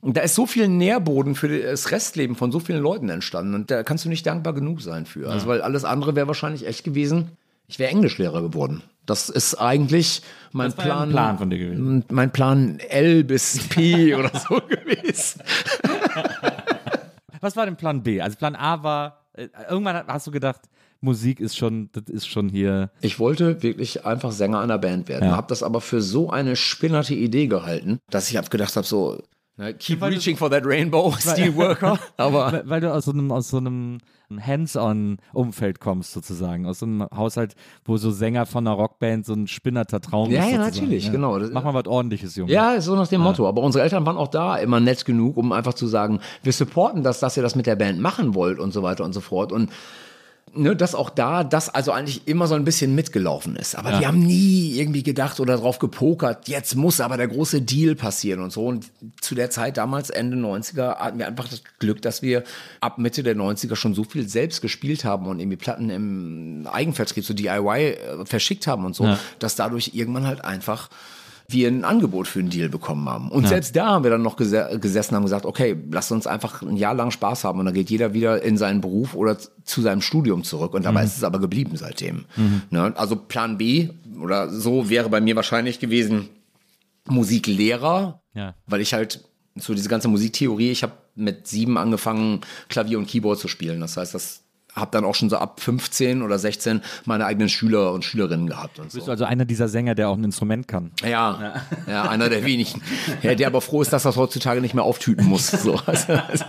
da 0.03 0.21
ist 0.21 0.35
so 0.35 0.45
viel 0.45 0.69
Nährboden 0.69 1.37
für 1.37 1.49
das 1.63 1.91
Restleben 1.93 2.37
von 2.37 2.53
so 2.53 2.61
vielen 2.61 2.83
Leuten 2.83 3.09
entstanden 3.09 3.55
und 3.55 3.71
da 3.71 3.85
kannst 3.85 4.05
du 4.05 4.11
nicht 4.11 4.27
dankbar 4.27 4.53
genug 4.53 4.83
sein 4.83 5.07
für. 5.07 5.31
Also, 5.31 5.47
weil 5.47 5.63
alles 5.63 5.85
andere 5.85 6.15
wäre 6.15 6.27
wahrscheinlich 6.27 6.67
echt 6.67 6.85
gewesen, 6.85 7.39
ich 7.71 7.79
wäre 7.79 7.91
Englischlehrer 7.91 8.43
geworden. 8.43 8.83
Das 9.07 9.29
ist 9.29 9.55
eigentlich 9.55 10.23
mein 10.53 10.77
war 10.77 10.87
ja 10.87 10.93
Plan. 10.95 11.11
Plan 11.11 11.39
von 11.39 11.51
dir 11.51 11.59
gewesen. 11.59 12.05
Mein 12.11 12.33
Plan 12.33 12.79
L 12.81 13.25
bis 13.25 13.67
P 13.69 14.15
oder 14.17 14.31
so 14.39 14.61
gewesen. 14.61 15.41
Was 17.41 17.57
war 17.57 17.65
denn 17.65 17.77
Plan 17.77 18.03
B? 18.03 18.21
Also 18.21 18.37
Plan 18.37 18.55
A 18.57 18.83
war, 18.83 19.25
äh, 19.35 19.49
irgendwann 19.69 20.07
hast 20.07 20.27
du 20.27 20.31
gedacht, 20.31 20.61
Musik 21.01 21.41
ist 21.41 21.57
schon, 21.57 21.89
das 21.93 22.05
ist 22.09 22.27
schon 22.29 22.51
hier. 22.51 22.91
Ich 23.01 23.19
wollte 23.19 23.63
wirklich 23.63 24.05
einfach 24.05 24.33
Sänger 24.33 24.61
einer 24.61 24.77
Band 24.79 25.09
werden, 25.09 25.31
Ja. 25.31 25.37
habe 25.37 25.47
das 25.49 25.63
aber 25.63 25.81
für 25.81 26.03
so 26.03 26.29
eine 26.31 26.57
spinnerte 26.57 27.15
Idee 27.15 27.47
gehalten, 27.47 28.01
dass 28.11 28.31
ich 28.31 28.37
hab 28.37 28.51
gedacht 28.51 28.77
habe, 28.77 28.87
so, 28.87 29.23
ne, 29.61 29.75
keep 29.75 30.01
Weil 30.01 30.11
du- 30.11 30.17
reaching 30.17 30.37
for 30.37 30.51
that 30.51 30.65
rainbow, 30.67 31.13
Steelworker. 31.19 31.99
aber 32.17 32.53
Weil, 32.53 32.63
weil 32.69 32.81
du 32.81 32.93
aus 32.93 33.05
so 33.05 33.13
einem, 33.13 33.31
aus 33.31 33.49
so 33.49 33.59
einem 33.59 33.99
Hands-on-Umfeld 34.31 35.81
kommst, 35.81 36.13
sozusagen. 36.13 36.67
Aus 36.67 36.79
so 36.81 36.87
einem 36.87 37.07
Haushalt, 37.15 37.55
wo 37.85 37.97
so 37.97 38.11
Sänger 38.11 38.47
von 38.47 38.67
einer 38.67 38.77
Rockband 38.77 39.27
so 39.27 39.33
ein 39.35 39.47
spinnerter 39.47 40.01
Traum 40.01 40.31
Ja, 40.31 40.45
ist. 40.45 40.53
ja, 40.53 40.59
natürlich, 40.59 41.11
genau. 41.11 41.39
Das- 41.39 41.51
Mach 41.51 41.65
mal 41.65 41.75
was 41.75 41.87
ordentliches, 41.87 42.37
Junge. 42.37 42.53
Ja, 42.53 42.81
so 42.81 42.95
nach 42.97 43.09
dem 43.09 43.21
Motto. 43.23 43.49
Aber 43.49 43.63
unsere 43.63 43.83
Eltern 43.85 44.07
waren 44.07 44.17
auch 44.17 44.29
da 44.29 44.57
immer 44.57 44.81
nett 44.81 45.05
genug, 45.05 45.37
um 45.37 45.53
einfach 45.53 45.75
zu 45.75 45.87
sagen, 45.87 46.21
wir 46.43 46.53
supporten 46.53 47.03
das, 47.03 47.21
dass 47.21 47.37
ihr 47.37 47.43
das 47.43 47.55
mit 47.57 47.67
der 47.67 47.77
Band 47.77 48.01
machen 48.01 48.35
wollt 48.35 48.59
und 48.59 48.73
so 48.73 48.83
weiter 48.83 49.05
und 49.05 49.13
so 49.13 49.21
fort. 49.21 49.53
Und 49.53 49.71
ne, 50.55 50.75
dass 50.75 50.95
auch 50.95 51.11
da 51.11 51.45
das 51.45 51.69
also 51.69 51.93
eigentlich 51.93 52.27
immer 52.27 52.47
so 52.47 52.55
ein 52.55 52.65
bisschen 52.65 52.95
mitgelaufen 52.95 53.57
ist. 53.57 53.75
Aber 53.75 54.01
wir 54.01 54.07
haben 54.07 54.21
nie 54.21 54.79
irgendwie 54.79 55.03
gedacht 55.03 55.41
oder 55.41 55.57
drauf 55.57 55.79
gepokert, 55.79 56.49
jetzt 56.49 56.75
muss 56.75 57.01
aber 57.01 57.17
der 57.17 57.29
große 57.29 57.63
Deal 57.63 57.95
passieren 57.95 58.41
und 58.41 58.53
so. 58.53 58.67
Und 58.67 58.87
zu 59.21 59.35
der 59.35 59.51
Zeit 59.51 59.77
damals, 59.77 60.11
Ende 60.11 60.37
90er, 60.37 60.97
hatten 60.97 61.19
wir 61.19 61.27
einfach 61.27 61.49
das 61.49 61.63
Glück, 61.79 62.03
dass 62.03 62.23
wir 62.23 62.45
ab 62.81 62.99
Mitte 62.99 63.23
der 63.23 63.37
90er 63.37 63.77
schon 63.77 63.95
so 63.95 64.05
viel 64.05 64.29
selbst 64.29 64.63
gespielt 64.63 65.05
haben 65.05 65.27
und 65.27 65.41
irgendwie 65.41 65.57
Platten 65.57 65.91
im 65.91 66.67
Eigenvertrieb, 66.71 67.25
so 67.25 67.35
DIY, 67.35 67.81
äh, 67.81 68.25
verschickt 68.25 68.67
haben 68.67 68.85
und 68.85 68.95
so, 68.95 69.17
dass 69.39 69.57
dadurch 69.57 69.93
irgendwann 69.95 70.27
halt 70.27 70.45
einfach 70.45 70.89
wir 71.53 71.69
ein 71.69 71.85
Angebot 71.85 72.29
für 72.29 72.39
einen 72.41 72.51
Deal 72.51 72.69
bekommen 72.69 73.09
haben. 73.09 73.31
Und 73.31 73.47
selbst 73.49 73.75
da 73.77 73.87
haben 73.87 74.05
wir 74.05 74.11
dann 74.11 74.23
noch 74.23 74.37
gese 74.37 74.79
gesessen 74.81 75.15
und 75.15 75.17
haben 75.17 75.25
gesagt, 75.25 75.47
okay, 75.47 75.77
lasst 75.91 76.13
uns 76.13 76.27
einfach 76.27 76.63
ein 76.63 76.77
Jahr 76.77 76.95
lang 76.95 77.11
Spaß 77.11 77.45
haben 77.45 77.59
und 77.59 77.65
dann 77.67 77.75
geht 77.75 77.91
jeder 77.91 78.13
wieder 78.15 78.43
in 78.43 78.57
seinen 78.57 78.81
Beruf 78.81 79.15
oder 79.15 79.37
zu 79.65 79.81
seinem 79.83 80.01
Studium 80.01 80.45
zurück. 80.45 80.75
Und 80.75 80.85
dabei 80.85 81.05
ist 81.05 81.17
es 81.17 81.25
aber 81.25 81.39
geblieben 81.41 81.77
seitdem. 81.77 82.25
Ne? 82.71 82.93
Also 82.97 83.17
Plan 83.17 83.59
B 83.59 83.89
oder 84.21 84.49
so 84.51 84.89
wäre 84.91 85.09
bei 85.09 85.21
mir 85.21 85.37
wahrscheinlich 85.37 85.79
gewesen 85.81 86.29
Musiklehrer, 87.09 88.23
Ja. 88.35 88.55
weil 88.67 88.81
ich 88.81 88.93
halt 88.95 89.25
so 89.57 89.75
diese 89.75 89.89
ganze 89.89 90.09
Musiktheorie, 90.09 90.71
ich 90.71 90.83
habe 90.83 90.93
mit 91.17 91.47
sieben 91.49 91.77
angefangen, 91.77 92.41
Klavier 92.69 92.99
und 92.99 93.09
Keyboard 93.09 93.39
zu 93.39 93.49
spielen. 93.49 93.81
Das 93.81 93.97
heißt, 93.97 94.15
das 94.15 94.43
habe 94.75 94.91
dann 94.91 95.05
auch 95.05 95.15
schon 95.15 95.31
so 95.31 95.37
ab 95.37 95.61
15 95.61 96.23
oder 96.23 96.39
16 96.39 96.83
meine 97.05 97.27
eigenen 97.27 97.49
Schüler 97.49 97.93
und 97.93 98.05
Schülerinnen 98.05 98.49
gehabt 98.49 98.79
und 98.79 98.91
so. 98.91 98.99
Bist 98.99 99.09
du 99.09 99.13
also 99.13 99.25
einer 99.25 99.45
dieser 99.45 99.69
Sänger, 99.69 99.95
der 99.95 100.09
auch 100.09 100.17
ein 100.17 100.25
Instrument 100.25 100.69
kann? 100.69 100.91
Ja, 101.03 101.55
ja, 101.87 102.03
einer 102.03 102.29
der 102.29 102.45
wenigen. 102.45 102.83
Ja, 103.23 103.35
der 103.35 103.47
aber 103.47 103.61
froh 103.61 103.83
ist, 103.83 103.93
dass 103.93 104.05
er 104.05 104.11
es 104.11 104.17
heutzutage 104.17 104.61
nicht 104.61 104.75
mehr 104.75 104.85
auftüten 104.85 105.27
muss. 105.27 105.51
So, 105.61 105.75
also, 105.85 106.07
das 106.15 106.45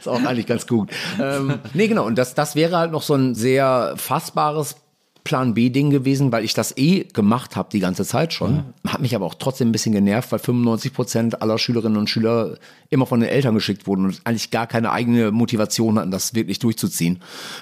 ist 0.00 0.08
auch 0.08 0.24
eigentlich 0.24 0.46
ganz 0.46 0.66
gut. 0.66 0.90
Ähm, 1.20 1.60
nee, 1.74 1.86
genau. 1.86 2.06
Und 2.06 2.16
das, 2.16 2.34
das 2.34 2.56
wäre 2.56 2.76
halt 2.76 2.90
noch 2.90 3.02
so 3.02 3.14
ein 3.14 3.36
sehr 3.36 3.94
fassbares 3.96 4.81
Plan 5.24 5.54
B-Ding 5.54 5.90
gewesen, 5.90 6.32
weil 6.32 6.44
ich 6.44 6.52
das 6.52 6.76
eh 6.76 7.04
gemacht 7.04 7.54
habe 7.54 7.68
die 7.70 7.78
ganze 7.78 8.04
Zeit 8.04 8.32
schon. 8.32 8.64
Hat 8.86 9.00
mich 9.00 9.14
aber 9.14 9.24
auch 9.24 9.34
trotzdem 9.34 9.68
ein 9.68 9.72
bisschen 9.72 9.92
genervt, 9.92 10.32
weil 10.32 10.40
95 10.40 10.92
Prozent 10.92 11.42
aller 11.42 11.58
Schülerinnen 11.58 11.96
und 11.96 12.10
Schüler 12.10 12.56
immer 12.90 13.06
von 13.06 13.20
den 13.20 13.28
Eltern 13.28 13.54
geschickt 13.54 13.86
wurden 13.86 14.06
und 14.06 14.20
eigentlich 14.24 14.50
gar 14.50 14.66
keine 14.66 14.90
eigene 14.90 15.30
Motivation 15.30 15.98
hatten, 15.98 16.10
das 16.10 16.34
wirklich 16.34 16.58
durchzuziehen. 16.58 17.20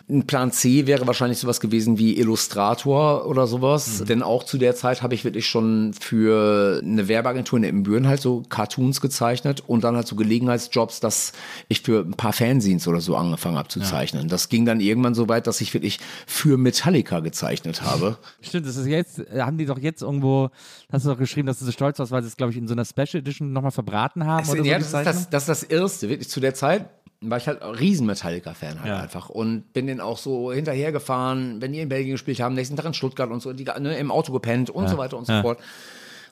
Ein 0.09 0.27
Plan 0.27 0.53
C 0.53 0.87
wäre 0.87 1.07
wahrscheinlich 1.07 1.39
sowas 1.39 1.61
gewesen 1.61 1.99
wie 1.99 2.19
Illustrator 2.19 3.27
oder 3.27 3.47
sowas, 3.47 4.05
denn 4.09 4.23
auch 4.23 4.45
zu 4.45 4.57
der 4.57 4.75
Zeit 4.75 5.03
habe 5.03 5.15
ich 5.15 5.25
wirklich 5.25 5.47
schon 5.47 5.93
für 5.93 6.81
eine 6.83 7.09
Werbeagentur 7.09 7.59
in 7.59 7.65
Ebenbüren 7.65 8.09
halt 8.09 8.23
so 8.23 8.43
Cartoons 8.49 9.03
gezeichnet 9.03 9.63
und 9.67 9.85
dann 9.85 9.97
halt 9.97 10.09
so 10.09 10.17
Gelegenheitsjobs, 10.17 11.01
dass 11.01 11.33
ich 11.69 11.83
für 11.83 12.01
ein 12.01 12.13
paar 12.13 12.33
Fanzines 12.33 12.89
oder 12.89 13.03
so 13.03 13.17
angefangen 13.17 13.59
habe 13.59 13.69
zu 13.69 13.81
zeichnen. 13.81 14.29
Das 14.29 14.49
ging 14.49 14.65
dann 14.65 14.81
irgendwann 14.81 15.15
so 15.15 15.29
weit, 15.29 15.47
dass 15.47 15.61
ich 15.61 15.75
wirklich 15.75 16.01
für 16.27 16.57
Metallica 16.57 17.21
gezeichnet 17.21 17.50
habe. 17.83 18.17
Stimmt, 18.41 18.67
das 18.67 18.77
ist 18.77 18.87
jetzt, 18.87 19.19
äh, 19.19 19.41
haben 19.43 19.59
die 19.59 19.67
doch 19.67 19.79
jetzt 19.79 20.03
irgendwo, 20.03 20.51
hast 20.93 21.05
du 21.05 21.11
doch 21.11 21.19
geschrieben, 21.19 21.47
dass 21.47 21.59
du 21.59 21.65
so 21.65 21.73
stolz 21.73 21.99
warst, 21.99 22.13
weil 22.13 22.23
sie 22.23 22.29
es, 22.29 22.37
glaube 22.37 22.53
ich, 22.53 22.59
in 22.59 22.67
so 22.69 22.75
einer 22.75 22.85
Special 22.85 23.17
Edition 23.21 23.53
nochmal 23.53 23.71
verbraten 23.73 24.25
haben 24.27 24.49
oder 24.49 24.59
so. 24.59 24.65
ja, 24.65 24.79
die 24.79 24.85
das 24.85 24.93
ist 24.95 25.07
das, 25.07 25.31
das 25.31 25.43
ist 25.43 25.49
das 25.49 25.63
Erste. 25.65 26.09
Wirklich 26.09 26.29
zu 26.31 26.41
der 26.41 26.55
Zeit 26.55 26.89
war 27.23 27.37
ich 27.37 27.47
halt 27.49 27.61
riesen 27.79 28.07
Metallica-Fan 28.07 28.81
halt 28.81 28.89
Ja. 28.89 28.97
einfach 29.01 29.29
und 29.29 29.73
bin 29.75 29.87
den 29.87 30.01
auch 30.01 30.17
so 30.17 30.53
hinterhergefahren, 30.53 31.61
wenn 31.61 31.73
die 31.73 31.81
in 31.81 31.89
Belgien 31.91 32.13
gespielt 32.13 32.41
haben, 32.41 32.55
nächsten 32.55 32.77
Tag 32.77 32.87
in 32.87 32.95
Stuttgart 32.95 33.31
und 33.31 33.41
so, 33.43 33.53
die, 33.53 33.65
ne, 33.65 33.99
im 33.99 34.11
Auto 34.11 34.33
gepennt 34.33 34.71
und 34.71 34.89
so 34.89 34.97
weiter 34.97 35.19
und 35.19 35.27
so 35.27 35.33
Ja. 35.35 35.43
fort. 35.43 35.59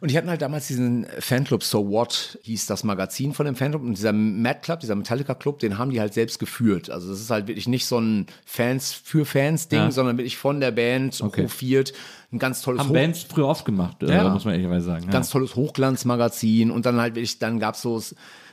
Und 0.01 0.11
die 0.11 0.17
hatten 0.17 0.31
halt 0.31 0.43
damals 0.43 0.69
diesen 0.69 1.07
Fanclub 1.19 1.63
So 1.65 1.89
What, 1.91 2.39
hieß 2.43 2.67
das 2.67 2.85
Magazin 2.85 3.35
von 3.35 3.47
dem 3.47 3.57
Fanclub. 3.57 3.83
Und 3.83 3.97
dieser 3.97 4.13
Mad 4.13 4.61
Club, 4.63 4.81
dieser 4.81 4.95
Metallica 4.95 5.35
Club, 5.35 5.59
den 5.59 5.77
haben 5.79 5.91
die 5.91 6.01
halt 6.01 6.15
selbst 6.15 6.39
geführt. 6.39 6.89
Also 6.91 7.11
das 7.11 7.21
ist 7.21 7.31
halt 7.31 7.49
wirklich 7.49 7.67
nicht 7.69 7.87
so 7.87 7.99
ein 8.01 8.27
Fans 8.47 8.93
für 8.93 9.25
Fans-Ding, 9.25 9.79
Ja. 9.79 9.91
sondern 9.91 10.17
wirklich 10.19 10.37
von 10.37 10.61
der 10.61 10.71
Band 10.71 11.21
Okay. 11.21 11.45
hofiert. 11.45 11.93
Ein 12.31 12.39
ganz 12.39 12.61
tolles 12.63 12.81
Haben 12.81 12.91
Hoch- 12.91 12.95
Bands 12.95 13.23
früher 13.23 13.47
oft 13.49 13.65
gemacht, 13.65 14.03
äh, 14.03 14.15
Ja. 14.15 14.29
muss 14.29 14.45
man 14.45 14.53
ehrlicherweise 14.55 14.85
sagen. 14.87 15.05
Ja. 15.07 15.11
ganz 15.11 15.31
tolles 15.31 15.57
Hochglanzmagazin 15.57 16.71
und 16.71 16.85
dann 16.87 17.01
halt 17.01 17.15
wirklich, 17.15 17.39
dann 17.39 17.59
gab's 17.59 17.81
so, 17.83 18.03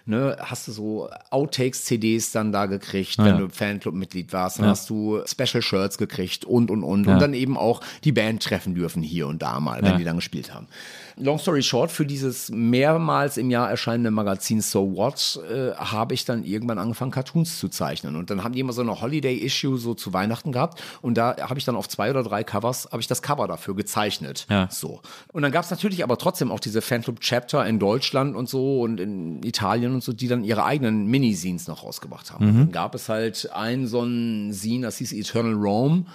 ne, 0.06 0.38
hast 0.40 0.68
du 0.68 0.72
so 0.72 1.10
Outtakes-CDs 1.32 2.32
dann 2.32 2.52
da 2.52 2.68
gekriegt, 2.68 3.18
wenn 3.18 3.38
du 3.38 3.50
Fanclub-Mitglied 3.50 4.32
warst, 4.34 4.60
dann 4.60 4.68
hast 4.68 4.90
du 4.90 5.20
Special-Shirts 5.26 5.98
gekriegt 5.98 6.46
und, 6.46 6.70
und, 6.72 6.84
und. 6.84 7.08
Und 7.08 7.20
dann 7.20 7.34
eben 7.34 7.58
auch 7.58 7.82
die 8.04 8.12
Band 8.12 8.44
treffen 8.44 8.76
dürfen 8.76 9.02
hier 9.04 9.28
und 9.28 9.42
da 9.42 9.60
mal, 9.60 9.82
wenn 9.82 9.92
Ja. 9.94 9.98
die 9.98 10.04
dann 10.04 10.16
gespielt 10.18 10.54
haben. 10.54 10.68
Long 11.18 11.40
story 11.40 11.64
short, 11.64 11.92
für 11.92 12.06
dieses 12.06 12.52
mehrmals 12.52 13.38
im 13.38 13.50
Jahr 13.50 13.70
erscheinende 13.70 14.12
Magazin 14.12 14.60
So 14.62 14.96
What 14.98 15.40
äh, 15.50 15.72
habe 15.76 16.14
ich 16.14 16.26
dann 16.26 16.44
irgendwann 16.44 16.78
angefangen, 16.78 17.12
Cartoons 17.12 17.58
zu 17.58 17.70
zeichnen. 17.70 18.16
Und 18.18 18.30
dann 18.30 18.44
haben 18.44 18.54
die 18.54 18.60
immer 18.60 18.74
so 18.74 18.82
eine 18.82 19.00
Holiday-Issue 19.02 19.78
so 19.78 19.94
zu 19.94 20.12
Weihnachten 20.14 20.52
gehabt. 20.52 20.84
Und 21.02 21.18
da 21.18 21.36
habe 21.40 21.58
ich 21.58 21.64
dann 21.66 21.76
auf 21.78 21.88
zwei 21.88 22.10
oder 22.10 22.22
drei 22.22 22.44
Covers, 22.44 22.90
habe 22.92 23.00
ich 23.00 23.08
das 23.08 23.22
Cover 23.22 23.48
dafür 23.48 23.65
gezeichnet. 23.74 24.46
Ja. 24.50 24.68
So. 24.70 25.02
Und 25.34 25.42
dann 25.42 25.52
gab 25.52 25.64
es 25.64 25.72
natürlich 25.72 26.04
aber 26.04 26.18
trotzdem 26.18 26.52
auch 26.52 26.60
diese 26.60 26.82
Fanclub-Chapter 26.82 27.66
in 27.66 27.80
Deutschland 27.80 28.36
und 28.36 28.48
so 28.48 28.82
und 28.82 29.00
in 29.00 29.42
Italien 29.44 29.94
und 29.94 30.04
so, 30.04 30.14
die 30.14 30.28
dann 30.28 30.44
ihre 30.44 30.64
eigenen 30.64 31.08
Mini-Scenes 31.08 31.68
noch 31.68 31.84
rausgebracht 31.84 32.32
haben. 32.32 32.46
Dann 32.46 32.72
gab 32.72 32.94
es 32.94 33.10
halt 33.10 33.50
ein 33.54 33.88
so 33.88 34.04
ein 34.04 34.54
Scene, 34.54 34.86
das 34.86 34.98
hieß 34.98 35.14
Eternal 35.14 35.54
Rome. 35.54 36.06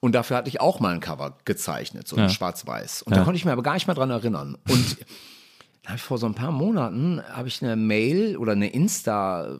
Und 0.00 0.16
dafür 0.16 0.36
hatte 0.36 0.48
ich 0.48 0.60
auch 0.60 0.80
mal 0.80 0.92
ein 0.92 1.00
Cover 1.00 1.38
gezeichnet, 1.44 2.08
so 2.08 2.16
in 2.16 2.28
schwarz-weiß. 2.28 3.02
Und 3.02 3.16
da 3.16 3.22
konnte 3.22 3.36
ich 3.36 3.44
mir 3.44 3.52
aber 3.52 3.62
gar 3.62 3.74
nicht 3.74 3.86
mehr 3.86 3.94
dran 3.94 4.10
erinnern. 4.10 4.56
Und 4.68 4.98
dann 5.82 5.90
habe 5.90 5.96
ich 5.96 6.02
vor 6.02 6.18
so 6.18 6.26
ein 6.26 6.34
paar 6.34 6.50
Monaten 6.50 7.22
habe 7.32 7.48
ich 7.48 7.62
eine 7.62 7.76
Mail 7.76 8.36
oder 8.36 8.52
eine 8.52 8.68
Insta 8.68 9.58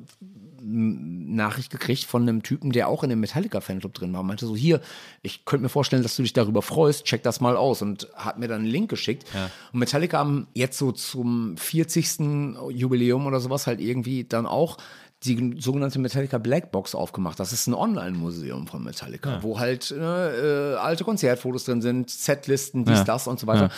Nachricht 0.65 1.71
gekriegt 1.71 2.05
von 2.05 2.23
einem 2.23 2.43
Typen, 2.43 2.73
der 2.73 2.89
auch 2.89 3.03
in 3.03 3.11
dem 3.11 3.21
Metallica-Fanclub 3.21 3.93
drin 3.95 4.13
war. 4.13 4.23
Meinte 4.23 4.47
so, 4.47 4.55
hier, 4.57 4.81
ich 5.23 5.45
könnte 5.45 5.65
mir 5.65 5.69
vorstellen, 5.69 6.03
dass 6.03 6.17
du 6.17 6.23
dich 6.23 6.33
darüber 6.33 6.63
freust, 6.63 7.05
check 7.05 7.23
das 7.23 7.41
mal 7.41 7.57
aus. 7.57 7.83
Und 7.83 8.09
hat 8.15 8.39
mir 8.39 8.49
dann 8.49 8.63
einen 8.63 8.71
Link 8.71 8.89
geschickt. 8.91 9.25
Und 9.73 9.79
Metallica 9.81 10.19
haben 10.19 10.47
jetzt 10.55 10.79
so 10.79 10.93
zum 10.93 11.57
40. 11.57 12.21
Jubiläum 12.71 13.27
oder 13.27 13.41
sowas 13.41 13.67
halt 13.67 13.81
irgendwie 13.81 14.25
dann 14.25 14.47
auch 14.47 14.77
die 15.25 15.55
sogenannte 15.61 16.01
Metallica 16.01 16.39
Blackbox 16.39 16.95
aufgemacht. 16.97 17.39
Das 17.39 17.53
ist 17.53 17.69
ein 17.69 17.75
Online-Museum 17.75 18.67
von 18.67 18.83
Metallica, 18.83 19.41
wo 19.43 19.59
halt 19.61 19.93
äh, 19.93 20.73
äh, 20.73 20.77
alte 20.77 21.05
Konzertfotos 21.05 21.65
drin 21.65 21.81
sind, 21.81 22.11
Setlisten, 22.11 22.85
dies, 22.85 22.99
Ja. 22.99 23.05
das 23.05 23.29
und 23.29 23.39
so 23.39 23.47
weiter. 23.47 23.71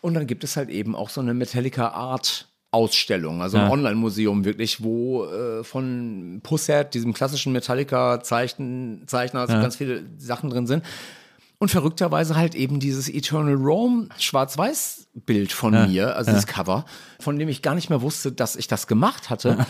Und 0.00 0.14
dann 0.14 0.26
gibt 0.28 0.44
es 0.44 0.56
halt 0.56 0.70
eben 0.70 0.94
auch 0.94 1.08
so 1.10 1.20
eine 1.20 1.34
Metallica 1.34 1.88
Art 1.88 2.48
Ausstellung, 2.72 3.42
also 3.42 3.58
ein 3.58 3.70
Online-Museum 3.70 4.44
wirklich, 4.44 4.82
wo 4.82 5.26
äh, 5.26 5.62
von 5.62 6.40
Pusset, 6.42 6.94
diesem 6.94 7.12
klassischen 7.12 7.52
Metallica-Zeichner, 7.52 9.40
also 9.40 9.52
ganz 9.54 9.76
viele 9.76 10.02
Sachen 10.18 10.50
drin 10.50 10.66
sind. 10.66 10.82
Und 11.58 11.68
verrückterweise 11.70 12.34
halt 12.34 12.56
eben 12.56 12.80
dieses 12.80 13.08
Eternal 13.08 13.54
Rome 13.54 14.08
Schwarz-Weiß-Bild 14.18 15.52
von 15.52 15.72
mir, 15.88 16.16
also 16.16 16.32
das 16.32 16.46
Cover, 16.48 16.84
von 17.20 17.38
dem 17.38 17.48
ich 17.48 17.62
gar 17.62 17.74
nicht 17.76 17.88
mehr 17.88 18.02
wusste, 18.02 18.32
dass 18.32 18.56
ich 18.56 18.66
das 18.66 18.86
gemacht 18.88 19.30
hatte. 19.30 19.64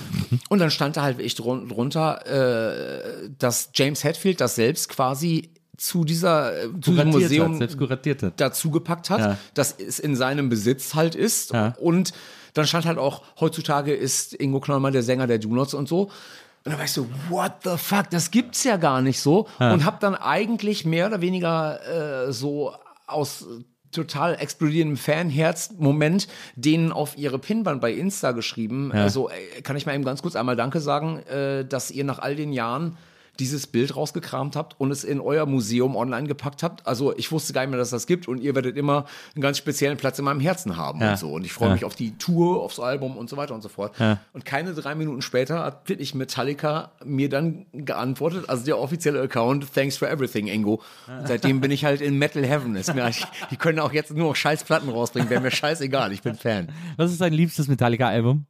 Und 0.48 0.58
dann 0.58 0.70
stand 0.70 0.96
da 0.96 1.02
halt 1.02 1.18
drun- 1.38 1.68
drunter, 1.68 2.24
äh, 2.26 3.28
dass 3.38 3.70
James 3.74 4.04
Hetfield 4.04 4.40
das 4.40 4.54
selbst 4.54 4.88
quasi 4.88 5.50
zu 5.76 6.04
dieser 6.04 6.62
äh, 6.64 6.68
zu 6.80 6.92
diesem 6.92 7.08
Museum 7.10 7.52
hat, 7.52 7.58
selbst 7.58 7.78
kuratiert 7.78 8.22
hat. 8.22 8.40
dazugepackt 8.40 9.10
hat, 9.10 9.18
Ja. 9.20 9.38
dass 9.54 9.72
es 9.72 9.98
in 9.98 10.16
seinem 10.16 10.48
Besitz 10.48 10.94
halt 10.94 11.14
ist 11.14 11.52
Ja. 11.52 11.74
und 11.80 12.12
dann 12.54 12.66
stand 12.66 12.86
halt 12.86 12.98
auch, 12.98 13.22
heutzutage 13.40 13.94
ist 13.94 14.34
Ingo 14.34 14.60
Knollmann 14.60 14.92
der 14.92 15.02
Sänger 15.02 15.26
der 15.26 15.38
Do-Nots 15.38 15.74
und 15.74 15.88
so. 15.88 16.02
Und 16.64 16.70
dann 16.70 16.78
war 16.78 16.84
ich 16.84 16.92
so, 16.92 17.08
what 17.28 17.52
the 17.64 17.76
fuck, 17.76 18.10
das 18.10 18.30
gibt's 18.30 18.62
ja 18.62 18.76
gar 18.76 19.02
nicht 19.02 19.20
so. 19.20 19.48
Und 19.58 19.84
hab 19.84 20.00
dann 20.00 20.14
eigentlich 20.14 20.84
mehr 20.84 21.06
oder 21.06 21.20
weniger 21.20 22.26
äh, 22.28 22.32
so 22.32 22.72
aus 23.06 23.46
total 23.90 24.36
explodierendem 24.36 24.96
Fanherz-Moment 24.96 26.26
denen 26.56 26.92
auf 26.92 27.18
ihre 27.18 27.38
Pinwand 27.38 27.80
bei 27.80 27.92
Insta 27.92 28.32
geschrieben. 28.32 28.90
Also 28.92 29.28
äh, 29.28 29.60
kann 29.62 29.76
ich 29.76 29.86
mal 29.86 29.94
eben 29.94 30.04
ganz 30.04 30.22
kurz 30.22 30.34
einmal 30.34 30.56
Danke 30.56 30.80
sagen, 30.80 31.18
äh, 31.26 31.64
dass 31.64 31.90
ihr 31.90 32.04
nach 32.04 32.18
all 32.18 32.34
den 32.34 32.52
Jahren 32.52 32.96
dieses 33.38 33.66
Bild 33.66 33.96
rausgekramt 33.96 34.56
habt 34.56 34.78
und 34.78 34.90
es 34.90 35.04
in 35.04 35.18
euer 35.20 35.46
Museum 35.46 35.96
online 35.96 36.28
gepackt 36.28 36.62
habt. 36.62 36.86
Also 36.86 37.16
ich 37.16 37.32
wusste 37.32 37.52
gar 37.54 37.62
nicht 37.62 37.70
mehr, 37.70 37.78
dass 37.78 37.88
das 37.90 38.06
gibt 38.06 38.28
und 38.28 38.38
ihr 38.42 38.54
werdet 38.54 38.76
immer 38.76 39.06
einen 39.34 39.40
ganz 39.42 39.56
speziellen 39.58 39.96
Platz 39.96 40.18
in 40.18 40.24
meinem 40.26 40.40
Herzen 40.40 40.76
haben 40.76 41.00
Ja. 41.00 41.12
und 41.12 41.18
so. 41.18 41.30
Und 41.32 41.44
ich 41.44 41.52
freue 41.52 41.68
Ja. 41.68 41.74
mich 41.74 41.84
auf 41.86 41.94
die 41.94 42.16
Tour, 42.18 42.62
aufs 42.62 42.78
Album 42.78 43.16
und 43.16 43.30
so 43.30 43.36
weiter 43.38 43.54
und 43.54 43.62
so 43.62 43.70
fort. 43.70 43.98
Ja. 43.98 44.18
Und 44.34 44.44
keine 44.44 44.74
drei 44.74 44.94
Minuten 44.94 45.22
später 45.22 45.64
hat 45.64 45.88
wirklich 45.88 46.14
Metallica 46.14 46.92
mir 47.04 47.28
dann 47.30 47.64
geantwortet, 47.72 48.48
also 48.48 48.64
der 48.66 48.78
offizielle 48.78 49.20
Account, 49.22 49.72
thanks 49.74 49.96
for 49.96 50.08
everything, 50.10 50.46
Ingo. 50.46 50.82
Und 51.06 51.26
seitdem 51.26 51.60
bin 51.62 51.70
ich 51.70 51.84
halt 51.86 52.00
in 52.02 52.18
Metal 52.18 52.44
Heaven. 52.44 52.76
Ist 52.76 52.94
mir, 52.94 53.08
ich, 53.08 53.24
die 53.50 53.56
können 53.56 53.78
auch 53.78 53.92
jetzt 53.92 54.12
nur 54.14 54.28
noch 54.28 54.36
scheiß 54.36 54.64
Platten 54.64 54.90
rausbringen, 54.90 55.30
wäre 55.30 55.40
mir 55.40 55.50
scheißegal, 55.50 56.12
ich 56.12 56.20
bin 56.22 56.34
Fan. 56.34 56.68
Was 56.98 57.10
ist 57.10 57.20
dein 57.22 57.32
liebstes 57.32 57.66
Metallica-Album? 57.68 58.44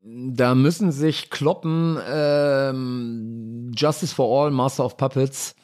Da 0.00 0.54
müssen 0.54 0.92
sich 0.92 1.28
kloppen 1.28 1.98
ähm, 2.08 3.57
Justice 3.78 4.14
for 4.14 4.44
All, 4.44 4.50
Master 4.50 4.84
of 4.84 4.96
Puppets. 4.96 5.54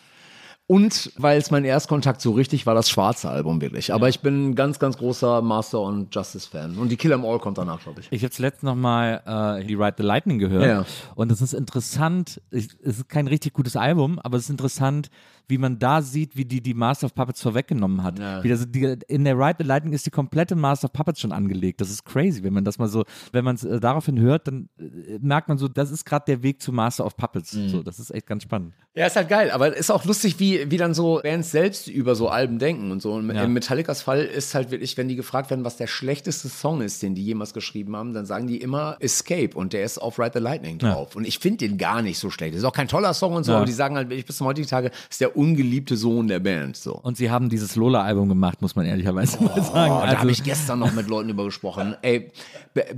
Und 0.67 1.13
weil 1.19 1.39
es 1.39 1.51
mein 1.51 1.67
Erstkontakt 1.67 2.23
so 2.23 2.33
richtig 2.33 2.65
war, 2.65 2.75
das 2.75 2.89
schwarze 2.89 3.29
Album 3.29 3.61
wirklich. 3.61 3.93
Aber 3.93 4.09
ich 4.09 4.21
bin 4.21 4.51
ein 4.51 4.55
ganz, 4.55 4.79
ganz 4.79 4.97
großer 4.97 5.43
Master 5.43 5.83
und 5.83 6.15
Justice-Fan. 6.15 6.79
Und 6.79 6.89
die 6.89 6.97
Kill 6.97 7.13
'em 7.13 7.23
All 7.27 7.39
kommt 7.39 7.59
danach, 7.59 7.83
glaube 7.83 8.01
ich. 8.01 8.09
Ich 8.11 8.23
habe 8.23 8.31
zuletzt 8.31 8.63
nochmal 8.63 9.61
äh, 9.61 9.65
die 9.67 9.75
Ride 9.75 9.97
the 9.99 10.03
Lightning 10.03 10.39
gehört. 10.39 10.65
Ja. 10.67 10.87
Und 11.17 11.31
es 11.31 11.43
ist 11.43 11.53
interessant, 11.53 12.41
ich, 12.51 12.69
es 12.83 12.99
ist 13.01 13.11
kein 13.11 13.27
richtig 13.27 13.53
gutes 13.53 13.77
Album, 13.77 14.19
aber 14.19 14.39
es 14.39 14.45
ist 14.45 14.51
interessant, 14.51 15.11
wie 15.49 15.59
man 15.59 15.79
da 15.79 16.01
sieht, 16.03 16.37
wie 16.37 16.45
die 16.45 16.61
die 16.63 16.75
Master 16.75 17.07
of 17.07 17.15
Puppets 17.15 17.43
vorweggenommen 17.43 18.03
hat. 18.03 18.19
Wie 18.43 18.49
das, 18.49 18.67
die, 18.71 18.97
in 19.09 19.25
der 19.25 19.39
Ride 19.39 19.57
the 19.59 19.65
Lightning 19.65 19.93
ist 19.93 20.07
die 20.07 20.11
komplette 20.11 20.55
Master 20.57 20.87
of 20.87 20.93
Puppets 20.93 21.21
schon 21.21 21.33
angelegt. 21.33 21.81
Das 21.81 21.91
ist 21.91 22.05
crazy, 22.05 22.43
wenn 22.43 22.53
man 22.53 22.65
das 22.65 22.79
mal 22.79 22.89
so, 22.89 23.05
wenn 23.33 23.45
man 23.45 23.57
es 23.57 23.65
äh, 23.65 23.81
daraufhin 23.81 24.19
hört, 24.21 24.49
dann 24.49 24.69
äh, 24.79 25.19
merkt 25.21 25.49
man 25.49 25.59
so, 25.59 25.69
das 25.69 25.91
ist 25.91 26.05
gerade 26.05 26.25
der 26.27 26.43
Weg 26.43 26.63
zu 26.63 26.73
Master 26.73 27.05
of 27.05 27.17
Puppets. 27.17 27.53
Mhm. 27.55 27.69
So, 27.69 27.83
das 27.83 27.99
ist 27.99 28.11
echt 28.11 28.27
ganz 28.27 28.43
spannend. 28.45 28.73
Ja, 28.97 29.07
ist 29.07 29.17
halt 29.17 29.29
geil, 29.29 29.51
aber 29.51 29.77
ist 29.77 29.91
auch 29.91 30.05
lustig, 30.05 30.39
wie, 30.39 30.71
wie 30.71 30.77
dann 30.77 30.95
so 30.95 31.21
Bands 31.23 31.51
selbst 31.51 31.89
über 31.89 32.15
so 32.15 32.29
Alben 32.29 32.59
denken 32.61 32.93
und 32.93 33.03
so. 33.03 33.13
Und 33.13 33.29
Ja. 33.35 33.43
in 33.43 33.53
Metallicas 33.53 34.03
Fall 34.03 34.21
ist 34.25 34.55
halt 34.55 34.71
wirklich, 34.71 34.97
wenn 34.97 35.09
die 35.09 35.17
gefragt 35.17 35.51
werden, 35.51 35.65
was 35.65 35.77
der 35.77 35.89
schlechteste 35.89 36.49
Song 36.49 36.81
ist, 36.81 37.03
den 37.03 37.15
die 37.15 37.25
jemals 37.25 37.53
geschrieben 37.55 37.97
haben, 37.97 38.15
dann 38.15 38.25
sagen 38.25 38.47
die 38.47 38.59
immer 38.59 38.97
Escape 39.01 39.51
und 39.57 39.73
der 39.73 39.85
ist 39.85 39.99
auf 39.99 40.19
Ride 40.19 40.31
the 40.35 40.39
Lightning 40.39 40.79
drauf. 40.79 41.17
Und 41.17 41.27
ich 41.27 41.39
finde 41.41 41.67
den 41.69 41.77
gar 41.77 42.03
nicht 42.03 42.19
so 42.19 42.31
schlecht. 42.31 42.55
Ist 42.55 42.65
auch 42.65 42.73
kein 42.73 42.87
toller 42.89 43.15
Song 43.15 43.35
und 43.35 43.45
so, 43.45 43.51
Ja. 43.53 43.57
aber 43.59 43.67
die 43.67 43.73
sagen 43.73 43.97
halt 43.97 44.09
wirklich 44.11 44.27
bis 44.27 44.37
zum 44.37 44.47
heutigen 44.47 44.69
Tage, 44.69 44.91
ist 45.11 45.21
der 45.21 45.34
ungeliebte 45.37 45.97
Sohn 45.97 46.29
der 46.29 46.41
Band. 46.41 46.77
So. 46.77 46.95
Und 46.95 47.17
sie 47.17 47.31
haben 47.31 47.49
dieses 47.49 47.77
Lola-Album 47.77 48.29
gemacht, 48.29 48.63
muss 48.63 48.77
man 48.77 48.87
ehrlicherweise 48.87 49.43
mal 49.43 49.55
sagen. 49.63 49.69
Oh, 49.71 49.73
da 49.75 50.01
Also- 50.01 50.19
habe 50.19 50.31
ich 50.31 50.43
gestern 50.43 50.79
noch 50.79 50.93
mit 50.93 51.09
Leuten 51.09 51.29
über 51.29 51.45
gesprochen. 51.45 51.95
Ey, 52.03 52.31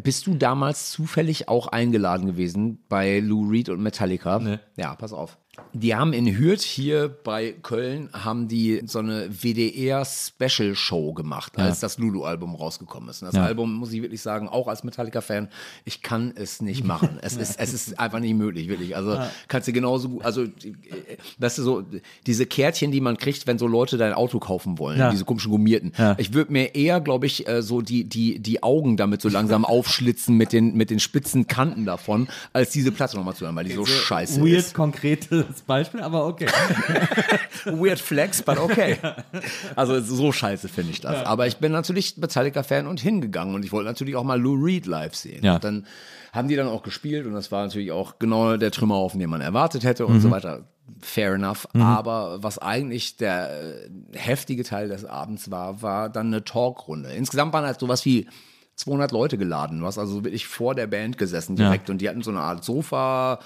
bist 0.02 0.26
du 0.26 0.34
damals 0.34 0.90
zufällig 0.90 1.48
auch 1.48 1.66
eingeladen 1.68 2.26
gewesen 2.26 2.78
bei 2.88 3.20
Lou 3.20 3.48
Reed 3.48 3.68
und 3.68 3.80
Metallica? 3.82 4.38
Nee. 4.38 4.58
Ja, 4.76 4.94
pass 4.94 5.12
auf. 5.12 5.38
Die 5.72 5.94
haben 5.94 6.12
in 6.12 6.26
Hürth 6.38 6.62
hier 6.62 7.08
bei 7.24 7.52
Köln 7.62 8.08
haben 8.12 8.48
die 8.48 8.82
so 8.86 8.98
eine 8.98 9.28
WDR 9.30 10.04
Special 10.04 10.74
Show 10.74 11.12
gemacht, 11.12 11.52
als 11.58 11.80
das 11.80 11.98
Lulu-Album 11.98 12.54
rausgekommen 12.54 13.08
ist. 13.10 13.22
Und 13.22 13.26
das 13.26 13.34
Ja. 13.36 13.44
Album, 13.44 13.74
muss 13.74 13.92
ich 13.92 14.02
wirklich 14.02 14.20
sagen, 14.22 14.48
auch 14.48 14.68
als 14.68 14.84
Metallica-Fan, 14.84 15.48
ich 15.84 16.02
kann 16.02 16.32
es 16.34 16.60
nicht 16.62 16.84
machen. 16.84 17.18
Es 17.22 17.36
ist, 17.36 17.58
es 17.58 17.74
ist 17.74 17.98
einfach 18.00 18.20
nicht 18.20 18.34
möglich, 18.34 18.68
wirklich. 18.68 18.96
Also 18.96 19.18
kannst 19.48 19.68
du 19.68 19.72
genauso 19.72 20.08
gut, 20.10 20.24
also, 20.24 20.42
äh, 20.44 20.48
weißt 21.38 21.58
du, 21.58 21.62
so, 21.62 21.84
diese 22.26 22.46
Kärtchen, 22.46 22.90
die 22.92 23.00
man 23.00 23.16
kriegt, 23.16 23.46
wenn 23.46 23.58
so 23.58 23.66
Leute 23.66 23.96
dein 23.98 24.12
Auto 24.14 24.38
kaufen 24.38 24.78
wollen, 24.78 24.98
Ja. 24.98 25.10
diese 25.10 25.24
komischen 25.24 25.50
gummierten. 25.50 25.92
Ja. 25.98 26.14
Ich 26.18 26.32
würde 26.32 26.52
mir 26.52 26.74
eher, 26.74 27.00
glaube 27.00 27.26
ich, 27.26 27.46
äh, 27.48 27.62
so 27.62 27.80
die, 27.82 28.04
die, 28.04 28.38
die 28.38 28.62
Augen 28.62 28.96
damit 28.96 29.20
so 29.22 29.28
langsam 29.28 29.64
aufschlitzen 29.66 30.36
mit 30.36 30.52
den, 30.52 30.74
mit 30.76 30.90
den 30.90 31.00
spitzen 31.00 31.46
Kanten 31.46 31.84
davon, 31.84 32.28
als 32.52 32.70
diese 32.70 32.92
Platte 32.92 33.16
nochmal 33.16 33.34
zu 33.34 33.44
hören, 33.44 33.56
weil 33.56 33.64
die 33.64 33.72
so 33.74 33.84
scheiße 33.86 34.40
Weird 34.42 34.58
ist. 34.58 34.74
Konkretes 35.46 35.62
Beispiel, 35.62 36.00
aber 36.00 36.26
okay. 36.26 36.46
Weird 37.64 37.98
Flex, 37.98 38.42
but 38.42 38.58
okay. 38.58 38.98
Also 39.76 40.00
so 40.00 40.32
scheiße 40.32 40.68
finde 40.68 40.92
ich 40.92 41.00
das. 41.00 41.24
Aber 41.26 41.46
ich 41.46 41.58
bin 41.58 41.72
natürlich 41.72 42.16
Metallica-Fan 42.16 42.86
und 42.86 43.00
hingegangen 43.00 43.54
und 43.54 43.64
ich 43.64 43.72
wollte 43.72 43.88
natürlich 43.88 44.16
auch 44.16 44.24
mal 44.24 44.40
Lou 44.40 44.54
Reed 44.54 44.86
live 44.86 45.14
sehen. 45.14 45.44
Ja. 45.44 45.56
Und 45.56 45.64
dann 45.64 45.86
haben 46.32 46.48
die 46.48 46.56
dann 46.56 46.68
auch 46.68 46.82
gespielt 46.82 47.26
und 47.26 47.32
das 47.32 47.50
war 47.50 47.64
natürlich 47.64 47.92
auch 47.92 48.18
genau 48.18 48.56
der 48.56 48.70
Trümmerhaufen, 48.70 49.20
den 49.20 49.30
man 49.30 49.40
erwartet 49.40 49.84
hätte 49.84 50.06
und 50.06 50.20
so 50.20 50.30
weiter. 50.30 50.64
Fair 51.00 51.34
enough. 51.34 51.66
Aber 51.74 52.42
was 52.42 52.58
eigentlich 52.58 53.16
der 53.16 53.50
äh, 53.50 53.88
heftige 54.12 54.62
Teil 54.62 54.88
des 54.88 55.04
Abends 55.04 55.50
war, 55.50 55.82
war 55.82 56.08
dann 56.08 56.28
eine 56.28 56.44
Talkrunde. 56.44 57.10
Insgesamt 57.10 57.52
waren 57.52 57.64
halt 57.64 57.80
sowas 57.80 58.04
wie 58.04 58.28
200 58.76 59.10
Leute 59.10 59.38
geladen. 59.38 59.80
Du 59.80 59.86
hast 59.86 59.98
also 59.98 60.22
wirklich 60.24 60.46
vor 60.46 60.74
der 60.74 60.86
Band 60.86 61.18
gesessen 61.18 61.56
direkt 61.56 61.90
und 61.90 61.98
die 61.98 62.08
hatten 62.08 62.22
so 62.22 62.30
eine 62.30 62.40
Art 62.40 62.62
Sofa. 62.62 63.40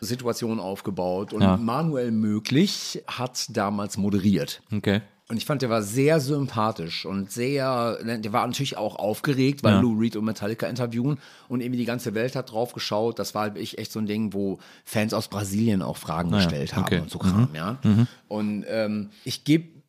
Situation 0.00 0.60
aufgebaut 0.60 1.32
und 1.32 1.42
Ja. 1.42 1.56
Manuel 1.56 2.10
Möglich 2.10 3.02
hat 3.06 3.46
damals 3.56 3.96
moderiert. 3.96 4.62
Okay. 4.72 5.02
Und 5.28 5.36
ich 5.36 5.46
fand, 5.46 5.62
der 5.62 5.70
war 5.70 5.82
sehr 5.82 6.18
sympathisch 6.18 7.06
und 7.06 7.30
sehr, 7.30 7.98
der 8.02 8.32
war 8.32 8.44
natürlich 8.44 8.76
auch 8.76 8.96
aufgeregt, 8.96 9.62
weil 9.62 9.74
Ja. 9.74 9.80
Lou 9.80 9.96
Reed 9.96 10.16
und 10.16 10.24
Metallica 10.24 10.66
interviewen 10.66 11.18
und 11.48 11.60
irgendwie 11.60 11.78
die 11.78 11.84
ganze 11.84 12.14
Welt 12.14 12.34
hat 12.34 12.50
drauf 12.50 12.72
geschaut. 12.72 13.20
Das 13.20 13.32
war 13.36 13.42
halt 13.42 13.56
echt, 13.56 13.92
so 13.92 14.00
ein 14.00 14.06
Ding, 14.06 14.32
wo 14.32 14.58
Fans 14.84 15.14
aus 15.14 15.28
Brasilien 15.28 15.82
auch 15.82 15.98
Fragen 15.98 16.32
gestellt 16.32 16.74
haben 16.74 16.82
okay. 16.84 16.96
Mhm. 16.96 17.02
und 17.02 17.10
so 17.10 17.18
Kram, 17.20 17.48
ja. 17.54 17.78
Und 18.26 18.64
ähm, 18.68 19.10
ich 19.24 19.44
gebe 19.44 19.79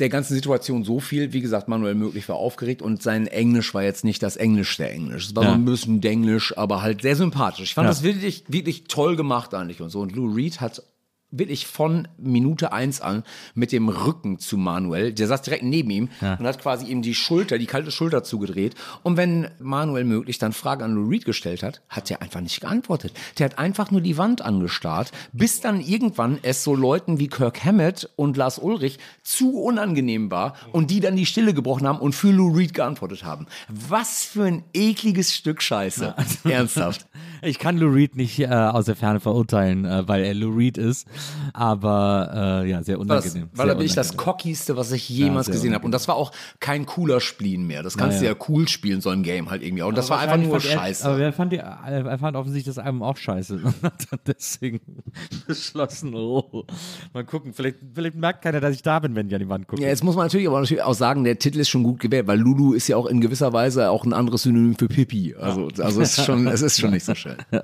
der 0.00 0.08
ganzen 0.08 0.34
Situation 0.34 0.84
so 0.84 0.98
viel, 1.00 1.32
wie 1.32 1.40
gesagt, 1.40 1.68
Manuel 1.68 1.94
Möglich 1.94 2.28
war 2.28 2.36
aufgeregt 2.36 2.82
und 2.82 3.02
sein 3.02 3.26
Englisch 3.26 3.72
war 3.74 3.82
jetzt 3.82 4.04
nicht 4.04 4.22
das 4.22 4.36
Englisch 4.36 4.76
der 4.76 4.92
Englisch. 4.92 5.26
Es 5.28 5.36
war 5.36 5.44
Ja. 5.44 5.50
so 5.50 5.54
ein 5.56 5.64
bisschen 5.64 6.00
Denglisch, 6.00 6.56
aber 6.56 6.82
halt 6.82 7.02
sehr 7.02 7.16
sympathisch. 7.16 7.64
Ich 7.70 7.74
fand 7.74 7.84
Ja. 7.86 7.90
das 7.90 8.02
wirklich, 8.02 8.44
wirklich 8.48 8.84
toll 8.84 9.16
gemacht 9.16 9.54
eigentlich 9.54 9.80
und 9.80 9.90
so. 9.90 10.00
Und 10.00 10.14
Lou 10.16 10.32
Reed 10.32 10.60
hat 10.60 10.82
wirklich 11.30 11.66
von 11.66 12.08
Minute 12.18 12.72
eins 12.72 13.00
an 13.00 13.24
mit 13.54 13.72
dem 13.72 13.88
Rücken 13.88 14.38
zu 14.38 14.56
Manuel, 14.56 15.12
der 15.12 15.26
saß 15.26 15.42
direkt 15.42 15.62
neben 15.62 15.90
ihm 15.90 16.08
und 16.20 16.46
hat 16.46 16.60
quasi 16.60 16.86
ihm 16.86 17.02
die 17.02 17.14
Schulter, 17.14 17.58
die 17.58 17.66
kalte 17.66 17.90
Schulter 17.90 18.24
zugedreht. 18.24 18.74
Und 19.02 19.16
wenn 19.16 19.48
Manuel 19.58 20.04
möglich 20.04 20.38
dann 20.38 20.52
Fragen 20.52 20.82
an 20.82 20.94
Lou 20.94 21.08
Reed 21.08 21.24
gestellt 21.24 21.62
hat, 21.62 21.82
hat 21.88 22.10
er 22.10 22.22
einfach 22.22 22.40
nicht 22.40 22.60
geantwortet. 22.60 23.12
Der 23.38 23.46
hat 23.46 23.58
einfach 23.58 23.90
nur 23.90 24.00
die 24.00 24.16
Wand 24.16 24.42
angestarrt, 24.42 25.12
bis 25.32 25.60
dann 25.60 25.80
irgendwann 25.80 26.38
es 26.42 26.64
so 26.64 26.74
Leuten 26.74 27.18
wie 27.18 27.28
Kirk 27.28 27.64
Hammett 27.64 28.10
und 28.16 28.36
Lars 28.36 28.58
Ulrich 28.58 28.98
zu 29.22 29.60
unangenehm 29.60 30.30
war 30.30 30.54
und 30.72 30.90
die 30.90 31.00
dann 31.00 31.16
die 31.16 31.26
Stille 31.26 31.54
gebrochen 31.54 31.86
haben 31.86 31.98
und 31.98 32.14
für 32.14 32.30
Lou 32.30 32.52
Reed 32.52 32.74
geantwortet 32.74 33.24
haben. 33.24 33.46
Was 33.68 34.24
für 34.24 34.44
ein 34.44 34.64
ekliges 34.72 35.34
Stück 35.34 35.62
Scheiße. 35.62 36.14
Ernsthaft. 36.44 37.06
Ich 37.42 37.58
kann 37.58 37.78
Lou 37.78 37.88
Reed 37.88 38.16
nicht 38.16 38.38
äh, 38.38 38.48
aus 38.48 38.84
der 38.84 38.96
Ferne 38.96 39.18
verurteilen, 39.18 39.86
äh, 39.86 40.06
weil 40.06 40.24
er 40.24 40.34
Lou 40.34 40.54
Reed 40.54 40.76
ist, 40.76 41.08
aber 41.52 42.62
äh, 42.64 42.70
ja, 42.70 42.82
sehr 42.82 42.96
das, 42.96 43.02
unangenehm. 43.04 43.48
war 43.52 43.66
sehr 43.66 43.74
da 43.74 43.78
wirklich 43.80 43.94
das 43.94 44.10
unangenehm. 44.12 44.24
cockigste, 44.24 44.76
was 44.76 44.92
ich 44.92 45.08
jemals 45.08 45.46
sehr 45.46 45.54
gesehen 45.54 45.74
habe. 45.74 45.84
Und 45.84 45.92
das 45.92 46.08
war 46.08 46.16
auch 46.16 46.32
kein 46.60 46.86
cooler 46.86 47.20
Spielen 47.20 47.66
mehr. 47.66 47.82
Das 47.82 47.96
kannst 47.96 48.16
Ja, 48.16 48.20
du 48.20 48.26
ja. 48.26 48.32
ja 48.32 48.46
cool 48.48 48.68
spielen, 48.68 49.00
so 49.00 49.10
ein 49.10 49.22
Game 49.22 49.50
halt 49.50 49.62
irgendwie. 49.62 49.82
Und 49.82 49.96
das 49.98 50.10
war 50.10 50.18
einfach 50.20 50.36
nur 50.36 50.60
fand 50.60 50.64
er- 50.72 50.78
scheiße. 50.78 51.08
Aber 51.08 51.18
er 51.20 51.32
fand, 51.32 51.52
die, 51.52 51.56
er 51.58 52.18
fand 52.18 52.36
offensichtlich 52.36 52.74
das 52.74 52.82
Album 52.84 53.02
auch 53.02 53.16
scheiße 53.16 53.54
und 53.64 53.82
hat 53.82 54.06
dann 54.10 54.20
deswegen 54.26 54.80
beschlossen, 55.46 56.14
oh, 56.14 56.64
mal 57.12 57.24
gucken, 57.24 57.52
vielleicht, 57.52 57.76
vielleicht 57.94 58.16
merkt 58.16 58.42
keiner, 58.42 58.60
dass 58.60 58.74
ich 58.74 58.82
da 58.82 58.98
bin, 59.00 59.14
wenn 59.14 59.28
ich 59.28 59.34
an 59.34 59.40
die 59.40 59.48
Wand 59.48 59.66
gucke. 59.68 59.82
Ja, 59.82 59.88
jetzt 59.88 60.04
muss 60.04 60.16
man 60.16 60.26
natürlich 60.26 60.46
aber 60.48 60.60
natürlich 60.60 60.82
auch 60.82 60.94
sagen, 60.94 61.24
der 61.24 61.38
Titel 61.38 61.58
ist 61.60 61.68
schon 61.68 61.82
gut 61.82 62.00
gewählt, 62.00 62.26
weil 62.26 62.38
Lulu 62.38 62.72
ist 62.72 62.88
ja 62.88 62.96
auch 62.96 63.06
in 63.06 63.20
gewisser 63.20 63.52
Weise 63.52 63.90
auch 63.90 64.04
ein 64.04 64.12
anderes 64.12 64.42
Synonym 64.42 64.76
für 64.76 64.88
Pippi. 64.88 65.34
Also, 65.38 65.68
also 65.78 66.00
es 66.00 66.18
ist 66.18 66.24
schon, 66.24 66.46
es 66.46 66.62
ist 66.62 66.80
schon 66.80 66.90
nicht 66.90 67.04
so 67.04 67.14
schön. 67.14 67.36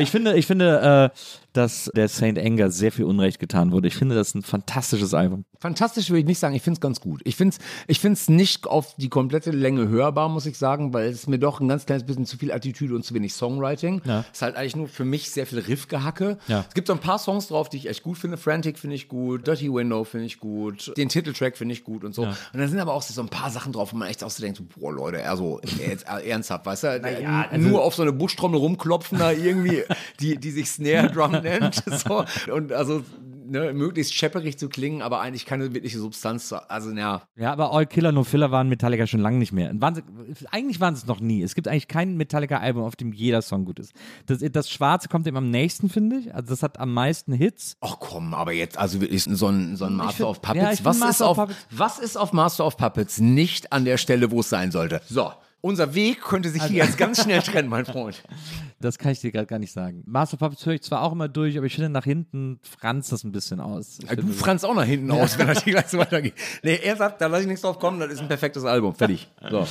Ich 0.00 0.10
finde, 0.10 0.36
ich 0.36 0.46
finde, 0.46 1.12
äh, 1.14 1.18
dass 1.52 1.90
der 1.94 2.08
Saint 2.08 2.38
Anger 2.38 2.70
sehr 2.70 2.92
viel 2.92 3.04
Unrecht 3.04 3.38
getan 3.38 3.72
wurde. 3.72 3.88
Ich 3.88 3.96
finde, 3.96 4.14
das 4.14 4.28
ist 4.28 4.34
ein 4.36 4.42
fantastisches 4.42 5.14
Album. 5.14 5.44
Fantastisch 5.58 6.10
würde 6.10 6.20
ich 6.20 6.26
nicht 6.26 6.38
sagen, 6.38 6.54
ich 6.54 6.62
finde 6.62 6.78
es 6.78 6.80
ganz 6.80 7.00
gut. 7.00 7.20
Ich 7.24 7.36
finde 7.36 7.56
es 7.56 7.64
ich 7.86 8.00
find's 8.00 8.28
nicht 8.28 8.66
auf 8.66 8.94
die 8.96 9.08
komplette 9.08 9.50
Länge 9.50 9.88
hörbar, 9.88 10.28
muss 10.28 10.46
ich 10.46 10.56
sagen, 10.56 10.92
weil 10.94 11.08
es 11.08 11.26
mir 11.26 11.38
doch 11.38 11.60
ein 11.60 11.68
ganz 11.68 11.86
kleines 11.86 12.04
bisschen 12.04 12.26
zu 12.26 12.38
viel 12.38 12.52
Attitüde 12.52 12.94
und 12.94 13.04
zu 13.04 13.14
wenig 13.14 13.34
Songwriting. 13.34 14.02
Ja. 14.04 14.20
Es 14.30 14.38
ist 14.38 14.42
halt 14.42 14.56
eigentlich 14.56 14.76
nur 14.76 14.88
für 14.88 15.04
mich 15.04 15.30
sehr 15.30 15.46
viel 15.46 15.58
Riffgehacke. 15.58 16.38
Ja. 16.48 16.64
Es 16.68 16.74
gibt 16.74 16.86
so 16.86 16.92
ein 16.92 17.00
paar 17.00 17.18
Songs 17.18 17.48
drauf, 17.48 17.68
die 17.68 17.78
ich 17.78 17.88
echt 17.88 18.02
gut 18.02 18.18
finde. 18.18 18.36
Frantic 18.36 18.78
finde 18.78 18.96
ich 18.96 19.08
gut, 19.08 19.46
Dirty 19.46 19.72
Window 19.72 20.04
finde 20.04 20.26
ich 20.26 20.38
gut, 20.38 20.92
den 20.96 21.08
Titeltrack 21.08 21.56
finde 21.56 21.72
ich 21.72 21.84
gut 21.84 22.04
und 22.04 22.14
so. 22.14 22.22
Und 22.22 22.36
dann 22.52 22.68
sind 22.68 22.78
aber 22.78 22.94
auch 22.94 23.02
so 23.02 23.20
ein 23.20 23.28
paar 23.28 23.50
Sachen 23.50 23.72
drauf, 23.72 23.92
wo 23.92 23.96
man 23.96 24.08
echt 24.08 24.22
auch 24.22 24.30
so 24.30 24.42
denkt, 24.42 24.58
so, 24.58 24.64
boah 24.64 24.92
Leute, 24.92 25.28
also 25.28 25.60
jetzt 25.78 26.06
ernsthaft, 26.06 26.64
weißt 26.66 26.84
du, 26.84 26.88
also 27.50 27.68
nur 27.68 27.82
auf 27.82 27.94
so 27.94 28.02
eine 28.02 28.12
Buschtrommel 28.12 28.58
rumklopfen 28.58 29.18
da 29.18 29.32
irgendwie, 29.32 29.82
die, 30.20 30.36
die 30.38 30.50
sich 30.50 30.70
Snare 30.70 31.10
Drum 31.10 31.39
nennt. 31.42 31.82
So. 31.90 32.24
Und 32.52 32.72
also 32.72 33.02
ne, 33.46 33.72
möglichst 33.72 34.14
schepperig 34.14 34.58
zu 34.58 34.68
klingen, 34.68 35.02
aber 35.02 35.20
eigentlich 35.20 35.44
keine 35.44 35.74
wirkliche 35.74 35.98
Substanz. 35.98 36.48
zu- 36.48 36.70
Also, 36.70 36.90
ja. 36.92 37.22
Ja, 37.36 37.52
aber 37.52 37.72
All 37.72 37.86
Killer 37.86 38.12
No 38.12 38.24
Filler 38.24 38.50
waren 38.50 38.68
Metallica 38.68 39.06
schon 39.06 39.20
lange 39.20 39.38
nicht 39.38 39.52
mehr. 39.52 39.70
Waren 39.80 39.94
sie, 39.96 40.02
eigentlich 40.50 40.80
waren 40.80 40.94
es 40.94 41.06
noch 41.06 41.20
nie. 41.20 41.42
Es 41.42 41.54
gibt 41.54 41.66
eigentlich 41.68 41.88
kein 41.88 42.16
Metallica-Album, 42.16 42.84
auf 42.84 42.96
dem 42.96 43.12
jeder 43.12 43.42
Song 43.42 43.64
gut 43.64 43.78
ist. 43.80 43.92
Das, 44.26 44.38
das 44.52 44.70
Schwarze 44.70 45.08
kommt 45.08 45.26
ihm 45.26 45.36
am 45.36 45.50
nächsten, 45.50 45.88
finde 45.88 46.18
ich. 46.18 46.34
Also 46.34 46.50
das 46.50 46.62
hat 46.62 46.78
am 46.78 46.92
meisten 46.94 47.32
Hits. 47.32 47.76
Ach 47.80 47.96
komm, 47.98 48.34
aber 48.34 48.52
jetzt, 48.52 48.78
also 48.78 49.00
wirklich 49.00 49.24
so 49.24 49.48
ein, 49.48 49.76
so 49.76 49.84
ein 49.86 49.94
Master 49.96 50.12
find- 50.18 50.28
of 50.28 50.42
Puppets. 50.42 50.78
ja, 50.78 50.84
was, 50.84 50.98
Master 50.98 51.10
ist 51.10 51.22
auf, 51.22 51.36
Puppets- 51.36 51.66
was 51.70 51.98
ist 51.98 52.16
auf 52.16 52.32
Master 52.32 52.66
of 52.66 52.76
Puppets 52.76 53.18
nicht 53.18 53.72
an 53.72 53.84
der 53.84 53.96
Stelle, 53.98 54.30
wo 54.30 54.40
es 54.40 54.48
sein 54.48 54.70
sollte? 54.70 55.00
So, 55.08 55.32
unser 55.60 55.94
Weg 55.94 56.20
könnte 56.22 56.48
sich 56.48 56.62
Also 56.62 56.72
hier 56.74 56.84
jetzt 56.84 56.98
ganz 56.98 57.22
schnell 57.22 57.40
trennen, 57.42 57.68
mein 57.68 57.84
Freund. 57.84 58.22
Das 58.82 58.96
kann 58.96 59.12
ich 59.12 59.20
dir 59.20 59.30
gerade 59.30 59.46
gar 59.46 59.58
nicht 59.58 59.72
sagen. 59.72 60.02
Master 60.06 60.38
Puppets 60.38 60.64
höre 60.64 60.72
ich 60.72 60.80
zwar 60.80 61.02
auch 61.02 61.12
immer 61.12 61.28
durch, 61.28 61.58
aber 61.58 61.66
ich 61.66 61.74
finde 61.74 61.90
nach 61.90 62.04
hinten 62.04 62.58
franzt 62.62 63.12
das 63.12 63.24
ein 63.24 63.30
bisschen 63.30 63.60
aus. 63.60 63.98
Ja, 64.08 64.16
du 64.16 64.26
franzt 64.28 64.64
auch 64.64 64.74
nach 64.74 64.86
hinten 64.86 65.10
aus, 65.10 65.38
wenn 65.38 65.48
das 65.48 65.64
hier 65.64 65.72
gleich 65.74 65.88
so 65.88 65.98
weitergeht. 65.98 66.32
Nee, 66.62 66.78
er 66.82 66.96
sagt, 66.96 67.20
da 67.20 67.26
lasse 67.26 67.42
ich 67.42 67.48
nichts 67.48 67.60
drauf 67.60 67.78
kommen, 67.78 68.00
das 68.00 68.10
ist 68.10 68.20
ein 68.20 68.28
perfektes 68.28 68.64
Album. 68.64 68.94
Fertig. 68.94 69.28
So. 69.50 69.66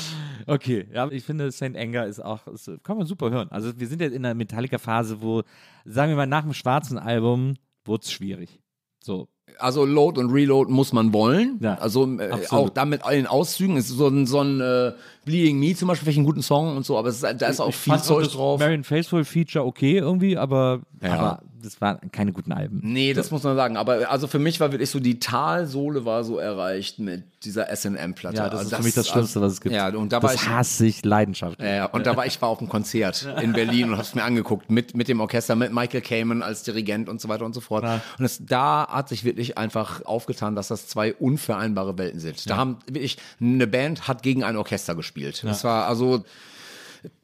Okay, 0.46 0.88
ja, 0.94 1.10
ich 1.10 1.24
finde, 1.24 1.52
Saint 1.52 1.76
Anger 1.76 2.06
ist 2.06 2.24
auch, 2.24 2.46
ist, 2.46 2.70
kann 2.84 2.98
man 2.98 3.08
super 3.08 3.32
hören. 3.32 3.48
Also 3.50 3.80
wir 3.80 3.88
sind 3.88 4.00
jetzt 4.00 4.14
in 4.14 4.24
einer 4.24 4.36
Metallica-Phase, 4.36 5.24
wo, 5.24 5.42
sagen 5.86 6.12
wir 6.12 6.16
mal, 6.16 6.28
nach 6.28 6.44
dem 6.44 6.54
schwarzen 6.54 7.00
Album 7.00 7.56
wurde 7.86 8.04
es 8.04 8.12
schwierig. 8.12 8.62
So. 9.00 9.28
Also 9.58 9.86
Load 9.86 10.20
und 10.20 10.32
Reload 10.32 10.72
muss 10.72 10.94
man 10.94 11.12
wollen. 11.14 11.58
Ja, 11.62 11.76
also 11.76 12.20
äh, 12.20 12.32
auch 12.50 12.70
damit 12.70 13.04
allen 13.04 13.26
Auszügen. 13.26 13.78
Es 13.78 13.90
ist 13.90 13.98
so 13.98 14.08
ein, 14.08 14.28
so 14.28 14.42
ein 14.42 14.62
äh, 14.62 14.94
Bleeding 15.30 15.60
Me 15.60 15.76
zum 15.76 15.88
Beispiel, 15.88 16.14
einen 16.14 16.26
guten 16.26 16.42
Song 16.42 16.76
und 16.76 16.86
so, 16.86 16.98
aber 16.98 17.10
es 17.10 17.22
ist, 17.22 17.42
da 17.42 17.48
ist 17.48 17.60
auch 17.60 17.70
ich 17.70 17.76
viel 17.76 18.00
Zeug 18.02 18.24
das 18.24 18.34
drauf. 18.34 18.60
Marion 18.60 18.84
Faithful 18.84 19.24
Feature 19.24 19.64
okay 19.66 19.98
irgendwie, 19.98 20.38
aber, 20.38 20.82
Ja. 21.02 21.14
aber 21.14 21.44
das 21.62 21.80
waren 21.82 22.12
keine 22.12 22.32
guten 22.32 22.52
Alben. 22.52 22.80
Nee, 22.84 23.14
das 23.14 23.32
muss 23.32 23.44
man 23.44 23.56
sagen. 23.56 23.78
Aber 23.78 24.10
also 24.10 24.28
für 24.28 24.40
mich 24.40 24.60
war 24.60 24.72
wirklich 24.72 24.90
so, 24.90 25.00
die 25.00 25.20
Talsohle 25.20 26.06
war 26.06 26.24
so 26.24 26.38
erreicht 26.38 27.00
mit 27.00 27.24
dieser 27.44 27.68
SNM-Platte. 27.76 28.38
Ja, 28.38 28.50
das 28.50 28.60
also 28.60 28.72
ist 28.72 28.78
für 28.78 28.84
mich 28.84 28.94
das 28.94 29.08
Schlimmste, 29.08 29.42
was 29.42 29.54
es 29.54 29.62
gibt. 29.62 29.76
Ja, 29.76 29.90
und 29.90 30.12
da 30.12 30.22
war 30.22 30.32
das 30.32 30.42
ich. 30.42 30.50
hasse 30.50 30.86
ich 30.86 31.04
leidenschaftlich. 31.04 31.68
Ja, 31.68 31.86
und 31.86 32.06
da 32.06 32.16
war 32.16 32.26
ich 32.26 32.42
war 32.42 32.50
auf 32.50 32.60
einem 32.60 32.70
Konzert 32.70 33.28
in 33.42 33.54
Berlin 33.54 33.92
und 33.92 33.98
hab's 33.98 34.16
mir 34.16 34.24
angeguckt 34.24 34.70
mit, 34.70 34.96
mit 34.96 35.08
dem 35.08 35.20
Orchester, 35.20 35.56
mit 35.56 35.74
Michael 35.74 36.02
Kamen 36.02 36.44
als 36.44 36.64
Dirigent 36.64 37.10
und 37.10 37.20
so 37.22 37.28
weiter 37.30 37.46
und 37.46 37.54
so 37.54 37.62
fort. 37.62 37.84
Und 38.18 38.26
es, 38.26 38.46
da 38.46 38.88
hat 38.90 39.10
sich 39.10 39.24
wirklich 39.24 39.58
einfach 39.58 40.06
aufgetan, 40.06 40.56
dass 40.56 40.70
das 40.70 40.88
zwei 40.88 41.14
unvereinbare 41.14 41.98
Welten 41.98 42.20
sind. 42.20 42.50
Da 42.50 42.58
haben 42.58 42.78
wirklich, 42.86 43.18
eine 43.42 43.68
Band 43.68 44.08
hat 44.08 44.24
gegen 44.24 44.44
ein 44.44 44.56
Orchester 44.56 44.96
gespielt. 44.96 45.19
Das 45.50 45.64
war 45.64 45.88
also 45.88 46.24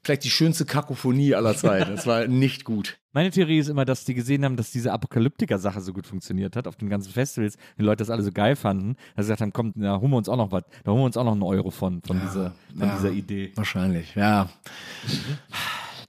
vielleicht 0.03 0.23
die 0.23 0.29
schönste 0.29 0.65
Kakophonie 0.65 1.35
aller 1.35 1.55
Zeiten. 1.57 1.95
Das 1.95 2.07
war 2.07 2.27
nicht 2.27 2.63
gut. 2.63 2.97
Meine 3.13 3.31
Theorie 3.31 3.59
ist 3.59 3.69
immer, 3.69 3.85
dass 3.85 4.03
die 4.03 4.13
gesehen 4.13 4.43
haben, 4.43 4.57
dass 4.57 4.71
diese 4.71 4.91
Apokalyptiker-Sache 4.91 5.79
so 5.79 5.93
gut 5.93 6.05
funktioniert 6.05 6.55
hat 6.57 6.67
auf 6.67 6.75
den 6.75 6.89
ganzen 6.89 7.13
Festivals, 7.13 7.57
die 7.77 7.83
Leute 7.83 7.99
das 7.99 8.09
alle 8.09 8.23
so 8.23 8.31
geil 8.31 8.57
fanden, 8.57 8.95
dass 9.15 9.25
sie 9.25 9.31
gesagt 9.31 9.41
haben, 9.41 9.53
komm, 9.53 9.73
da 9.75 9.99
holen 9.99 10.11
wir 10.11 10.17
uns 10.17 10.27
auch 10.27 10.35
noch 10.35 10.51
was, 10.51 10.63
da 10.83 10.91
holen 10.91 11.01
wir 11.01 11.05
uns 11.05 11.15
auch 11.15 11.23
noch 11.23 11.31
einen 11.31 11.43
Euro 11.43 11.71
von, 11.71 12.01
von, 12.01 12.19
dieser, 12.19 12.53
von 12.77 12.91
dieser 12.97 13.11
Idee. 13.11 13.53
Wahrscheinlich, 13.55 14.15
ja. 14.15 14.49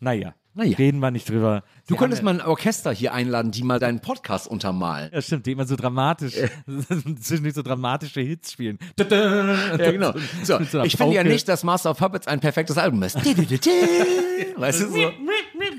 Naja, 0.01 0.34
Naja. 0.55 0.76
reden 0.76 0.99
wir 1.01 1.11
nicht 1.11 1.28
drüber. 1.28 1.62
Du 1.86 1.94
Sie 1.94 1.99
könntest 1.99 2.20
haben 2.20 2.36
mal 2.36 2.40
ein 2.42 2.47
Orchester 2.47 2.92
hier 2.92 3.12
einladen, 3.14 3.51
die 3.51 3.62
mal 3.62 3.78
deinen 3.78 4.01
Podcast 4.01 4.47
untermalen. 4.49 5.11
Ja, 5.12 5.22
stimmt, 5.22 5.47
die 5.47 5.53
immer 5.53 5.66
so 5.66 5.76
dramatisch, 5.76 6.34
zwischendurch 7.20 7.55
so 7.55 7.62
dramatische 7.62 8.20
Hits 8.20 8.53
spielen. 8.53 8.78
Ja, 8.99 9.90
genau. 9.90 10.12
So, 10.42 10.59
so 10.64 10.82
ich 10.82 10.97
finde 10.97 11.14
ja 11.14 11.24
nicht, 11.24 11.49
dass 11.49 11.64
Master 11.64 11.90
of 11.90 11.99
Puppets 11.99 12.26
ein 12.26 12.40
perfektes 12.40 12.78
Album 12.78 13.03
ist. 13.03 13.16
weißt 13.16 14.80
du 14.82 14.88
so? 14.88 14.97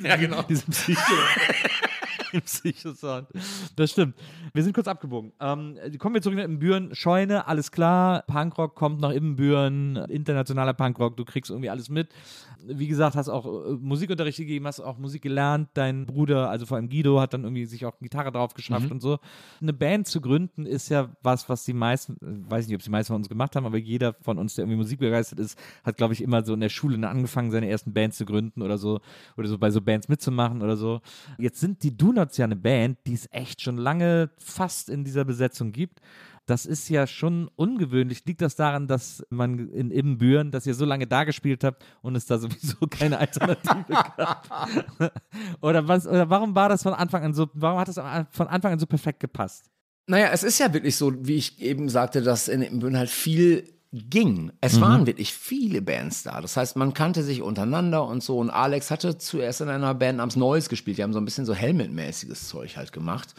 Ja, 0.03 0.15
genau. 0.15 0.41
Diesen 0.43 0.71
Psycho. 0.71 1.01
Psycho-Sound. 2.45 3.27
Das 3.75 3.91
stimmt. 3.91 4.15
Wir 4.53 4.63
sind 4.63 4.73
kurz 4.73 4.87
abgebogen. 4.87 5.31
Ähm, 5.39 5.77
kommen 5.97 6.15
wir 6.15 6.21
zurück 6.21 6.37
nach 6.37 6.43
Ibbenbüren. 6.43 6.93
Scheune, 6.93 7.47
alles 7.47 7.71
klar. 7.71 8.23
Punkrock 8.27 8.75
kommt 8.75 8.99
nach 8.99 9.11
Ibbenbüren. 9.11 9.95
Internationaler 10.09 10.73
Punkrock. 10.73 11.15
Du 11.17 11.25
kriegst 11.25 11.49
irgendwie 11.51 11.69
alles 11.69 11.89
mit. 11.89 12.09
Wie 12.65 12.87
gesagt, 12.87 13.15
hast 13.15 13.29
auch 13.29 13.45
äh, 13.45 13.73
Musikunterricht 13.79 14.37
gegeben, 14.37 14.67
hast 14.67 14.79
auch 14.79 14.97
Musik 14.97 15.21
gelernt. 15.21 15.69
Dein 15.73 16.05
Bruder, 16.05 16.49
also 16.49 16.65
vor 16.65 16.77
allem 16.77 16.89
Guido, 16.89 17.19
hat 17.19 17.33
dann 17.33 17.43
irgendwie 17.43 17.65
sich 17.65 17.85
auch 17.85 17.97
Gitarre 17.99 18.31
drauf 18.31 18.53
geschafft 18.53 18.91
und 18.91 19.01
so. 19.01 19.19
Eine 19.61 19.73
Band 19.73 20.07
zu 20.07 20.21
gründen 20.21 20.65
ist 20.65 20.89
ja 20.89 21.09
was, 21.21 21.47
was 21.49 21.65
die 21.65 21.73
meisten, 21.73 22.13
äh, 22.13 22.51
weiß 22.51 22.67
nicht, 22.67 22.75
ob 22.75 22.81
die 22.81 22.89
meisten 22.89 23.13
von 23.13 23.17
uns 23.17 23.29
gemacht 23.29 23.55
haben, 23.55 23.65
aber 23.65 23.77
jeder 23.77 24.13
von 24.21 24.37
uns, 24.37 24.55
der 24.55 24.63
irgendwie 24.63 24.77
musikbegeistert 24.77 25.39
ist, 25.39 25.57
hat, 25.83 25.97
glaube 25.97 26.13
ich, 26.13 26.21
immer 26.21 26.43
so 26.45 26.53
in 26.53 26.59
der 26.59 26.69
Schule 26.69 26.97
angefangen, 27.07 27.51
seine 27.51 27.69
ersten 27.69 27.93
Bands 27.93 28.17
zu 28.17 28.25
gründen 28.25 28.61
oder 28.61 28.77
so. 28.77 28.99
Oder 29.37 29.47
so 29.47 29.57
bei 29.57 29.71
so 29.71 29.81
Bands 29.81 30.07
mitzumachen 30.07 30.61
oder 30.61 30.77
so. 30.77 31.01
Jetzt 31.37 31.59
sind 31.59 31.83
die 31.83 31.95
Donuts 31.95 32.37
ja 32.37 32.45
eine 32.45 32.55
Band, 32.55 32.97
die 33.05 33.13
es 33.13 33.27
echt 33.31 33.61
schon 33.61 33.77
lange 33.77 34.29
fast 34.37 34.89
in 34.89 35.03
dieser 35.03 35.25
Besetzung 35.25 35.71
gibt. 35.71 36.01
Das 36.47 36.65
ist 36.65 36.87
ja 36.87 37.07
schon 37.07 37.49
ungewöhnlich. 37.57 38.23
Liegt 38.25 38.41
das 38.41 38.55
daran, 38.55 38.87
dass 38.87 39.21
man 39.29 39.69
in 39.69 39.91
Ibbenbüren, 39.91 40.49
dass 40.49 40.65
ihr 40.65 40.73
so 40.73 40.85
lange 40.85 41.05
da 41.05 41.25
gespielt 41.25 41.65
habt 41.65 41.83
und 42.01 42.15
es 42.15 42.25
da 42.25 42.39
sowieso 42.39 42.87
keine 42.89 43.19
Alternative 43.19 43.83
gab? 44.15 44.47
oder 45.61 45.87
was, 45.89 46.07
oder 46.07 46.29
warum 46.29 46.55
war 46.55 46.69
das 46.69 46.83
von 46.83 46.93
Anfang 46.93 47.23
an 47.23 47.33
so, 47.33 47.49
warum 47.53 47.77
hat 47.79 47.89
das 47.89 47.99
von 48.31 48.47
Anfang 48.47 48.71
an 48.71 48.79
so 48.79 48.85
perfekt 48.85 49.19
gepasst? 49.19 49.65
Naja, 50.07 50.29
es 50.31 50.43
ist 50.43 50.57
ja 50.57 50.73
wirklich 50.73 50.95
so, 50.95 51.13
wie 51.27 51.35
ich 51.35 51.61
eben 51.61 51.89
sagte, 51.89 52.21
dass 52.21 52.47
in 52.47 52.61
Ibbenbüren 52.61 52.97
halt 52.97 53.09
viel 53.09 53.73
ging. 53.91 54.53
Es 54.61 54.79
waren 54.79 55.05
wirklich 55.05 55.33
viele 55.33 55.81
Bands 55.81 56.23
da. 56.23 56.39
Das 56.39 56.55
heißt, 56.55 56.77
man 56.77 56.93
kannte 56.93 57.23
sich 57.23 57.41
untereinander 57.41 58.05
und 58.05 58.23
so. 58.23 58.37
Und 58.37 58.49
Alex 58.49 58.89
hatte 58.89 59.17
zuerst 59.17 59.59
in 59.59 59.67
einer 59.67 59.93
Band 59.93 60.19
namens 60.19 60.37
Neues 60.37 60.69
gespielt. 60.69 60.97
Die 60.97 61.03
haben 61.03 61.13
so 61.13 61.19
ein 61.19 61.25
bisschen 61.25 61.45
so 61.45 61.53
Helmet-mäßiges 61.53 62.47
Zeug 62.47 62.77
halt 62.77 62.93
gemacht. 62.93 63.35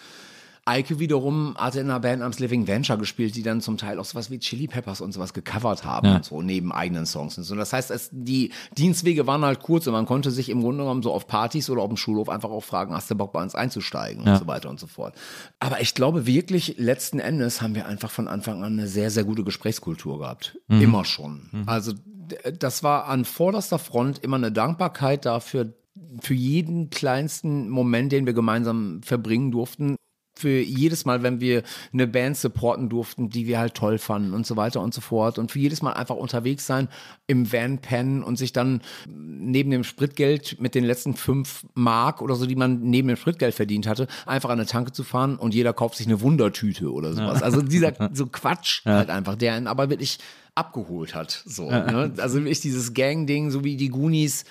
Eike 0.68 0.98
wiederum 0.98 1.54
hatte 1.56 1.80
in 1.80 1.90
einer 1.90 1.98
Band 2.00 2.20
namens 2.20 2.38
Living 2.38 2.66
Venture 2.66 2.98
gespielt, 2.98 3.34
die 3.34 3.42
dann 3.42 3.60
zum 3.60 3.76
Teil 3.78 3.98
auch 3.98 4.04
sowas 4.04 4.30
wie 4.30 4.38
Chili 4.38 4.66
Peppers 4.68 5.00
und 5.00 5.12
sowas 5.12 5.32
gecovert 5.32 5.84
haben 5.84 6.06
und 6.16 6.24
so, 6.24 6.42
neben 6.42 6.70
eigenen 6.72 7.06
Songs 7.06 7.38
und 7.38 7.44
so. 7.44 7.54
Das 7.54 7.72
heißt, 7.72 7.90
es, 7.90 8.10
die 8.12 8.52
Dienstwege 8.76 9.26
waren 9.26 9.42
halt 9.44 9.60
kurz 9.60 9.86
und 9.86 9.94
man 9.94 10.06
konnte 10.06 10.30
sich 10.30 10.48
im 10.50 10.60
Grunde 10.60 10.84
genommen 10.84 11.02
so 11.02 11.12
auf 11.12 11.26
Partys 11.26 11.70
oder 11.70 11.82
auf 11.82 11.88
dem 11.88 11.96
Schulhof 11.96 12.28
einfach 12.28 12.50
auch 12.50 12.62
fragen, 12.64 12.94
hast 12.94 13.10
du 13.10 13.14
Bock 13.14 13.32
bei 13.32 13.42
uns 13.42 13.54
einzusteigen 13.54 14.22
und 14.22 14.38
so 14.38 14.46
weiter 14.46 14.68
und 14.70 14.78
so 14.78 14.86
fort. 14.86 15.14
Aber 15.58 15.80
ich 15.80 15.94
glaube 15.94 16.26
wirklich, 16.26 16.76
letzten 16.78 17.18
Endes 17.18 17.62
haben 17.62 17.74
wir 17.74 17.86
einfach 17.86 18.10
von 18.10 18.28
Anfang 18.28 18.62
an 18.62 18.74
eine 18.74 18.86
sehr, 18.86 19.10
sehr 19.10 19.24
gute 19.24 19.44
Gesprächskultur 19.44 20.18
gehabt. 20.18 20.58
Immer 20.82 21.04
schon. 21.04 21.48
Also 21.66 21.92
d- 21.94 22.36
das 22.58 22.82
war 22.82 23.06
an 23.06 23.24
vorderster 23.24 23.78
Front 23.78 24.18
immer 24.18 24.36
eine 24.36 24.52
Dankbarkeit 24.52 25.24
dafür, 25.24 25.72
für 26.20 26.34
jeden 26.34 26.90
kleinsten 26.90 27.68
Moment, 27.70 28.12
den 28.12 28.24
wir 28.26 28.32
gemeinsam 28.32 29.00
verbringen 29.02 29.50
durften, 29.50 29.96
für 30.38 30.60
jedes 30.60 31.04
Mal, 31.04 31.22
wenn 31.22 31.40
wir 31.40 31.62
eine 31.92 32.06
Band 32.06 32.36
supporten 32.36 32.88
durften, 32.88 33.28
die 33.28 33.46
wir 33.46 33.58
halt 33.58 33.74
toll 33.74 33.98
fanden 33.98 34.34
und 34.34 34.46
so 34.46 34.56
weiter 34.56 34.80
und 34.80 34.94
so 34.94 35.00
fort. 35.00 35.38
Und 35.38 35.52
für 35.52 35.58
jedes 35.58 35.82
Mal 35.82 35.92
einfach 35.92 36.16
unterwegs 36.16 36.66
sein, 36.66 36.88
im 37.26 37.52
Van 37.52 37.78
pennen 37.78 38.22
und 38.22 38.36
sich 38.36 38.52
dann 38.52 38.80
neben 39.06 39.70
dem 39.70 39.84
Spritgeld 39.84 40.60
mit 40.60 40.74
den 40.74 40.84
letzten 40.84 41.14
fünf 41.14 41.66
Mark 41.74 42.22
oder 42.22 42.34
so, 42.34 42.46
die 42.46 42.56
man 42.56 42.80
neben 42.80 43.08
dem 43.08 43.16
Spritgeld 43.16 43.54
verdient 43.54 43.86
hatte, 43.86 44.06
einfach 44.26 44.50
an 44.50 44.58
eine 44.58 44.66
Tanke 44.66 44.92
zu 44.92 45.04
fahren 45.04 45.36
und 45.36 45.54
jeder 45.54 45.72
kauft 45.72 45.96
sich 45.96 46.06
eine 46.06 46.20
Wundertüte 46.20 46.92
oder 46.92 47.12
sowas. 47.12 47.42
Also 47.42 47.62
dieser 47.62 47.92
so 48.12 48.26
Quatsch 48.26 48.84
halt 48.84 49.10
einfach, 49.10 49.34
der 49.34 49.54
einen 49.54 49.66
aber 49.66 49.90
wirklich 49.90 50.18
abgeholt 50.54 51.14
hat. 51.14 51.42
So, 51.46 51.70
ne? 51.70 52.12
Also 52.18 52.38
wirklich 52.38 52.60
dieses 52.60 52.94
Gang-Ding, 52.94 53.50
so 53.50 53.64
wie 53.64 53.76
die 53.76 53.88
Goonies, 53.88 54.44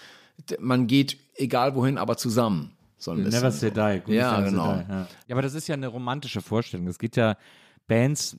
man 0.60 0.88
geht 0.88 1.18
egal 1.36 1.76
wohin, 1.76 1.98
aber 1.98 2.18
zusammen. 2.18 2.76
So 2.98 3.12
ein 3.12 3.24
bisschen 3.24 3.41
Never 3.41 3.52
say 3.52 3.72
die. 3.72 4.02
Gut, 4.04 4.14
Ja, 4.16 4.41
genau. 4.41 4.76
die, 4.78 4.91
Ja. 4.91 5.08
ja, 5.28 5.36
aber 5.36 5.41
das 5.41 5.54
ist 5.54 5.68
ja 5.68 5.76
eine 5.76 5.88
romantische 5.88 6.41
Vorstellung. 6.41 6.88
Es 6.88 6.98
geht 6.98 7.16
ja 7.16 7.38
Bands, 7.88 8.36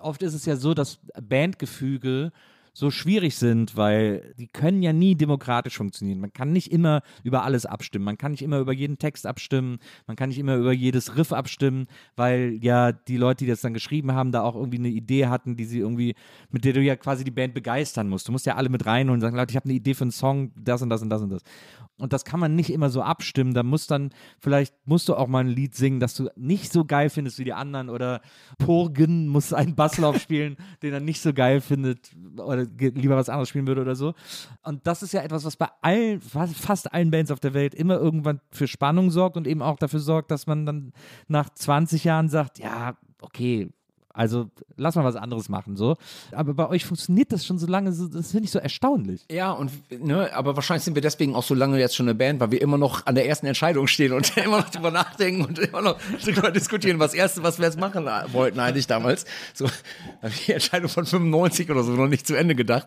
oft 0.00 0.22
ist 0.22 0.34
es 0.34 0.44
ja 0.44 0.56
so, 0.56 0.74
dass 0.74 0.98
Bandgefüge 1.20 2.32
so 2.76 2.90
schwierig 2.90 3.36
sind, 3.36 3.76
weil 3.76 4.34
die 4.36 4.48
können 4.48 4.82
ja 4.82 4.92
nie 4.92 5.14
demokratisch 5.14 5.76
funktionieren. 5.76 6.20
Man 6.20 6.32
kann 6.32 6.52
nicht 6.52 6.72
immer 6.72 7.02
über 7.22 7.44
alles 7.44 7.66
abstimmen. 7.66 8.04
Man 8.04 8.18
kann 8.18 8.32
nicht 8.32 8.42
immer 8.42 8.58
über 8.58 8.72
jeden 8.72 8.98
Text 8.98 9.26
abstimmen. 9.26 9.78
Man 10.08 10.16
kann 10.16 10.28
nicht 10.30 10.38
immer 10.40 10.56
über 10.56 10.72
jedes 10.72 11.16
Riff 11.16 11.32
abstimmen, 11.32 11.86
weil 12.16 12.58
ja 12.60 12.90
die 12.90 13.16
Leute, 13.16 13.44
die 13.44 13.50
das 13.50 13.60
dann 13.60 13.74
geschrieben 13.74 14.12
haben, 14.12 14.32
da 14.32 14.42
auch 14.42 14.56
irgendwie 14.56 14.78
eine 14.78 14.88
Idee 14.88 15.28
hatten, 15.28 15.56
die 15.56 15.64
sie 15.64 15.78
irgendwie, 15.78 16.16
mit 16.50 16.64
der 16.64 16.72
du 16.72 16.82
ja 16.82 16.96
quasi 16.96 17.22
die 17.22 17.30
Band 17.30 17.54
begeistern 17.54 18.08
musst. 18.08 18.26
Du 18.26 18.32
musst 18.32 18.44
ja 18.44 18.56
alle 18.56 18.68
mit 18.68 18.84
reinholen 18.84 19.18
und 19.18 19.20
sagen, 19.20 19.36
Leute, 19.36 19.52
ich 19.52 19.56
habe 19.56 19.66
eine 19.66 19.74
Idee 19.74 19.94
für 19.94 20.02
einen 20.02 20.10
Song, 20.10 20.50
das 20.56 20.82
und 20.82 20.90
das 20.90 21.00
und 21.00 21.10
das 21.10 21.22
und 21.22 21.30
das. 21.30 21.42
Und 21.96 22.12
das 22.12 22.24
kann 22.24 22.40
man 22.40 22.56
nicht 22.56 22.70
immer 22.70 22.90
so 22.90 23.02
abstimmen. 23.02 23.54
Da 23.54 23.62
muss 23.62 23.86
dann, 23.86 24.10
vielleicht 24.40 24.74
musst 24.84 25.08
du 25.08 25.14
auch 25.14 25.28
mal 25.28 25.44
ein 25.44 25.48
Lied 25.48 25.76
singen, 25.76 26.00
das 26.00 26.14
du 26.14 26.28
nicht 26.34 26.72
so 26.72 26.84
geil 26.84 27.08
findest 27.08 27.38
wie 27.38 27.44
die 27.44 27.52
anderen. 27.52 27.88
Oder 27.88 28.20
Purgen 28.58 29.28
muss 29.28 29.52
einen 29.52 29.76
Basslauf 29.76 30.18
spielen, 30.20 30.56
den 30.82 30.92
er 30.92 30.98
nicht 30.98 31.20
so 31.20 31.32
geil 31.32 31.60
findet 31.60 32.10
oder 32.36 32.63
lieber 32.64 33.16
was 33.16 33.28
anderes 33.28 33.48
spielen 33.48 33.66
würde 33.66 33.82
oder 33.82 33.94
so. 33.94 34.14
Und 34.62 34.86
das 34.86 35.02
ist 35.02 35.12
ja 35.12 35.22
etwas, 35.22 35.44
was 35.44 35.56
bei 35.56 35.68
allen, 35.82 36.20
fast 36.20 36.92
allen 36.92 37.10
Bands 37.10 37.30
auf 37.30 37.40
der 37.40 37.54
Welt 37.54 37.74
immer 37.74 37.96
irgendwann 37.96 38.40
für 38.50 38.66
Spannung 38.66 39.10
sorgt 39.10 39.36
und 39.36 39.46
eben 39.46 39.62
auch 39.62 39.78
dafür 39.78 40.00
sorgt, 40.00 40.30
dass 40.30 40.46
man 40.46 40.66
dann 40.66 40.92
nach 41.28 41.50
20 41.50 42.04
Jahren 42.04 42.28
sagt, 42.28 42.58
ja, 42.58 42.96
okay, 43.20 43.70
Also 44.16 44.48
lass 44.76 44.94
mal 44.94 45.02
was 45.02 45.16
anderes 45.16 45.48
machen, 45.48 45.76
so. 45.76 45.96
Aber 46.30 46.54
bei 46.54 46.68
euch 46.68 46.84
funktioniert 46.84 47.32
das 47.32 47.44
schon 47.44 47.58
so 47.58 47.66
lange, 47.66 47.92
so, 47.92 48.06
das 48.06 48.30
finde 48.30 48.44
ich 48.44 48.52
so 48.52 48.60
erstaunlich. 48.60 49.26
Ja, 49.28 49.50
und 49.50 49.72
ne, 49.90 50.32
aber 50.32 50.54
wahrscheinlich 50.54 50.84
sind 50.84 50.94
wir 50.94 51.02
deswegen 51.02 51.34
auch 51.34 51.42
so 51.42 51.52
lange 51.54 51.80
jetzt 51.80 51.96
schon 51.96 52.06
eine 52.06 52.14
Band, 52.14 52.38
weil 52.38 52.52
wir 52.52 52.62
immer 52.62 52.78
noch 52.78 53.06
an 53.06 53.16
der 53.16 53.26
ersten 53.26 53.46
Entscheidung 53.46 53.88
stehen 53.88 54.12
und 54.12 54.36
immer 54.44 54.58
noch 54.58 54.70
drüber 54.70 54.92
nachdenken 54.92 55.44
und 55.44 55.58
immer 55.58 55.82
noch 55.82 55.96
drüber 56.22 56.52
diskutieren, 56.52 57.00
was 57.00 57.12
erste, 57.12 57.42
was 57.42 57.58
wir 57.58 57.66
jetzt 57.66 57.78
machen 57.78 58.08
wollten 58.32 58.60
eigentlich 58.60 58.86
damals. 58.86 59.24
So 59.52 59.66
die 60.46 60.52
Entscheidung 60.52 60.88
von 60.88 61.06
95 61.06 61.68
oder 61.70 61.82
so 61.82 61.92
noch 61.92 62.06
nicht 62.06 62.24
zu 62.24 62.36
Ende 62.36 62.54
gedacht. 62.54 62.86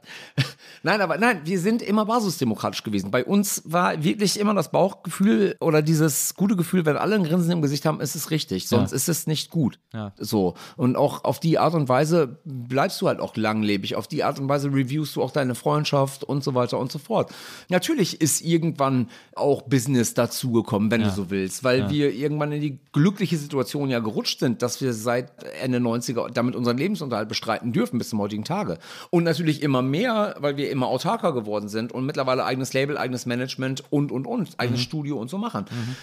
Nein, 0.84 1.02
aber 1.02 1.18
nein, 1.18 1.42
wir 1.44 1.60
sind 1.60 1.82
immer 1.82 2.06
basisdemokratisch 2.06 2.84
gewesen. 2.84 3.12
Bei 3.12 3.26
uns 3.26 3.64
war 3.66 4.02
wirklich 4.02 4.40
immer 4.40 4.54
das 4.54 4.72
Bauchgefühl 4.72 5.58
oder 5.60 5.82
dieses 5.82 6.36
gute 6.36 6.56
Gefühl, 6.56 6.86
wenn 6.86 6.96
alle 6.96 7.16
ein 7.16 7.24
Grinsen 7.24 7.52
im 7.52 7.62
Gesicht 7.62 7.86
haben, 7.86 8.00
ist 8.00 8.16
es 8.16 8.32
richtig, 8.32 8.70
sonst 8.70 8.92
ja. 8.92 8.96
ist 8.96 9.10
es 9.10 9.28
nicht 9.28 9.52
gut. 9.52 9.80
Ja. 9.94 10.14
So 10.18 10.56
und 10.78 10.96
auch 10.96 11.17
auf 11.24 11.40
die 11.40 11.58
Art 11.58 11.74
und 11.74 11.90
Weise 11.90 12.40
bleibst 12.46 13.02
du 13.02 13.08
halt 13.08 13.20
auch 13.20 13.36
langlebig. 13.36 13.96
Auf 13.96 14.08
die 14.08 14.24
Art 14.24 14.40
und 14.40 14.50
Weise 14.50 14.74
reviewst 14.74 15.16
du 15.16 15.24
auch 15.24 15.32
deine 15.32 15.56
Freundschaft 15.56 16.24
und 16.24 16.44
so 16.44 16.56
weiter 16.56 16.80
und 16.80 16.92
so 16.92 17.00
fort. 17.00 17.32
Natürlich 17.70 18.22
ist 18.22 18.42
irgendwann 18.42 19.10
auch 19.36 19.64
Business 19.64 20.14
dazugekommen, 20.14 20.92
wenn 20.92 21.02
ja. 21.02 21.10
du 21.10 21.14
so 21.14 21.30
willst, 21.30 21.64
weil 21.64 21.90
wir 21.90 22.14
irgendwann 22.14 22.52
in 22.52 22.62
die 22.62 22.80
glückliche 22.92 23.38
Situation 23.38 23.90
ja 23.90 24.00
gerutscht 24.00 24.40
sind, 24.40 24.62
dass 24.62 24.82
wir 24.82 24.94
seit 24.94 25.32
Ende 25.62 25.80
90er 25.80 26.30
damit 26.32 26.56
unseren 26.56 26.78
Lebensunterhalt 26.78 27.30
bestreiten 27.30 27.74
dürfen 27.74 27.98
bis 27.98 28.10
zum 28.10 28.20
heutigen 28.20 28.44
Tage. 28.44 28.78
Und 29.10 29.24
natürlich 29.24 29.62
immer 29.62 29.82
mehr, 29.82 30.36
weil 30.40 30.58
wir 30.58 30.72
immer 30.72 30.88
autarker 30.88 31.34
geworden 31.34 31.70
sind 31.70 31.92
und 31.92 32.06
mittlerweile 32.06 32.46
eigenes 32.46 32.74
Label, 32.74 32.98
eigenes 32.98 33.26
Management 33.26 33.84
und, 33.90 34.12
und, 34.12 34.26
und, 34.26 34.60
eigenes 34.60 34.82
mhm. 34.82 34.84
Studio 34.84 35.18
und 35.18 35.30
so 35.30 35.38
machen. 35.38 35.66
Mhm. 35.70 35.96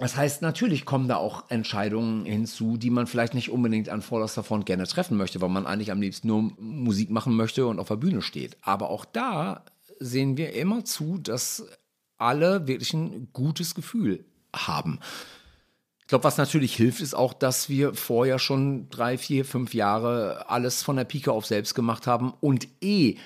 Das 0.00 0.16
heißt, 0.16 0.40
natürlich 0.40 0.86
kommen 0.86 1.08
da 1.08 1.16
auch 1.16 1.44
Entscheidungen 1.50 2.24
hinzu, 2.24 2.78
die 2.78 2.88
man 2.88 3.06
vielleicht 3.06 3.34
nicht 3.34 3.50
unbedingt 3.50 3.90
an 3.90 4.00
vorderster 4.00 4.42
Front 4.42 4.64
gerne 4.64 4.86
treffen 4.86 5.18
möchte, 5.18 5.42
weil 5.42 5.50
man 5.50 5.66
eigentlich 5.66 5.92
am 5.92 6.00
liebsten 6.00 6.28
nur 6.28 6.52
Musik 6.58 7.10
machen 7.10 7.36
möchte 7.36 7.66
und 7.66 7.78
auf 7.78 7.88
der 7.88 7.96
Bühne 7.96 8.22
steht. 8.22 8.56
Aber 8.62 8.88
auch 8.88 9.04
da 9.04 9.62
sehen 9.98 10.38
wir 10.38 10.54
immer 10.54 10.86
zu, 10.86 11.18
dass 11.18 11.66
alle 12.16 12.66
wirklich 12.66 12.94
ein 12.94 13.28
gutes 13.34 13.74
Gefühl 13.74 14.24
haben. 14.56 15.00
Ich 16.00 16.06
glaube, 16.06 16.24
was 16.24 16.38
natürlich 16.38 16.74
hilft, 16.74 17.02
ist 17.02 17.14
auch, 17.14 17.34
dass 17.34 17.68
wir 17.68 17.92
vorher 17.94 18.38
schon 18.38 18.88
drei, 18.88 19.18
vier, 19.18 19.44
fünf 19.44 19.74
Jahre 19.74 20.48
alles 20.48 20.82
von 20.82 20.96
der 20.96 21.04
Pike 21.04 21.30
auf 21.30 21.44
selbst 21.44 21.74
gemacht 21.74 22.06
haben 22.06 22.32
und 22.40 22.66
eh 22.80 23.16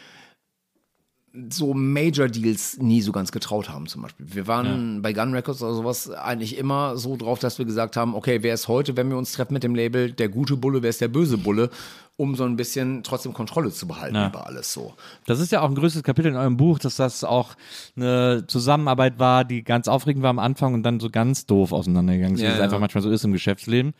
so 1.50 1.74
Major 1.74 2.28
Deals 2.28 2.78
nie 2.78 3.00
so 3.00 3.10
ganz 3.10 3.32
getraut 3.32 3.68
haben 3.68 3.86
zum 3.86 4.02
Beispiel. 4.02 4.26
Wir 4.28 4.46
waren 4.46 4.96
ja. 4.96 5.00
bei 5.02 5.12
Gun 5.12 5.34
Records 5.34 5.62
oder 5.62 5.74
sowas 5.74 6.08
eigentlich 6.10 6.56
immer 6.56 6.96
so 6.96 7.16
drauf, 7.16 7.40
dass 7.40 7.58
wir 7.58 7.64
gesagt 7.64 7.96
haben, 7.96 8.14
okay, 8.14 8.42
wer 8.42 8.54
ist 8.54 8.68
heute, 8.68 8.96
wenn 8.96 9.10
wir 9.10 9.16
uns 9.16 9.32
treffen 9.32 9.54
mit 9.54 9.64
dem 9.64 9.74
Label, 9.74 10.12
der 10.12 10.28
gute 10.28 10.56
Bulle, 10.56 10.82
wer 10.82 10.90
ist 10.90 11.00
der 11.00 11.08
böse 11.08 11.36
Bulle, 11.36 11.70
um 12.16 12.36
so 12.36 12.44
ein 12.44 12.54
bisschen 12.54 13.02
trotzdem 13.02 13.32
Kontrolle 13.32 13.72
zu 13.72 13.88
behalten 13.88 14.14
ja. 14.14 14.28
über 14.28 14.46
alles 14.46 14.72
so. 14.72 14.94
Das 15.26 15.40
ist 15.40 15.50
ja 15.50 15.60
auch 15.60 15.68
ein 15.68 15.74
größtes 15.74 16.04
Kapitel 16.04 16.28
in 16.28 16.36
eurem 16.36 16.56
Buch, 16.56 16.78
dass 16.78 16.96
das 16.96 17.24
auch 17.24 17.54
eine 17.96 18.44
Zusammenarbeit 18.46 19.18
war, 19.18 19.44
die 19.44 19.64
ganz 19.64 19.88
aufregend 19.88 20.22
war 20.22 20.30
am 20.30 20.38
Anfang 20.38 20.72
und 20.72 20.84
dann 20.84 21.00
so 21.00 21.10
ganz 21.10 21.46
doof 21.46 21.72
auseinandergegangen 21.72 22.36
ist, 22.36 22.42
ja, 22.42 22.50
wie 22.50 22.54
es 22.54 22.60
einfach 22.60 22.78
manchmal 22.78 23.02
so 23.02 23.10
ist 23.10 23.24
im 23.24 23.32
Geschäftsleben 23.32 23.92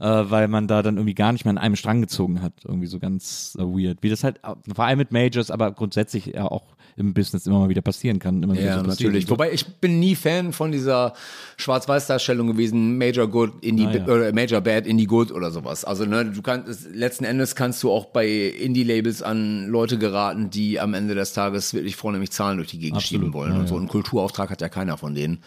äh, 0.00 0.30
weil 0.30 0.48
man 0.48 0.66
da 0.66 0.82
dann 0.82 0.96
irgendwie 0.96 1.14
gar 1.14 1.32
nicht 1.32 1.44
mehr 1.44 1.50
an 1.50 1.58
einem 1.58 1.76
Strang 1.76 2.00
gezogen 2.00 2.42
hat. 2.42 2.54
Irgendwie 2.64 2.86
so 2.86 2.98
ganz 2.98 3.56
äh, 3.58 3.62
weird. 3.62 3.98
Wie 4.02 4.08
das 4.08 4.24
halt 4.24 4.40
vor 4.74 4.84
allem 4.84 4.98
mit 4.98 5.12
Majors, 5.12 5.50
aber 5.50 5.72
grundsätzlich 5.72 6.26
ja 6.26 6.44
auch 6.44 6.64
im 6.96 7.14
Business 7.14 7.46
immer 7.46 7.60
mal 7.60 7.68
wieder 7.68 7.82
passieren 7.82 8.18
kann. 8.18 8.42
Immer 8.42 8.54
ja, 8.54 8.78
so 8.78 8.84
natürlich. 8.84 9.28
Wobei 9.30 9.52
ich 9.52 9.66
bin 9.66 10.00
nie 10.00 10.14
Fan 10.14 10.52
von 10.52 10.72
dieser 10.72 11.14
Schwarz-Weiß-Darstellung 11.56 12.48
gewesen, 12.48 12.98
Major 12.98 13.28
Good, 13.28 13.64
Indie, 13.64 13.86
ah, 13.86 13.96
ja. 13.96 14.04
oder 14.04 14.32
Major 14.32 14.60
Bad, 14.60 14.86
Indie 14.86 15.06
Good 15.06 15.32
oder 15.32 15.50
sowas. 15.50 15.84
Also 15.84 16.04
ne, 16.04 16.26
du 16.26 16.42
kannst 16.42 16.88
letzten 16.92 17.24
Endes 17.24 17.54
kannst 17.54 17.82
du 17.82 17.90
auch 17.90 18.06
bei 18.06 18.28
Indie-Labels 18.28 19.22
an 19.22 19.66
Leute 19.66 19.98
geraten, 19.98 20.50
die 20.50 20.80
am 20.80 20.94
Ende 20.94 21.14
des 21.14 21.32
Tages 21.32 21.74
wirklich 21.74 21.96
vornehmlich 21.96 22.30
Zahlen 22.32 22.56
durch 22.56 22.70
die 22.70 22.78
Gegend 22.78 22.98
Absolut. 22.98 23.22
schieben 23.22 23.34
wollen. 23.34 23.52
Ja, 23.52 23.60
und 23.60 23.68
so 23.68 23.76
einen 23.76 23.88
Kulturauftrag 23.88 24.50
hat 24.50 24.60
ja 24.60 24.68
keiner 24.68 24.96
von 24.96 25.14
denen. 25.14 25.42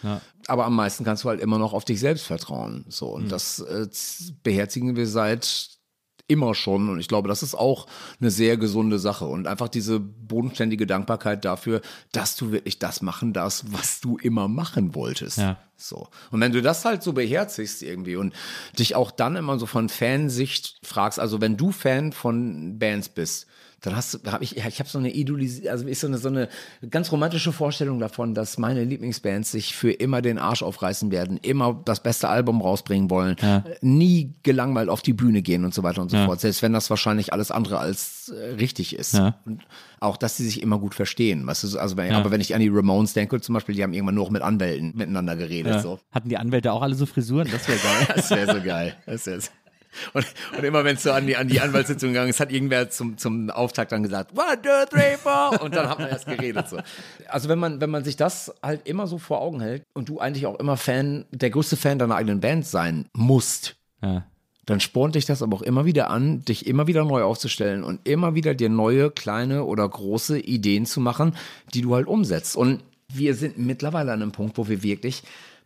Aber 0.46 0.66
am 0.66 0.76
meisten 0.76 1.04
kannst 1.04 1.24
du 1.24 1.28
halt 1.28 1.40
immer 1.40 1.58
noch 1.58 1.72
auf 1.72 1.84
dich 1.84 2.00
selbst 2.00 2.26
vertrauen. 2.26 2.84
So 2.88 3.06
und 3.08 3.24
mhm. 3.24 3.28
das 3.28 3.60
äh, 3.60 3.88
beherzigen 4.44 4.94
wir 4.94 5.08
seit 5.08 5.74
immer 6.26 6.54
schon. 6.54 6.88
Und 6.88 7.00
ich 7.00 7.08
glaube, 7.08 7.28
das 7.28 7.42
ist 7.42 7.54
auch 7.54 7.86
eine 8.20 8.30
sehr 8.30 8.56
gesunde 8.56 8.98
Sache. 8.98 9.26
Und 9.26 9.46
einfach 9.46 9.68
diese 9.68 10.00
bodenständige 10.00 10.86
Dankbarkeit 10.86 11.44
dafür, 11.44 11.82
dass 12.12 12.36
du 12.36 12.50
wirklich 12.50 12.78
das 12.78 13.02
machen 13.02 13.32
darfst, 13.32 13.72
was 13.72 14.00
du 14.00 14.16
immer 14.16 14.48
machen 14.48 14.94
wolltest. 14.94 15.38
Ja. 15.38 15.58
So. 15.76 16.08
Und 16.30 16.40
wenn 16.40 16.52
du 16.52 16.62
das 16.62 16.84
halt 16.84 17.02
so 17.02 17.12
beherzigst 17.12 17.82
irgendwie 17.82 18.16
und 18.16 18.32
dich 18.78 18.94
auch 18.94 19.10
dann 19.10 19.36
immer 19.36 19.58
so 19.58 19.66
von 19.66 19.88
Fansicht 19.88 20.78
fragst, 20.82 21.20
also 21.20 21.40
wenn 21.40 21.56
du 21.56 21.72
Fan 21.72 22.12
von 22.12 22.78
Bands 22.78 23.10
bist, 23.10 23.46
dann 23.86 23.96
hast 23.96 24.14
du, 24.14 24.30
habe 24.30 24.42
ich, 24.42 24.56
ich 24.56 24.78
habe 24.78 24.88
so 24.88 24.98
eine 24.98 25.14
Idolis 25.14 25.66
also 25.66 25.86
ist 25.86 26.00
so 26.00 26.06
eine, 26.06 26.18
so 26.18 26.28
eine 26.28 26.48
ganz 26.90 27.12
romantische 27.12 27.52
Vorstellung 27.52 27.98
davon, 27.98 28.34
dass 28.34 28.58
meine 28.58 28.82
Lieblingsbands 28.84 29.50
sich 29.50 29.76
für 29.76 29.90
immer 29.90 30.22
den 30.22 30.38
Arsch 30.38 30.62
aufreißen 30.62 31.10
werden, 31.10 31.38
immer 31.42 31.80
das 31.84 32.02
beste 32.02 32.28
Album 32.28 32.62
rausbringen 32.62 33.10
wollen, 33.10 33.36
ja. 33.42 33.62
nie 33.82 34.34
gelangweilt 34.42 34.88
auf 34.88 35.02
die 35.02 35.12
Bühne 35.12 35.42
gehen 35.42 35.64
und 35.64 35.74
so 35.74 35.82
weiter 35.82 36.00
und 36.00 36.10
so 36.10 36.16
ja. 36.16 36.24
fort, 36.24 36.40
selbst 36.40 36.62
wenn 36.62 36.72
das 36.72 36.88
wahrscheinlich 36.88 37.32
alles 37.32 37.50
andere 37.50 37.78
als 37.78 38.30
äh, 38.30 38.54
richtig 38.54 38.96
ist. 38.96 39.14
Ja. 39.14 39.38
Und 39.44 39.62
auch, 40.00 40.16
dass 40.16 40.36
sie 40.36 40.44
sich 40.44 40.62
immer 40.62 40.78
gut 40.78 40.94
verstehen. 40.94 41.46
Weißt 41.46 41.64
du, 41.64 41.78
also 41.78 41.96
wenn, 41.96 42.12
aber 42.12 42.30
wenn 42.30 42.40
ich 42.40 42.54
an 42.54 42.60
die 42.60 42.68
Ramones 42.68 43.12
denke 43.12 43.40
zum 43.40 43.54
Beispiel, 43.54 43.74
die 43.74 43.82
haben 43.82 43.92
irgendwann 43.92 44.14
nur 44.14 44.24
noch 44.24 44.30
mit 44.30 44.42
Anwälten 44.42 44.92
miteinander 44.94 45.36
geredet. 45.36 45.82
So. 45.82 45.98
Hatten 46.10 46.28
die 46.28 46.36
Anwälte 46.36 46.72
auch 46.72 46.82
alle 46.82 46.94
so 46.94 47.06
Frisuren? 47.06 47.48
Das 47.50 47.68
wäre 47.68 47.78
geil. 47.78 48.06
das 48.16 48.30
wäre 48.30 48.54
so 48.54 48.62
geil. 48.62 48.96
Das 49.06 49.26
wäre 49.26 49.40
und, 50.12 50.26
und 50.56 50.64
immer 50.64 50.84
wenn 50.84 50.96
es 50.96 51.02
so 51.02 51.12
an 51.12 51.26
die, 51.26 51.36
an 51.36 51.48
die 51.48 51.60
Anwaltssitzung 51.60 52.10
gegangen 52.10 52.30
ist, 52.30 52.40
hat 52.40 52.52
irgendwer 52.52 52.90
zum, 52.90 53.18
zum 53.18 53.50
Auftakt 53.50 53.92
dann 53.92 54.02
gesagt, 54.02 54.32
one, 54.36 54.60
two, 54.60 54.68
three, 54.90 55.16
four. 55.16 55.60
Und 55.62 55.74
dann 55.74 55.88
hat 55.88 55.98
man 55.98 56.08
erst 56.08 56.26
geredet. 56.26 56.68
So. 56.68 56.78
Also 57.28 57.48
wenn 57.48 57.58
man, 57.58 57.80
wenn 57.80 57.90
man 57.90 58.04
sich 58.04 58.16
das 58.16 58.54
halt 58.62 58.86
immer 58.86 59.06
so 59.06 59.18
vor 59.18 59.40
Augen 59.40 59.60
hält 59.60 59.82
und 59.94 60.08
du 60.08 60.18
eigentlich 60.18 60.46
auch 60.46 60.58
immer 60.58 60.76
Fan, 60.76 61.24
der 61.30 61.50
größte 61.50 61.76
Fan 61.76 61.98
deiner 61.98 62.16
eigenen 62.16 62.40
Band 62.40 62.66
sein 62.66 63.06
musst, 63.12 63.76
ja. 64.02 64.24
dann 64.66 64.80
spornt 64.80 65.14
dich 65.14 65.26
das 65.26 65.42
aber 65.42 65.56
auch 65.56 65.62
immer 65.62 65.84
wieder 65.84 66.10
an, 66.10 66.44
dich 66.44 66.66
immer 66.66 66.86
wieder 66.86 67.04
neu 67.04 67.22
aufzustellen 67.22 67.84
und 67.84 68.06
immer 68.06 68.34
wieder 68.34 68.54
dir 68.54 68.68
neue, 68.68 69.10
kleine 69.10 69.64
oder 69.64 69.88
große 69.88 70.38
Ideen 70.38 70.86
zu 70.86 71.00
machen, 71.00 71.36
die 71.72 71.82
du 71.82 71.94
halt 71.94 72.06
umsetzt. 72.06 72.56
Und 72.56 72.82
wir 73.12 73.34
sind 73.34 73.58
mittlerweile 73.58 74.12
an 74.12 74.22
einem 74.22 74.32
Punkt, 74.32 74.58
wo 74.58 74.68
wir 74.68 74.82
wirklich 74.82 75.22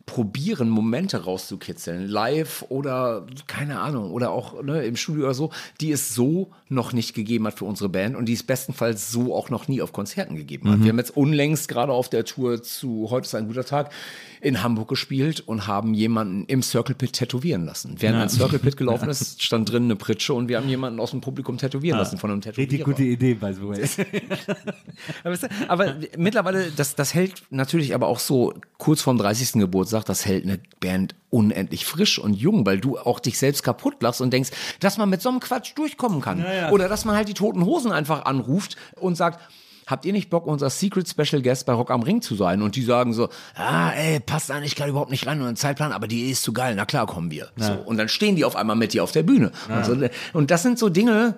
probieren, 0.09 0.69
Momente 0.69 1.23
rauszukitzeln, 1.23 2.07
live 2.07 2.65
oder 2.69 3.27
keine 3.45 3.79
Ahnung, 3.79 4.11
oder 4.11 4.31
auch 4.31 4.63
ne, 4.63 4.83
im 4.83 4.95
Studio 4.95 5.25
oder 5.25 5.35
so, 5.35 5.51
die 5.81 5.91
es 5.91 6.15
so 6.15 6.49
noch 6.67 6.93
nicht 6.93 7.13
gegeben 7.13 7.45
hat 7.45 7.59
für 7.59 7.65
unsere 7.65 7.89
Band 7.89 8.15
und 8.15 8.25
die 8.25 8.33
es 8.33 8.41
bestenfalls 8.41 9.11
so 9.11 9.35
auch 9.35 9.51
noch 9.51 9.67
nie 9.67 9.83
auf 9.83 9.93
Konzerten 9.93 10.35
gegeben 10.35 10.69
hat. 10.69 10.79
Mhm. 10.79 10.83
Wir 10.83 10.89
haben 10.89 10.97
jetzt 10.97 11.15
unlängst 11.15 11.67
gerade 11.67 11.91
auf 11.91 12.09
der 12.09 12.25
Tour 12.25 12.63
zu 12.63 13.09
Heute 13.11 13.25
ist 13.25 13.35
ein 13.35 13.47
guter 13.47 13.65
Tag 13.65 13.91
in 14.41 14.63
Hamburg 14.63 14.87
gespielt 14.87 15.41
und 15.45 15.67
haben 15.67 15.93
jemanden 15.93 16.45
im 16.45 16.63
Circle 16.63 16.95
Pit 16.95 17.13
tätowieren 17.13 17.65
lassen. 17.65 17.95
Während 17.99 18.17
ja. 18.17 18.23
ein 18.23 18.29
Circle 18.29 18.59
Pit 18.59 18.77
gelaufen 18.77 19.09
ist, 19.09 19.43
stand 19.43 19.69
drin 19.71 19.83
eine 19.83 19.95
Pritsche 19.95 20.33
und 20.33 20.47
wir 20.47 20.57
haben 20.57 20.69
jemanden 20.69 20.99
aus 20.99 21.11
dem 21.11 21.21
Publikum 21.21 21.57
tätowieren 21.57 21.97
ja. 21.97 22.03
lassen 22.03 22.17
von 22.17 22.31
einem 22.31 22.41
Tätowierer. 22.41 22.71
Richtig 22.71 22.83
gute 22.85 23.03
Idee, 23.03 23.33
by 23.33 23.53
the 23.53 23.67
way. 23.67 23.85
aber, 25.23 25.37
aber, 25.67 25.95
mittlerweile, 26.17 26.71
das, 26.75 26.95
das 26.95 27.13
hält 27.13 27.43
natürlich 27.49 27.93
aber 27.93 28.07
auch 28.07 28.19
so 28.19 28.53
kurz 28.77 29.01
vorm 29.01 29.17
30. 29.17 29.53
Geburtstag, 29.53 29.98
das 30.03 30.25
hält 30.25 30.45
eine 30.45 30.59
Band 30.79 31.15
unendlich 31.29 31.85
frisch 31.85 32.19
und 32.19 32.33
jung, 32.33 32.65
weil 32.65 32.79
du 32.79 32.97
auch 32.97 33.19
dich 33.19 33.37
selbst 33.37 33.63
kaputt 33.63 34.01
lachst 34.01 34.21
und 34.21 34.31
denkst, 34.31 34.51
dass 34.79 34.97
man 34.97 35.09
mit 35.09 35.21
so 35.21 35.29
einem 35.29 35.39
Quatsch 35.39 35.73
durchkommen 35.75 36.21
kann. 36.21 36.39
Ja, 36.39 36.71
Oder 36.71 36.89
dass 36.89 37.05
man 37.05 37.15
halt 37.15 37.27
die 37.27 37.33
toten 37.33 37.65
Hosen 37.65 37.91
einfach 37.91 38.25
anruft 38.25 38.77
und 38.95 39.15
sagt, 39.15 39.39
habt 39.89 40.05
ihr 40.05 40.13
nicht 40.13 40.29
Bock, 40.29 40.45
unser 40.45 40.69
Secret 40.69 41.07
Special 41.09 41.41
Guest 41.41 41.65
bei 41.65 41.73
Rock 41.73 41.91
am 41.91 42.03
Ring 42.03 42.21
zu 42.21 42.35
sein? 42.35 42.61
Und 42.61 42.75
die 42.75 42.83
sagen 42.83 43.13
so, 43.13 43.29
ah, 43.55 43.91
ey, 43.91 44.19
passt 44.19 44.51
eigentlich 44.51 44.75
gerade 44.75 44.91
überhaupt 44.91 45.11
nicht 45.11 45.25
rein 45.25 45.41
und 45.41 45.47
ein 45.47 45.55
Zeitplan, 45.55 45.91
aber 45.91 46.07
die 46.07 46.29
ist 46.29 46.43
zu 46.43 46.53
geil, 46.53 46.73
na 46.75 46.85
klar, 46.85 47.07
kommen 47.07 47.31
wir. 47.31 47.49
Ja. 47.57 47.65
So, 47.65 47.73
und 47.73 47.97
dann 47.97 48.09
stehen 48.09 48.35
die 48.35 48.45
auf 48.45 48.55
einmal 48.55 48.75
mit 48.75 48.93
dir 48.93 49.03
auf 49.03 49.11
der 49.11 49.23
Bühne. 49.23 49.51
Ja. 49.67 49.77
Und, 49.77 49.85
so, 49.85 50.09
und 50.33 50.51
das 50.51 50.63
sind 50.63 50.79
so 50.79 50.89
Dinge, 50.89 51.35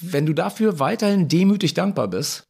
wenn 0.00 0.26
du 0.26 0.32
dafür 0.32 0.78
weiterhin 0.78 1.28
demütig 1.28 1.74
dankbar 1.74 2.08
bist, 2.08 2.44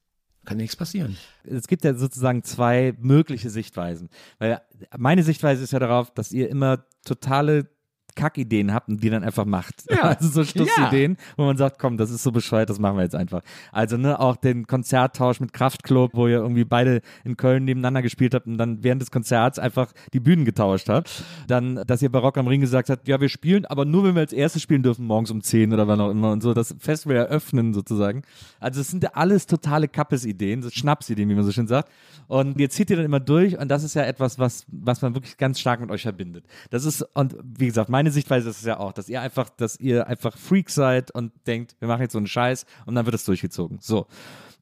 kann 0.44 0.56
nichts 0.56 0.76
passieren. 0.76 1.16
Es 1.44 1.68
gibt 1.68 1.84
ja 1.84 1.94
sozusagen 1.94 2.42
zwei 2.42 2.94
mögliche 2.98 3.50
Sichtweisen. 3.50 4.08
Weil 4.38 4.60
meine 4.96 5.22
Sichtweise 5.22 5.62
ist 5.62 5.72
ja 5.72 5.78
darauf, 5.78 6.10
dass 6.12 6.32
ihr 6.32 6.48
immer 6.48 6.84
totale 7.04 7.68
Kackideen 8.14 8.72
habt 8.72 8.88
und 8.88 9.02
die 9.02 9.10
dann 9.10 9.24
einfach 9.24 9.44
macht. 9.44 9.84
Ja. 9.90 10.02
Also 10.22 10.28
so 10.28 10.44
Schlussideen, 10.44 11.12
ja. 11.12 11.18
wo 11.36 11.44
man 11.44 11.56
sagt, 11.56 11.78
komm, 11.78 11.96
das 11.96 12.10
ist 12.10 12.22
so 12.22 12.32
bescheuert, 12.32 12.68
das 12.68 12.78
machen 12.78 12.96
wir 12.96 13.02
jetzt 13.02 13.14
einfach. 13.14 13.40
Also 13.70 13.96
ne, 13.96 14.20
auch 14.20 14.36
den 14.36 14.66
Konzerttausch 14.66 15.40
mit 15.40 15.52
Kraftklub, 15.52 16.12
wo 16.14 16.26
ihr 16.28 16.36
irgendwie 16.36 16.64
beide 16.64 17.00
in 17.24 17.36
Köln 17.36 17.64
nebeneinander 17.64 18.02
gespielt 18.02 18.34
habt 18.34 18.46
und 18.46 18.58
dann 18.58 18.82
während 18.84 19.00
des 19.00 19.10
Konzerts 19.10 19.58
einfach 19.58 19.92
die 20.12 20.20
Bühnen 20.20 20.44
getauscht 20.44 20.88
habt. 20.88 21.24
Dann, 21.46 21.82
dass 21.86 22.02
ihr 22.02 22.10
bei 22.10 22.18
Rock 22.18 22.36
am 22.36 22.46
Ring 22.46 22.60
gesagt 22.60 22.90
habt, 22.90 23.08
ja, 23.08 23.20
wir 23.20 23.28
spielen, 23.28 23.64
aber 23.66 23.84
nur 23.84 24.04
wenn 24.04 24.14
wir 24.14 24.20
als 24.20 24.32
erstes 24.32 24.62
spielen 24.62 24.82
dürfen, 24.82 25.06
morgens 25.06 25.30
um 25.30 25.42
10 25.42 25.72
oder 25.72 25.88
wann 25.88 26.00
auch 26.00 26.10
immer 26.10 26.32
und 26.32 26.42
so, 26.42 26.52
das 26.52 26.74
Festival 26.78 27.16
eröffnen 27.16 27.72
sozusagen. 27.74 28.22
Also 28.60 28.80
es 28.80 28.90
sind 28.90 29.02
ja 29.02 29.10
alles 29.14 29.46
totale 29.46 29.88
Kappesideen, 29.88 30.62
so 30.62 30.70
Schnapsideen, 30.70 31.28
wie 31.28 31.34
man 31.34 31.44
so 31.44 31.52
schön 31.52 31.66
sagt. 31.66 31.90
Und 32.28 32.58
ihr 32.60 32.70
zieht 32.70 32.90
ihr 32.90 32.96
dann 32.96 33.04
immer 33.04 33.20
durch 33.20 33.58
und 33.58 33.68
das 33.68 33.82
ist 33.82 33.94
ja 33.94 34.04
etwas, 34.04 34.38
was, 34.38 34.64
was 34.68 35.02
man 35.02 35.14
wirklich 35.14 35.36
ganz 35.36 35.60
stark 35.60 35.80
mit 35.80 35.90
euch 35.90 36.02
verbindet. 36.02 36.44
Das 36.70 36.84
ist, 36.84 37.02
und 37.14 37.36
wie 37.42 37.66
gesagt, 37.66 37.88
mein 37.88 38.01
meine 38.02 38.10
Sichtweise 38.10 38.50
ist 38.50 38.58
es 38.58 38.64
ja 38.64 38.80
auch, 38.80 38.92
dass 38.92 39.08
ihr 39.08 39.20
einfach, 39.20 39.48
dass 39.48 39.78
ihr 39.78 40.08
einfach 40.08 40.36
Freak 40.36 40.70
seid 40.70 41.12
und 41.12 41.30
denkt, 41.46 41.76
wir 41.78 41.86
machen 41.86 42.02
jetzt 42.02 42.14
so 42.14 42.18
einen 42.18 42.26
Scheiß 42.26 42.66
und 42.84 42.96
dann 42.96 43.06
wird 43.06 43.14
es 43.14 43.24
durchgezogen. 43.24 43.78
So. 43.80 44.08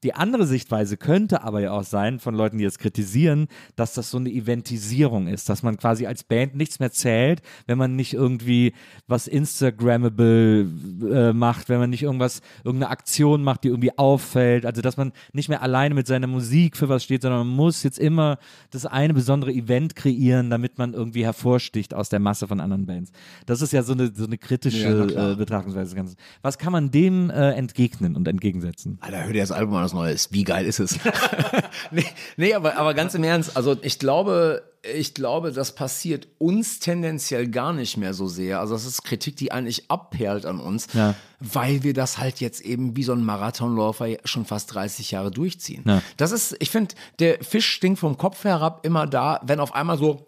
Die 0.03 0.13
andere 0.13 0.47
Sichtweise 0.47 0.97
könnte 0.97 1.43
aber 1.43 1.59
ja 1.61 1.71
auch 1.71 1.83
sein, 1.83 2.19
von 2.19 2.33
Leuten, 2.35 2.57
die 2.57 2.63
es 2.65 2.79
kritisieren, 2.79 3.47
dass 3.75 3.93
das 3.93 4.09
so 4.09 4.17
eine 4.17 4.29
Eventisierung 4.31 5.27
ist, 5.27 5.47
dass 5.49 5.61
man 5.63 5.77
quasi 5.77 6.07
als 6.07 6.23
Band 6.23 6.55
nichts 6.55 6.79
mehr 6.79 6.91
zählt, 6.91 7.41
wenn 7.67 7.77
man 7.77 7.95
nicht 7.95 8.13
irgendwie 8.13 8.73
was 9.07 9.27
Instagrammable 9.27 10.67
äh, 11.11 11.33
macht, 11.33 11.69
wenn 11.69 11.79
man 11.79 11.89
nicht 11.89 12.03
irgendwas, 12.03 12.41
irgendeine 12.63 12.91
Aktion 12.91 13.43
macht, 13.43 13.63
die 13.63 13.67
irgendwie 13.69 13.97
auffällt, 13.97 14.65
also 14.65 14.81
dass 14.81 14.97
man 14.97 15.11
nicht 15.33 15.49
mehr 15.49 15.61
alleine 15.61 15.95
mit 15.95 16.07
seiner 16.07 16.27
Musik 16.27 16.77
für 16.77 16.89
was 16.89 17.03
steht, 17.03 17.21
sondern 17.21 17.47
man 17.47 17.55
muss 17.55 17.83
jetzt 17.83 17.99
immer 17.99 18.37
das 18.71 18.85
eine 18.85 19.13
besondere 19.13 19.51
Event 19.51 19.95
kreieren, 19.95 20.49
damit 20.49 20.77
man 20.77 20.93
irgendwie 20.93 21.25
hervorsticht 21.25 21.93
aus 21.93 22.09
der 22.09 22.19
Masse 22.19 22.47
von 22.47 22.59
anderen 22.59 22.85
Bands. 22.85 23.11
Das 23.45 23.61
ist 23.61 23.73
ja 23.73 23.83
so 23.83 23.93
eine, 23.93 24.11
so 24.13 24.25
eine 24.25 24.37
kritische 24.37 25.11
Ja, 25.13 25.31
äh, 25.33 25.35
Betrachtungsweise. 25.35 25.85
des 25.85 25.95
Ganzen. 25.95 26.15
Was 26.41 26.57
kann 26.57 26.71
man 26.71 26.91
dem 26.91 27.29
äh, 27.29 27.51
entgegnen 27.51 28.15
und 28.15 28.27
entgegensetzen? 28.27 28.97
Alter, 29.01 29.25
hör 29.25 29.33
dir 29.33 29.41
das 29.41 29.51
Album 29.51 29.75
an, 29.75 29.83
das 29.91 29.93
neue 29.95 30.11
ist. 30.13 30.31
Wie 30.33 30.43
geil 30.43 30.65
ist 30.65 30.79
es? 30.79 30.97
nee, 31.91 32.05
nee 32.37 32.53
aber, 32.53 32.77
aber 32.77 32.93
ganz 32.93 33.13
im 33.13 33.23
Ernst, 33.23 33.55
also 33.57 33.75
ich 33.81 33.99
glaube, 33.99 34.63
ich 34.83 35.13
glaube, 35.13 35.51
das 35.51 35.75
passiert 35.75 36.27
uns 36.39 36.79
tendenziell 36.79 37.47
gar 37.47 37.73
nicht 37.73 37.97
mehr 37.97 38.13
so 38.13 38.27
sehr. 38.27 38.59
Also 38.59 38.73
das 38.73 38.85
ist 38.85 39.03
Kritik, 39.03 39.35
die 39.35 39.51
eigentlich 39.51 39.91
abperlt 39.91 40.45
an 40.45 40.59
uns, 40.59 40.87
Ja. 40.93 41.13
weil 41.39 41.83
wir 41.83 41.93
das 41.93 42.17
halt 42.17 42.39
jetzt 42.39 42.61
eben 42.61 42.95
wie 42.95 43.03
so 43.03 43.11
ein 43.13 43.23
Marathonläufer 43.23 44.07
schon 44.23 44.45
fast 44.45 44.73
30 44.73 45.11
Jahre 45.11 45.29
durchziehen. 45.29 45.83
Ja. 45.85 46.01
Das 46.17 46.31
ist, 46.31 46.55
ich 46.59 46.71
finde, 46.71 46.95
der 47.19 47.43
Fisch 47.43 47.67
stinkt 47.69 47.99
vom 47.99 48.17
Kopf 48.17 48.43
herab 48.43 48.85
immer 48.85 49.05
da, 49.05 49.39
wenn 49.43 49.59
auf 49.59 49.75
einmal 49.75 49.97
so 49.97 50.25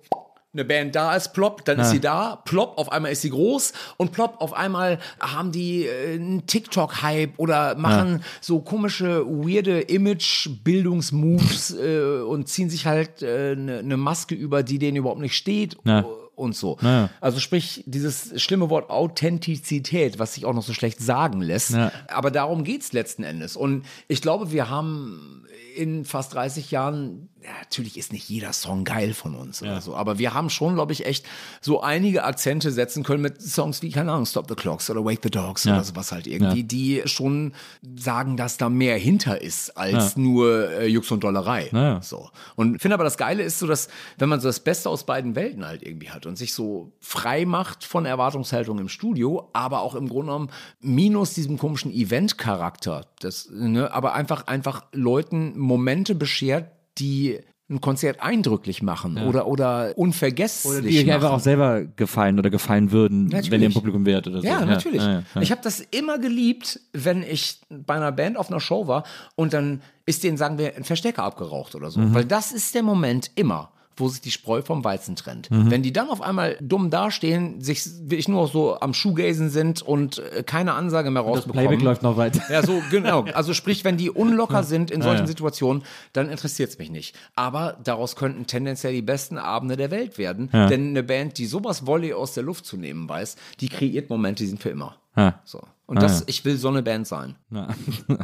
eine 0.53 0.65
Band 0.65 0.95
da 0.95 1.15
ist, 1.15 1.33
plopp, 1.33 1.65
dann 1.65 1.79
ist 1.79 1.89
sie 1.89 1.99
da, 1.99 2.35
plopp, 2.45 2.77
auf 2.77 2.91
einmal 2.91 3.11
ist 3.11 3.21
sie 3.23 3.31
groß 3.31 3.73
und 3.97 4.11
plopp, 4.11 4.39
auf 4.39 4.53
einmal 4.53 4.99
haben 5.19 5.51
die 5.51 5.85
äh, 5.85 6.13
einen 6.15 6.45
TikTok-Hype 6.45 7.39
oder 7.39 7.75
machen 7.75 8.23
so 8.39 8.59
komische, 8.59 9.25
weirde 9.25 9.81
Image-Bildungsmoves 9.81 11.75
äh, 11.75 12.21
und 12.21 12.47
ziehen 12.47 12.69
sich 12.69 12.85
halt 12.85 13.23
eine 13.23 13.31
äh, 13.31 13.55
ne- 13.55 13.83
ne 13.83 13.97
Maske 13.97 14.35
über, 14.35 14.63
die 14.63 14.79
denen 14.79 14.97
überhaupt 14.97 15.21
nicht 15.21 15.35
steht. 15.35 15.77
Ja. 15.85 16.05
Und 16.35 16.55
so. 16.55 16.79
Ja. 16.81 17.11
Also 17.21 17.39
sprich, 17.39 17.83
dieses 17.85 18.41
schlimme 18.41 18.71
Wort 18.71 18.89
Authentizität, 18.89 20.17
was 20.17 20.33
sich 20.33 20.45
auch 20.45 20.53
noch 20.53 20.63
so 20.63 20.73
schlecht 20.73 20.99
sagen 20.99 21.41
lässt. 21.41 21.71
Ja. 21.71 21.91
Aber 22.07 22.31
darum 22.31 22.63
geht's 22.63 22.91
letzten 22.91 23.23
Endes. 23.23 23.55
Und 23.55 23.85
ich 24.07 24.19
glaube, 24.19 24.51
wir 24.51 24.67
haben 24.67 25.42
in 25.75 26.05
fast 26.05 26.33
30 26.33 26.71
Jahren, 26.71 27.29
ja, 27.43 27.49
natürlich 27.61 27.97
ist 27.97 28.13
nicht 28.13 28.29
jeder 28.29 28.53
Song 28.53 28.83
geil 28.85 29.13
von 29.13 29.35
uns 29.35 29.61
oder 29.61 29.81
so, 29.81 29.95
aber 29.95 30.17
wir 30.19 30.33
haben 30.33 30.49
schon, 30.49 30.75
glaube 30.75 30.93
ich, 30.93 31.05
echt 31.05 31.25
so 31.61 31.81
einige 31.81 32.23
Akzente 32.23 32.71
setzen 32.71 33.03
können 33.03 33.21
mit 33.21 33.41
Songs 33.41 33.81
wie, 33.81 33.89
keine 33.91 34.11
Ahnung, 34.13 34.25
Stop 34.25 34.47
the 34.47 34.55
Clocks 34.55 34.89
oder 34.89 35.03
Wake 35.03 35.19
the 35.23 35.29
Dogs 35.29 35.63
Ja. 35.65 35.73
oder 35.73 35.83
sowas 35.83 36.11
halt 36.11 36.27
irgendwie, 36.27 36.61
Ja. 36.61 36.65
die 36.65 37.01
schon 37.05 37.53
sagen, 37.97 38.37
dass 38.37 38.57
da 38.57 38.69
mehr 38.69 38.97
hinter 38.97 39.41
ist 39.41 39.75
als 39.77 40.15
nur 40.15 40.69
äh, 40.71 40.87
Jux 40.87 41.11
und 41.11 41.23
Dollerei. 41.23 41.69
Ja. 41.73 42.01
So. 42.01 42.29
Und 42.55 42.81
finde 42.81 42.93
aber 42.95 43.03
das 43.03 43.17
Geile 43.17 43.43
ist 43.43 43.59
so, 43.59 43.67
dass, 43.67 43.89
wenn 44.17 44.29
man 44.29 44.39
so 44.39 44.47
das 44.47 44.59
Beste 44.61 44.89
aus 44.89 45.05
beiden 45.05 45.35
Welten 45.35 45.65
halt 45.65 45.83
irgendwie 45.83 46.11
hat 46.11 46.25
und 46.25 46.37
sich 46.37 46.53
so 46.53 46.93
frei 46.99 47.45
macht 47.45 47.83
von 47.83 48.05
Erwartungshaltung 48.05 48.79
im 48.79 48.87
Studio, 48.89 49.49
aber 49.53 49.81
auch 49.81 49.95
im 49.95 50.07
Grunde 50.07 50.27
genommen 50.31 50.49
minus 50.79 51.33
diesem 51.33 51.57
komischen 51.57 51.91
Event-Charakter, 51.91 53.05
das, 53.19 53.49
ne, 53.51 53.91
aber 53.93 54.13
einfach, 54.13 54.47
einfach 54.47 54.85
Leuten 54.93 55.57
Momente 55.63 56.15
beschert, 56.15 56.71
die 56.97 57.39
ein 57.69 57.81
Konzert 57.81 58.21
eindrücklich 58.21 58.83
machen 58.83 59.17
oder, 59.17 59.47
oder 59.47 59.93
unvergesslich 59.97 60.85
Die 60.85 60.99
euch 60.99 61.13
einfach 61.13 61.31
auch 61.31 61.39
selber 61.39 61.83
gefallen 61.83 62.37
oder 62.37 62.49
gefallen 62.49 62.91
würden, 62.91 63.25
Natürlich. 63.25 63.51
wenn 63.51 63.61
ihr 63.61 63.67
im 63.67 63.73
Publikum 63.73 64.05
wärt 64.05 64.27
oder 64.27 64.41
so. 64.41 64.47
Ja, 64.47 64.65
natürlich. 64.65 65.01
ja, 65.01 65.23
ja. 65.33 65.41
Ich 65.41 65.51
habe 65.51 65.61
das 65.63 65.79
immer 65.79 66.19
geliebt, 66.19 66.79
wenn 66.91 67.23
ich 67.23 67.61
bei 67.69 67.95
einer 67.95 68.11
Band 68.11 68.37
auf 68.37 68.49
einer 68.49 68.59
Show 68.59 68.87
war 68.87 69.03
und 69.35 69.53
dann 69.53 69.81
ist 70.05 70.23
denen, 70.23 70.37
sagen 70.37 70.57
wir, 70.57 70.75
ein 70.75 70.83
Verstärker 70.83 71.23
abgeraucht 71.23 71.75
oder 71.75 71.89
so. 71.89 71.99
Mhm. 71.99 72.13
Weil 72.13 72.25
das 72.25 72.51
ist 72.51 72.75
der 72.75 72.83
Moment 72.83 73.31
immer, 73.35 73.71
wo 73.97 74.07
sich 74.07 74.21
die 74.21 74.31
Spreu 74.31 74.61
vom 74.61 74.83
Weizen 74.83 75.15
trennt. 75.15 75.51
Mhm. 75.51 75.71
Wenn 75.71 75.83
die 75.83 75.93
dann 75.93 76.09
auf 76.09 76.21
einmal 76.21 76.57
dumm 76.61 76.89
dastehen, 76.89 77.61
sich 77.61 77.83
wirklich 78.01 78.27
nur 78.27 78.43
noch 78.43 78.51
so 78.51 78.79
am 78.79 78.93
Schuhgazen 78.93 79.49
sind 79.49 79.81
und 79.81 80.19
äh, 80.19 80.43
keine 80.43 80.73
Ansage 80.73 81.11
mehr 81.11 81.23
das 81.23 81.31
rausbekommen. 81.31 81.67
Playback 81.67 81.83
läuft 81.83 82.03
noch 82.03 82.17
weiter. 82.17 82.41
Ja, 82.49 82.63
so, 82.63 82.81
genau. 82.89 83.25
Also 83.33 83.53
sprich, 83.53 83.83
wenn 83.83 83.97
die 83.97 84.09
unlocker 84.09 84.63
sind 84.63 84.91
in 84.91 85.01
solchen 85.01 85.21
ja. 85.21 85.27
Situationen, 85.27 85.83
dann 86.13 86.29
interessiert 86.29 86.69
es 86.69 86.77
mich 86.77 86.91
nicht. 86.91 87.15
Aber 87.35 87.77
daraus 87.83 88.15
könnten 88.15 88.45
tendenziell 88.47 88.93
die 88.93 89.01
besten 89.01 89.37
Abende 89.37 89.75
der 89.75 89.91
Welt 89.91 90.17
werden. 90.17 90.49
Ja. 90.53 90.67
Denn 90.67 90.89
eine 90.89 91.03
Band, 91.03 91.37
die 91.37 91.45
sowas 91.45 91.85
Volley 91.87 92.13
aus 92.13 92.33
der 92.33 92.43
Luft 92.43 92.65
zu 92.65 92.77
nehmen 92.77 93.09
weiß, 93.09 93.35
die 93.59 93.69
kreiert 93.69 94.09
Momente, 94.09 94.43
die 94.43 94.49
sind 94.49 94.61
für 94.61 94.69
immer. 94.69 94.97
Ja. 95.15 95.41
So. 95.45 95.61
Und 95.85 95.97
Ah, 95.97 96.01
das, 96.01 96.21
ja. 96.21 96.25
ich 96.27 96.45
will 96.45 96.57
so 96.57 96.69
eine 96.69 96.81
Band 96.81 97.07
sein. 97.07 97.35
Ja. 97.51 97.67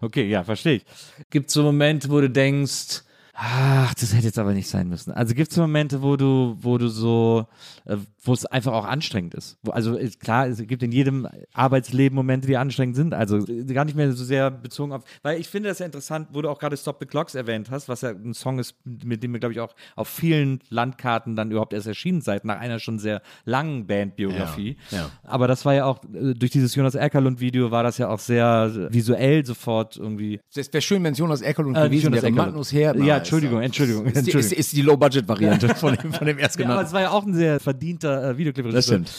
Okay, 0.00 0.28
ja, 0.28 0.44
verstehe 0.44 0.76
ich. 0.76 0.84
Gibt 1.30 1.48
es 1.48 1.54
so 1.54 1.62
Momente, 1.62 2.10
wo 2.10 2.20
du 2.20 2.30
denkst, 2.30 3.02
ach, 3.40 3.94
das 3.94 4.12
hätte 4.12 4.26
jetzt 4.26 4.38
aber 4.38 4.52
nicht 4.52 4.68
sein 4.68 4.88
müssen. 4.88 5.12
Also 5.12 5.34
gibt 5.34 5.52
es 5.52 5.56
Momente, 5.56 6.02
wo 6.02 6.16
du, 6.16 6.56
wo 6.60 6.76
du 6.76 6.88
so, 6.88 7.46
äh, 7.84 7.96
wo 8.28 8.32
es 8.34 8.46
einfach 8.46 8.72
auch 8.72 8.84
anstrengend 8.84 9.34
ist. 9.34 9.56
Wo, 9.62 9.72
also 9.72 9.96
ist 9.96 10.20
klar, 10.20 10.46
es 10.46 10.64
gibt 10.66 10.82
in 10.82 10.92
jedem 10.92 11.26
Arbeitsleben 11.52 12.14
Momente, 12.14 12.46
die 12.46 12.56
anstrengend 12.56 12.94
sind. 12.96 13.14
Also 13.14 13.38
äh, 13.46 13.64
gar 13.64 13.84
nicht 13.84 13.96
mehr 13.96 14.12
so 14.12 14.24
sehr 14.24 14.50
bezogen 14.50 14.92
auf, 14.92 15.02
weil 15.22 15.40
ich 15.40 15.48
finde 15.48 15.68
das 15.70 15.78
ja 15.80 15.86
interessant, 15.86 16.28
wo 16.32 16.42
du 16.42 16.48
auch 16.48 16.58
gerade 16.58 16.76
Stop 16.76 16.98
the 17.00 17.06
Clocks 17.06 17.34
erwähnt 17.34 17.70
hast, 17.70 17.88
was 17.88 18.02
ja 18.02 18.10
ein 18.10 18.34
Song 18.34 18.58
ist, 18.58 18.74
mit 18.84 19.22
dem 19.22 19.32
wir, 19.32 19.40
glaube 19.40 19.52
ich, 19.54 19.60
auch 19.60 19.74
auf 19.96 20.08
vielen 20.08 20.60
Landkarten 20.68 21.34
dann 21.36 21.50
überhaupt 21.50 21.72
erst 21.72 21.86
erschienen 21.86 22.20
seid, 22.20 22.44
nach 22.44 22.60
einer 22.60 22.78
schon 22.78 22.98
sehr 22.98 23.22
langen 23.44 23.86
Bandbiografie. 23.86 24.76
Ja, 24.90 24.98
ja. 24.98 25.10
Aber 25.24 25.48
das 25.48 25.64
war 25.64 25.74
ja 25.74 25.86
auch, 25.86 26.00
äh, 26.14 26.34
durch 26.34 26.50
dieses 26.52 26.74
Jonas 26.74 26.94
Erkerlund-Video 26.94 27.70
war 27.70 27.82
das 27.82 27.98
ja 27.98 28.08
auch 28.08 28.18
sehr 28.18 28.88
visuell 28.90 29.44
sofort 29.44 29.96
irgendwie. 29.96 30.40
Es 30.54 30.72
wäre 30.72 30.82
schön, 30.82 31.02
wenn 31.04 31.12
es 31.12 31.18
Jonas 31.18 31.40
Eckerlund 31.42 31.76
Äh, 31.76 31.84
gewesen 31.88 32.12
wäre. 32.12 32.30
Magnus 32.30 32.72
Herr. 32.72 32.96
Ja, 32.96 33.16
Entschuldigung, 33.18 33.62
Entschuldigung, 33.62 34.04
Ist 34.06 34.14
die, 34.14 34.18
ist, 34.20 34.26
Entschuldigung. 34.26 34.58
ist 34.58 34.72
die 34.76 34.82
Low-Budget-Variante 34.82 35.74
von 35.74 35.94
dem, 35.96 36.12
von 36.12 36.26
dem 36.26 36.38
Ja, 36.38 36.42
aber 36.42 36.42
Erstgenannten. 36.42 36.84
es 36.86 36.92
war 36.92 37.00
ja 37.00 37.10
auch 37.10 37.24
ein 37.26 37.34
sehr 37.34 37.60
verdienter 37.60 38.17
äh, 38.22 38.38
Videoclip. 38.38 38.70
Das 38.70 38.86
stimmt. 38.86 39.10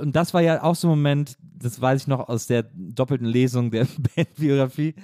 Und 0.00 0.14
das 0.14 0.34
war 0.34 0.42
ja 0.42 0.62
auch 0.62 0.74
so 0.74 0.88
ein 0.88 0.90
Moment, 0.90 1.36
das 1.40 1.80
weiß 1.80 2.02
ich 2.02 2.06
noch 2.08 2.28
aus 2.28 2.46
der 2.46 2.64
doppelten 2.74 3.26
Lesung 3.26 3.70
der 3.70 3.86
Bandbiografie, 4.16 4.94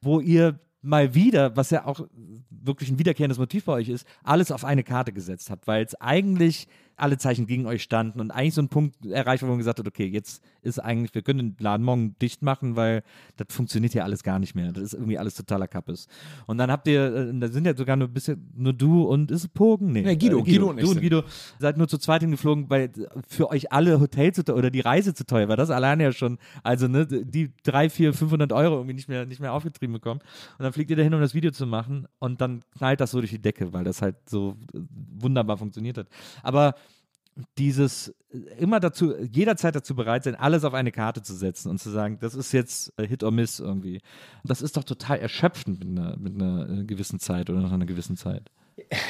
wo 0.00 0.20
ihr 0.20 0.58
mal 0.82 1.14
wieder, 1.14 1.56
was 1.56 1.70
ja 1.70 1.86
auch 1.86 2.06
wirklich 2.50 2.90
ein 2.90 2.98
wiederkehrendes 2.98 3.38
Motiv 3.38 3.64
bei 3.64 3.72
euch 3.74 3.88
ist, 3.88 4.06
alles 4.24 4.50
auf 4.50 4.64
eine 4.64 4.82
Karte 4.82 5.12
gesetzt 5.12 5.50
habt, 5.50 5.66
weil 5.66 5.84
es 5.84 5.94
eigentlich 6.00 6.68
alle 6.96 7.18
Zeichen 7.18 7.46
gegen 7.46 7.66
euch 7.66 7.82
standen 7.82 8.20
und 8.20 8.30
eigentlich 8.30 8.54
so 8.54 8.62
ein 8.62 8.68
Punkt 8.68 9.04
erreicht, 9.06 9.42
wo 9.42 9.46
man 9.46 9.58
gesagt 9.58 9.78
hat, 9.78 9.86
okay, 9.86 10.06
jetzt 10.06 10.42
ist 10.62 10.78
eigentlich, 10.78 11.14
wir 11.14 11.22
können 11.22 11.38
den 11.38 11.56
Laden 11.58 11.84
morgen 11.84 12.16
dicht 12.20 12.42
machen, 12.42 12.76
weil 12.76 13.02
das 13.36 13.48
funktioniert 13.50 13.94
ja 13.94 14.04
alles 14.04 14.22
gar 14.22 14.38
nicht 14.38 14.54
mehr. 14.54 14.72
Das 14.72 14.84
ist 14.84 14.94
irgendwie 14.94 15.18
alles 15.18 15.34
totaler 15.34 15.68
Kappes. 15.68 16.06
Und 16.46 16.58
dann 16.58 16.70
habt 16.70 16.86
ihr, 16.86 17.14
äh, 17.14 17.38
da 17.38 17.48
sind 17.48 17.66
ja 17.66 17.76
sogar 17.76 17.96
nur 17.96 18.08
ein 18.08 18.14
bisschen, 18.14 18.50
nur 18.54 18.72
du 18.72 19.02
und 19.02 19.30
ist 19.30 19.42
es 19.42 19.48
Pogen? 19.48 19.92
Nee, 19.92 20.02
Nee, 20.02 20.16
Guido, 20.16 20.38
äh, 20.38 20.42
Guido 20.42 20.70
und 20.70 20.78
ich 20.78 20.84
du 20.84 20.90
und. 20.90 21.00
Guido 21.00 21.22
seid 21.58 21.76
nur 21.76 21.88
zu 21.88 21.98
zweit 21.98 22.22
hingeflogen, 22.22 22.70
weil 22.70 22.90
für 23.28 23.50
euch 23.50 23.72
alle 23.72 24.00
Hotel 24.00 24.32
zu 24.32 24.44
teuer 24.44 24.56
oder 24.56 24.70
die 24.70 24.80
Reise 24.80 25.14
zu 25.14 25.24
teuer 25.24 25.48
war. 25.48 25.56
Das 25.56 25.70
alleine 25.70 26.04
ja 26.04 26.12
schon, 26.12 26.38
also 26.62 26.88
ne, 26.88 27.06
die 27.06 27.52
drei, 27.62 27.90
vier, 27.90 28.12
500 28.12 28.52
Euro 28.52 28.76
irgendwie 28.76 28.94
nicht 28.94 29.08
mehr, 29.08 29.26
nicht 29.26 29.40
mehr 29.40 29.52
aufgetrieben 29.52 29.92
bekommen. 29.94 30.20
Und 30.58 30.62
dann 30.62 30.72
fliegt 30.72 30.90
ihr 30.90 30.96
dahin, 30.96 31.14
um 31.14 31.20
das 31.20 31.34
Video 31.34 31.50
zu 31.50 31.66
machen 31.66 32.06
und 32.18 32.40
dann 32.40 32.62
knallt 32.76 33.00
das 33.00 33.10
so 33.10 33.20
durch 33.20 33.30
die 33.30 33.40
Decke, 33.40 33.72
weil 33.72 33.84
das 33.84 34.02
halt 34.02 34.16
so 34.28 34.56
äh, 34.74 34.78
wunderbar 35.18 35.56
funktioniert 35.56 35.98
hat. 35.98 36.08
Aber 36.42 36.74
dieses 37.58 38.14
äh, 38.30 38.38
immer 38.58 38.80
dazu, 38.80 39.14
jederzeit 39.20 39.74
dazu 39.74 39.94
bereit 39.94 40.24
sein, 40.24 40.34
alles 40.34 40.64
auf 40.64 40.74
eine 40.74 40.92
Karte 40.92 41.22
zu 41.22 41.34
setzen 41.34 41.70
und 41.70 41.78
zu 41.78 41.90
sagen, 41.90 42.18
das 42.20 42.34
ist 42.34 42.52
jetzt 42.52 42.92
äh, 42.98 43.06
Hit 43.06 43.22
or 43.22 43.30
Miss 43.30 43.60
irgendwie. 43.60 44.00
Das 44.44 44.62
ist 44.62 44.76
doch 44.76 44.84
total 44.84 45.18
erschöpfend 45.18 45.84
mit 45.84 45.88
einer, 45.98 46.16
mit 46.16 46.34
einer 46.34 46.68
äh, 46.68 46.84
gewissen 46.84 47.18
Zeit 47.18 47.50
oder 47.50 47.60
nach 47.60 47.72
einer 47.72 47.86
gewissen 47.86 48.16
Zeit. 48.16 48.50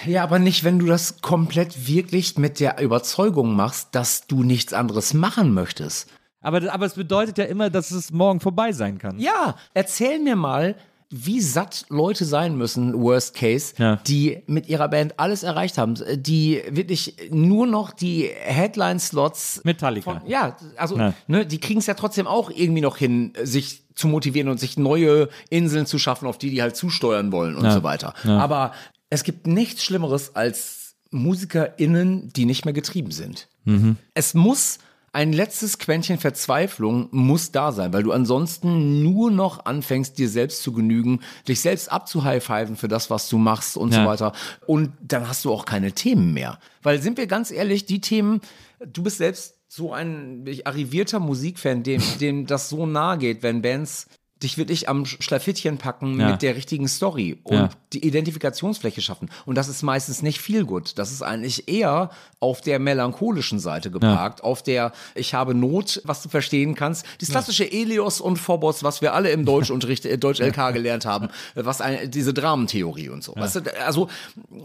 Ja, 0.07 0.25
aber 0.25 0.39
nicht, 0.39 0.65
wenn 0.65 0.79
du 0.79 0.87
das 0.87 1.21
komplett 1.21 1.87
wirklich 1.87 2.37
mit 2.37 2.61
der 2.61 2.81
Überzeugung 2.81 3.55
machst, 3.55 3.95
dass 3.95 4.27
du 4.27 4.43
nichts 4.43 4.73
anderes 4.73 5.15
machen 5.15 5.55
möchtest. 5.55 6.11
Aber, 6.41 6.73
aber 6.73 6.87
es 6.87 6.95
bedeutet 6.95 7.39
ja 7.39 7.45
immer, 7.45 7.71
dass 7.71 7.93
es 7.93 8.11
morgen 8.11 8.41
vorbei 8.41 8.73
sein 8.73 8.99
kann. 8.99 9.19
Ja, 9.19 9.57
erzähl 9.75 10.19
mir 10.19 10.35
mal, 10.35 10.75
wie 11.15 11.41
satt 11.43 11.85
Leute 11.91 12.25
sein 12.25 12.57
müssen, 12.57 12.95
worst 13.01 13.35
case, 13.35 13.75
Ja. 13.77 13.97
die 14.07 14.43
mit 14.47 14.67
ihrer 14.69 14.89
Band 14.89 15.19
alles 15.21 15.43
erreicht 15.43 15.77
haben, 15.79 15.95
die 16.17 16.63
wirklich 16.71 17.17
nur 17.31 17.67
noch 17.67 17.91
die 17.93 18.31
Headline-Slots 18.35 19.61
Metallica. 19.65 20.21
von, 20.21 20.27
ja, 20.29 20.57
also, 20.77 20.97
Ja. 20.97 21.13
ne, 21.27 21.45
die 21.47 21.59
kriegen 21.61 21.81
es 21.81 21.87
ja 21.87 21.95
trotzdem 21.95 22.27
auch 22.27 22.51
irgendwie 22.51 22.81
noch 22.81 22.97
hin, 22.97 23.35
sich 23.43 23.85
zu 23.95 24.09
motivieren 24.09 24.49
und 24.49 24.59
sich 24.59 24.79
neue 24.79 25.29
Inseln 25.51 25.85
zu 25.87 25.99
schaffen, 25.99 26.27
auf 26.27 26.39
die 26.39 26.49
die 26.51 26.63
halt 26.63 26.77
zusteuern 26.77 27.31
wollen 27.31 27.57
und 27.57 27.65
Ja. 27.65 27.73
so 27.73 27.83
weiter. 27.83 28.15
Aber 28.25 28.73
es 29.11 29.23
gibt 29.23 29.47
nichts 29.47 29.85
Schlimmeres 29.85 30.35
als 30.35 30.95
MusikerInnen, 31.11 32.31
die 32.33 32.47
nicht 32.47 32.65
mehr 32.65 32.73
getrieben 32.75 33.11
sind. 33.11 33.49
Mhm. 33.65 33.97
Es 34.15 34.33
muss 34.35 34.79
ein 35.13 35.33
letztes 35.33 35.79
Quäntchen 35.79 36.19
Verzweiflung 36.19 37.09
muss 37.11 37.53
da 37.53 37.71
sein, 37.73 37.93
weil 37.93 38.03
du 38.03 38.13
ansonsten 38.13 39.03
nur 39.03 39.31
noch 39.31 39.67
anfängst, 39.67 40.17
dir 40.19 40.29
selbst 40.29 40.63
zu 40.63 40.73
genügen, 40.73 41.21
dich 41.47 41.61
selbst 41.61 41.93
abzuhigh-fiven 41.93 42.77
für 42.77 42.89
das, 42.89 43.11
was 43.11 43.29
du 43.29 43.37
machst 43.37 43.77
und 43.77 43.93
Ja. 43.93 44.03
so 44.03 44.09
weiter. 44.09 44.33
Und 44.67 44.93
dann 45.03 45.29
hast 45.29 45.45
du 45.45 45.53
auch 45.53 45.67
keine 45.67 45.93
Themen 45.93 46.33
mehr. 46.33 46.59
Weil 46.83 47.01
sind 47.03 47.19
wir 47.19 47.27
ganz 47.27 47.51
ehrlich, 47.51 47.85
die 47.85 48.01
Themen, 48.01 48.41
du 48.87 49.03
bist 49.03 49.19
selbst 49.19 49.57
so 49.69 49.93
ein 49.93 50.45
arrivierter 50.65 51.19
Musikfan, 51.21 51.83
dem, 51.83 52.03
dem 52.21 52.47
das 52.47 52.69
so 52.69 52.87
nahe 52.87 53.19
geht, 53.19 53.43
wenn 53.43 53.63
Bands 53.63 54.07
dich 54.43 54.59
wirklich 54.59 54.89
am 54.89 55.05
Schlafittchen 55.07 55.79
packen 55.79 56.19
Ja. 56.21 56.31
mit 56.33 56.43
der 56.43 56.57
richtigen 56.57 56.89
Story 56.89 57.39
und 57.45 57.55
Ja. 57.55 57.71
die 57.93 58.05
Identifikationsfläche 58.07 59.01
schaffen. 59.01 59.31
Und 59.47 59.55
das 59.57 59.69
ist 59.69 59.83
meistens 59.83 60.23
nicht 60.23 60.41
viel 60.41 60.65
gut. 60.65 60.99
Das 60.99 61.13
ist 61.13 61.23
eigentlich 61.23 61.69
eher 61.69 62.11
auf 62.41 62.61
der 62.61 62.79
melancholischen 62.79 63.59
Seite 63.59 63.91
geparkt, 63.91 64.43
auf 64.43 64.63
der 64.63 64.93
ich 65.15 65.35
habe 65.35 65.55
Not, 65.55 66.01
was 66.05 66.23
du 66.23 66.29
verstehen 66.29 66.75
kannst. 66.75 67.05
Das 67.21 67.31
klassische 67.31 67.71
Elios 67.71 68.21
und 68.21 68.37
Phobos, 68.37 68.83
was 68.83 69.01
wir 69.01 69.15
alle 69.15 69.31
im 69.31 69.45
Deutschunterricht, 69.45 70.05
äh, 70.07 70.19
Deutsch 70.19 70.41
LK 70.41 70.73
gelernt 70.73 71.07
haben, 71.07 71.27
äh, 71.55 71.65
was 71.65 71.81
ein, 71.81 72.11
diese 72.11 72.35
Dramentheorie 72.35 73.09
und 73.09 73.23
so. 73.23 73.35
Weißt 73.37 73.57
du, 73.57 73.61
also, 73.85 74.09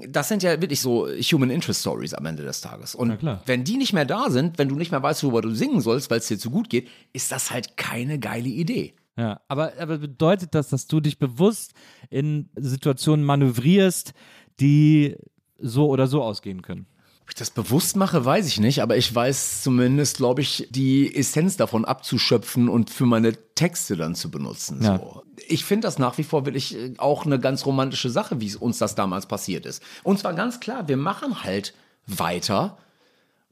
das 0.08 0.28
sind 0.28 0.44
ja 0.44 0.60
wirklich 0.62 0.82
so 0.82 1.08
Human 1.08 1.50
Interest 1.50 1.82
Stories 1.82 2.14
am 2.14 2.26
Ende 2.26 2.44
des 2.44 2.62
Tages. 2.62 2.96
Und 2.96 3.18
wenn 3.46 3.64
die 3.64 3.78
nicht 3.78 3.94
mehr 3.94 4.06
da 4.06 4.30
sind, 4.30 4.58
wenn 4.58 4.70
du 4.70 4.76
nicht 4.76 4.92
mehr 4.92 5.04
weißt, 5.04 5.24
worüber 5.24 5.42
du 5.42 5.54
singen 5.54 5.82
sollst, 5.82 6.10
weil 6.10 6.20
es 6.20 6.28
dir 6.28 6.40
zu 6.40 6.50
gut 6.50 6.70
geht, 6.70 6.88
ist 7.14 7.32
das 7.32 7.52
halt 7.52 7.78
keine 7.78 8.20
geile 8.20 8.50
Idee. 8.50 8.94
Ja, 9.18 9.42
aber, 9.48 9.74
aber 9.80 9.98
bedeutet 9.98 10.54
das, 10.54 10.70
dass 10.70 10.88
du 10.88 11.00
dich 11.00 11.18
bewusst 11.18 11.74
in 12.10 12.50
Situationen 12.56 13.26
manövrierst, 13.26 14.14
die 14.60 15.16
so 15.60 15.88
oder 15.88 16.08
so 16.08 16.22
ausgehen 16.22 16.62
können? 16.62 16.86
Ob 17.24 17.32
ich 17.32 17.36
das 17.36 17.50
bewusst 17.50 17.98
mache, 17.98 18.24
weiß 18.24 18.48
ich 18.48 18.60
nicht, 18.60 18.82
aber 18.82 18.96
ich 18.96 19.14
weiß 19.14 19.62
zumindest, 19.62 20.18
glaube 20.18 20.42
ich, 20.42 20.68
die 20.70 21.14
Essenz 21.14 21.58
davon 21.58 21.84
abzuschöpfen 21.84 22.70
und 22.70 22.90
für 22.90 23.06
meine 23.06 23.34
Texte 23.54 23.98
dann 23.98 24.16
zu 24.16 24.32
benutzen. 24.32 24.82
Ja. 24.82 24.98
So. 24.98 25.24
Ich 25.48 25.66
finde 25.66 25.88
das 25.88 26.00
nach 26.00 26.18
wie 26.18 26.24
vor 26.24 26.46
wirklich 26.46 26.78
äh, 26.78 26.94
auch 27.00 27.26
eine 27.26 27.40
ganz 27.40 27.66
romantische 27.66 28.10
Sache, 28.10 28.40
wie 28.40 28.48
es 28.48 28.56
uns 28.56 28.78
das 28.78 28.96
damals 28.96 29.26
passiert 29.26 29.66
ist. 29.66 29.84
Und 30.04 30.20
zwar 30.20 30.36
ganz 30.36 30.62
klar, 30.62 30.88
wir 30.88 30.96
machen 30.96 31.44
halt 31.44 31.74
weiter 32.06 32.78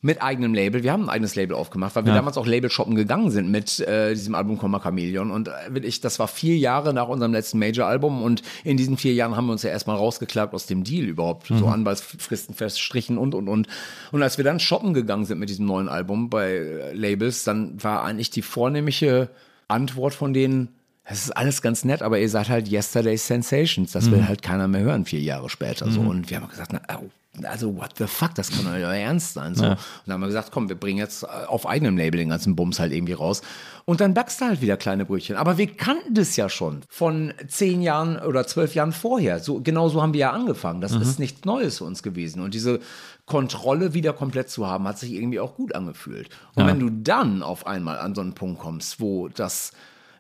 mit 0.06 0.22
eigenem 0.22 0.53
Label. 0.53 0.84
Wir 0.84 0.91
haben 0.91 1.03
ein 1.06 1.10
eigenes 1.10 1.34
Label 1.36 1.56
aufgemacht, 1.56 1.95
weil 1.95 2.06
wir 2.06 2.12
Ja. 2.12 2.18
damals 2.18 2.38
auch 2.38 2.45
Label 2.45 2.70
shoppen 2.70 2.93
gegangen 2.93 3.32
sind 3.32 3.49
mit 3.49 3.80
äh, 3.80 4.14
diesem 4.14 4.36
Album 4.36 4.60
Komma 4.60 4.80
Chameleon. 4.80 5.32
Und 5.32 5.47
äh, 5.47 5.51
wirklich, 5.70 5.99
das 5.99 6.20
war 6.20 6.28
vier 6.28 6.56
Jahre 6.58 6.93
nach 6.93 7.08
unserem 7.08 7.34
letzten 7.34 7.58
Major-Album. 7.58 8.22
Und 8.22 8.43
in 8.64 8.78
diesen 8.78 8.97
vier 8.97 9.16
Jahren 9.16 9.36
haben 9.36 9.47
wir 9.47 9.51
uns 9.53 9.64
ja 9.64 9.72
erstmal 9.72 9.95
rausgeklagt 9.97 10.53
aus 10.53 10.68
dem 10.68 10.84
Deal 10.84 11.06
überhaupt. 11.08 11.47
So 11.47 11.66
Anwaltsfristen 11.68 12.53
feststrichen 12.53 13.18
und, 13.18 13.34
und, 13.34 13.47
und. 13.49 13.68
Und 14.12 14.22
als 14.22 14.38
wir 14.38 14.45
dann 14.45 14.60
shoppen 14.60 14.93
gegangen 14.93 15.26
sind 15.26 15.39
mit 15.39 15.49
diesem 15.49 15.66
neuen 15.66 15.89
Album 15.89 16.30
bei 16.30 16.51
äh, 16.51 16.93
Labels, 16.93 17.43
dann 17.43 17.82
war 17.84 18.03
eigentlich 18.03 18.30
die 18.30 18.43
vornehmliche 18.43 19.30
Antwort 19.68 20.14
von 20.14 20.34
denen, 20.34 20.70
es 21.03 21.26
ist 21.26 21.32
alles 21.32 21.64
ganz 21.64 21.84
nett, 21.84 22.03
aber 22.03 22.20
ihr 22.20 22.30
seid 22.30 22.49
halt 22.49 22.68
Yesterday's 22.72 23.26
Sensations. 23.26 23.91
Das 23.91 24.12
will 24.12 24.28
halt 24.28 24.43
keiner 24.43 24.68
mehr 24.68 24.82
hören, 24.82 25.06
vier 25.06 25.22
Jahre 25.22 25.49
später. 25.49 25.89
So. 25.89 26.01
Und 26.01 26.30
wir 26.30 26.39
haben 26.39 26.47
gesagt, 26.49 26.74
na, 26.74 26.82
au, 26.95 27.10
also 27.44 27.76
what 27.76 27.92
the 27.98 28.08
fuck, 28.08 28.34
das 28.36 28.50
kann 28.50 28.66
doch 28.66 28.72
nicht 28.72 28.86
euer 28.86 28.94
Ernst 28.94 29.34
sein. 29.34 29.56
So. 29.56 29.66
Und 29.66 29.78
dann 30.06 30.14
haben 30.14 30.22
wir 30.22 30.28
gesagt, 30.28 30.52
komm, 30.52 30.70
wir 30.70 30.76
bringen 30.76 31.00
jetzt 31.00 31.24
äh, 31.24 31.28
auf 31.48 31.68
eigenem 31.68 31.98
Label 31.98 32.18
den 32.18 32.30
ganzen 32.30 32.56
Bums 32.56 32.80
halt 32.80 32.92
irgendwie 32.92 33.14
raus. 33.14 33.42
Und 33.86 34.02
dann 34.02 34.14
backst 34.14 34.42
du 34.42 34.46
halt 34.46 34.62
wieder 34.62 34.78
kleine 34.78 35.06
Brötchen. 35.06 35.36
Aber 35.36 35.58
wir 35.58 35.68
kannten 35.68 36.14
das 36.14 36.36
ja 36.36 36.50
schon 36.50 36.82
von 36.90 37.34
zehn 37.48 37.82
Jahren 37.82 38.18
oder 38.18 38.48
zwölf 38.48 38.74
Jahren 38.76 38.92
vorher. 38.92 39.40
So, 39.40 39.62
genau 39.62 39.90
so 39.90 40.02
haben 40.02 40.14
wir 40.14 40.22
ja 40.22 40.32
angefangen. 40.32 40.82
Das 40.82 40.94
ist 40.94 41.20
nichts 41.20 41.46
Neues 41.46 41.78
für 41.80 41.84
uns 41.84 42.02
gewesen. 42.02 42.42
Und 42.42 42.54
diese 42.54 42.80
Kontrolle 43.26 43.94
wieder 43.94 44.14
komplett 44.14 44.50
zu 44.50 44.68
haben, 44.68 44.88
hat 44.88 44.98
sich 44.98 45.12
irgendwie 45.12 45.40
auch 45.40 45.56
gut 45.56 45.76
angefühlt. 45.76 46.30
Und 46.56 46.68
wenn 46.68 46.80
du 46.80 46.90
dann 46.90 47.44
auf 47.44 47.68
einmal 47.68 48.00
an 48.00 48.16
so 48.16 48.22
einen 48.22 48.34
Punkt 48.34 48.60
kommst, 48.60 49.00
wo 49.00 49.28
das 49.28 49.72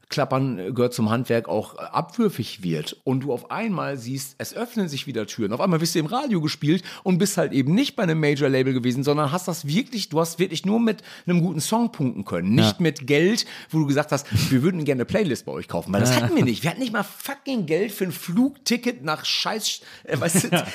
Klappern 0.09 0.73
gehört 0.73 0.93
zum 0.93 1.09
Handwerk 1.09 1.47
auch 1.49 1.75
äh, 1.75 1.81
abwürfig 1.81 2.63
wird 2.63 2.97
und 3.03 3.21
du 3.21 3.33
auf 3.33 3.51
einmal 3.51 3.97
siehst, 3.97 4.35
es 4.37 4.53
öffnen 4.55 4.87
sich 4.87 5.07
wieder 5.07 5.25
Türen. 5.27 5.53
Auf 5.53 5.61
einmal 5.61 5.79
bist 5.79 5.95
du 5.95 5.99
im 5.99 6.05
Radio 6.05 6.41
gespielt 6.41 6.83
und 7.03 7.17
bist 7.17 7.37
halt 7.37 7.51
eben 7.53 7.73
nicht 7.73 7.95
bei 7.95 8.03
einem 8.03 8.19
Major-Label 8.19 8.73
gewesen, 8.73 9.03
sondern 9.03 9.31
hast 9.31 9.47
das 9.47 9.67
wirklich, 9.67 10.09
du 10.09 10.19
hast 10.19 10.39
wirklich 10.39 10.65
nur 10.65 10.79
mit 10.79 11.03
einem 11.25 11.41
guten 11.41 11.59
Song 11.59 11.91
punkten 11.91 12.25
können. 12.25 12.53
Nicht 12.55 12.79
mit 12.79 13.07
Geld, 13.07 13.45
wo 13.69 13.79
du 13.79 13.85
gesagt 13.87 14.11
hast, 14.11 14.27
wir 14.51 14.61
würden 14.63 14.85
gerne 14.85 14.99
eine 14.99 15.05
Playlist 15.05 15.45
bei 15.45 15.51
euch 15.51 15.67
kaufen, 15.67 15.91
weil 15.93 16.01
das 16.01 16.15
hatten 16.15 16.35
wir 16.35 16.43
nicht. 16.43 16.63
Wir 16.63 16.69
hatten 16.69 16.79
nicht 16.79 16.93
mal 16.93 17.03
fucking 17.03 17.65
Geld 17.65 17.91
für 17.91 18.05
ein 18.05 18.11
Flugticket 18.11 19.03
nach 19.03 19.25
Scheiß, 19.25 19.81
äh, 20.03 20.19
weißt 20.19 20.43
du, 20.45 20.49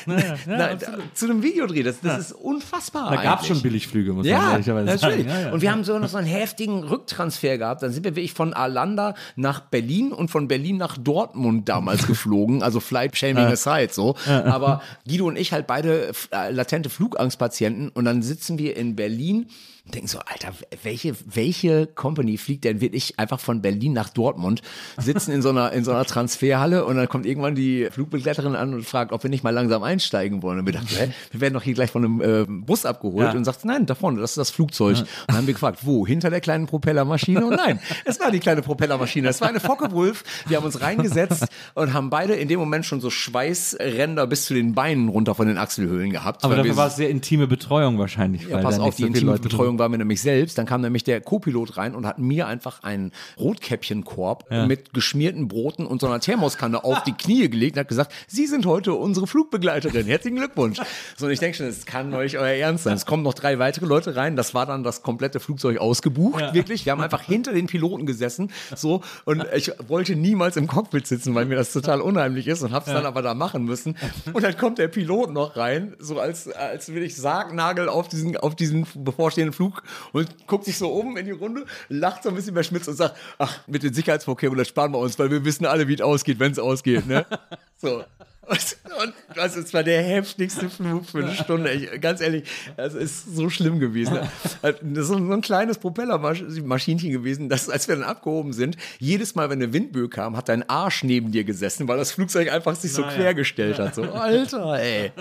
na, 0.47 0.77
zu 1.15 1.27
einem 1.27 1.43
Videodreh. 1.43 1.83
Das, 1.83 2.01
das 2.01 2.31
ist 2.31 2.33
unfassbar. 2.33 3.11
Da 3.11 3.23
gab 3.23 3.43
es 3.43 3.47
schon 3.47 3.63
Billigflüge, 3.63 4.13
muss 4.13 4.27
man 4.27 4.33
Ja, 4.35 4.53
ehrlicherweise 4.53 4.87
natürlich. 4.87 5.27
sagen. 5.27 5.29
Ja, 5.29 5.49
ja. 5.49 5.53
Und 5.53 5.63
wir 5.63 5.71
haben 5.71 5.85
so 5.85 5.99
noch 5.99 6.09
so 6.09 6.17
einen 6.17 6.27
heftigen 6.27 6.85
Rücktransfer 6.85 7.59
gehabt. 7.59 7.83
Dann 7.83 7.93
sind 7.93 8.05
wir 8.05 8.17
wirklich 8.17 8.33
von 8.33 8.53
Arlanda 8.53 9.15
nach 9.37 9.61
Berlin 9.61 10.13
und 10.13 10.31
von 10.31 10.49
Berlin 10.49 10.77
nach 10.77 10.97
Dortmund 10.99 11.69
damals 11.69 12.07
geflogen. 12.07 12.63
Also 12.63 12.81
Flight 12.81 13.17
Shaming 13.17 13.47
aside 13.47 13.93
so. 13.93 14.17
Aber 14.27 14.83
Guido 15.07 15.27
und 15.27 15.37
ich 15.37 15.53
halt 15.53 15.67
beide 15.67 16.13
äh, 16.33 16.51
latente 16.51 16.91
Flugangstpatienten. 16.91 17.89
Und 17.91 18.05
dann 18.05 18.23
sitzen 18.23 18.59
wir 18.59 18.77
in 18.77 18.97
Berlin 18.97 19.47
denken 19.91 20.09
so, 20.09 20.19
Alter, 20.19 20.53
welche, 20.83 21.15
welche 21.27 21.87
Company 21.87 22.37
fliegt 22.39 22.65
denn 22.65 22.81
wirklich 22.81 23.19
einfach 23.19 23.41
von 23.41 23.63
Berlin 23.63 23.93
nach 23.93 24.09
Dortmund, 24.09 24.63
sitzen 24.99 25.33
in 25.33 25.43
so 25.43 25.51
einer, 25.51 25.73
in 25.73 25.85
so 25.85 25.91
einer 25.93 26.05
Transferhalle 26.05 26.85
und 26.85 26.97
dann 26.97 27.09
kommt 27.09 27.27
irgendwann 27.27 27.55
die 27.55 27.89
Flugbegleiterin 27.91 28.55
an 28.57 28.75
und 28.75 28.85
fragt, 28.85 29.13
ob 29.13 29.23
wir 29.23 29.31
nicht 29.31 29.45
mal 29.45 29.51
langsam 29.51 29.83
einsteigen 29.83 30.43
wollen. 30.43 30.61
Und 30.61 30.67
wir 30.67 30.73
dachten, 30.73 30.89
hä, 30.89 31.11
wir 31.31 31.41
werden 31.41 31.55
doch 31.55 31.63
hier 31.63 31.75
gleich 31.75 31.91
von 31.91 32.05
einem 32.05 32.21
äh, 32.21 32.45
Bus 32.49 32.85
abgeholt 32.87 33.27
Ja. 33.29 33.33
und 33.33 33.45
sagt, 33.45 33.65
nein, 33.65 33.87
da 33.87 33.95
vorne, 33.95 34.21
das 34.21 34.31
ist 34.33 34.37
das 34.39 34.51
Flugzeug. 34.51 34.99
Und 34.99 35.07
dann 35.29 35.37
haben 35.39 35.47
wir 35.47 35.55
gefragt, 35.55 35.81
wo? 35.83 36.07
Hinter 36.07 36.31
der 36.31 36.41
kleinen 36.41 36.67
Propellermaschine? 36.67 37.45
Und 37.45 37.57
nein, 37.57 37.81
es 38.05 38.21
war 38.21 38.31
die 38.31 38.39
kleine 38.41 38.63
Propellermaschine. 38.63 39.29
Es 39.29 39.41
war 39.41 39.49
eine 39.49 39.61
Focke-Wulf. 39.61 40.25
Wir 40.47 40.57
haben 40.57 40.65
uns 40.65 40.81
reingesetzt 40.81 41.47
und 41.75 41.93
haben 41.93 42.11
beide 42.11 42.35
in 42.35 42.49
dem 42.49 42.59
Moment 42.61 42.87
schon 42.87 43.01
so 43.01 43.11
Schweißränder 43.11 44.27
bis 44.27 44.45
zu 44.47 44.55
den 44.55 44.75
Beinen 44.75 45.09
runter 45.09 45.35
von 45.35 45.47
den 45.47 45.59
Achselhöhlen 45.59 46.11
gehabt. 46.11 46.45
Aber 46.45 46.57
dafür 46.57 46.77
war 46.77 46.87
es 46.89 46.97
sehr 46.97 47.11
intime 47.11 47.47
Betreuung 47.47 47.99
wahrscheinlich. 47.99 48.43
ja, 48.47 48.57
weil 48.57 48.63
pass 48.63 48.79
auf, 48.79 48.95
die 48.97 49.03
so 49.03 49.09
intime 49.09 49.39
Betreuung 49.39 49.79
war 49.81 49.89
mir 49.89 49.99
nämlich 49.99 50.23
selbst. 50.23 50.57
Dann 50.59 50.67
kam 50.67 50.83
nämlich 50.83 51.03
der 51.03 51.21
Co-Pilot 51.21 51.77
rein 51.77 51.97
und 51.97 52.07
hat 52.07 52.21
mir 52.21 52.47
einfach 52.47 52.85
einen 52.85 53.11
Rotkäppchenkorb 53.39 54.49
mit 54.69 54.95
geschmierten 54.95 55.49
Broten 55.49 55.87
und 55.87 56.01
so 56.01 56.07
einer 56.07 56.21
Thermoskanne 56.21 56.85
auf 56.85 57.03
die 57.03 57.13
Knie 57.13 57.49
gelegt 57.49 57.77
und 57.77 57.81
hat 57.81 57.89
gesagt, 57.89 58.13
Sie 58.29 58.47
sind 58.47 58.67
heute 58.67 58.95
unsere 58.95 59.27
Flugbegleiterin. 59.27 60.07
Herzlichen 60.07 60.37
Glückwunsch. 60.37 60.79
So, 61.17 61.27
und 61.27 61.33
ich 61.33 61.41
denke 61.41 61.57
schon, 61.57 61.67
es 61.67 61.85
kann 61.87 62.15
euch 62.15 62.39
euer 62.39 62.55
Ernst 62.55 62.85
sein. 62.85 62.95
Es 62.95 63.07
kommen 63.07 63.23
noch 63.23 63.35
drei 63.35 63.59
weitere 63.59 63.87
Leute 63.87 64.15
rein. 64.15 64.37
Das 64.37 64.55
war 64.55 64.67
dann 64.67 64.85
das 64.85 65.03
komplette 65.03 65.41
Flugzeug 65.41 65.79
ausgebucht, 65.79 66.55
wirklich. 66.55 66.85
Wir 66.85 66.93
haben 66.93 67.01
einfach 67.01 67.23
hinter 67.23 67.53
den 67.53 67.67
Piloten 67.67 68.07
gesessen, 68.07 68.53
so. 68.77 69.03
Und 69.25 69.45
ich 69.55 69.73
wollte 69.89 70.15
niemals 70.15 70.57
im 70.57 70.67
Cockpit 70.67 71.07
sitzen, 71.07 71.35
weil 71.35 71.47
mir 71.47 71.57
das 71.57 71.73
total 71.73 72.01
unheimlich 72.01 72.47
ist 72.47 72.63
und 72.63 72.73
hab's 72.73 72.87
dann 72.87 73.07
aber 73.07 73.23
da 73.23 73.35
machen 73.35 73.65
müssen. 73.65 73.97
Und 74.33 74.43
dann 74.43 74.57
kommt 74.57 74.79
der 74.79 74.89
Pilot 74.89 75.33
noch 75.33 75.57
rein, 75.57 75.95
so 75.99 76.21
als, 76.21 76.51
als 76.53 76.93
will 76.93 77.03
ich 77.03 77.17
Sargnagel 77.17 77.89
auf 77.89 78.09
diesen, 78.09 78.37
auf 78.37 78.55
diesen 78.55 78.87
bevorstehenden 78.95 79.55
Flug 79.61 79.83
und 80.13 80.47
guckt 80.47 80.65
sich 80.65 80.79
so 80.79 80.89
um 80.89 81.19
in 81.19 81.27
die 81.27 81.33
Runde, 81.33 81.67
lacht 81.91 82.23
so 82.23 82.31
ein 82.31 82.35
bisschen 82.35 82.55
verschmitzt 82.55 82.89
und 82.89 82.97
sagt, 82.97 83.17
ach, 83.39 83.61
mit 83.67 83.83
den 83.83 83.93
Sicherheitsvorkehrungen, 83.93 84.59
das 84.59 84.69
sparen 84.69 84.93
wir 84.93 84.99
uns, 84.99 85.19
weil 85.19 85.31
wir 85.31 85.45
wissen 85.45 85.67
alle, 85.67 85.87
wie 85.87 85.95
es 85.95 86.01
ausgeht, 86.01 86.39
wenn 86.39 86.53
es 86.53 86.59
ausgeht, 86.59 87.07
ne? 87.07 87.27
So. 87.77 88.05
Und, 88.47 88.77
und 89.03 89.15
das 89.35 89.57
ist 89.57 89.69
zwar 89.69 89.83
der 89.83 90.03
heftigste 90.03 90.69
Flug 90.69 91.07
für 91.07 91.21
eine 91.21 91.35
Stunde. 91.35 91.71
Ich, 91.71 92.01
ganz 92.01 92.21
ehrlich, 92.21 92.47
das 92.77 92.93
ist 92.93 93.35
so 93.35 93.49
schlimm 93.49 93.81
gewesen. 93.81 94.19
Das 94.61 94.83
ist 94.83 95.07
so 95.07 95.17
ein 95.17 95.41
kleines 95.41 95.79
Propellermaschinchen 95.79 97.11
gewesen, 97.11 97.49
das, 97.49 97.71
als 97.71 97.89
wir 97.89 97.97
dann 97.97 98.05
abgehoben 98.05 98.53
sind, 98.53 98.77
jedes 98.99 99.35
Mal, 99.35 99.49
wenn 99.49 99.63
eine 99.63 99.73
Windböe 99.73 100.11
kam, 100.11 100.37
hat 100.37 100.51
dein 100.51 100.69
Arsch 100.69 101.05
neben 101.05 101.33
dir 101.33 101.45
gesessen, 101.45 101.89
weil 101.89 101.97
das 101.97 102.13
Flugzeug 102.13 102.53
einfach 102.53 102.77
sich 102.77 102.93
so 102.93 103.03
quergestellt 103.03 103.79
hat. 103.79 103.95
So, 103.95 104.03
Alter, 104.03 104.79
ey. 104.79 105.13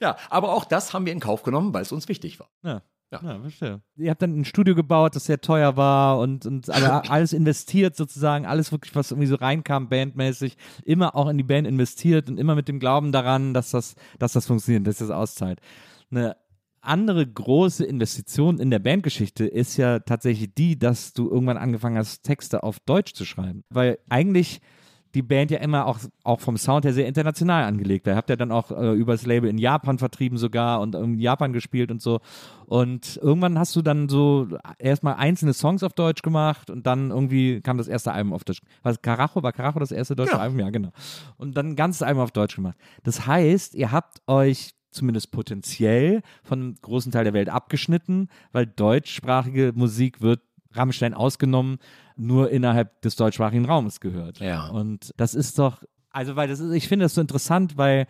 Ja, 0.00 0.16
aber 0.28 0.52
auch 0.52 0.64
das 0.64 0.92
haben 0.92 1.06
wir 1.06 1.12
in 1.12 1.20
Kauf 1.20 1.44
genommen, 1.44 1.72
weil 1.74 1.82
es 1.82 1.92
uns 1.92 2.08
wichtig 2.08 2.40
war. 2.40 2.48
Ja. 2.64 2.82
Ja. 3.12 3.40
verstehe. 3.40 3.82
Ihr 3.96 4.10
habt 4.10 4.22
dann 4.22 4.40
ein 4.40 4.44
Studio 4.44 4.74
gebaut, 4.74 5.14
das 5.14 5.26
sehr 5.26 5.40
teuer 5.40 5.76
war 5.76 6.18
und, 6.18 6.46
und 6.46 6.70
aber 6.70 7.02
alles 7.10 7.32
investiert 7.32 7.94
sozusagen, 7.94 8.46
alles 8.46 8.72
wirklich, 8.72 8.94
was 8.94 9.10
irgendwie 9.10 9.28
so 9.28 9.34
reinkam, 9.34 9.88
bandmäßig, 9.88 10.56
immer 10.84 11.14
auch 11.14 11.28
in 11.28 11.36
die 11.36 11.44
Band 11.44 11.66
investiert 11.66 12.30
und 12.30 12.38
immer 12.38 12.54
mit 12.54 12.68
dem 12.68 12.80
Glauben 12.80 13.12
daran, 13.12 13.52
dass 13.52 13.70
das, 13.70 13.94
dass 14.18 14.32
das 14.32 14.46
funktioniert, 14.46 14.86
dass 14.86 14.98
das 14.98 15.10
auszahlt. 15.10 15.60
Eine 16.10 16.36
andere 16.80 17.26
große 17.26 17.84
Investition 17.84 18.58
in 18.58 18.70
der 18.70 18.80
Bandgeschichte 18.80 19.46
ist 19.46 19.76
ja 19.76 20.00
tatsächlich 20.00 20.54
die, 20.54 20.78
dass 20.78 21.12
du 21.12 21.30
irgendwann 21.30 21.58
angefangen 21.58 21.96
hast, 21.96 22.22
Texte 22.22 22.62
auf 22.62 22.80
Deutsch 22.80 23.12
zu 23.12 23.24
schreiben. 23.24 23.62
Weil 23.70 23.98
eigentlich 24.08 24.60
die 25.14 25.22
Band 25.22 25.50
ja 25.50 25.58
immer 25.58 25.86
auch, 25.86 25.98
auch 26.24 26.40
vom 26.40 26.56
Sound 26.56 26.84
her 26.84 26.92
sehr 26.92 27.06
international 27.06 27.64
angelegt. 27.64 28.06
Ihr 28.06 28.16
habt 28.16 28.30
ja 28.30 28.36
dann 28.36 28.50
auch 28.50 28.70
äh, 28.70 28.92
übers 28.92 29.26
Label 29.26 29.50
in 29.50 29.58
Japan 29.58 29.98
vertrieben 29.98 30.38
sogar 30.38 30.80
und 30.80 30.94
in 30.94 31.18
Japan 31.18 31.52
gespielt 31.52 31.90
und 31.90 32.00
so. 32.00 32.20
Und 32.66 33.18
irgendwann 33.22 33.58
hast 33.58 33.76
du 33.76 33.82
dann 33.82 34.08
so 34.08 34.48
erstmal 34.78 35.14
einzelne 35.14 35.52
Songs 35.52 35.82
auf 35.82 35.92
Deutsch 35.92 36.22
gemacht 36.22 36.70
und 36.70 36.86
dann 36.86 37.10
irgendwie 37.10 37.60
kam 37.60 37.76
das 37.78 37.88
erste 37.88 38.12
Album 38.12 38.32
auf 38.32 38.44
Deutsch. 38.44 38.62
Was 38.82 39.02
Carajo? 39.02 39.42
War 39.42 39.52
Carajo 39.52 39.78
das 39.78 39.92
erste 39.92 40.16
deutsche 40.16 40.32
Ja. 40.32 40.38
Album? 40.38 40.58
Ja, 40.58 40.70
genau. 40.70 40.90
Und 41.36 41.56
dann 41.56 41.70
ein 41.70 41.76
ganzes 41.76 42.02
Album 42.02 42.22
auf 42.22 42.30
Deutsch 42.32 42.56
gemacht. 42.56 42.76
Das 43.02 43.26
heißt, 43.26 43.74
ihr 43.74 43.92
habt 43.92 44.22
euch 44.26 44.74
zumindest 44.90 45.30
potenziell 45.30 46.22
von 46.42 46.60
einem 46.60 46.74
großen 46.80 47.12
Teil 47.12 47.24
der 47.24 47.32
Welt 47.32 47.48
abgeschnitten, 47.48 48.28
weil 48.52 48.66
deutschsprachige 48.66 49.72
Musik 49.74 50.20
wird 50.20 50.40
Rammstein 50.74 51.14
ausgenommen, 51.14 51.78
nur 52.16 52.50
innerhalb 52.50 53.00
des 53.02 53.16
deutschsprachigen 53.16 53.64
Raums 53.64 54.00
gehört. 54.00 54.40
Ja. 54.40 54.68
Und 54.68 55.12
das 55.16 55.34
ist 55.34 55.58
doch, 55.58 55.82
also 56.10 56.36
weil 56.36 56.48
das 56.48 56.60
ist, 56.60 56.72
ich 56.72 56.88
finde 56.88 57.04
das 57.04 57.14
so 57.14 57.20
interessant, 57.20 57.76
weil 57.76 58.06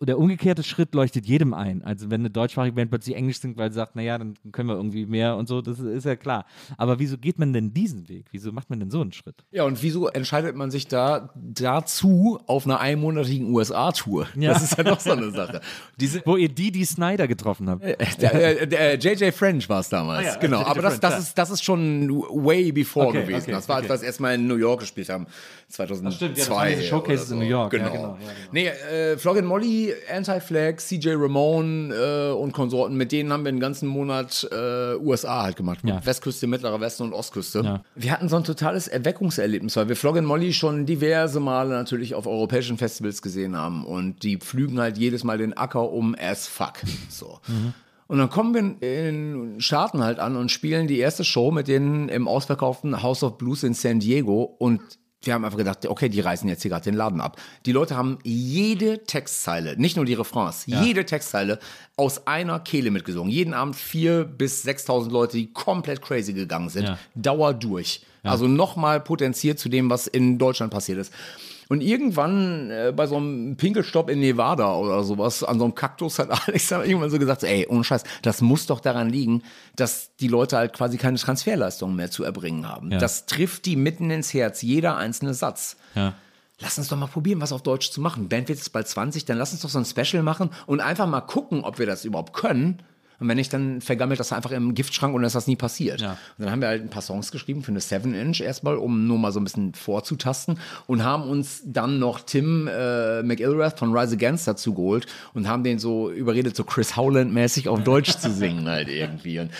der 0.00 0.18
umgekehrte 0.18 0.62
Schritt 0.62 0.94
leuchtet 0.94 1.26
jedem 1.26 1.54
ein. 1.54 1.82
Also 1.84 2.10
wenn 2.10 2.20
eine 2.20 2.30
deutschsprachige 2.30 2.74
Band 2.74 2.90
plötzlich 2.90 3.16
Englisch 3.16 3.40
singt, 3.40 3.56
weil 3.56 3.70
sie 3.70 3.76
sagt, 3.76 3.96
naja, 3.96 4.18
dann 4.18 4.34
können 4.52 4.68
wir 4.68 4.76
irgendwie 4.76 5.06
mehr 5.06 5.36
und 5.36 5.48
so, 5.48 5.62
das 5.62 5.78
ist 5.78 6.04
ja 6.04 6.16
klar. 6.16 6.44
Aber 6.76 6.98
wieso 6.98 7.16
geht 7.18 7.38
man 7.38 7.52
denn 7.52 7.72
diesen 7.72 8.08
Weg? 8.08 8.26
Wieso 8.32 8.52
macht 8.52 8.68
man 8.70 8.80
denn 8.80 8.90
so 8.90 9.00
einen 9.00 9.12
Schritt? 9.12 9.36
Ja, 9.50 9.64
und 9.64 9.82
wieso 9.82 10.08
entscheidet 10.08 10.56
man 10.56 10.70
sich 10.70 10.88
da 10.88 11.30
dazu 11.34 12.38
auf 12.46 12.66
einer 12.66 12.80
einmonatigen 12.80 13.52
USA-Tour? 13.54 14.26
Ja. 14.36 14.52
Das 14.52 14.62
ist 14.62 14.76
ja 14.78 14.84
noch 14.84 15.00
so 15.00 15.12
eine 15.12 15.30
Sache. 15.30 15.60
Diese, 15.98 16.22
Wo 16.24 16.36
ihr 16.36 16.48
die, 16.48 16.70
die 16.70 16.84
Snyder 16.84 17.26
getroffen 17.28 17.68
habt. 17.70 17.82
der, 17.82 18.62
äh, 18.62 18.66
der 18.68 18.98
JJ 18.98 19.30
French 19.32 19.68
war 19.68 19.80
es 19.80 19.88
damals. 19.88 20.26
Ah 20.26 20.32
ja, 20.32 20.36
genau, 20.36 20.60
JJ 20.60 20.66
aber 20.68 20.82
das, 20.82 21.00
das, 21.00 21.18
ist, 21.18 21.38
das 21.38 21.50
ist 21.50 21.64
schon 21.64 22.10
way 22.10 22.72
before 22.72 23.08
Okay, 23.08 23.22
gewesen. 23.22 23.42
okay, 23.44 23.52
das 23.52 23.68
war, 23.68 23.76
als 23.76 23.84
okay. 23.84 23.90
wir 23.92 23.94
das 23.96 24.02
erstmal 24.02 24.34
in 24.34 24.46
New 24.46 24.56
York 24.56 24.80
gespielt 24.80 25.08
haben. 25.08 25.26
2002. 25.68 26.16
stimmt, 26.16 26.38
ja, 26.38 26.44
das 26.44 26.50
waren 26.50 26.68
diese 26.68 26.82
Showcases 26.82 27.26
oder 27.26 27.32
in 27.34 27.38
New 27.46 27.50
York, 27.50 27.72
ja, 27.72 27.78
Genau. 27.78 27.90
genau, 27.90 28.08
ja, 28.08 28.16
genau. 28.16 28.28
Nee, 28.52 28.66
äh, 28.68 29.16
Flog 29.18 29.36
and 29.38 29.46
Anti-Flag, 30.12 30.76
CJ 30.78 31.10
Ramone 31.14 31.94
äh, 31.94 32.32
und 32.32 32.52
Konsorten, 32.52 32.96
mit 32.96 33.12
denen 33.12 33.32
haben 33.32 33.44
wir 33.44 33.48
einen 33.50 33.60
ganzen 33.60 33.88
Monat 33.88 34.48
äh, 34.50 34.94
USA 34.96 35.42
halt 35.42 35.56
gemacht. 35.56 35.80
Ja. 35.84 36.04
Westküste, 36.04 36.46
Mittlerer 36.46 36.80
Westen 36.80 37.04
und 37.04 37.12
Ostküste. 37.12 37.60
Ja. 37.60 37.82
Wir 37.94 38.12
hatten 38.12 38.28
so 38.28 38.36
ein 38.36 38.44
totales 38.44 38.88
Erweckungserlebnis, 38.88 39.76
weil 39.76 39.88
wir 39.88 39.96
Flog 39.96 40.16
and 40.16 40.26
Molly 40.26 40.52
schon 40.52 40.86
diverse 40.86 41.40
Male 41.40 41.70
natürlich 41.70 42.14
auf 42.14 42.26
europäischen 42.26 42.78
Festivals 42.78 43.22
gesehen 43.22 43.56
haben 43.56 43.84
und 43.84 44.22
die 44.22 44.36
pflügen 44.38 44.80
halt 44.80 44.98
jedes 44.98 45.24
Mal 45.24 45.38
den 45.38 45.56
Acker 45.56 45.90
um 45.90 46.14
as 46.18 46.46
fuck. 46.46 46.74
So. 47.08 47.40
Und 48.08 48.18
dann 48.18 48.30
kommen 48.30 48.54
wir 48.54 48.60
in 48.60 48.76
den 48.80 49.60
Staaten 49.60 50.02
halt 50.02 50.18
an 50.18 50.36
und 50.36 50.50
spielen 50.50 50.86
die 50.86 50.98
erste 50.98 51.24
Show 51.24 51.50
mit 51.50 51.66
denen 51.66 52.08
im 52.08 52.28
ausverkauften 52.28 53.02
House 53.02 53.22
of 53.22 53.38
Blues 53.38 53.62
in 53.62 53.74
San 53.74 54.00
Diego 54.00 54.42
und 54.58 54.80
wir 55.26 55.34
haben 55.34 55.44
einfach 55.44 55.58
gedacht, 55.58 55.86
okay, 55.86 56.08
die 56.08 56.20
reißen 56.20 56.48
jetzt 56.48 56.62
hier 56.62 56.70
gerade 56.70 56.84
den 56.84 56.94
Laden 56.94 57.20
ab. 57.20 57.40
Die 57.66 57.72
Leute 57.72 57.96
haben 57.96 58.18
jede 58.22 59.04
Textzeile, 59.04 59.76
nicht 59.76 59.96
nur 59.96 60.04
die 60.04 60.14
Refrains, 60.14 60.66
jede 60.66 61.04
Textzeile 61.04 61.58
aus 61.96 62.26
einer 62.26 62.60
Kehle 62.60 62.90
mitgesungen. 62.90 63.30
Jeden 63.30 63.54
Abend 63.54 63.76
vier 63.76 64.24
bis 64.24 64.64
6.000 64.64 65.10
Leute, 65.10 65.36
die 65.36 65.52
komplett 65.52 66.02
crazy 66.02 66.32
gegangen 66.32 66.68
sind. 66.68 66.84
Ja. 66.84 66.98
Dauer 67.14 67.54
durch. 67.54 68.02
Also 68.22 68.48
nochmal 68.48 69.00
potenziert 69.00 69.58
zu 69.58 69.68
dem, 69.68 69.88
was 69.88 70.08
in 70.08 70.38
Deutschland 70.38 70.72
passiert 70.72 70.98
ist. 70.98 71.12
Und 71.68 71.80
irgendwann 71.80 72.70
äh, 72.70 72.92
bei 72.94 73.06
so 73.06 73.16
einem 73.16 73.56
Pinkelstopp 73.56 74.08
in 74.08 74.20
Nevada 74.20 74.74
oder 74.76 75.02
sowas, 75.02 75.42
an 75.42 75.58
so 75.58 75.64
einem 75.64 75.74
Kaktus 75.74 76.18
hat 76.18 76.30
Alex 76.48 76.68
dann 76.68 76.84
irgendwann 76.84 77.10
so 77.10 77.18
gesagt, 77.18 77.42
ey, 77.42 77.66
ohne 77.68 77.84
Scheiß, 77.84 78.04
das 78.22 78.40
muss 78.40 78.66
doch 78.66 78.80
daran 78.80 79.08
liegen, 79.08 79.42
dass 79.74 80.14
die 80.16 80.28
Leute 80.28 80.56
halt 80.56 80.72
quasi 80.72 80.96
keine 80.96 81.18
Transferleistungen 81.18 81.96
mehr 81.96 82.10
zu 82.10 82.24
erbringen 82.24 82.68
haben. 82.68 82.92
Ja. 82.92 82.98
Das 82.98 83.26
trifft 83.26 83.66
die 83.66 83.76
mitten 83.76 84.10
ins 84.10 84.32
Herz, 84.32 84.62
jeder 84.62 84.96
einzelne 84.96 85.34
Satz. 85.34 85.76
Ja. 85.94 86.14
Lass 86.58 86.78
uns 86.78 86.88
doch 86.88 86.96
mal 86.96 87.06
probieren, 87.06 87.40
was 87.40 87.52
auf 87.52 87.62
Deutsch 87.62 87.90
zu 87.90 88.00
machen. 88.00 88.28
Band 88.28 88.48
wird 88.48 88.58
jetzt 88.58 88.72
bald 88.72 88.88
20, 88.88 89.26
dann 89.26 89.36
lass 89.36 89.52
uns 89.52 89.60
doch 89.60 89.68
so 89.68 89.78
ein 89.78 89.84
Special 89.84 90.22
machen 90.22 90.50
und 90.66 90.80
einfach 90.80 91.06
mal 91.06 91.20
gucken, 91.20 91.64
ob 91.64 91.78
wir 91.78 91.86
das 91.86 92.04
überhaupt 92.04 92.32
können. 92.32 92.82
Und 93.18 93.28
wenn 93.28 93.36
nicht, 93.36 93.52
dann 93.52 93.80
vergammelt 93.80 94.20
das 94.20 94.32
einfach 94.32 94.50
im 94.50 94.74
Giftschrank 94.74 95.14
und 95.14 95.22
dann 95.22 95.26
ist 95.26 95.34
das 95.34 95.46
nie 95.46 95.56
passiert. 95.56 96.00
Ja. 96.00 96.12
Und 96.12 96.44
dann 96.44 96.50
haben 96.50 96.60
wir 96.60 96.68
halt 96.68 96.82
ein 96.82 96.90
paar 96.90 97.02
Songs 97.02 97.30
geschrieben 97.30 97.62
für 97.62 97.70
eine 97.70 97.80
7-Inch 97.80 98.40
erstmal, 98.40 98.76
um 98.76 99.06
nur 99.06 99.18
mal 99.18 99.32
so 99.32 99.40
ein 99.40 99.44
bisschen 99.44 99.74
vorzutasten 99.74 100.58
und 100.86 101.02
haben 101.02 101.24
uns 101.24 101.62
dann 101.64 101.98
noch 101.98 102.20
Tim 102.20 102.68
äh, 102.68 103.22
McIlrath 103.22 103.78
von 103.78 103.96
Rise 103.96 104.14
Against 104.14 104.46
dazu 104.46 104.74
geholt 104.74 105.06
und 105.34 105.48
haben 105.48 105.64
den 105.64 105.78
so 105.78 106.10
überredet, 106.10 106.56
so 106.56 106.64
Chris 106.64 106.96
Howland-mäßig 106.96 107.68
auf 107.68 107.82
Deutsch 107.82 108.16
zu 108.18 108.30
singen 108.30 108.68
halt 108.68 108.88
irgendwie. 108.88 109.38
Und 109.38 109.50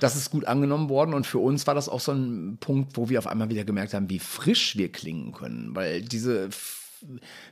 das 0.00 0.16
ist 0.16 0.30
gut 0.30 0.44
angenommen 0.44 0.88
worden 0.88 1.14
und 1.14 1.26
für 1.26 1.38
uns 1.38 1.66
war 1.66 1.74
das 1.74 1.88
auch 1.88 2.00
so 2.00 2.12
ein 2.12 2.58
Punkt, 2.60 2.96
wo 2.96 3.08
wir 3.08 3.18
auf 3.18 3.26
einmal 3.26 3.48
wieder 3.48 3.64
gemerkt 3.64 3.94
haben, 3.94 4.10
wie 4.10 4.18
frisch 4.18 4.76
wir 4.76 4.92
klingen 4.92 5.32
können, 5.32 5.74
weil 5.74 6.02
diese 6.02 6.48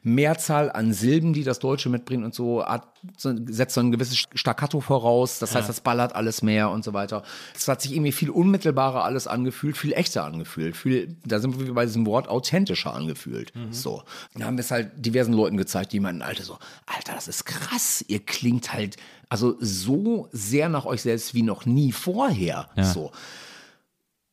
Mehrzahl 0.02 0.70
an 0.70 0.92
Silben, 0.92 1.32
die 1.32 1.44
das 1.44 1.58
Deutsche 1.58 1.88
mitbringt 1.88 2.24
und 2.24 2.34
so, 2.34 2.64
hat, 2.64 2.86
so 3.16 3.34
setzt 3.46 3.74
so 3.74 3.80
ein 3.80 3.92
gewisses 3.92 4.24
Staccato 4.34 4.80
voraus. 4.80 5.38
Das 5.38 5.54
heißt, 5.54 5.68
das 5.68 5.80
ballert 5.80 6.14
alles 6.14 6.42
mehr 6.42 6.70
und 6.70 6.84
so 6.84 6.92
weiter. 6.92 7.22
Es 7.54 7.68
hat 7.68 7.82
sich 7.82 7.92
irgendwie 7.92 8.12
viel 8.12 8.30
unmittelbarer 8.30 9.04
alles 9.04 9.26
angefühlt, 9.26 9.76
viel 9.76 9.92
echter 9.92 10.24
angefühlt. 10.24 10.76
Viel, 10.76 11.16
da 11.24 11.38
sind 11.38 11.58
wir 11.58 11.74
bei 11.74 11.84
diesem 11.86 12.06
Wort 12.06 12.28
authentischer 12.28 12.94
angefühlt. 12.94 13.52
So. 13.70 14.02
Da 14.34 14.46
haben 14.46 14.56
wir 14.56 14.62
es 14.62 14.70
halt 14.70 14.92
diversen 14.96 15.32
Leuten 15.32 15.56
gezeigt, 15.56 15.92
die 15.92 16.00
meinten, 16.00 16.22
Alter, 16.22 16.44
so, 16.44 16.58
Alter, 16.86 17.14
das 17.14 17.28
ist 17.28 17.44
krass. 17.44 18.04
Ihr 18.08 18.20
klingt 18.20 18.72
halt 18.72 18.96
also 19.28 19.56
so 19.60 20.28
sehr 20.32 20.68
nach 20.68 20.86
euch 20.86 21.02
selbst 21.02 21.34
wie 21.34 21.42
noch 21.42 21.66
nie 21.66 21.92
vorher. 21.92 22.68
So. 22.80 23.12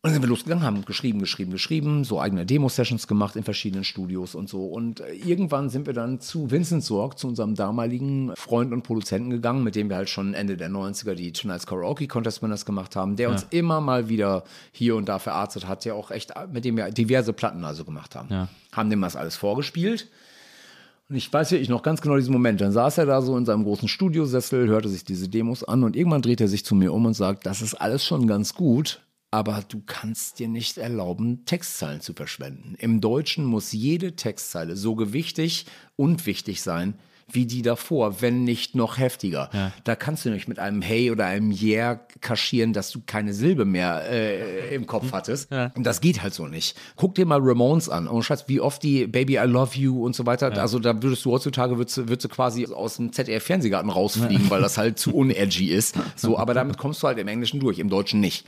Und 0.06 0.10
dann 0.10 0.16
sind 0.16 0.24
wir 0.24 0.30
losgegangen, 0.30 0.66
haben 0.66 0.84
geschrieben, 0.84 1.20
geschrieben, 1.20 1.52
geschrieben, 1.52 2.04
so 2.04 2.20
eigene 2.20 2.46
Demo-Sessions 2.46 3.08
gemacht 3.08 3.38
in 3.38 3.46
verschiedenen 3.46 3.86
Studios 3.86 4.36
und 4.36 4.50
so. 4.50 4.66
Und 4.66 5.00
äh, 5.00 5.14
irgendwann 5.14 5.70
sind 5.70 5.86
wir 5.86 5.94
dann 5.94 6.20
zu 6.20 6.52
Vincent 6.52 6.84
Sorg, 6.84 7.18
zu 7.18 7.30
unserem 7.30 7.56
damaligen 7.56 8.34
Freund 8.36 8.74
und 8.74 8.84
Produzenten 8.84 9.30
gegangen, 9.30 9.64
mit 9.64 9.76
dem 9.78 9.88
wir 9.88 9.96
halt 9.96 10.10
schon 10.10 10.34
Ende 10.34 10.58
der 10.58 10.70
90er 10.70 11.14
die 11.14 11.32
Tonight's 11.32 11.66
Karaoke 11.66 12.06
Contest 12.10 12.42
Winners 12.42 12.66
gemacht 12.66 12.98
haben, 12.98 13.16
der 13.16 13.30
uns 13.30 13.48
immer 13.52 13.80
mal 13.80 14.10
wieder 14.10 14.44
hier 14.74 14.98
und 14.98 15.08
da 15.08 15.20
verarztet 15.20 15.70
hat, 15.70 15.86
der 15.86 15.96
auch 15.96 16.12
echt, 16.12 16.34
mit 16.52 16.66
dem 16.66 16.76
wir 16.76 16.92
diverse 16.92 17.32
Platten 17.32 17.64
also 17.64 17.86
gemacht 17.86 18.18
haben. 18.18 18.28
Ja. 18.30 18.50
Haben 18.74 18.90
dem 18.90 19.00
das 19.00 19.16
alles 19.16 19.38
vorgespielt. 19.38 20.10
Und 21.08 21.16
ich 21.16 21.32
weiß 21.32 21.52
wirklich 21.52 21.70
noch 21.70 21.82
ganz 21.82 22.02
genau 22.02 22.18
diesen 22.18 22.34
Moment. 22.34 22.60
Dann 22.60 22.74
saß 22.74 22.98
er 22.98 23.06
da 23.06 23.22
so 23.22 23.38
in 23.38 23.46
seinem 23.46 23.64
großen 23.64 23.88
Studiosessel, 23.88 24.68
hörte 24.68 24.90
sich 24.90 25.06
diese 25.06 25.30
Demos 25.30 25.64
an 25.64 25.82
und 25.82 25.96
irgendwann 25.96 26.22
dreht 26.22 26.42
er 26.42 26.50
sich 26.50 26.66
zu 26.66 26.76
mir 26.76 26.92
um 26.92 27.06
und 27.06 27.14
sagt, 27.14 27.46
das 27.46 27.62
ist 27.62 27.76
alles 27.76 28.04
schon 28.04 28.28
ganz 28.28 28.54
gut, 28.54 29.00
aber 29.34 29.64
du 29.68 29.82
kannst 29.84 30.38
dir 30.38 30.48
nicht 30.48 30.78
erlauben, 30.78 31.44
Textzeilen 31.46 32.02
zu 32.02 32.14
verschwenden. 32.14 32.76
Im 32.78 33.02
Deutschen 33.02 33.46
muss 33.46 33.72
jede 33.72 34.16
Textzeile 34.16 34.76
so 34.76 34.94
gewichtig 34.96 35.66
und 35.96 36.28
wichtig 36.28 36.62
sein, 36.62 36.94
wie 37.32 37.46
die 37.48 37.62
davor, 37.64 38.22
wenn 38.22 38.44
nicht 38.44 38.76
noch 38.76 38.98
heftiger. 39.00 39.50
Da 39.86 39.96
kannst 39.96 40.26
du 40.26 40.30
nicht 40.30 40.48
mit 40.50 40.60
einem 40.60 40.82
Hey 40.84 41.10
oder 41.10 41.26
einem 41.26 41.52
Yeah 41.52 41.96
kaschieren, 42.22 42.74
dass 42.74 42.92
du 42.92 43.02
keine 43.06 43.34
Silbe 43.34 43.64
mehr 43.66 44.04
äh, 44.08 44.76
im 44.76 44.86
Kopf 44.86 45.14
hattest. 45.14 45.50
Und 45.74 45.84
das 45.86 46.02
geht 46.02 46.22
halt 46.22 46.34
so 46.34 46.48
nicht. 46.48 46.78
Guck 46.98 47.16
dir 47.16 47.26
mal 47.26 47.40
Ramones 47.42 47.88
an. 47.90 48.08
Und 48.08 48.22
Schatz, 48.24 48.44
wie 48.48 48.60
oft 48.60 48.84
die 48.84 49.08
Baby 49.08 49.36
I 49.38 49.46
Love 49.48 49.76
You 49.76 50.06
und 50.06 50.16
so 50.16 50.26
weiter. 50.28 50.52
Also 50.62 50.78
da 50.80 51.02
würdest 51.02 51.24
du 51.26 51.32
heutzutage 51.32 51.78
würdest, 51.78 51.98
du- 51.98 52.02
würdest 52.10 52.26
du 52.26 52.30
quasi 52.30 52.68
aus 52.68 52.98
dem 52.98 53.12
ZDF-Fernsehgarten 53.14 53.90
rausfliegen, 53.90 54.50
weil 54.52 54.62
das 54.62 54.78
halt 54.78 55.00
zu 55.00 55.16
unedgy 55.16 55.70
ist. 55.70 55.96
So, 56.18 56.38
aber 56.38 56.54
damit 56.54 56.78
kommst 56.78 57.02
du 57.02 57.08
halt 57.08 57.18
im 57.18 57.28
Englischen 57.30 57.60
durch, 57.62 57.80
im 57.80 57.90
Deutschen 57.90 58.20
nicht. 58.20 58.48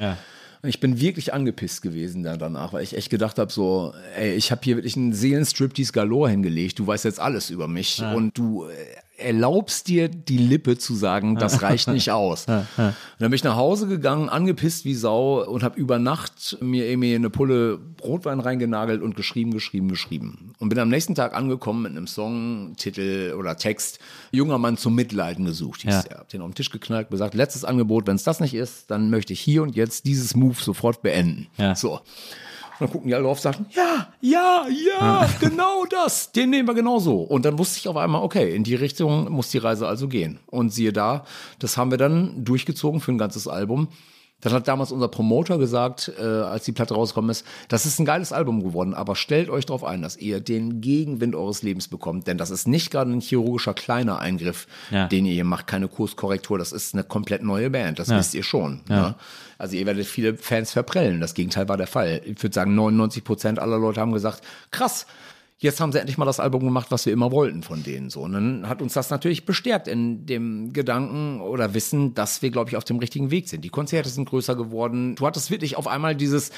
Und 0.66 0.70
ich 0.70 0.80
bin 0.80 1.00
wirklich 1.00 1.32
angepisst 1.32 1.84
gewesen 1.84 2.24
da 2.24 2.38
danach, 2.38 2.74
weil 2.74 2.82
ich 2.82 2.98
echt 2.98 3.12
gedacht 3.12 3.38
habe, 3.38 3.54
so, 3.54 3.94
ey, 4.18 4.34
ich 4.34 4.50
habe 4.50 4.62
hier 4.64 4.78
wirklich 4.78 4.98
einen 4.98 5.14
Seelenstriptease 5.14 5.92
galore 5.92 6.32
hingelegt. 6.32 6.80
Du 6.80 6.88
weißt 6.88 7.06
jetzt 7.06 7.20
alles 7.20 7.52
über 7.52 7.68
mich 7.68 8.02
und 8.02 8.36
du 8.36 8.66
äh, 8.66 8.74
erlaubst 9.18 9.88
dir 9.88 10.10
die 10.10 10.38
Lippe 10.38 10.78
zu 10.78 10.96
sagen, 10.96 11.36
das 11.36 11.62
reicht 11.62 11.88
nicht 11.88 12.12
aus. 12.12 12.46
Und 12.48 12.66
dann 12.78 12.94
bin 13.20 13.34
ich 13.34 13.44
nach 13.44 13.56
Hause 13.56 13.88
gegangen, 13.88 14.30
angepisst 14.30 14.86
wie 14.86 14.94
Sau 14.94 15.44
und 15.46 15.64
habe 15.64 15.80
über 15.80 16.00
Nacht 16.00 16.58
mir 16.62 16.86
irgendwie 16.88 17.16
eine 17.16 17.30
Pulle 17.30 17.78
Brotwein 17.78 18.40
reingenagelt 18.40 19.02
und 19.02 19.16
geschrieben, 19.16 19.52
geschrieben, 19.52 19.88
geschrieben. 19.90 20.54
Und 20.60 20.70
bin 20.70 20.80
am 20.80 20.90
nächsten 20.90 21.16
Tag 21.16 21.34
angekommen 21.36 21.84
mit 21.84 21.92
einem 21.92 22.08
Songtitel 22.08 23.36
oder 23.38 23.58
Text, 23.58 24.00
Junger 24.32 24.58
Mann 24.58 24.78
zum 24.78 24.96
Mitleiden 24.96 25.46
gesucht. 25.46 25.82
Hieß 25.82 25.94
Ja. 25.94 26.02
der. 26.04 26.18
Hab 26.20 26.30
den 26.30 26.42
auf 26.42 26.50
den 26.50 26.56
Tisch 26.56 26.70
geknallt, 26.72 27.10
gesagt, 27.10 27.34
letztes 27.34 27.64
Angebot, 27.66 28.08
wenn 28.08 28.16
es 28.16 28.24
das 28.24 28.40
nicht 28.40 28.54
ist, 28.54 28.92
dann 28.92 29.10
möchte 29.10 29.34
ich 29.34 29.40
hier 29.40 29.64
und 29.64 29.76
jetzt 29.76 30.06
dieses 30.06 30.36
Move 30.36 30.56
sofort 30.62 31.02
beenden. 31.02 31.48
Ja. 31.58 31.76
So. 31.76 32.02
Und 32.80 32.88
dann 32.88 32.92
gucken 32.92 33.08
die 33.08 33.16
alle 33.16 33.24
drauf 33.24 33.38
und 33.38 33.42
sagen, 33.42 33.66
ja, 33.72 34.08
ja, 34.22 34.66
ja, 34.68 35.30
genau 35.40 35.86
das, 35.86 36.32
den 36.32 36.50
nehmen 36.50 36.68
wir 36.68 36.76
genau 36.76 37.00
so. 37.00 37.22
Und 37.22 37.46
dann 37.46 37.58
wusste 37.58 37.80
ich 37.80 37.88
auf 37.88 37.98
einmal, 37.98 38.22
okay, 38.22 38.54
in 38.56 38.64
die 38.64 38.76
Richtung 38.76 39.32
muss 39.32 39.50
die 39.50 39.58
Reise 39.58 39.88
also 39.88 40.08
gehen. 40.08 40.40
Und 40.48 40.72
siehe 40.72 40.92
da, 40.92 41.26
das 41.60 41.78
haben 41.78 41.92
wir 41.92 41.98
dann 41.98 42.44
durchgezogen 42.44 43.00
für 43.00 43.12
ein 43.12 43.18
ganzes 43.18 43.48
Album. 43.48 43.88
Dann 44.42 44.54
hat 44.54 44.68
damals 44.68 44.92
unser 44.92 45.08
Promoter 45.08 45.58
gesagt, 45.58 46.12
äh, 46.20 46.24
als 46.24 46.66
die 46.66 46.72
Platte 46.72 46.94
rausgekommen 46.94 47.32
ist, 47.32 47.46
das 47.68 47.86
ist 47.86 48.00
ein 48.00 48.06
geiles 48.06 48.32
Album 48.32 48.64
geworden, 48.64 48.94
aber 48.94 49.16
stellt 49.16 49.50
euch 49.50 49.66
darauf 49.66 49.84
ein, 49.84 50.02
dass 50.04 50.18
ihr 50.18 50.40
den 50.40 50.82
Gegenwind 50.82 51.34
eures 51.36 51.64
Lebens 51.64 51.88
bekommt, 51.88 52.28
denn 52.28 52.38
das 52.38 52.52
ist 52.52 52.68
nicht 52.68 52.92
gerade 52.92 53.12
ein 53.12 53.22
chirurgischer 53.22 53.74
kleiner 53.74 54.20
Eingriff, 54.20 54.68
Ja. 54.92 55.08
den 55.08 55.26
ihr 55.26 55.34
hier 55.34 55.46
macht, 55.46 55.68
keine 55.68 55.88
Kurskorrektur, 55.88 56.60
das 56.60 56.74
ist 56.74 56.94
eine 56.94 57.04
komplett 57.04 57.42
neue 57.44 57.70
Band, 57.72 57.98
das 57.98 58.10
wisst 58.10 58.36
ihr 58.36 58.44
schon. 58.44 58.82
Ne? 58.88 59.16
Also 59.58 59.78
ihr 59.78 59.86
werdet 59.86 60.06
viele 60.06 60.36
Fans 60.38 60.74
verprellen, 60.74 61.22
das 61.22 61.34
Gegenteil 61.34 61.68
war 61.70 61.78
der 61.78 61.88
Fall. 61.88 62.22
Ich 62.26 62.44
würde 62.44 62.54
sagen, 62.54 62.76
99 62.76 63.24
Prozent 63.24 63.58
aller 63.58 63.80
Leute 63.80 64.02
haben 64.02 64.12
gesagt, 64.12 64.42
krass, 64.70 65.08
Jetzt 65.58 65.80
haben 65.80 65.94
sie 65.94 66.00
endlich 66.00 66.18
mal 66.18 66.26
das 66.26 66.42
Album 66.42 66.66
gemacht, 66.66 66.88
was 66.90 67.06
wir 67.06 67.14
immer 67.14 67.32
wollten 67.32 67.64
von 67.64 67.82
denen. 67.82 68.10
So. 68.10 68.22
Und 68.22 68.34
dann 68.34 68.68
hat 68.68 68.82
uns 68.82 68.94
das 68.94 69.10
natürlich 69.10 69.46
bestärkt 69.46 69.88
in 69.88 70.26
dem 70.26 70.74
Gedanken 70.74 71.40
oder 71.40 71.74
Wissen, 71.74 72.14
dass 72.14 72.42
wir, 72.42 72.52
glaube 72.52 72.70
ich, 72.70 72.76
auf 72.76 72.84
dem 72.84 73.00
richtigen 73.00 73.32
Weg 73.32 73.48
sind. 73.48 73.64
Die 73.64 73.70
Konzerte 73.70 74.10
sind 74.10 74.28
größer 74.28 74.56
geworden. 74.56 75.16
Du 75.16 75.26
hattest 75.26 75.52
wirklich 75.52 75.78
auf 75.78 75.88
einmal 75.88 76.14
dieses 76.14 76.52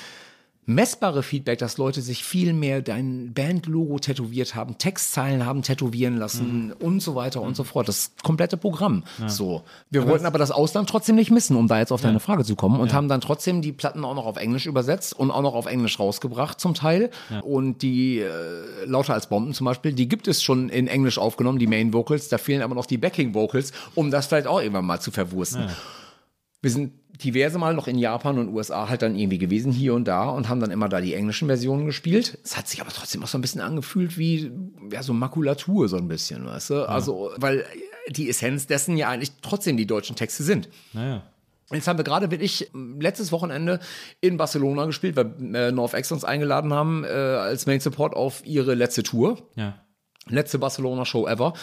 messbare 0.68 1.24
Feedback, 1.24 1.60
dass 1.60 1.78
Leute 1.78 2.02
sich 2.02 2.26
viel 2.26 2.52
mehr 2.54 2.82
dein 2.82 3.34
Bandlogo 3.34 4.00
tätowiert 4.00 4.54
haben, 4.54 4.78
Textzeilen 4.78 5.46
haben 5.46 5.62
tätowieren 5.64 6.18
lassen 6.18 6.74
und 6.74 7.00
so 7.00 7.16
weiter 7.16 7.42
und 7.42 7.56
so 7.56 7.64
fort. 7.64 7.88
Das 7.88 8.12
komplette 8.22 8.58
Programm. 8.58 9.04
So. 9.28 9.64
Wir 9.90 10.06
wollten 10.08 10.26
aber 10.26 10.38
das 10.38 10.52
Ausland 10.52 10.90
trotzdem 10.90 11.16
nicht 11.16 11.32
missen, 11.32 11.56
um 11.56 11.68
da 11.68 11.80
jetzt 11.80 11.92
auf 11.92 12.02
deine 12.02 12.20
Frage 12.20 12.44
zu 12.44 12.56
kommen 12.56 12.80
und 12.82 12.94
haben 12.94 13.08
dann 13.08 13.22
trotzdem 13.22 13.62
die 13.62 13.72
Platten 13.72 14.04
auch 14.04 14.14
noch 14.14 14.26
auf 14.26 14.36
Englisch 14.36 14.66
übersetzt 14.66 15.18
und 15.18 15.32
auch 15.32 15.42
noch 15.42 15.56
auf 15.56 15.68
Englisch 15.68 16.00
rausgebracht 16.00 16.60
zum 16.60 16.74
Teil. 16.74 17.12
Und 17.44 17.82
die 17.82 18.20
äh, 18.20 18.28
Lauter 18.86 19.14
als 19.14 19.28
Bomben 19.28 19.54
zum 19.54 19.66
Beispiel, 19.66 19.94
die 19.94 20.10
gibt 20.10 20.28
es 20.28 20.44
schon 20.44 20.68
in 20.68 20.88
Englisch 20.88 21.18
aufgenommen, 21.18 21.60
die 21.60 21.68
Main 21.68 21.94
Vocals. 21.94 22.28
Da 22.28 22.38
fehlen 22.38 22.62
aber 22.62 22.76
noch 22.76 22.86
die 22.86 22.98
Backing 22.98 23.34
Vocals, 23.34 23.72
um 23.96 24.12
das 24.12 24.28
vielleicht 24.28 24.48
auch 24.48 24.60
irgendwann 24.60 24.86
mal 24.86 25.00
zu 25.00 25.12
verwursten. 25.12 25.70
Wir 26.62 26.72
sind 26.72 26.92
diverse 27.24 27.58
Mal 27.58 27.74
noch 27.74 27.88
in 27.88 27.98
Japan 27.98 28.38
und 28.38 28.54
USA 28.54 28.90
halt 28.90 29.02
dann 29.02 29.16
irgendwie 29.16 29.38
gewesen, 29.38 29.72
hier 29.72 29.94
und 29.94 30.08
da, 30.08 30.30
und 30.30 30.50
haben 30.50 30.60
dann 30.60 30.72
immer 30.72 30.90
da 30.90 31.02
die 31.02 31.14
englischen 31.14 31.48
Versionen 31.48 31.86
gespielt. 31.86 32.38
Es 32.44 32.58
hat 32.58 32.68
sich 32.68 32.82
aber 32.82 32.92
trotzdem 32.92 33.24
auch 33.24 33.28
so 33.28 33.38
ein 33.38 33.42
bisschen 33.42 33.62
angefühlt 33.62 34.18
wie, 34.18 34.52
ja, 34.92 35.04
so 35.04 35.14
Makulatur, 35.14 35.88
so 35.88 35.98
ein 35.98 36.08
bisschen, 36.08 36.46
weißt 36.46 36.70
du? 36.70 36.90
Also, 36.90 37.32
weil 37.38 37.66
die 38.10 38.30
Essenz 38.30 38.68
dessen 38.68 38.98
ja 38.98 39.10
eigentlich 39.10 39.32
trotzdem 39.42 39.78
die 39.78 39.88
deutschen 39.88 40.16
Texte 40.16 40.44
sind. 40.44 40.70
Naja. 40.94 41.24
Jetzt 41.72 41.88
haben 41.88 41.98
wir 41.98 42.06
gerade 42.06 42.32
wirklich 42.32 42.72
letztes 42.74 43.34
Wochenende 43.34 43.80
in 44.22 44.38
Barcelona 44.38 44.86
gespielt, 44.86 45.18
weil 45.18 45.34
äh, 45.54 45.72
NorthX 45.72 46.12
uns 46.14 46.24
eingeladen 46.24 46.74
haben 46.74 47.04
äh, 47.04 47.08
als 47.08 47.66
Main 47.66 47.82
Support 47.82 48.16
auf 48.16 48.46
ihre 48.46 48.74
letzte 48.74 49.04
Tour. 49.04 49.38
Ja. 49.56 49.78
Letzte 50.30 50.60
Barcelona-Show 50.60 51.28
ever. 51.28 51.54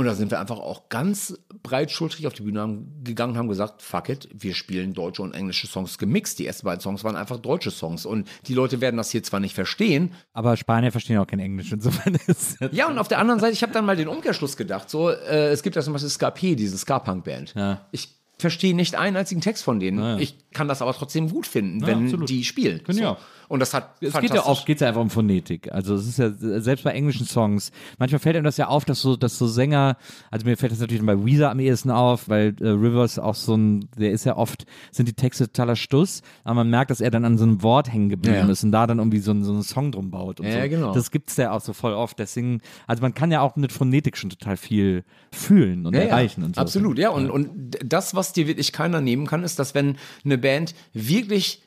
Und 0.00 0.06
da 0.06 0.14
sind 0.14 0.30
wir 0.30 0.40
einfach 0.40 0.58
auch 0.58 0.88
ganz 0.88 1.38
breitschultrig 1.62 2.26
auf 2.26 2.32
die 2.32 2.40
Bühne 2.40 2.86
gegangen 3.04 3.34
und 3.34 3.38
haben 3.38 3.48
gesagt, 3.48 3.82
fuck 3.82 4.08
it, 4.08 4.30
wir 4.32 4.54
spielen 4.54 4.94
deutsche 4.94 5.20
und 5.20 5.34
englische 5.34 5.66
Songs 5.66 5.98
gemixt. 5.98 6.38
Die 6.38 6.46
ersten 6.46 6.64
beiden 6.64 6.80
Songs 6.80 7.04
waren 7.04 7.16
einfach 7.16 7.38
deutsche 7.38 7.70
Songs. 7.70 8.06
Und 8.06 8.26
die 8.46 8.54
Leute 8.54 8.80
werden 8.80 8.96
das 8.96 9.10
hier 9.10 9.22
zwar 9.22 9.40
nicht 9.40 9.54
verstehen. 9.54 10.14
Aber 10.32 10.56
Spanier 10.56 10.90
verstehen 10.90 11.18
auch 11.18 11.26
kein 11.26 11.38
Englisch, 11.38 11.70
insofern. 11.70 12.16
Ja, 12.72 12.88
und 12.88 12.98
auf 12.98 13.08
der 13.08 13.18
anderen 13.18 13.40
Seite, 13.40 13.52
ich 13.52 13.62
habe 13.62 13.74
dann 13.74 13.84
mal 13.84 13.94
den 13.94 14.08
Umkehrschluss 14.08 14.56
gedacht. 14.56 14.88
So, 14.88 15.10
äh, 15.10 15.50
es 15.50 15.62
gibt 15.62 15.76
ja 15.76 15.82
zum 15.82 15.92
Beispiel 15.92 16.08
Ska-P, 16.08 16.56
diese 16.56 16.78
Ska-Punk-Band. 16.78 17.52
Ja. 17.54 17.86
Ich 17.92 18.08
verstehe 18.38 18.74
nicht 18.74 18.94
einen 18.94 19.18
einzigen 19.18 19.42
Text 19.42 19.64
von 19.64 19.80
denen. 19.80 20.18
Ich 20.18 20.49
kann 20.52 20.68
das 20.68 20.82
aber 20.82 20.92
trotzdem 20.92 21.30
gut 21.30 21.46
finden, 21.46 21.86
wenn 21.86 22.04
absolut. 22.04 22.28
die 22.28 22.44
spielen. 22.44 22.80
Die 22.88 23.04
auch. 23.04 23.18
Und 23.48 23.58
das 23.58 23.74
hat 23.74 23.96
Es 24.00 24.16
geht 24.20 24.32
ja 24.32 24.46
oft 24.46 24.64
geht's 24.64 24.80
ja 24.80 24.86
einfach 24.88 25.00
um 25.00 25.10
Phonetik. 25.10 25.72
Also 25.72 25.94
es 25.96 26.06
ist 26.06 26.18
ja 26.18 26.30
selbst 26.60 26.84
bei 26.84 26.92
englischen 26.92 27.26
Songs. 27.26 27.72
Manchmal 27.98 28.20
fällt 28.20 28.36
einem 28.36 28.44
das 28.44 28.56
ja 28.56 28.68
auf, 28.68 28.84
dass 28.84 29.00
so, 29.00 29.16
dass 29.16 29.38
so 29.38 29.48
Sänger, 29.48 29.96
also 30.30 30.46
mir 30.46 30.56
fällt 30.56 30.70
das 30.70 30.78
natürlich 30.78 31.04
bei 31.04 31.24
Weezer 31.24 31.50
am 31.50 31.58
ehesten 31.58 31.90
auf, 31.90 32.28
weil 32.28 32.54
äh, 32.60 32.68
Rivers 32.68 33.18
auch 33.18 33.34
so 33.34 33.56
ein, 33.56 33.88
der 33.98 34.12
ist 34.12 34.24
ja 34.24 34.36
oft, 34.36 34.66
sind 34.92 35.08
die 35.08 35.14
Texte 35.14 35.46
totaler 35.48 35.74
Stuss, 35.74 36.22
aber 36.44 36.54
man 36.54 36.70
merkt, 36.70 36.92
dass 36.92 37.00
er 37.00 37.10
dann 37.10 37.24
an 37.24 37.38
so 37.38 37.44
einem 37.44 37.62
Wort 37.64 37.92
hängen 37.92 38.08
geblieben 38.08 38.36
Ja, 38.36 38.44
ja. 38.44 38.50
ist 38.50 38.62
und 38.62 38.70
da 38.70 38.86
dann 38.86 38.98
irgendwie 38.98 39.18
so, 39.18 39.32
ein- 39.32 39.42
so 39.42 39.52
einen 39.52 39.64
Song 39.64 39.90
drum 39.90 40.10
baut. 40.12 40.38
Und 40.38 40.46
Ja, 40.46 40.62
so. 40.62 40.68
genau. 40.68 40.92
Das 40.94 41.10
gibt's 41.10 41.36
ja 41.36 41.50
auch 41.50 41.60
so 41.60 41.72
voll 41.72 41.92
oft. 41.92 42.20
Deswegen, 42.20 42.60
also 42.86 43.02
man 43.02 43.14
kann 43.14 43.32
ja 43.32 43.40
auch 43.40 43.56
mit 43.56 43.72
Phonetik 43.72 44.16
schon 44.16 44.30
total 44.30 44.56
viel 44.56 45.04
fühlen 45.32 45.86
und 45.86 45.94
Ja, 45.94 46.02
erreichen 46.02 46.42
ja, 46.42 46.46
und 46.46 46.54
so. 46.56 46.60
Absolut, 46.60 46.98
ja. 46.98 47.10
Und, 47.10 47.30
und 47.30 47.78
das, 47.84 48.14
was 48.14 48.32
dir 48.32 48.46
wirklich 48.46 48.72
keiner 48.72 49.00
nehmen 49.00 49.26
kann, 49.26 49.42
ist, 49.42 49.58
dass 49.58 49.74
wenn 49.74 49.96
eine 50.24 50.38
Band 50.40 50.74
wirklich 50.92 51.62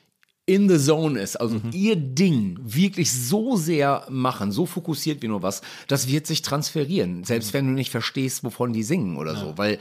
in 0.46 0.68
the 0.68 0.78
zone 0.78 1.18
ist, 1.18 1.36
also 1.36 1.56
Mhm. 1.56 1.70
ihr 1.72 1.96
Ding 1.96 2.58
wirklich 2.62 3.10
so 3.10 3.56
sehr 3.56 4.06
machen, 4.10 4.52
so 4.52 4.66
fokussiert 4.66 5.22
wie 5.22 5.28
nur 5.28 5.42
was, 5.42 5.62
das 5.88 6.06
wird 6.08 6.26
sich 6.26 6.42
transferieren, 6.42 7.24
selbst 7.24 7.48
Mhm. 7.48 7.52
wenn 7.54 7.66
du 7.68 7.72
nicht 7.72 7.90
verstehst, 7.90 8.44
wovon 8.44 8.74
die 8.74 8.82
singen 8.82 9.16
oder 9.16 9.36
so, 9.36 9.56
weil 9.56 9.78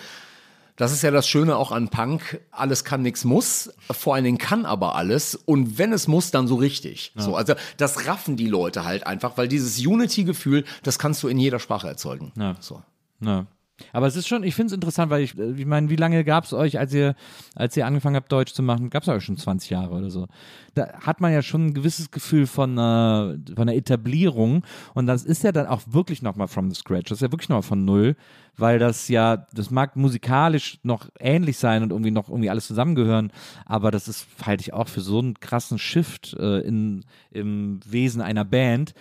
das 0.77 0.91
ist 0.91 1.03
ja 1.03 1.11
das 1.11 1.27
Schöne 1.27 1.55
auch 1.57 1.71
an 1.71 1.89
Punk. 1.89 2.39
Alles 2.49 2.83
kann, 2.83 3.03
nichts 3.03 3.25
muss. 3.25 3.71
Vor 3.91 4.15
allen 4.15 4.23
Dingen 4.23 4.39
kann 4.39 4.65
aber 4.65 4.95
alles. 4.95 5.35
Und 5.35 5.77
wenn 5.77 5.93
es 5.93 6.07
muss, 6.07 6.31
dann 6.31 6.47
so 6.47 6.55
richtig. 6.55 7.11
So, 7.15 7.35
also 7.35 7.53
das 7.77 8.07
raffen 8.07 8.37
die 8.37 8.47
Leute 8.47 8.83
halt 8.83 9.05
einfach, 9.05 9.37
weil 9.37 9.47
dieses 9.47 9.85
Unity-Gefühl, 9.85 10.63
das 10.81 10.97
kannst 10.97 11.21
du 11.21 11.27
in 11.27 11.37
jeder 11.37 11.59
Sprache 11.59 11.87
erzeugen. 11.87 12.31
Ja. 12.35 12.55
So. 12.59 12.81
Ja. 13.19 13.45
Aber 13.91 14.07
es 14.07 14.15
ist 14.15 14.27
schon, 14.27 14.43
ich 14.43 14.55
finde 14.55 14.67
es 14.67 14.73
interessant, 14.73 15.09
weil 15.09 15.23
ich, 15.23 15.37
äh, 15.37 15.51
ich 15.51 15.65
meine, 15.65 15.89
wie 15.89 15.95
lange 15.95 16.23
gab 16.23 16.43
es 16.43 16.53
euch, 16.53 16.79
als 16.79 16.93
ihr, 16.93 17.15
als 17.55 17.75
ihr 17.75 17.85
angefangen 17.85 18.15
habt, 18.15 18.31
Deutsch 18.31 18.53
zu 18.53 18.61
machen, 18.61 18.89
gab 18.89 19.03
es 19.03 19.09
euch 19.09 19.23
schon 19.23 19.37
20 19.37 19.69
Jahre 19.71 19.95
oder 19.95 20.09
so. 20.09 20.27
Da 20.75 20.99
hat 21.01 21.21
man 21.21 21.33
ja 21.33 21.41
schon 21.41 21.67
ein 21.67 21.73
gewisses 21.73 22.11
Gefühl 22.11 22.47
von, 22.47 22.73
äh, 22.73 22.77
von 22.77 23.57
einer 23.57 23.75
Etablierung 23.75 24.63
und 24.93 25.07
das 25.07 25.23
ist 25.23 25.43
ja 25.43 25.51
dann 25.51 25.67
auch 25.67 25.81
wirklich 25.87 26.21
nochmal 26.21 26.47
from 26.47 26.69
the 26.69 26.75
scratch. 26.75 27.09
Das 27.09 27.17
ist 27.17 27.21
ja 27.21 27.31
wirklich 27.31 27.49
nochmal 27.49 27.63
von 27.63 27.83
null, 27.83 28.15
weil 28.57 28.79
das 28.79 29.07
ja, 29.07 29.47
das 29.53 29.71
mag 29.71 29.95
musikalisch 29.95 30.79
noch 30.83 31.09
ähnlich 31.19 31.57
sein 31.57 31.83
und 31.83 31.91
irgendwie 31.91 32.11
noch 32.11 32.29
irgendwie 32.29 32.49
alles 32.49 32.67
zusammengehören, 32.67 33.31
aber 33.65 33.91
das 33.91 34.07
ist, 34.07 34.27
halte 34.45 34.61
ich 34.61 34.73
auch 34.73 34.87
für 34.87 35.01
so 35.01 35.19
einen 35.19 35.39
krassen 35.39 35.79
Shift 35.79 36.35
äh, 36.39 36.59
in, 36.59 37.05
im 37.31 37.79
Wesen 37.85 38.21
einer 38.21 38.45
Band, 38.45 38.93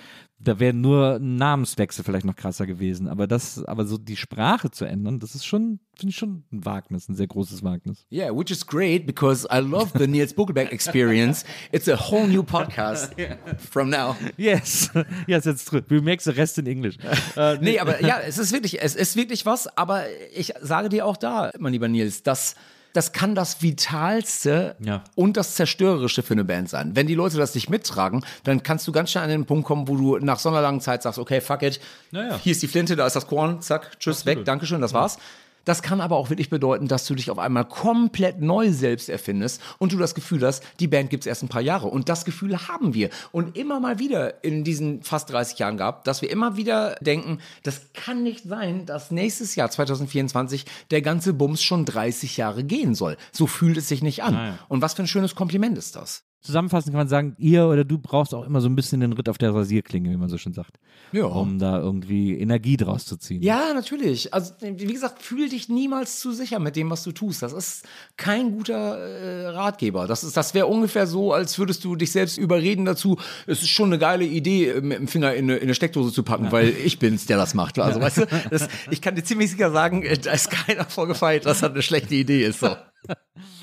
da 0.44 0.58
wäre 0.58 0.74
nur 0.74 1.16
ein 1.16 1.36
Namenswechsel 1.36 2.04
vielleicht 2.04 2.24
noch 2.24 2.36
krasser 2.36 2.66
gewesen. 2.66 3.08
Aber 3.08 3.26
das, 3.26 3.64
aber 3.64 3.84
so 3.84 3.98
die 3.98 4.16
Sprache 4.16 4.70
zu 4.70 4.84
ändern, 4.84 5.20
das 5.20 5.34
ist 5.34 5.44
schon, 5.44 5.78
finde 5.96 6.10
ich 6.10 6.16
schon 6.16 6.44
ein 6.52 6.64
Wagnis, 6.64 7.08
ein 7.08 7.14
sehr 7.14 7.26
großes 7.26 7.62
Wagnis. 7.62 8.06
Yeah, 8.10 8.36
which 8.36 8.50
is 8.50 8.66
great 8.66 9.06
because 9.06 9.46
I 9.52 9.58
love 9.58 9.92
the 9.96 10.06
Niels 10.06 10.34
Buckelberg 10.34 10.72
experience. 10.72 11.44
It's 11.70 11.88
a 11.88 11.96
whole 11.96 12.26
new 12.26 12.42
podcast 12.42 13.10
from 13.70 13.90
now. 13.90 14.16
Yes, 14.36 14.90
yes, 15.26 15.44
jetzt 15.44 15.68
true. 15.68 15.82
We 15.88 16.00
make 16.00 16.22
the 16.22 16.30
rest 16.30 16.58
in 16.58 16.66
English. 16.66 16.96
äh, 17.36 17.58
Nee, 17.60 17.78
aber 17.78 18.02
ja, 18.02 18.18
es 18.26 18.38
ist 18.38 18.52
wirklich, 18.52 18.82
es 18.82 18.96
ist 18.96 19.16
wirklich 19.16 19.46
was, 19.46 19.68
aber 19.76 20.04
ich 20.34 20.52
sage 20.60 20.88
dir 20.88 21.06
auch 21.06 21.16
da, 21.16 21.50
mein 21.58 21.72
lieber 21.72 21.88
Nils, 21.88 22.22
dass 22.22 22.56
das 22.94 23.12
kann 23.12 23.34
das 23.34 23.62
Vitalste 23.62 24.76
Ja. 24.80 25.02
und 25.14 25.36
das 25.36 25.54
Zerstörerische 25.54 26.22
für 26.22 26.34
eine 26.34 26.44
Band 26.44 26.68
sein. 26.68 26.94
Wenn 26.94 27.06
die 27.06 27.14
Leute 27.14 27.36
das 27.36 27.54
nicht 27.54 27.70
mittragen, 27.70 28.24
dann 28.44 28.62
kannst 28.62 28.86
du 28.86 28.92
ganz 28.92 29.10
schnell 29.10 29.24
an 29.24 29.30
den 29.30 29.44
Punkt 29.46 29.66
kommen, 29.66 29.88
wo 29.88 29.96
du 29.96 30.18
nach 30.18 30.38
so 30.38 30.48
einer 30.48 30.60
langen 30.60 30.80
Zeit 30.80 31.02
sagst, 31.02 31.18
okay, 31.18 31.40
fuck 31.40 31.62
it, 31.62 31.80
Ja, 32.10 32.24
ja. 32.28 32.38
hier 32.42 32.52
ist 32.52 32.62
die 32.62 32.68
Flinte, 32.68 32.96
da 32.96 33.06
ist 33.06 33.16
das 33.16 33.26
Korn, 33.26 33.60
zack, 33.62 33.98
tschüss, 33.98 34.26
weg, 34.26 34.44
Dankeschön, 34.44 34.80
das 34.80 34.92
war's. 34.92 35.18
Das 35.64 35.82
kann 35.82 36.00
aber 36.00 36.16
auch 36.16 36.30
wirklich 36.30 36.50
bedeuten, 36.50 36.88
dass 36.88 37.06
du 37.06 37.14
dich 37.14 37.30
auf 37.30 37.38
einmal 37.38 37.64
komplett 37.64 38.40
neu 38.40 38.72
selbst 38.72 39.08
erfindest 39.08 39.60
und 39.78 39.92
du 39.92 39.98
das 39.98 40.14
Gefühl 40.14 40.44
hast, 40.44 40.62
die 40.80 40.88
Band 40.88 41.10
gibt's 41.10 41.26
erst 41.26 41.42
ein 41.42 41.48
paar 41.48 41.62
Jahre. 41.62 41.88
Und 41.88 42.08
das 42.08 42.24
Gefühl 42.24 42.68
haben 42.68 42.94
wir. 42.94 43.10
Und 43.30 43.56
immer 43.56 43.80
mal 43.80 43.98
wieder 43.98 44.42
in 44.44 44.64
diesen 44.64 45.02
fast 45.02 45.30
30 45.30 45.58
Jahren 45.58 45.76
gab, 45.76 46.04
dass 46.04 46.22
wir 46.22 46.30
immer 46.30 46.56
wieder 46.56 46.96
denken, 47.00 47.38
das 47.62 47.92
kann 47.94 48.22
nicht 48.22 48.44
sein, 48.44 48.86
dass 48.86 49.10
nächstes 49.10 49.54
Jahr 49.54 49.70
2024 49.70 50.64
der 50.90 51.02
ganze 51.02 51.32
Bums 51.32 51.62
schon 51.62 51.84
30 51.84 52.36
Jahre 52.36 52.64
gehen 52.64 52.94
soll. 52.94 53.16
So 53.30 53.46
fühlt 53.46 53.76
es 53.76 53.88
sich 53.88 54.02
nicht 54.02 54.22
an. 54.22 54.58
Und 54.68 54.82
was 54.82 54.94
für 54.94 55.02
ein 55.02 55.08
schönes 55.08 55.34
Kompliment 55.34 55.78
ist 55.78 55.96
das? 55.96 56.24
Zusammenfassend 56.42 56.92
kann 56.92 56.98
man 56.98 57.08
sagen, 57.08 57.36
ihr 57.38 57.66
oder 57.66 57.84
du 57.84 57.98
brauchst 57.98 58.34
auch 58.34 58.44
immer 58.44 58.60
so 58.60 58.68
ein 58.68 58.74
bisschen 58.74 59.00
den 59.00 59.12
Ritt 59.12 59.28
auf 59.28 59.38
der 59.38 59.54
Rasierklinge, 59.54 60.10
wie 60.10 60.16
man 60.16 60.28
so 60.28 60.38
schön 60.38 60.52
sagt. 60.52 60.78
Ja. 61.12 61.26
Um 61.26 61.58
da 61.60 61.78
irgendwie 61.78 62.36
Energie 62.38 62.76
draus 62.76 63.06
zu 63.06 63.16
ziehen. 63.16 63.42
Ja, 63.42 63.72
natürlich. 63.74 64.34
Also, 64.34 64.52
wie 64.60 64.92
gesagt, 64.92 65.22
fühl 65.22 65.48
dich 65.48 65.68
niemals 65.68 66.18
zu 66.18 66.32
sicher 66.32 66.58
mit 66.58 66.74
dem, 66.74 66.90
was 66.90 67.04
du 67.04 67.12
tust. 67.12 67.42
Das 67.42 67.52
ist 67.52 67.86
kein 68.16 68.50
guter 68.56 68.98
äh, 68.98 69.46
Ratgeber. 69.50 70.06
Das, 70.08 70.24
ist- 70.24 70.36
das 70.36 70.52
wäre 70.52 70.66
ungefähr 70.66 71.06
so, 71.06 71.32
als 71.32 71.58
würdest 71.58 71.84
du 71.84 71.94
dich 71.94 72.10
selbst 72.10 72.38
überreden 72.38 72.84
dazu, 72.86 73.18
es 73.46 73.62
ist 73.62 73.68
schon 73.68 73.90
eine 73.90 73.98
geile 73.98 74.24
Idee, 74.24 74.68
äh, 74.70 74.80
mit 74.80 74.98
dem 74.98 75.06
Finger 75.08 75.34
in 75.34 75.44
eine, 75.44 75.56
in 75.58 75.62
eine 75.64 75.74
Steckdose 75.74 76.12
zu 76.12 76.24
packen, 76.24 76.50
weil 76.50 76.70
ich 76.70 76.98
bin's, 76.98 77.26
der 77.26 77.36
das 77.36 77.54
macht. 77.54 77.78
Also, 77.78 78.00
weißt 78.00 78.18
du, 78.18 78.26
das, 78.50 78.68
ich 78.90 79.00
kann 79.00 79.14
dir 79.14 79.22
ziemlich 79.22 79.50
sicher 79.52 79.70
sagen, 79.70 80.02
äh, 80.02 80.18
da 80.18 80.32
ist 80.32 80.50
keiner 80.50 80.86
vorgefeilt, 80.86 81.46
dass 81.46 81.60
das 81.60 81.70
eine 81.70 81.82
schlechte 81.82 82.16
Idee 82.16 82.44
ist. 82.44 82.58
So. 82.60 82.74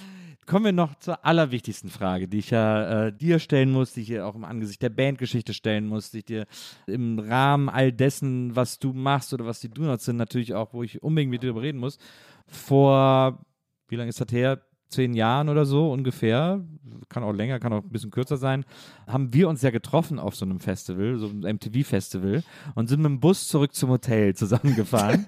Kommen 0.49 0.65
wir 0.65 0.71
noch 0.71 0.95
zur 0.95 1.23
allerwichtigsten 1.23 1.91
Frage, 1.91 2.27
die 2.27 2.39
ich 2.39 2.49
ja 2.49 3.05
äh, 3.05 3.13
dir 3.13 3.37
stellen 3.37 3.71
muss, 3.71 3.93
die 3.93 4.01
ich 4.01 4.07
dir 4.07 4.25
auch 4.25 4.33
im 4.33 4.43
Angesicht 4.43 4.81
der 4.81 4.89
Bandgeschichte 4.89 5.53
stellen 5.53 5.85
muss, 5.85 6.09
die 6.09 6.17
ich 6.17 6.25
dir 6.25 6.47
im 6.87 7.19
Rahmen 7.19 7.69
all 7.69 7.91
dessen, 7.91 8.55
was 8.55 8.79
du 8.79 8.91
machst 8.91 9.31
oder 9.31 9.45
was 9.45 9.59
die 9.59 9.69
Donuts 9.69 10.05
sind, 10.05 10.15
natürlich 10.15 10.55
auch, 10.55 10.73
wo 10.73 10.81
ich 10.81 11.03
unbedingt 11.03 11.29
mit 11.29 11.43
dir 11.43 11.49
darüber 11.49 11.61
reden 11.61 11.77
muss. 11.77 11.99
Vor, 12.47 13.45
wie 13.89 13.95
lange 13.95 14.09
ist 14.09 14.21
das 14.21 14.31
her? 14.31 14.59
Zehn 14.89 15.13
Jahren 15.13 15.49
oder 15.49 15.65
so 15.65 15.91
ungefähr, 15.91 16.61
kann 17.09 17.23
auch 17.23 17.31
länger, 17.31 17.59
kann 17.59 17.73
auch 17.73 17.83
ein 17.83 17.89
bisschen 17.89 18.11
kürzer 18.11 18.37
sein, 18.37 18.65
haben 19.07 19.33
wir 19.33 19.49
uns 19.49 19.61
ja 19.61 19.71
getroffen 19.71 20.19
auf 20.19 20.35
so 20.35 20.45
einem 20.45 20.59
Festival, 20.59 21.17
so 21.17 21.27
einem 21.27 21.55
MTV-Festival 21.55 22.43
und 22.75 22.87
sind 22.87 23.01
mit 23.01 23.09
dem 23.09 23.19
Bus 23.19 23.47
zurück 23.47 23.73
zum 23.73 23.89
Hotel 23.89 24.35
zusammengefahren 24.35 25.27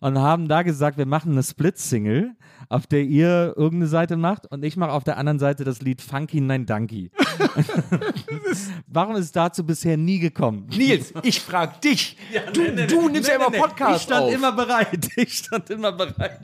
und 0.00 0.18
haben 0.18 0.48
da 0.48 0.62
gesagt, 0.62 0.98
wir 0.98 1.06
machen 1.06 1.32
eine 1.32 1.42
Split-Single, 1.42 2.32
auf 2.68 2.86
der 2.86 3.02
ihr 3.02 3.54
irgendeine 3.56 3.86
Seite 3.86 4.16
macht 4.16 4.50
und 4.50 4.64
ich 4.64 4.76
mache 4.76 4.92
auf 4.92 5.04
der 5.04 5.16
anderen 5.18 5.38
Seite 5.38 5.64
das 5.64 5.80
Lied 5.82 6.00
Funky 6.00 6.40
Nein 6.40 6.66
Danky. 6.66 7.10
Warum 8.86 9.16
ist 9.16 9.24
es 9.26 9.32
dazu 9.32 9.64
bisher 9.64 9.96
nie 9.96 10.18
gekommen? 10.18 10.66
Nils, 10.74 11.12
ich 11.22 11.40
frag 11.40 11.80
dich. 11.80 12.16
du, 12.52 12.86
du 12.86 13.08
nimmst 13.08 13.28
ja 13.28 13.36
immer 13.36 13.50
Podcasts 13.50 13.96
Ich 13.96 14.02
stand 14.02 14.26
auf. 14.26 14.34
immer 14.34 14.52
bereit. 14.52 15.08
Ich 15.16 15.32
stand 15.38 15.70
immer 15.70 15.92
bereit. 15.92 16.40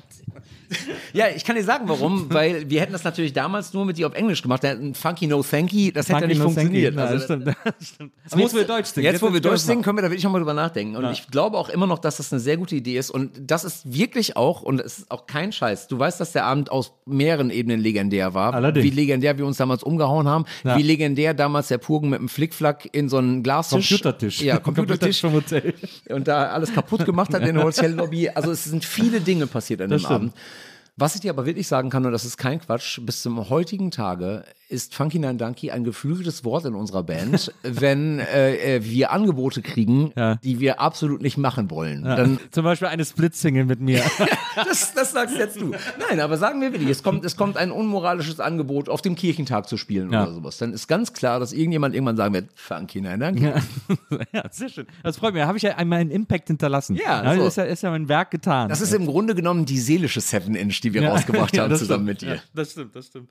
Ja, 1.13 1.27
ich 1.35 1.45
kann 1.45 1.57
dir 1.57 1.65
sagen, 1.65 1.85
warum, 1.89 2.27
weil 2.33 2.69
wir 2.69 2.81
hätten 2.81 2.93
das 2.93 3.05
natürlich 3.05 3.33
damals 3.33 3.73
nur 3.73 3.85
mit 3.85 3.99
dir 3.99 4.07
auf 4.07 4.15
Englisch 4.15 4.43
gemacht. 4.43 4.65
Ein 4.65 4.95
Funky 4.95 5.27
No 5.27 5.43
Thanky, 5.43 5.93
das 5.93 6.09
hätte 6.09 6.23
ja 6.23 6.27
nicht 6.27 6.41
Funky 6.41 6.55
no 6.55 6.61
funktioniert. 6.61 6.95
Thank 6.95 7.11
you. 7.11 7.15
Also, 7.15 7.15
das 7.15 7.25
stimmt. 7.25 7.47
Das 7.47 7.89
stimmt. 7.89 8.13
Jetzt, 8.25 8.53
wo 8.55 8.57
wir 8.57 8.65
Deutsch 8.65 8.87
singen. 8.89 9.05
Jetzt, 9.05 9.23
wo 9.23 9.27
wir 9.27 9.33
können 9.33 9.43
Deutsch 9.43 9.61
singen, 9.63 9.83
können 9.83 9.99
wir 9.99 10.03
da 10.03 10.09
wirklich 10.11 10.25
nochmal 10.25 10.41
drüber 10.41 10.55
nachdenken. 10.55 10.97
Und 10.97 11.11
ich 11.13 11.29
glaube 11.29 11.57
auch 11.59 11.69
immer 11.69 11.87
noch, 11.87 11.99
dass 11.99 12.19
das 12.19 12.33
eine 12.33 12.41
sehr 12.41 12.57
gute 12.57 12.77
Idee 12.77 12.99
ist. 12.99 13.11
Und 13.11 13.31
das 13.41 13.65
ist 13.65 13.93
wirklich 13.93 14.37
auch, 14.37 14.63
und 14.63 14.81
es 14.81 14.99
ist 14.99 15.11
auch 15.11 15.27
kein 15.27 15.53
Scheiß. 15.53 15.89
Du 15.89 15.99
weißt, 15.99 16.21
dass 16.21 16.33
der 16.33 16.45
Abend 16.45 16.71
aus 16.71 16.93
mehreren 17.07 17.51
Ebenen 17.51 17.81
legendär 17.81 18.35
war. 18.35 18.55
Allerdings. 18.55 18.85
Wie 18.85 18.91
legendär 18.91 19.39
wir 19.39 19.47
uns 19.47 19.57
damals 19.57 19.83
umgehauen 19.83 20.29
haben. 20.29 20.45
Ja. 20.65 20.77
Wie 20.77 20.83
legendär 20.83 21.35
damals 21.35 21.69
der 21.69 21.79
Purgen 21.79 22.11
mit 22.11 22.21
dem 22.21 22.29
Flickflack 22.29 22.89
in 22.93 23.09
so 23.09 23.17
einen 23.19 23.43
Glastisch. 23.43 23.89
Computertisch. 23.89 24.41
Ja, 24.43 24.59
Computertisch. 24.59 25.21
vom 25.29 25.33
Hotel. 25.33 25.75
und 26.11 26.29
da 26.29 26.49
alles 26.49 26.73
kaputt 26.73 27.05
gemacht 27.05 27.33
hat 27.35 27.43
in 27.43 27.55
der 27.55 27.65
Hotellobby. 27.65 28.29
Also 28.31 28.51
es 28.51 28.65
sind 28.65 28.85
viele 28.85 29.21
Dinge 29.21 29.47
passiert 29.47 29.81
an 29.81 29.91
Das 29.91 30.03
dem 30.03 30.07
stimmt. 30.07 30.15
Abend. 30.21 30.28
haben. 30.29 30.68
Was 30.99 31.15
ich 31.15 31.21
dir 31.21 31.31
aber 31.31 31.47
wirklich 31.47 31.69
sagen 31.69 31.91
kann, 31.91 32.05
und 32.05 32.13
das 32.13 32.25
ist 32.25 32.37
kein 32.39 32.61
Quatsch, 32.61 32.99
bis 33.03 33.23
zum 33.23 33.49
heutigen 33.51 33.91
Tage 33.91 34.45
ist 34.71 34.95
Funky 34.95 35.19
Nine 35.19 35.37
Donkey 35.37 35.71
ein 35.71 35.83
geflügeltes 35.83 36.45
Wort 36.45 36.67
in 36.67 36.75
unserer 36.75 37.03
Band, 37.03 37.55
wenn 37.63 38.19
äh, 38.19 38.77
äh, 38.77 38.85
wir 38.85 39.13
Angebote 39.13 39.63
kriegen, 39.63 40.13
Ja. 40.17 40.35
die 40.37 40.61
wir 40.61 40.81
absolut 40.81 41.23
nicht 41.23 41.39
machen 41.39 41.71
wollen. 41.71 42.03
Dann, 42.05 42.39
Zum 42.51 42.65
Beispiel 42.65 42.89
eine 42.89 43.05
Split-Single 43.05 43.65
mit 43.65 43.81
mir. 43.81 44.03
das, 44.57 44.93
das 44.93 45.13
sagst 45.13 45.39
jetzt 45.39 45.59
du. 45.59 45.73
Nein, 46.11 46.21
aber 46.21 46.37
sagen 46.37 46.61
wir 46.61 46.73
wirklich, 46.73 46.91
es 46.91 47.03
kommt, 47.03 47.25
es 47.25 47.37
kommt 47.37 47.57
ein 47.57 47.71
unmoralisches 47.71 48.41
Angebot, 48.41 48.91
auf 48.91 49.01
dem 49.01 49.15
Kirchentag 49.15 49.69
zu 49.69 49.77
spielen 49.79 50.13
Ja. 50.13 50.25
oder 50.25 50.35
sowas. 50.35 50.59
Dann 50.59 50.75
ist 50.75 50.87
ganz 50.87 51.15
klar, 51.15 51.41
dass 51.41 51.53
irgendjemand 51.55 51.95
irgendwann 51.95 52.17
sagen 52.19 52.35
wird, 52.35 52.49
Funky 52.55 53.01
Nine 53.01 53.19
Donkey. 53.19 53.45
ja, 54.33 54.43
sehr 54.51 54.69
schön. 54.69 54.87
Das 55.03 55.17
freut 55.17 55.33
mich. 55.33 55.41
Da 55.43 55.47
habe 55.49 55.57
ich 55.57 55.63
ja 55.63 55.77
einmal 55.77 56.01
einen 56.01 56.11
Impact 56.11 56.49
hinterlassen. 56.49 56.97
Ja, 56.97 57.23
Da 57.23 57.37
so. 57.37 57.47
ist, 57.47 57.57
ja, 57.57 57.65
ist 57.65 57.83
ja 57.85 57.91
mein 57.91 58.09
Werk 58.09 58.31
getan. 58.33 58.69
Das 58.69 58.83
ist 58.83 58.93
im 58.93 59.07
Grunde 59.07 59.35
genommen 59.35 59.65
die 59.65 59.79
seelische 59.79 60.21
Seven 60.21 60.55
Inch, 60.55 60.81
die 60.89 60.95
wir 60.95 61.03
Ja. 61.03 61.11
rausgebracht 61.13 61.57
haben 61.59 61.75
zusammen 61.77 62.15
stimmt. 62.15 62.23
mit 62.31 62.39
dir. 62.39 62.43
Das 62.55 62.73
stimmt, 62.73 62.95
das 62.97 63.07
stimmt. 63.07 63.31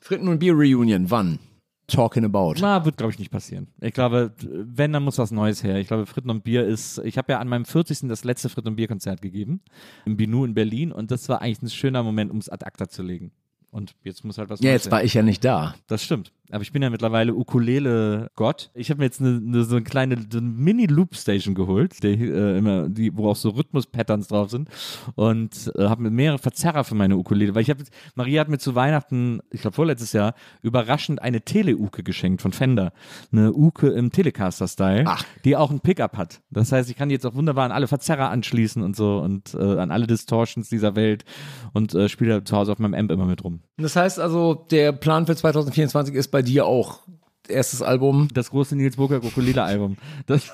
Fritten 0.00 0.28
und 0.28 0.38
Bier 0.38 0.52
Reunion, 0.54 1.10
wann? 1.10 1.38
Talking 1.86 2.24
about. 2.24 2.54
Na, 2.60 2.82
wird, 2.86 2.96
glaube 2.96 3.12
ich, 3.12 3.18
nicht 3.18 3.30
passieren. 3.30 3.66
Ich 3.82 3.92
glaube, 3.92 4.32
wenn, 4.42 4.92
dann 4.94 5.02
muss 5.02 5.18
was 5.18 5.30
Neues 5.30 5.62
her. 5.62 5.76
Ich 5.76 5.86
glaube, 5.88 6.06
Fritten 6.06 6.30
und 6.30 6.42
Bier 6.42 6.64
ist, 6.66 6.98
ich 7.04 7.18
habe 7.18 7.32
ja 7.32 7.40
an 7.40 7.48
meinem 7.48 7.66
40. 7.66 8.08
das 8.08 8.24
letzte 8.24 8.48
Fritten 8.48 8.68
und 8.68 8.76
Bier-Konzert 8.76 9.20
gegeben, 9.20 9.60
im 10.06 10.16
Binu 10.16 10.46
in 10.46 10.54
Berlin, 10.54 10.92
und 10.92 11.10
das 11.10 11.28
war 11.28 11.42
eigentlich 11.42 11.60
ein 11.62 11.68
schöner 11.70 12.02
Moment, 12.02 12.30
um 12.30 12.38
es 12.38 12.48
ad 12.48 12.64
acta 12.64 12.88
zu 12.88 13.02
legen. 13.02 13.32
Und 13.70 13.94
jetzt 14.02 14.24
muss 14.24 14.38
halt 14.38 14.48
was 14.48 14.60
Ja, 14.60 14.70
jetzt 14.70 14.90
war 14.90 15.04
ich 15.04 15.12
ja 15.14 15.22
nicht 15.22 15.44
da. 15.44 15.74
Das 15.88 16.02
stimmt. 16.02 16.32
Aber 16.50 16.62
ich 16.62 16.72
bin 16.72 16.82
ja 16.82 16.90
mittlerweile 16.90 17.34
Ukulele-Gott. 17.34 18.70
Ich 18.74 18.90
habe 18.90 18.98
mir 18.98 19.06
jetzt 19.06 19.20
eine, 19.20 19.40
eine, 19.44 19.64
so 19.64 19.76
eine 19.76 19.84
kleine 19.84 20.16
so 20.30 20.38
eine 20.38 20.46
Mini-Loop-Station 20.46 21.54
geholt, 21.54 22.02
die, 22.02 22.08
äh, 22.08 22.58
immer, 22.58 22.88
die, 22.88 23.16
wo 23.16 23.30
auch 23.30 23.36
so 23.36 23.50
Rhythmus-Patterns 23.50 24.28
drauf 24.28 24.50
sind. 24.50 24.68
Und 25.14 25.72
äh, 25.74 25.84
habe 25.84 26.02
mir 26.02 26.10
mehrere 26.10 26.38
Verzerrer 26.38 26.84
für 26.84 26.94
meine 26.94 27.16
Ukulele. 27.16 27.54
Weil 27.54 27.62
ich 27.62 27.70
habe, 27.70 27.82
Maria 28.14 28.42
hat 28.42 28.48
mir 28.48 28.58
zu 28.58 28.74
Weihnachten, 28.74 29.40
ich 29.50 29.62
glaube 29.62 29.74
vorletztes 29.74 30.12
Jahr, 30.12 30.34
überraschend 30.60 31.22
eine 31.22 31.40
Tele-Uke 31.40 32.02
geschenkt 32.02 32.42
von 32.42 32.52
Fender. 32.52 32.92
Eine 33.32 33.52
Uke 33.54 33.88
im 33.88 34.12
Telecaster-Style, 34.12 35.06
die 35.44 35.56
auch 35.56 35.70
ein 35.70 35.80
Pickup 35.80 36.16
hat. 36.18 36.42
Das 36.50 36.72
heißt, 36.72 36.90
ich 36.90 36.96
kann 36.96 37.08
die 37.08 37.14
jetzt 37.14 37.24
auch 37.24 37.34
wunderbar 37.34 37.64
an 37.64 37.72
alle 37.72 37.88
Verzerrer 37.88 38.28
anschließen 38.28 38.82
und 38.82 38.96
so 38.96 39.18
und 39.18 39.54
äh, 39.54 39.78
an 39.78 39.90
alle 39.90 40.06
Distortions 40.06 40.68
dieser 40.68 40.94
Welt 40.94 41.24
und 41.72 41.94
äh, 41.94 42.08
spiele 42.10 42.44
zu 42.44 42.56
Hause 42.56 42.72
auf 42.72 42.78
meinem 42.78 42.94
Amp 42.94 43.10
immer 43.10 43.24
mit 43.24 43.42
rum. 43.44 43.60
Das 43.78 43.96
heißt 43.96 44.20
also, 44.20 44.66
der 44.70 44.92
Plan 44.92 45.26
für 45.26 45.34
2024 45.34 46.14
ist 46.14 46.28
bei 46.34 46.42
dir 46.42 46.66
auch 46.66 46.98
erstes 47.46 47.80
Album. 47.82 48.28
das 48.34 48.50
große 48.50 48.74
Nils 48.74 48.96
Burger 48.96 49.22
Ukulele-Album. 49.22 49.98
Das- 50.26 50.50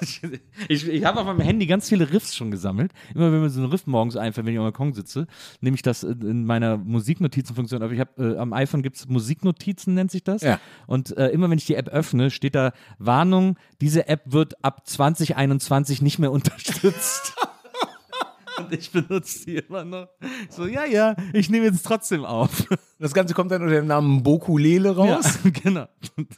Ich, 0.69 0.87
ich 0.89 1.05
habe 1.05 1.21
auf 1.21 1.25
meinem 1.27 1.41
Handy 1.41 1.67
ganz 1.67 1.89
viele 1.89 2.13
Riffs 2.13 2.35
schon 2.37 2.51
gesammelt. 2.51 2.93
Immer 3.15 3.33
wenn 3.33 3.41
mir 3.41 3.49
so 3.49 3.61
ein 3.63 3.67
Riff 3.71 3.87
morgens 3.87 4.17
einfällt, 4.17 4.45
wenn 4.47 4.53
ich 4.53 4.59
am 4.59 4.65
Balkon 4.65 4.93
sitze, 4.93 5.27
nehme 5.61 5.77
ich 5.77 5.83
das 5.83 6.03
in 6.03 6.21
in 6.23 6.45
meiner 6.45 6.77
Musiknotizenfunktion. 6.77 7.83
Aber 7.83 7.93
ich 7.93 8.01
habe 8.01 8.35
äh, 8.35 8.37
am 8.39 8.53
iPhone 8.53 8.83
gibt 8.83 8.97
es 8.97 9.09
Musiknotizen, 9.09 9.95
nennt 9.95 10.11
sich 10.11 10.25
das. 10.25 10.43
Ja. 10.43 10.59
Und 10.87 11.17
äh, 11.17 11.29
immer 11.29 11.49
wenn 11.49 11.59
ich 11.59 11.65
die 11.67 11.77
App 11.77 11.89
öffne, 11.89 12.31
steht 12.31 12.55
da 12.57 12.73
Warnung, 12.99 13.57
diese 13.81 14.09
App 14.09 14.23
wird 14.27 14.63
ab 14.65 14.87
2021 14.87 16.03
nicht 16.03 16.19
mehr 16.19 16.33
unterstützt. 16.39 17.35
Und 18.59 18.73
ich 18.73 18.91
benutze 18.91 19.47
die 19.47 19.57
immer 19.57 19.85
noch. 19.85 20.09
So, 20.49 20.67
ja, 20.67 20.85
ja, 20.85 21.17
ich 21.33 21.51
nehme 21.51 21.67
jetzt 21.67 21.85
trotzdem 21.85 22.25
auf. 22.25 22.67
Das 22.99 23.15
Ganze 23.15 23.35
kommt 23.35 23.51
dann 23.51 23.63
unter 23.63 23.75
dem 23.75 23.87
Namen 23.87 24.23
Bokulele 24.23 24.95
raus. 24.95 25.39
Ja, 25.45 25.51
genau. 25.63 25.87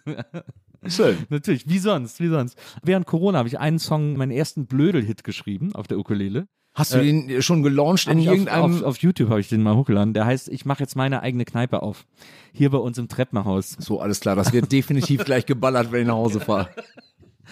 Schön. 0.86 1.18
Natürlich, 1.28 1.68
wie 1.68 1.78
sonst, 1.78 2.20
wie 2.20 2.28
sonst. 2.28 2.58
Während 2.82 3.06
Corona 3.06 3.38
habe 3.38 3.48
ich 3.48 3.58
einen 3.58 3.78
Song, 3.78 4.16
meinen 4.16 4.32
ersten 4.32 4.66
Blödel-Hit 4.66 5.24
geschrieben 5.24 5.74
auf 5.74 5.86
der 5.86 5.98
Ukulele. 5.98 6.48
Hast 6.74 6.94
du 6.94 7.02
den 7.02 7.42
schon 7.42 7.62
gelauncht 7.62 8.08
in 8.08 8.18
ich 8.18 8.28
auf, 8.28 8.34
irgendeinem... 8.34 8.76
auf, 8.76 8.82
auf 8.82 8.98
YouTube 8.98 9.28
habe 9.28 9.40
ich 9.40 9.48
den 9.48 9.62
mal 9.62 9.76
hochgeladen. 9.76 10.14
Der 10.14 10.24
heißt, 10.24 10.48
ich 10.48 10.64
mache 10.64 10.82
jetzt 10.82 10.96
meine 10.96 11.20
eigene 11.20 11.44
Kneipe 11.44 11.82
auf. 11.82 12.06
Hier 12.52 12.70
bei 12.70 12.78
uns 12.78 12.96
im 12.96 13.08
Treppenhaus. 13.08 13.76
so, 13.78 14.00
alles 14.00 14.20
klar, 14.20 14.36
das 14.36 14.52
wird 14.52 14.72
definitiv 14.72 15.24
gleich 15.24 15.44
geballert, 15.44 15.92
wenn 15.92 16.02
ich 16.02 16.06
nach 16.06 16.14
Hause 16.14 16.40
fahre. 16.40 16.70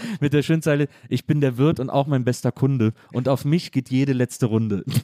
Mit 0.20 0.32
der 0.32 0.42
schönen 0.42 0.62
Zeile, 0.62 0.88
ich 1.08 1.26
bin 1.26 1.40
der 1.40 1.58
Wirt 1.58 1.80
und 1.80 1.90
auch 1.90 2.06
mein 2.06 2.24
bester 2.24 2.52
Kunde. 2.52 2.92
Und 3.12 3.28
auf 3.28 3.44
mich 3.44 3.72
geht 3.72 3.90
jede 3.90 4.12
letzte 4.12 4.46
Runde. 4.46 4.84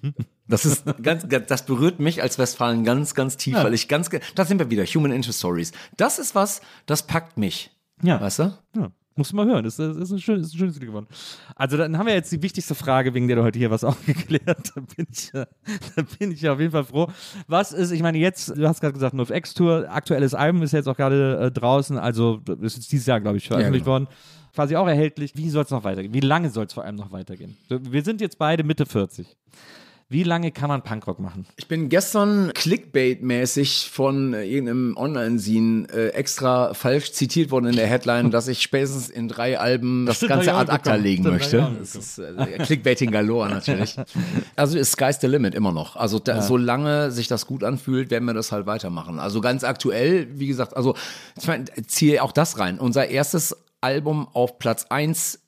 Das 0.49 0.65
ist 0.65 0.85
ganz, 1.03 1.29
ganz- 1.29 1.49
das 1.49 1.67
berührt 1.67 1.99
mich 1.99 2.23
als 2.23 2.39
Westfalen 2.39 2.85
ganz, 2.85 3.17
ganz 3.17 3.37
tief, 3.37 3.57
weil 3.57 3.75
ich 3.75 3.89
ganz, 3.89 4.11
da 4.37 4.45
sind 4.45 4.61
wir 4.61 4.71
wieder, 4.71 4.85
Human 4.85 5.11
Interest 5.11 5.41
Stories. 5.41 5.73
Das 5.97 6.21
ist 6.21 6.37
was, 6.37 6.61
das 6.87 7.05
packt 7.05 7.37
mich. 7.37 7.73
Ja. 8.01 8.21
Weißt 8.21 8.39
du? 8.39 8.57
Ja, 8.77 8.93
musst 9.17 9.33
du 9.33 9.37
mal 9.37 9.47
hören. 9.47 9.65
Das 9.65 9.79
ist, 9.79 9.97
ist, 9.97 10.11
ein, 10.11 10.19
schön, 10.19 10.41
ist 10.41 10.55
ein 10.55 10.59
schönes 10.59 10.77
Lied 10.77 10.87
geworden. 10.87 11.07
Also 11.55 11.77
dann 11.77 11.97
haben 11.99 12.07
wir 12.07 12.15
jetzt 12.15 12.31
die 12.33 12.43
wichtigste 12.43 12.75
Frage, 12.75 13.15
wegen 13.15 13.27
der 13.29 13.37
du 13.37 13.43
heute 13.43 13.59
hier 13.59 13.71
was 13.71 13.85
aufgeklärt. 13.85 14.73
Da 14.75 14.81
bin 14.81 15.07
ich, 15.11 15.31
da 15.33 15.47
bin 16.19 16.33
ich 16.33 16.49
auf 16.49 16.61
jeden 16.61 16.73
Fall 16.73 16.85
froh. 16.85 17.09
Was 17.47 17.73
ist, 17.73 17.91
ich 17.91 18.03
meine, 18.03 18.19
jetzt, 18.19 18.57
du 18.57 18.69
hast 18.69 18.81
gerade 18.81 18.95
gesagt, 18.95 19.15
NoFX 19.15 19.55
Tour, 19.55 19.87
aktuelles 19.89 20.35
Album 20.35 20.63
ist 20.63 20.73
jetzt 20.73 20.89
auch 20.89 20.97
gerade 20.97 21.47
äh, 21.47 21.51
draußen, 21.51 21.99
also 21.99 22.41
ist 22.61 22.77
jetzt 22.77 22.93
dieses 22.93 23.07
Jahr, 23.07 23.21
glaube 23.21 23.39
ich, 23.39 23.49
veröffentlicht 23.49 23.85
genau. 23.85 23.95
worden. 23.95 24.09
Quasi 24.55 24.75
auch 24.77 24.87
erhältlich. 24.87 25.37
Wie 25.37 25.51
soll 25.51 25.65
es 25.65 25.71
noch 25.71 25.85
weitergehen? 25.85 26.15
Wie 26.15 26.21
lange 26.21 26.49
soll 26.51 26.65
es 26.65 26.73
vor 26.73 26.85
allem 26.85 26.97
noch 26.97 27.13
weitergehen? 27.13 27.57
Wir 27.69 28.03
sind 28.03 28.23
jetzt 28.23 28.39
beide 28.39 28.65
Mitte 28.65 28.87
40. 28.87 29.37
Wie 30.09 30.23
lange 30.23 30.53
kann 30.53 30.69
man 30.69 30.83
Punkrock 30.83 31.19
machen? 31.19 31.47
Ich 31.57 31.67
bin 31.67 31.89
gestern 31.89 32.53
Clickbait-mäßig 32.53 33.91
von 33.91 34.35
äh, 34.35 34.45
irgendeinem 34.45 34.97
Online-Scene 34.97 35.89
äh, 35.93 36.09
extra 36.11 36.75
falsch 36.75 37.11
zitiert 37.11 37.51
worden 37.51 37.67
in 37.67 37.75
der 37.75 37.89
Headline, 37.89 38.31
dass 38.31 38.47
ich 38.47 38.63
spätestens 38.63 39.11
in 39.11 39.27
drei 39.27 39.59
Alben 39.59 40.07
das 40.07 40.19
Stimmt, 40.19 40.31
ganze 40.31 40.55
ad 40.55 40.71
acta 40.71 40.95
legen 40.95 41.25
Stimmt, 41.25 41.35
möchte. 41.35 41.77
Das 41.81 41.97
ist 41.97 42.19
äh, 42.21 42.59
Clickbaiting 42.59 43.11
galore 43.11 43.49
natürlich. 43.49 43.97
Also 44.55 44.79
ist 44.79 44.93
Sky's 44.93 45.19
the 45.21 45.27
limit 45.27 45.55
immer 45.55 45.73
noch. 45.73 45.97
Also 45.97 46.19
da, 46.19 46.41
solange 46.41 47.11
sich 47.11 47.27
das 47.29 47.47
gut 47.47 47.65
anfühlt, 47.65 48.11
werden 48.11 48.25
wir 48.25 48.35
das 48.35 48.53
halt 48.53 48.67
weitermachen. 48.67 49.19
Also 49.19 49.41
ganz 49.41 49.65
aktuell, 49.65 50.29
wie 50.39 50.47
gesagt, 50.47 50.77
also 50.77 50.95
ich 51.39 51.47
meine, 51.47 51.65
ziehe 51.87 52.23
auch 52.23 52.33
das 52.33 52.59
rein. 52.59 52.79
Unser 52.79 53.09
erstes 53.09 53.57
Album 53.81 54.29
auf 54.33 54.59
Platz 54.59 54.87
1 54.89 55.41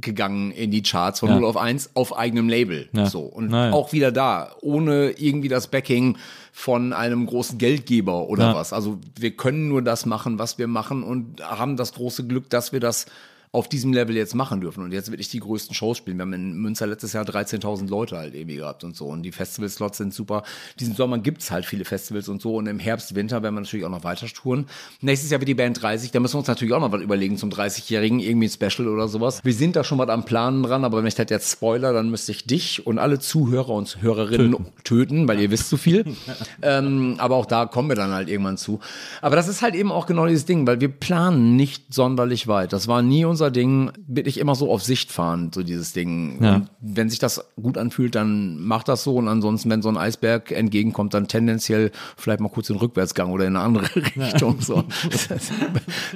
gegangen 0.00 0.52
in 0.52 0.70
die 0.70 0.82
Charts 0.82 1.20
von 1.20 1.28
Ja. 1.30 1.34
0 1.36 1.44
auf 1.44 1.56
1 1.56 1.90
auf 1.94 2.16
eigenem 2.16 2.48
Label. 2.48 2.88
Ja. 2.92 3.06
So. 3.06 3.20
Und 3.22 3.50
Naja. 3.50 3.72
auch 3.72 3.92
wieder 3.92 4.12
da, 4.12 4.52
ohne 4.62 5.10
irgendwie 5.10 5.48
das 5.48 5.66
Backing 5.68 6.16
von 6.52 6.92
einem 6.92 7.26
großen 7.26 7.58
Geldgeber 7.58 8.28
oder 8.28 8.48
Ja. 8.50 8.54
was. 8.54 8.72
Also 8.72 8.98
wir 9.18 9.32
können 9.32 9.68
nur 9.68 9.82
das 9.82 10.06
machen, 10.06 10.38
was 10.38 10.58
wir 10.58 10.68
machen 10.68 11.02
und 11.02 11.40
haben 11.42 11.76
das 11.76 11.92
große 11.94 12.26
Glück, 12.26 12.48
dass 12.50 12.72
wir 12.72 12.80
das 12.80 13.06
auf 13.52 13.68
diesem 13.68 13.92
Level 13.92 14.16
jetzt 14.16 14.34
machen 14.34 14.60
dürfen. 14.60 14.84
Und 14.84 14.92
jetzt 14.92 15.10
wirklich 15.10 15.28
die 15.28 15.40
größten 15.40 15.74
Shows 15.74 15.98
spielen. 15.98 16.18
Wir 16.18 16.22
haben 16.22 16.32
in 16.32 16.54
Münster 16.58 16.86
letztes 16.86 17.12
Jahr 17.12 17.24
13.000 17.24 17.88
Leute 17.88 18.16
halt 18.16 18.34
irgendwie 18.34 18.56
gehabt 18.56 18.84
und 18.84 18.94
so. 18.94 19.06
Und 19.06 19.22
die 19.22 19.32
Festival-Slots 19.32 19.98
sind 19.98 20.14
super. 20.14 20.42
Diesen 20.78 20.94
Sommer 20.94 21.18
gibt's 21.18 21.50
halt 21.50 21.64
viele 21.64 21.84
Festivals 21.84 22.28
und 22.28 22.42
so. 22.42 22.56
Und 22.56 22.66
im 22.66 22.78
Herbst, 22.78 23.14
Winter 23.14 23.42
werden 23.42 23.54
wir 23.54 23.62
natürlich 23.62 23.86
auch 23.86 23.90
noch 23.90 24.04
weiter 24.04 24.26
touren. 24.26 24.66
Nächstes 25.00 25.30
Jahr 25.30 25.40
wird 25.40 25.48
die 25.48 25.54
Band 25.54 25.80
30. 25.82 26.10
Da 26.10 26.20
müssen 26.20 26.34
wir 26.34 26.38
uns 26.40 26.48
natürlich 26.48 26.74
auch 26.74 26.80
noch 26.80 26.92
was 26.92 27.00
überlegen 27.00 27.36
zum 27.36 27.50
30-Jährigen. 27.50 28.20
Irgendwie 28.20 28.48
ein 28.48 28.70
Special 28.70 28.88
oder 28.88 29.08
sowas. 29.08 29.40
Wir 29.44 29.54
sind 29.54 29.76
da 29.76 29.84
schon 29.84 29.98
was 29.98 30.08
am 30.08 30.24
Planen 30.24 30.62
dran. 30.62 30.84
Aber 30.84 30.98
wenn 30.98 31.06
ich 31.06 31.14
das 31.14 31.26
jetzt 31.30 31.50
spoiler, 31.50 31.92
dann 31.92 32.10
müsste 32.10 32.32
ich 32.32 32.46
dich 32.46 32.86
und 32.86 32.98
alle 32.98 33.18
Zuhörer 33.18 33.70
und 33.70 34.02
Hörerinnen 34.02 34.66
töten, 34.84 35.26
weil 35.26 35.40
ihr 35.40 35.50
wisst 35.50 35.68
zu 35.68 35.76
viel. 35.76 36.04
ähm, 36.62 37.16
aber 37.18 37.36
auch 37.36 37.46
da 37.46 37.66
kommen 37.66 37.88
wir 37.88 37.96
dann 37.96 38.12
halt 38.12 38.28
irgendwann 38.28 38.58
zu. 38.58 38.80
Aber 39.22 39.36
das 39.36 39.48
ist 39.48 39.62
halt 39.62 39.74
eben 39.74 39.90
auch 39.90 40.06
genau 40.06 40.26
dieses 40.26 40.44
Ding, 40.44 40.66
weil 40.66 40.80
wir 40.80 40.88
planen 40.88 41.56
nicht 41.56 41.94
sonderlich 41.94 42.48
weit. 42.48 42.72
Das 42.72 42.88
war 42.88 43.02
nie 43.02 43.24
unser 43.24 43.37
Ding. 43.50 43.90
Wirklich 44.06 44.38
immer 44.38 44.54
so 44.54 44.70
auf 44.70 44.82
Sicht 44.82 45.10
fahren, 45.10 45.50
so 45.54 45.62
dieses 45.62 45.92
Ding. 45.92 46.42
Ja. 46.42 46.56
Und 46.56 46.70
wenn 46.80 47.08
sich 47.08 47.18
das 47.18 47.44
gut 47.60 47.78
anfühlt, 47.78 48.14
dann 48.14 48.60
macht 48.60 48.88
das 48.88 49.04
so. 49.04 49.16
Und 49.16 49.28
ansonsten, 49.28 49.70
wenn 49.70 49.82
so 49.82 49.88
ein 49.88 49.96
Eisberg 49.96 50.52
entgegenkommt, 50.52 51.14
dann 51.14 51.28
tendenziell 51.28 51.90
vielleicht 52.16 52.40
mal 52.40 52.48
kurz 52.48 52.66
den 52.66 52.76
Rückwärtsgang 52.76 53.30
oder 53.30 53.46
in 53.46 53.56
eine 53.56 53.64
andere 53.64 53.94
Richtung. 54.16 54.60
So. 54.60 54.84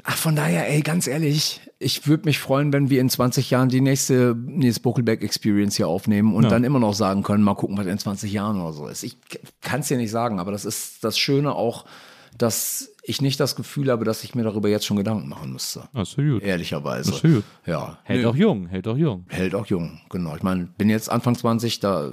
Ach, 0.04 0.16
von 0.16 0.36
daher, 0.36 0.68
ey, 0.68 0.82
ganz 0.82 1.06
ehrlich, 1.06 1.60
ich 1.78 2.06
würde 2.06 2.24
mich 2.26 2.38
freuen, 2.38 2.72
wenn 2.72 2.90
wir 2.90 3.00
in 3.00 3.08
20 3.08 3.50
Jahren 3.50 3.68
die 3.68 3.80
nächste 3.80 4.36
Nils 4.36 4.80
Buckelberg 4.80 5.22
Experience 5.22 5.76
hier 5.76 5.88
aufnehmen 5.88 6.34
und 6.34 6.50
dann 6.50 6.64
immer 6.64 6.78
noch 6.78 6.94
sagen 6.94 7.22
können, 7.22 7.42
mal 7.42 7.54
gucken, 7.54 7.76
was 7.76 7.86
in 7.86 7.98
20 7.98 8.32
Jahren 8.32 8.60
oder 8.60 8.72
so 8.72 8.86
ist. 8.86 9.02
Ich 9.02 9.16
kann 9.60 9.80
es 9.80 9.88
dir 9.88 9.96
nicht 9.96 10.10
sagen, 10.10 10.38
aber 10.38 10.52
das 10.52 10.64
ist 10.64 11.02
das 11.04 11.18
Schöne 11.18 11.54
auch, 11.54 11.84
dass 12.38 12.91
ich 13.02 13.20
nicht 13.20 13.40
das 13.40 13.56
Gefühl 13.56 13.90
habe, 13.90 14.04
dass 14.04 14.22
ich 14.24 14.34
mir 14.34 14.44
darüber 14.44 14.68
jetzt 14.68 14.86
schon 14.86 14.96
Gedanken 14.96 15.28
machen 15.28 15.52
müsste. 15.52 15.82
Ach 15.92 16.06
so 16.06 16.22
gut. 16.22 16.42
Ehrlicherweise. 16.42 17.12
Gut. 17.20 17.44
Ja. 17.66 17.98
Hält 18.04 18.22
Nö. 18.22 18.28
auch 18.28 18.36
jung, 18.36 18.66
hält 18.68 18.86
auch 18.86 18.96
jung. 18.96 19.24
Hält 19.28 19.54
auch 19.54 19.66
jung, 19.66 20.00
genau. 20.08 20.36
Ich 20.36 20.42
meine, 20.42 20.68
bin 20.78 20.88
jetzt 20.88 21.10
Anfang 21.10 21.34
20, 21.34 21.80
da 21.80 22.12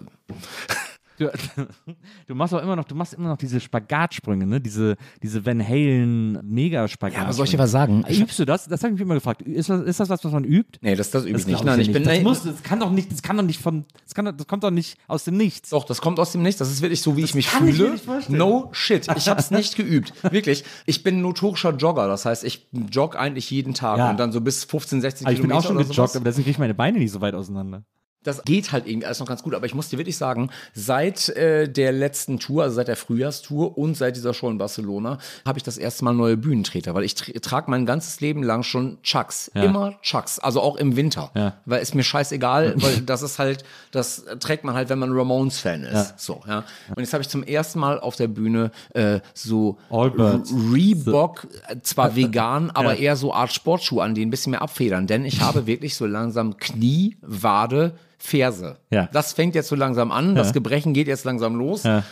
Du, 1.19 1.29
du 2.27 2.35
machst 2.35 2.53
auch 2.53 2.61
immer 2.63 2.75
noch, 2.75 2.85
du 2.85 2.95
machst 2.95 3.13
immer 3.13 3.27
noch 3.27 3.37
diese 3.37 3.59
Spagatsprünge, 3.59 4.47
ne? 4.47 4.61
Diese, 4.61 4.95
diese 5.21 5.45
Van 5.45 5.61
Halen 5.65 6.39
Mega-Spagatsprünge. 6.43 7.15
Ja, 7.15 7.23
aber 7.23 7.33
soll 7.33 7.45
ich 7.45 7.51
dir 7.51 7.59
was 7.59 7.71
sagen? 7.71 8.03
Ich 8.07 8.21
Übst 8.21 8.39
du 8.39 8.45
das? 8.45 8.67
Das 8.67 8.81
habe 8.81 8.93
ich 8.93 8.93
mich 8.93 9.01
immer 9.01 9.15
gefragt. 9.15 9.41
Ist 9.41 9.69
das, 9.69 9.81
ist 9.81 9.99
das 9.99 10.09
was, 10.09 10.23
was 10.23 10.31
man 10.31 10.45
übt? 10.45 10.79
nee, 10.81 10.95
das, 10.95 11.11
das 11.11 11.25
übe 11.25 11.37
ich 11.37 11.45
nicht. 11.45 11.63
Nein, 11.63 11.79
ich 11.81 11.91
bin 11.91 12.03
das, 12.03 12.21
muss, 12.21 12.43
das 12.43 12.63
kann 12.63 12.79
doch 12.79 12.89
nicht, 12.89 13.11
das 13.11 13.21
kann 13.21 13.35
doch 13.37 13.43
nicht 13.43 13.61
von, 13.61 13.85
das, 14.05 14.15
kann, 14.15 14.25
das 14.25 14.47
kommt 14.47 14.63
doch 14.63 14.71
nicht 14.71 14.97
aus 15.07 15.25
dem 15.25 15.35
Nichts. 15.37 15.69
Doch, 15.71 15.83
das 15.83 15.99
kommt 16.01 16.19
aus 16.19 16.31
dem 16.31 16.41
Nichts. 16.41 16.59
Das 16.59 16.71
ist 16.71 16.81
wirklich 16.81 17.01
so, 17.01 17.17
wie 17.17 17.23
ich 17.23 17.35
mich 17.35 17.47
kann 17.47 17.67
ich 17.67 17.75
fühle. 17.75 17.89
mir 17.89 17.93
nicht 17.95 18.05
vorstellen. 18.05 18.37
no 18.37 18.69
shit. 18.71 19.07
Ich 19.17 19.27
habe 19.27 19.39
es 19.39 19.51
nicht 19.51 19.75
geübt. 19.75 20.13
Wirklich. 20.31 20.63
Ich 20.85 21.03
bin 21.03 21.17
ein 21.17 21.21
notorischer 21.21 21.75
Jogger. 21.75 22.07
Das 22.07 22.25
heißt, 22.25 22.43
ich 22.45 22.67
jogge 22.91 23.19
eigentlich 23.19 23.51
jeden 23.51 23.73
Tag 23.73 23.97
Ja. 23.97 24.09
und 24.11 24.17
dann 24.19 24.31
so 24.31 24.39
bis 24.41 24.63
15, 24.63 25.01
16 25.01 25.27
Aber 25.27 25.33
ich 25.33 25.39
bin 25.41 25.49
Kilometer 25.49 25.69
auch 25.69 25.69
schon 25.69 25.77
gejoggt, 25.87 26.15
aber 26.15 26.23
deswegen 26.25 26.43
kriege 26.45 26.51
ich 26.51 26.59
meine 26.59 26.73
Beine 26.73 26.99
nicht 26.99 27.11
so 27.11 27.19
weit 27.21 27.33
auseinander. 27.33 27.83
Das 28.23 28.43
geht 28.43 28.71
halt 28.71 28.85
irgendwie 28.87 29.05
alles 29.05 29.19
noch 29.19 29.27
ganz 29.27 29.43
gut, 29.43 29.55
aber 29.55 29.65
ich 29.65 29.73
muss 29.73 29.89
dir 29.89 29.97
wirklich 29.97 30.17
sagen, 30.17 30.49
seit 30.73 31.29
äh, 31.29 31.69
der 31.69 31.91
letzten 31.91 32.39
Tour, 32.39 32.63
also 32.63 32.75
seit 32.75 32.89
der 32.89 32.97
Frühjahrstour 32.97 33.77
und 33.77 33.95
seit 33.95 34.15
dieser 34.15 34.33
Show 34.33 34.49
in 34.49 34.57
Barcelona, 34.57 35.19
habe 35.45 35.57
ich 35.57 35.63
das 35.63 35.77
erste 35.77 36.03
Mal 36.03 36.13
neue 36.13 36.35
Bühnentreter, 36.35 36.93
weil 36.93 37.03
ich 37.03 37.15
tra 37.15 37.31
trage 37.39 37.71
mein 37.71 37.85
ganzes 37.85 38.19
Leben 38.19 38.43
lang 38.43 38.63
schon 38.63 39.01
Chucks. 39.03 39.49
Ja. 39.53 39.63
Immer 39.63 39.99
Chucks, 40.01 40.39
also 40.39 40.61
auch 40.61 40.75
im 40.75 40.95
Winter. 40.95 41.31
Ja. 41.35 41.57
Weil 41.65 41.81
ist 41.81 41.95
mir 41.95 42.03
scheißegal, 42.03 42.73
weil 42.81 43.01
das 43.01 43.21
ist 43.21 43.39
halt, 43.39 43.63
das 43.91 44.25
trägt 44.39 44.63
man 44.63 44.75
halt, 44.75 44.89
wenn 44.89 44.99
man 44.99 45.11
Ramones-Fan 45.11 45.83
ist. 45.83 45.93
Ja. 45.93 46.13
So, 46.17 46.41
ja. 46.47 46.65
Und 46.89 46.99
jetzt 46.99 47.13
habe 47.13 47.21
ich 47.21 47.29
zum 47.29 47.43
ersten 47.43 47.79
Mal 47.79 47.99
auf 47.99 48.15
der 48.15 48.27
Bühne 48.27 48.71
äh, 48.93 49.19
so 49.33 49.77
Reebok, 49.91 51.47
äh, 51.67 51.77
zwar 51.83 52.15
vegan, 52.15 52.69
aber 52.71 52.97
eher 52.97 53.15
so 53.15 53.33
Art 53.33 53.53
Sportschuhe 53.53 54.03
an, 54.03 54.15
die 54.15 54.25
ein 54.25 54.29
bisschen 54.29 54.51
mehr 54.51 54.61
abfedern. 54.61 55.07
Denn 55.07 55.25
ich 55.25 55.41
habe 55.41 55.67
wirklich 55.67 55.95
so 55.95 56.05
langsam 56.05 56.57
Knie, 56.57 57.17
Wade, 57.21 57.93
Ferse. 58.19 58.77
Ja. 58.91 59.07
Das 59.11 59.33
fängt 59.33 59.55
jetzt 59.55 59.69
so 59.69 59.75
langsam 59.75 60.11
an, 60.11 60.35
das 60.35 60.53
Gebrechen 60.53 60.93
geht 60.93 61.07
jetzt 61.07 61.25
langsam 61.25 61.55
los. 61.55 61.83
Ja. 61.83 62.03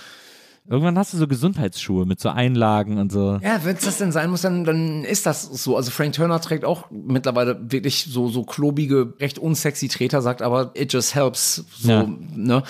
Irgendwann 0.69 0.97
hast 0.97 1.13
du 1.13 1.17
so 1.17 1.27
Gesundheitsschuhe 1.29 2.05
mit 2.05 2.19
so 2.19 2.27
Einlagen 2.27 2.97
und 2.97 3.09
so. 3.09 3.39
Ja, 3.41 3.61
wenn 3.63 3.77
es 3.77 3.85
das 3.85 3.99
denn 3.99 4.11
sein 4.11 4.29
muss, 4.29 4.41
dann, 4.41 4.65
dann 4.65 5.05
ist 5.05 5.25
das 5.25 5.43
so. 5.43 5.77
Also 5.77 5.91
Frank 5.91 6.11
Turner 6.13 6.41
trägt 6.41 6.65
auch 6.65 6.91
mittlerweile 6.91 7.57
wirklich 7.71 8.07
so, 8.09 8.27
so 8.27 8.43
klobige, 8.43 9.13
recht 9.21 9.39
unsexy 9.39 9.87
Treter, 9.87 10.21
sagt 10.21 10.41
aber, 10.41 10.71
it 10.73 10.91
just 10.91 11.15
helps. 11.15 11.63
So, 11.79 11.89
Ja. 11.89 12.05
ne? 12.35 12.63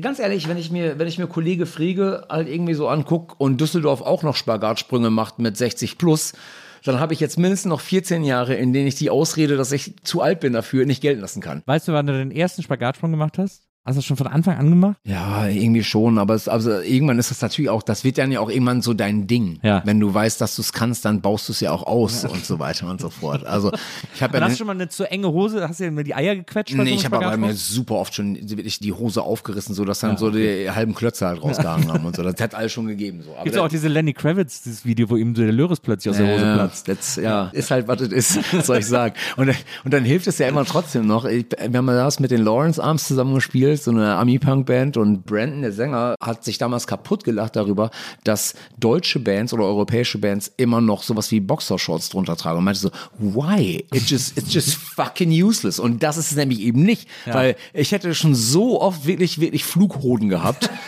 Ganz 0.00 0.20
ehrlich, 0.20 0.48
wenn 0.48 0.58
ich 0.58 0.70
mir, 0.70 1.00
wenn 1.00 1.08
ich 1.08 1.18
mir 1.18 1.26
Kollege 1.26 1.66
Frege 1.66 2.24
halt 2.28 2.48
irgendwie 2.48 2.74
so 2.74 2.86
anguck 2.86 3.34
und 3.38 3.60
Düsseldorf 3.60 4.00
auch 4.00 4.22
noch 4.22 4.36
Spagatsprünge 4.36 5.10
macht 5.10 5.40
mit 5.40 5.56
60 5.56 5.98
plus, 5.98 6.34
dann 6.82 7.00
habe 7.00 7.14
ich 7.14 7.20
jetzt 7.20 7.38
mindestens 7.38 7.70
noch 7.70 7.80
14 7.80 8.24
Jahre, 8.24 8.54
in 8.54 8.72
denen 8.72 8.86
ich 8.86 8.94
die 8.94 9.10
Ausrede, 9.10 9.56
dass 9.56 9.72
ich 9.72 9.96
zu 10.02 10.22
alt 10.22 10.40
bin 10.40 10.52
dafür, 10.52 10.86
nicht 10.86 11.02
gelten 11.02 11.20
lassen 11.20 11.40
kann. 11.40 11.62
Weißt 11.66 11.88
du, 11.88 11.92
wann 11.92 12.06
du 12.06 12.12
den 12.12 12.30
ersten 12.30 12.62
Spagatsprung 12.62 13.10
gemacht 13.10 13.38
hast? 13.38 13.69
Hast 13.82 13.96
du 13.96 13.98
das 14.00 14.04
schon 14.04 14.18
von 14.18 14.26
Anfang 14.26 14.58
an 14.58 14.68
gemacht? 14.68 14.98
Ja, 15.04 15.48
irgendwie 15.48 15.82
schon, 15.82 16.18
aber 16.18 16.34
es, 16.34 16.48
also 16.48 16.70
irgendwann 16.70 17.18
ist 17.18 17.30
das 17.30 17.40
natürlich 17.40 17.70
auch, 17.70 17.82
das 17.82 18.04
wird 18.04 18.18
dann 18.18 18.30
ja 18.30 18.40
auch 18.40 18.50
irgendwann 18.50 18.82
so 18.82 18.92
dein 18.92 19.26
Ding. 19.26 19.58
Ja. 19.62 19.80
Wenn 19.86 19.98
du 19.98 20.12
weißt, 20.12 20.38
dass 20.38 20.54
du 20.56 20.60
es 20.60 20.74
kannst, 20.74 21.06
dann 21.06 21.22
baust 21.22 21.48
du 21.48 21.52
es 21.52 21.60
ja 21.60 21.72
auch 21.72 21.84
aus 21.84 22.26
und 22.26 22.44
so 22.44 22.58
weiter 22.58 22.90
und 22.90 23.00
so 23.00 23.08
fort. 23.08 23.46
Also 23.46 23.72
ich 24.14 24.22
habe 24.22 24.36
ja 24.36 24.44
hast 24.44 24.52
du 24.52 24.58
schon 24.58 24.66
mal 24.66 24.74
eine 24.74 24.90
zu 24.90 25.10
enge 25.10 25.32
Hose, 25.32 25.66
hast 25.66 25.80
du 25.80 25.84
dir 25.84 25.90
mir 25.92 26.04
die 26.04 26.14
Eier 26.14 26.36
gequetscht? 26.36 26.74
Nee, 26.74 26.90
ich 26.90 27.06
habe 27.06 27.24
aber 27.24 27.36
mir 27.38 27.54
super 27.54 27.94
oft 27.94 28.14
schon 28.14 28.36
wirklich 28.50 28.80
die 28.80 28.92
Hose 28.92 29.22
aufgerissen, 29.22 29.74
so 29.74 29.86
dass 29.86 30.00
dann 30.00 30.18
so 30.18 30.30
die 30.30 30.70
halben 30.70 30.94
Klötze 30.94 31.26
halt 31.26 31.42
rausgehangen 31.42 31.90
haben 31.90 32.04
und 32.04 32.14
so. 32.14 32.22
Das 32.22 32.34
hat 32.40 32.54
alles 32.54 32.72
schon 32.72 32.86
gegeben. 32.86 33.22
So. 33.22 33.32
Aber 33.32 33.44
Gibt's 33.44 33.58
auch 33.58 33.68
diese 33.68 33.88
Lenny 33.88 34.12
Kravitz, 34.12 34.62
dieses 34.62 34.84
Video, 34.84 35.08
wo 35.08 35.16
ihm 35.16 35.34
so 35.34 35.40
der 35.40 35.52
Löris 35.52 35.80
plötzlich 35.80 36.10
aus 36.10 36.18
der 36.18 36.34
Hose 36.34 36.44
ja, 36.44 36.54
platzt. 36.54 36.86
das, 36.86 37.16
ja, 37.16 37.48
ist 37.54 37.70
halt, 37.70 37.88
was 37.88 38.02
es 38.02 38.12
ist, 38.12 38.52
was 38.52 38.66
soll 38.66 38.78
ich 38.78 38.86
sagen. 38.86 39.14
Und, 39.38 39.48
und 39.84 39.94
dann 39.94 40.04
hilft 40.04 40.26
es 40.26 40.36
ja 40.36 40.48
immer 40.48 40.66
trotzdem 40.66 41.06
noch. 41.06 41.24
Ich, 41.24 41.46
wir 41.50 41.78
haben 41.78 41.88
ja 41.88 41.94
das 41.94 42.20
mit 42.20 42.30
den 42.30 42.44
Lawrence 42.44 42.82
Arms 42.82 43.06
zusammen 43.06 43.34
gespielt, 43.34 43.69
so 43.76 43.90
eine 43.90 44.16
Ami-Punk-Band 44.16 44.96
und 44.96 45.24
Brandon, 45.24 45.62
der 45.62 45.72
Sänger, 45.72 46.14
hat 46.20 46.44
sich 46.44 46.58
damals 46.58 46.86
kaputt 46.86 47.24
gelacht 47.24 47.56
darüber, 47.56 47.90
dass 48.24 48.54
deutsche 48.78 49.18
Bands 49.20 49.52
oder 49.52 49.64
europäische 49.64 50.18
Bands 50.18 50.52
immer 50.56 50.80
noch 50.80 51.02
sowas 51.02 51.30
wie 51.30 51.40
Boxershorts 51.40 52.08
drunter 52.10 52.36
tragen. 52.36 52.58
Und 52.58 52.64
meinte 52.64 52.80
so, 52.80 52.90
why? 53.18 53.84
It 53.92 54.08
just, 54.08 54.36
it's 54.36 54.52
just 54.52 54.74
fucking 54.74 55.30
useless. 55.30 55.78
Und 55.78 56.02
das 56.02 56.16
ist 56.16 56.30
es 56.30 56.36
nämlich 56.36 56.60
eben 56.60 56.82
nicht, 56.82 57.08
weil 57.26 57.56
ich 57.72 57.92
hätte 57.92 58.14
schon 58.14 58.34
so 58.34 58.80
oft 58.80 59.06
wirklich, 59.06 59.40
wirklich 59.40 59.64
Flughoden 59.64 60.28
gehabt. 60.28 60.70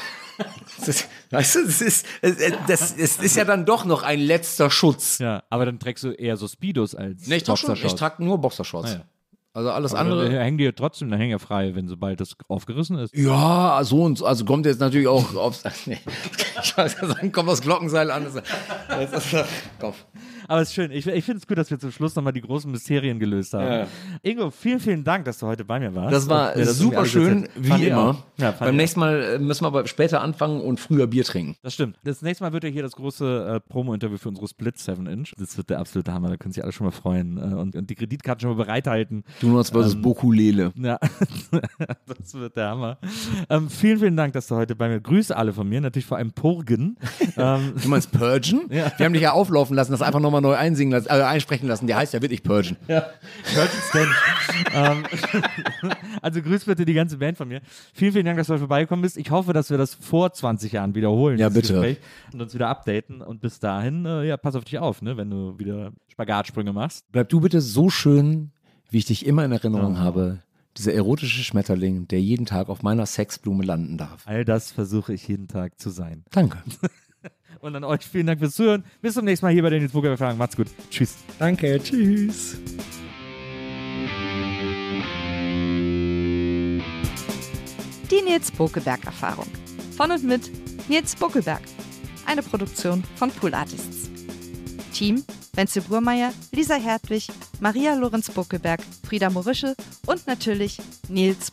Ist, 0.86 1.06
weißt 1.30 1.54
du, 1.54 1.66
das 1.66 1.80
ist, 1.80 2.06
das, 2.66 2.96
das 2.96 3.18
ist 3.18 3.36
ja 3.36 3.44
dann 3.44 3.64
doch 3.64 3.84
noch 3.84 4.02
ein 4.02 4.18
letzter 4.18 4.68
Schutz. 4.68 5.18
Ja, 5.18 5.44
aber 5.48 5.64
dann 5.66 5.78
trägst 5.78 6.02
du 6.02 6.10
eher 6.10 6.36
so 6.36 6.48
Speedos 6.48 6.96
als 6.96 7.28
Nee, 7.28 7.36
ich 7.36 7.44
trage 7.44 7.58
schon, 7.58 7.74
ich 7.74 7.82
Boxershorts. 7.82 8.00
trage 8.00 8.24
nur 8.24 8.38
Boxershorts. 8.38 8.90
Ah, 8.90 8.94
ja. 8.94 9.04
Also 9.54 9.70
alles 9.70 9.92
Aber 9.92 10.00
andere. 10.00 10.40
hängen 10.40 10.56
die 10.56 10.64
ja 10.64 10.72
trotzdem, 10.72 11.10
dann 11.10 11.18
hängen 11.20 11.32
ja 11.32 11.38
frei, 11.38 11.74
wenn 11.74 11.86
sobald 11.86 12.20
das 12.20 12.36
aufgerissen 12.48 12.98
ist. 12.98 13.14
Ja, 13.14 13.80
so 13.84 14.02
und 14.02 14.18
so. 14.18 14.26
Also 14.26 14.46
kommt 14.46 14.64
jetzt 14.64 14.80
natürlich 14.80 15.08
auch 15.08 15.34
aufs. 15.34 15.62
Nee, 15.86 15.98
ich 16.62 16.76
weiß 16.76 16.96
sagen, 16.98 17.32
kommt 17.32 17.50
das 17.50 17.60
Glockenseil 17.60 18.10
an. 18.10 18.24
Das 18.24 18.34
ist, 18.36 18.44
das 18.88 19.32
ist, 19.34 19.44
Kopf. 19.78 20.04
Aber 20.48 20.60
es 20.60 20.68
ist 20.68 20.74
schön. 20.74 20.90
Ich, 20.90 21.06
ich 21.06 21.24
finde 21.24 21.38
es 21.40 21.46
gut, 21.46 21.58
dass 21.58 21.70
wir 21.70 21.78
zum 21.78 21.90
Schluss 21.92 22.14
nochmal 22.14 22.32
die 22.32 22.40
großen 22.40 22.70
Mysterien 22.70 23.18
gelöst 23.18 23.54
haben. 23.54 23.66
Ja. 23.66 23.86
Ingo, 24.22 24.50
vielen, 24.50 24.80
vielen 24.80 25.04
Dank, 25.04 25.24
dass 25.24 25.38
du 25.38 25.46
heute 25.46 25.64
bei 25.64 25.80
mir 25.80 25.94
warst. 25.94 26.12
Das 26.12 26.28
war 26.28 26.54
das 26.54 26.78
super 26.78 27.04
schön. 27.06 27.46
Fand 27.46 27.50
wie 27.56 27.82
ich 27.84 27.88
immer. 27.90 28.22
Ja, 28.38 28.52
fand 28.52 28.60
Beim 28.60 28.76
nächsten 28.76 29.00
Mal 29.00 29.22
äh, 29.22 29.38
müssen 29.38 29.62
wir 29.64 29.68
aber 29.68 29.86
später 29.86 30.20
anfangen 30.20 30.60
und 30.60 30.80
früher 30.80 31.06
Bier 31.06 31.24
trinken. 31.24 31.56
Das 31.62 31.74
stimmt. 31.74 31.96
Das 32.04 32.22
nächste 32.22 32.44
Mal 32.44 32.52
wird 32.52 32.64
ja 32.64 32.70
hier 32.70 32.82
das 32.82 32.92
große 32.92 33.56
äh, 33.56 33.60
Promo-Interview 33.68 34.18
für 34.18 34.28
unsere 34.28 34.48
Split 34.48 34.78
7 34.78 35.06
Inch. 35.06 35.32
Das 35.38 35.56
wird 35.56 35.70
der 35.70 35.78
absolute 35.78 36.12
Hammer. 36.12 36.28
Da 36.30 36.36
können 36.36 36.52
sich 36.52 36.62
alle 36.62 36.72
schon 36.72 36.86
mal 36.86 36.90
freuen 36.92 37.38
äh, 37.38 37.54
und, 37.54 37.76
und 37.76 37.90
die 37.90 37.94
Kreditkarten 37.94 38.40
schon 38.40 38.56
mal 38.56 38.64
bereithalten. 38.64 39.24
Donuts 39.40 39.70
versus 39.70 39.94
Ähm, 39.94 40.02
Bokulele. 40.02 40.72
Ja, 40.76 40.98
das 42.06 42.34
wird 42.34 42.56
der 42.56 42.68
Hammer. 42.68 42.98
Ähm, 43.48 43.68
vielen, 43.70 43.98
vielen 43.98 44.16
Dank, 44.16 44.32
dass 44.32 44.46
du 44.46 44.56
heute 44.56 44.74
bei 44.76 44.88
mir 44.88 45.00
Grüße 45.00 45.36
alle 45.36 45.52
von 45.52 45.68
mir, 45.68 45.80
natürlich 45.80 46.06
vor 46.06 46.16
allem 46.18 46.32
Purgen. 46.32 46.96
ähm, 47.36 47.72
Du 47.82 47.88
meinst 47.88 48.12
Purgen? 48.12 48.62
Ja. 48.70 48.92
Wir 48.96 49.06
haben 49.06 49.12
dich 49.12 49.22
ja 49.22 49.32
auflaufen 49.32 49.74
lassen, 49.76 49.92
das 49.92 50.02
einfach 50.02 50.20
nochmal 50.32 50.50
neu 50.50 50.56
einsingen 50.56 50.92
lassen, 50.92 51.08
äh, 51.08 51.22
einsprechen 51.22 51.68
lassen. 51.68 51.86
Der 51.86 51.96
heißt 51.96 52.14
ja 52.14 52.22
wirklich. 52.22 52.42
Purgen 52.42 52.76
Stench. 53.88 54.08
ähm, 54.74 55.04
also 56.22 56.42
grüß 56.42 56.64
bitte 56.64 56.84
die 56.84 56.94
ganze 56.94 57.18
Band 57.18 57.36
von 57.36 57.48
mir. 57.48 57.60
Vielen, 57.92 58.12
vielen 58.12 58.24
Dank, 58.24 58.38
dass 58.38 58.46
du 58.46 58.58
vorbeigekommen 58.58 59.02
bist. 59.02 59.16
Ich 59.18 59.30
hoffe, 59.30 59.52
dass 59.52 59.70
wir 59.70 59.78
das 59.78 59.94
vor 59.94 60.32
20 60.32 60.72
Jahren 60.72 60.94
wiederholen. 60.94 61.38
Ja, 61.38 61.48
bitte. 61.48 61.74
Gespräch, 61.74 61.98
und 62.32 62.40
uns 62.40 62.54
wieder 62.54 62.68
updaten. 62.68 63.20
Und 63.20 63.40
bis 63.40 63.60
dahin, 63.60 64.06
äh, 64.06 64.24
ja, 64.24 64.36
pass 64.36 64.54
auf 64.54 64.64
dich 64.64 64.78
auf, 64.78 65.02
ne, 65.02 65.16
wenn 65.16 65.30
du 65.30 65.58
wieder 65.58 65.92
Spagatsprünge 66.08 66.72
machst. 66.72 67.04
Bleib 67.12 67.28
du 67.28 67.40
bitte 67.40 67.60
so 67.60 67.90
schön, 67.90 68.50
wie 68.90 68.98
ich 68.98 69.04
dich 69.04 69.26
immer 69.26 69.44
in 69.44 69.52
Erinnerung 69.52 69.98
habe. 69.98 70.40
Dieser 70.78 70.94
erotische 70.94 71.44
Schmetterling, 71.44 72.08
der 72.08 72.22
jeden 72.22 72.46
Tag 72.46 72.70
auf 72.70 72.82
meiner 72.82 73.04
Sexblume 73.04 73.62
landen 73.62 73.98
darf. 73.98 74.26
All 74.26 74.46
das 74.46 74.72
versuche 74.72 75.12
ich 75.12 75.28
jeden 75.28 75.46
Tag 75.46 75.78
zu 75.78 75.90
sein. 75.90 76.24
Danke. 76.30 76.58
Und 77.60 77.76
an 77.76 77.84
euch 77.84 78.02
vielen 78.06 78.26
Dank 78.26 78.40
fürs 78.40 78.54
Zuhören. 78.54 78.84
Bis 79.00 79.14
zum 79.14 79.24
nächsten 79.24 79.46
Mal 79.46 79.52
hier 79.52 79.62
bei 79.62 79.70
den 79.70 79.80
Nils 79.80 79.92
Burger 79.92 80.16
Fragen. 80.16 80.38
Macht's 80.38 80.56
gut. 80.56 80.68
Tschüss. 80.90 81.16
Danke, 81.38 81.80
tschüss. 81.82 82.58
Die 88.10 88.22
Nils 88.22 88.50
Bokeberg 88.50 89.04
Erfahrung. 89.04 89.46
Von 89.96 90.10
und 90.10 90.22
mit 90.22 90.50
Nils 90.88 91.14
Buckelberg. 91.16 91.62
Eine 92.26 92.42
Produktion 92.42 93.02
von 93.16 93.30
Pool 93.30 93.54
Artists. 93.54 94.10
Team 94.92 95.24
Wenzel 95.54 95.82
Burmeier, 95.82 96.32
Lisa 96.52 96.76
Hertwig, 96.76 97.28
Maria 97.60 97.94
Lorenz 97.94 98.30
Buckelberg, 98.30 98.80
Frieda 99.06 99.28
Morische 99.28 99.74
und 100.06 100.26
natürlich 100.26 100.78
Nils 101.08 101.50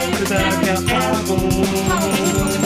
Cause 0.00 0.32
I 0.32 0.64
got 0.64 0.84
problems. 0.86 2.65